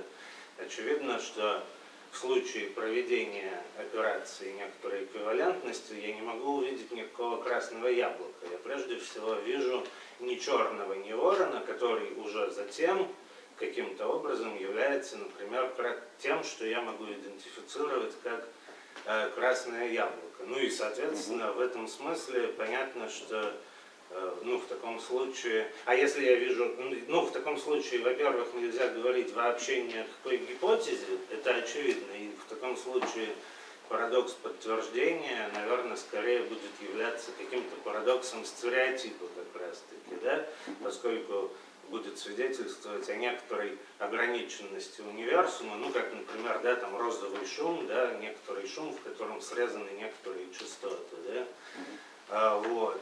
очевидно, 0.57 1.19
что 1.19 1.63
в 2.11 2.17
случае 2.17 2.67
проведения 2.67 3.63
операции 3.77 4.53
некоторой 4.53 5.05
эквивалентности 5.05 5.93
я 5.93 6.13
не 6.13 6.21
могу 6.21 6.57
увидеть 6.57 6.91
никакого 6.91 7.41
красного 7.41 7.87
яблока. 7.87 8.47
Я 8.51 8.57
прежде 8.57 8.97
всего 8.99 9.35
вижу 9.35 9.85
ни 10.19 10.35
черного, 10.35 10.93
ни 10.93 11.13
ворона, 11.13 11.61
который 11.61 12.13
уже 12.13 12.49
затем 12.51 13.07
каким-то 13.57 14.07
образом 14.07 14.57
является, 14.57 15.17
например, 15.17 15.71
тем, 16.19 16.43
что 16.43 16.65
я 16.65 16.81
могу 16.81 17.05
идентифицировать 17.05 18.13
как 18.23 18.47
Э, 19.05 19.29
красное 19.35 19.89
яблоко. 19.89 20.32
Ну 20.47 20.59
и, 20.59 20.69
соответственно, 20.69 21.51
в 21.53 21.59
этом 21.59 21.87
смысле 21.87 22.49
понятно, 22.49 23.09
что 23.09 23.53
э, 24.09 24.33
ну, 24.43 24.57
в 24.57 24.65
таком 24.65 24.99
случае, 24.99 25.67
а 25.85 25.95
если 25.95 26.25
я 26.25 26.35
вижу, 26.35 26.75
ну, 27.07 27.21
в 27.21 27.31
таком 27.31 27.57
случае, 27.57 28.01
во-первых, 28.01 28.53
нельзя 28.55 28.89
говорить 28.89 29.33
вообще 29.33 29.83
ни 29.83 29.97
о 29.97 30.05
какой 30.05 30.37
гипотезе, 30.37 31.05
это 31.31 31.55
очевидно, 31.55 32.11
и 32.13 32.29
в 32.29 32.49
таком 32.49 32.75
случае 32.77 33.29
парадокс 33.89 34.33
подтверждения, 34.33 35.49
наверное, 35.53 35.97
скорее 35.97 36.39
будет 36.43 36.71
являться 36.81 37.31
каким-то 37.37 37.75
парадоксом 37.83 38.45
стереотипа 38.45 39.25
как 39.35 39.61
раз-таки, 39.61 40.23
да, 40.23 40.45
поскольку 40.83 41.51
будет 41.93 42.17
свидетельствовать 42.17 43.07
о 43.07 43.15
некоторой 43.15 43.77
ограниченности 43.99 45.01
универсума, 45.01 45.75
ну, 45.75 45.91
как, 45.91 46.11
например, 46.11 46.59
да, 46.63 46.75
там 46.75 46.97
розовый 46.97 47.45
шум, 47.45 47.85
да, 47.85 48.15
некоторый 48.15 48.67
шум, 48.67 48.91
в 48.91 49.01
котором 49.01 49.39
срезаны 49.41 49.89
некоторые 49.91 50.47
частоты, 50.51 51.15
да, 51.27 51.47
а, 52.29 52.57
вот. 52.57 52.99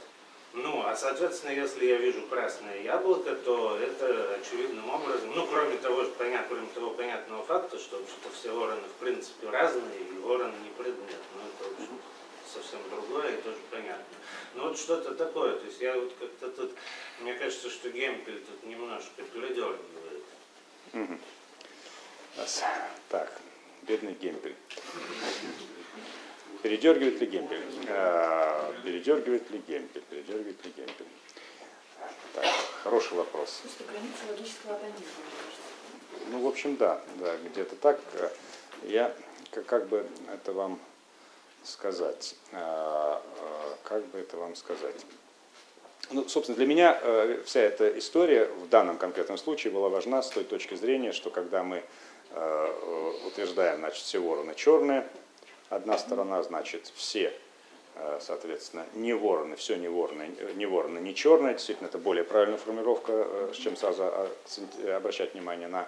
Ну, 0.53 0.85
а 0.85 0.97
соответственно, 0.97 1.51
если 1.51 1.85
я 1.85 1.95
вижу 1.95 2.27
красное 2.27 2.81
яблоко, 2.81 3.34
то 3.34 3.77
это 3.77 4.35
очевидным 4.35 4.89
образом, 4.89 5.31
ну, 5.34 5.47
кроме 5.47 5.77
того, 5.77 6.03
что 6.03 6.11
понятно, 6.18 6.47
кроме 6.49 6.68
того 6.76 6.89
понятного 6.89 7.43
факта, 7.45 7.80
что 7.80 7.97
вообще-то 7.97 8.30
все 8.34 8.53
вороны 8.53 8.81
в 8.81 8.99
принципе 8.99 9.49
разные, 9.49 10.01
и 10.01 10.19
ворон 10.19 10.51
не 10.61 10.69
предмет. 10.72 11.22
Ну, 11.38 11.47
это, 11.47 11.69
в 11.69 11.81
общем, 11.81 11.97
совсем 12.53 12.80
другое 12.89 13.38
и 13.38 13.41
тоже 13.41 13.59
понятно. 13.72 14.03
Ну, 14.56 14.68
вот 14.68 14.78
что-то 14.78 15.15
такое. 15.15 15.56
То 15.56 15.65
есть 15.65 15.82
я 15.82 15.95
вот 15.95 16.14
как-то 16.19 16.49
тут, 16.49 16.76
мне 17.22 17.34
кажется, 17.36 17.69
что 17.69 17.90
Гемпель 17.90 18.44
тут 18.44 18.64
немножко 18.64 19.22
передергивает. 19.34 19.80
Раз. 22.38 22.64
Так, 23.10 23.32
бедный 23.84 24.14
Гемпель. 24.14 24.56
Передергивает 26.64 27.19
ли 27.19 27.28
Гемпель? 27.28 27.64
А, 27.90 28.73
передергивает 28.84 29.49
ли 29.52 29.61
Гемпель? 29.68 30.02
Передергивает 30.10 30.65
ли 30.65 30.72
Гемпель? 30.78 31.06
Так, 32.34 32.45
хороший 32.84 33.18
вопрос. 33.18 33.61
Просто 33.64 33.84
граница 33.84 34.26
логического 34.30 34.78
кажется. 34.78 35.03
Ну, 36.30 36.41
в 36.41 36.48
общем, 36.48 36.76
да, 36.78 37.02
да, 37.18 37.36
где-то 37.38 37.76
так. 37.78 37.99
Я, 38.84 39.15
как 39.52 39.88
бы 39.88 40.07
это 40.32 40.53
вам 40.53 40.80
сказать, 41.64 42.36
А, 42.54 43.22
а, 43.22 43.78
как 43.84 44.06
бы 44.08 44.20
это 44.20 44.38
вам 44.38 44.56
сказать? 44.56 45.06
Ну, 46.12 46.28
собственно, 46.28 46.58
для 46.58 46.66
меня 46.66 47.00
э, 47.02 47.42
вся 47.46 47.62
эта 47.62 47.98
история 47.98 48.46
в 48.46 48.68
данном 48.68 48.98
конкретном 48.98 49.38
случае 49.38 49.72
была 49.72 49.88
важна 49.88 50.22
с 50.22 50.30
той 50.30 50.44
точки 50.44 50.76
зрения, 50.76 51.14
что 51.14 51.30
когда 51.30 51.64
мы 51.64 51.78
э, 51.78 51.84
э, 52.34 53.28
утверждаем, 53.28 53.80
значит, 53.80 54.04
все 54.04 54.20
вороны 54.20 54.54
черные, 54.56 55.08
одна 55.70 55.98
сторона, 55.98 56.44
значит, 56.44 56.92
все, 56.96 57.34
соответственно, 58.20 58.86
не 58.94 59.14
вороны, 59.14 59.56
все 59.56 59.78
не 59.78 59.88
вороны, 59.88 60.30
не 60.56 60.66
вороны, 60.66 61.00
не 61.00 61.16
черные, 61.16 61.54
действительно, 61.54 61.88
это 61.88 61.98
более 61.98 62.26
правильная 62.26 62.58
формулировка, 62.58 63.50
с 63.54 63.56
чем 63.56 63.78
сразу 63.78 64.04
акцент- 64.04 64.90
обращать 64.94 65.34
внимание 65.34 65.70
на 65.70 65.88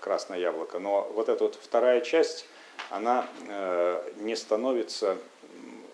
красное 0.00 0.38
яблоко. 0.38 0.78
Но 0.78 1.10
вот 1.14 1.28
эта 1.28 1.42
вот 1.42 1.58
вторая 1.60 2.00
часть, 2.00 2.46
она 2.90 3.26
э, 3.48 4.12
не 4.18 4.36
становится 4.36 5.16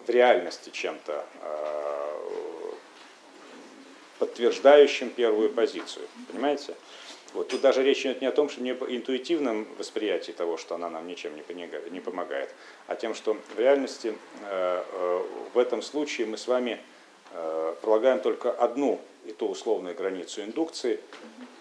в 0.06 0.10
реальности 0.10 0.70
чем-то 0.70 1.24
э, 1.42 2.72
подтверждающим 4.18 5.10
первую 5.10 5.50
позицию. 5.50 6.06
Понимаете? 6.30 6.74
Вот 7.34 7.48
тут 7.48 7.60
даже 7.60 7.82
речь 7.82 8.00
идет 8.00 8.22
не 8.22 8.26
о 8.28 8.32
том, 8.32 8.48
что 8.48 8.62
не 8.62 8.70
интуитивном 8.70 9.66
восприятии 9.78 10.32
того, 10.32 10.56
что 10.56 10.74
она 10.74 10.88
нам 10.88 11.06
ничем 11.06 11.32
не 11.90 12.00
помогает, 12.00 12.54
а 12.86 12.94
тем, 12.94 13.14
что 13.14 13.36
в 13.54 13.58
реальности 13.58 14.16
э, 14.42 15.22
в 15.52 15.58
этом 15.58 15.82
случае 15.82 16.26
мы 16.26 16.38
с 16.38 16.46
вами 16.46 16.80
полагаем 17.82 18.20
только 18.20 18.50
одну 18.50 19.00
и 19.26 19.32
ту 19.32 19.48
условную 19.48 19.94
границу 19.94 20.42
индукции. 20.42 21.00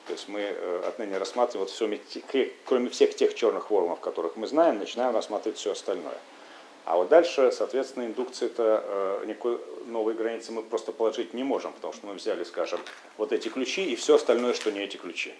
То 0.08 0.14
есть 0.14 0.28
мы 0.28 0.42
э, 0.42 0.82
отныне 0.88 1.18
рассматриваем, 1.18 1.68
вот 1.68 2.04
те- 2.32 2.52
кроме 2.66 2.90
всех 2.90 3.16
тех 3.16 3.34
черных 3.34 3.72
воронов, 3.72 4.00
которых 4.00 4.36
мы 4.36 4.46
знаем, 4.48 4.78
начинаем 4.78 5.16
рассматривать 5.16 5.58
все 5.58 5.72
остальное. 5.72 6.18
А 6.86 6.98
вот 6.98 7.10
дальше, 7.10 7.52
соответственно, 7.52 8.06
индукции-то 8.06 8.84
э, 9.24 9.26
никакой 9.26 9.60
новой 9.88 10.14
границы 10.14 10.52
мы 10.52 10.62
просто 10.62 10.92
положить 10.92 11.34
не 11.34 11.44
можем, 11.44 11.74
потому 11.74 11.94
что 11.94 12.06
мы 12.06 12.14
взяли, 12.14 12.44
скажем, 12.44 12.80
вот 13.18 13.34
эти 13.34 13.48
ключи 13.48 13.84
и 13.84 13.96
все 13.96 14.16
остальное, 14.16 14.54
что 14.54 14.72
не 14.72 14.82
эти 14.82 14.98
ключи. 14.98 15.34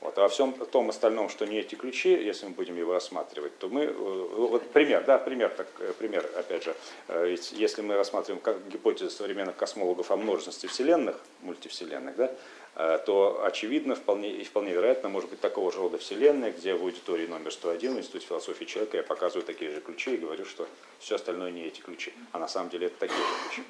Вот, 0.00 0.16
а 0.16 0.22
во 0.22 0.28
всем 0.28 0.52
том 0.52 0.88
остальном, 0.88 1.28
что 1.28 1.44
не 1.44 1.58
эти 1.58 1.74
ключи, 1.74 2.10
если 2.10 2.46
мы 2.46 2.52
будем 2.52 2.76
его 2.76 2.92
рассматривать, 2.92 3.58
то 3.58 3.68
мы, 3.68 3.86
э, 3.86 3.92
вот 3.92 4.70
пример, 4.70 5.02
да, 5.04 5.18
пример, 5.18 5.48
так, 5.48 5.66
э, 5.80 5.92
пример, 5.98 6.30
опять 6.36 6.62
же, 6.62 6.76
ведь 7.08 7.50
если 7.50 7.82
мы 7.82 7.96
рассматриваем 7.96 8.40
как 8.40 8.68
гипотезу 8.68 9.10
современных 9.10 9.56
космологов 9.56 10.12
о 10.12 10.16
множественности 10.16 10.66
вселенных, 10.66 11.16
мультивселенных, 11.42 12.14
да, 12.14 12.32
то 12.74 13.42
очевидно, 13.44 13.96
вполне, 13.96 14.30
и 14.30 14.44
вполне 14.44 14.72
вероятно, 14.72 15.08
может 15.08 15.30
быть 15.30 15.40
такого 15.40 15.72
же 15.72 15.78
рода 15.78 15.98
вселенная, 15.98 16.52
где 16.52 16.74
в 16.74 16.82
аудитории 16.82 17.26
номер 17.26 17.50
101 17.52 17.94
в 17.94 17.98
Институте 17.98 18.26
философии 18.26 18.64
человека 18.66 18.96
я 18.98 19.02
показываю 19.02 19.44
такие 19.44 19.72
же 19.72 19.80
ключи 19.80 20.14
и 20.14 20.16
говорю, 20.16 20.44
что 20.44 20.68
все 21.00 21.16
остальное 21.16 21.50
не 21.50 21.64
эти 21.66 21.80
ключи, 21.80 22.12
а 22.32 22.38
на 22.38 22.46
самом 22.46 22.70
деле 22.70 22.86
это 22.86 22.98
такие 23.00 23.18
же 23.18 23.48
ключи. 23.48 23.62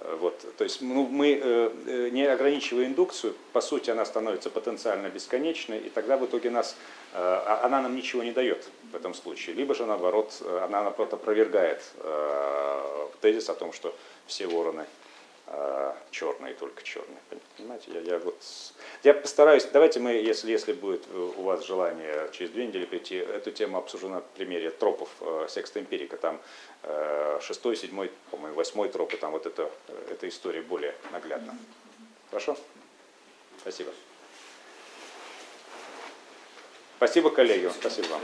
Э, 0.00 0.16
Вот, 0.20 0.44
то 0.56 0.64
есть 0.64 0.80
ну, 0.82 1.06
мы, 1.06 1.38
э, 1.42 1.70
э, 1.86 2.08
не 2.10 2.24
ограничивая 2.26 2.86
индукцию, 2.86 3.34
по 3.52 3.60
сути 3.60 3.90
она 3.90 4.04
становится 4.04 4.50
потенциально 4.50 5.08
бесконечной, 5.08 5.78
и 5.78 5.88
тогда 5.90 6.16
в 6.16 6.24
итоге 6.26 6.50
нас, 6.50 6.76
э, 7.12 7.16
а- 7.18 7.60
она 7.64 7.80
нам 7.82 7.94
ничего 7.96 8.22
не 8.22 8.32
дает 8.32 8.68
в 8.92 8.96
этом 8.96 9.14
случае. 9.14 9.54
Либо 9.56 9.74
же 9.74 9.86
наоборот, 9.86 10.32
э, 10.40 10.60
она 10.64 10.82
наоборот 10.82 11.12
опровергает 11.14 11.82
э, 11.98 13.06
тезис 13.20 13.48
о 13.48 13.54
том, 13.54 13.72
что 13.72 13.94
все 14.26 14.46
вороны 14.46 14.86
э, 15.46 15.92
черные, 16.10 16.54
только 16.54 16.82
черные. 16.82 17.18
Понимаете, 17.56 17.90
я, 17.92 18.00
я 18.00 18.18
вот 18.18 18.36
я 19.02 19.12
постараюсь, 19.12 19.64
давайте 19.72 20.00
мы, 20.00 20.12
если, 20.12 20.50
если 20.50 20.72
будет 20.72 21.06
у 21.14 21.42
вас 21.42 21.64
желание 21.64 22.30
через 22.32 22.50
две 22.50 22.66
недели 22.66 22.86
прийти, 22.86 23.16
эту 23.16 23.50
тему 23.50 23.78
обсужу 23.78 24.08
на 24.08 24.20
примере 24.20 24.70
тропов 24.70 25.10
э, 25.20 25.46
секста 25.48 25.80
эмпирика. 25.80 26.16
Там 26.16 26.40
э, 26.82 27.38
шестой, 27.42 27.76
седьмой, 27.76 28.10
по-моему, 28.30 28.56
восьмой 28.56 28.88
троп, 28.88 29.12
и 29.12 29.16
там 29.16 29.32
вот 29.32 29.46
это, 29.46 29.70
э, 29.88 30.12
эта 30.12 30.28
история 30.28 30.62
более 30.62 30.94
наглядна. 31.12 31.56
Хорошо? 32.30 32.56
Спасибо. 33.60 33.92
Спасибо, 36.96 37.30
коллеги. 37.30 37.70
Спасибо 37.78 38.06
вам. 38.06 38.22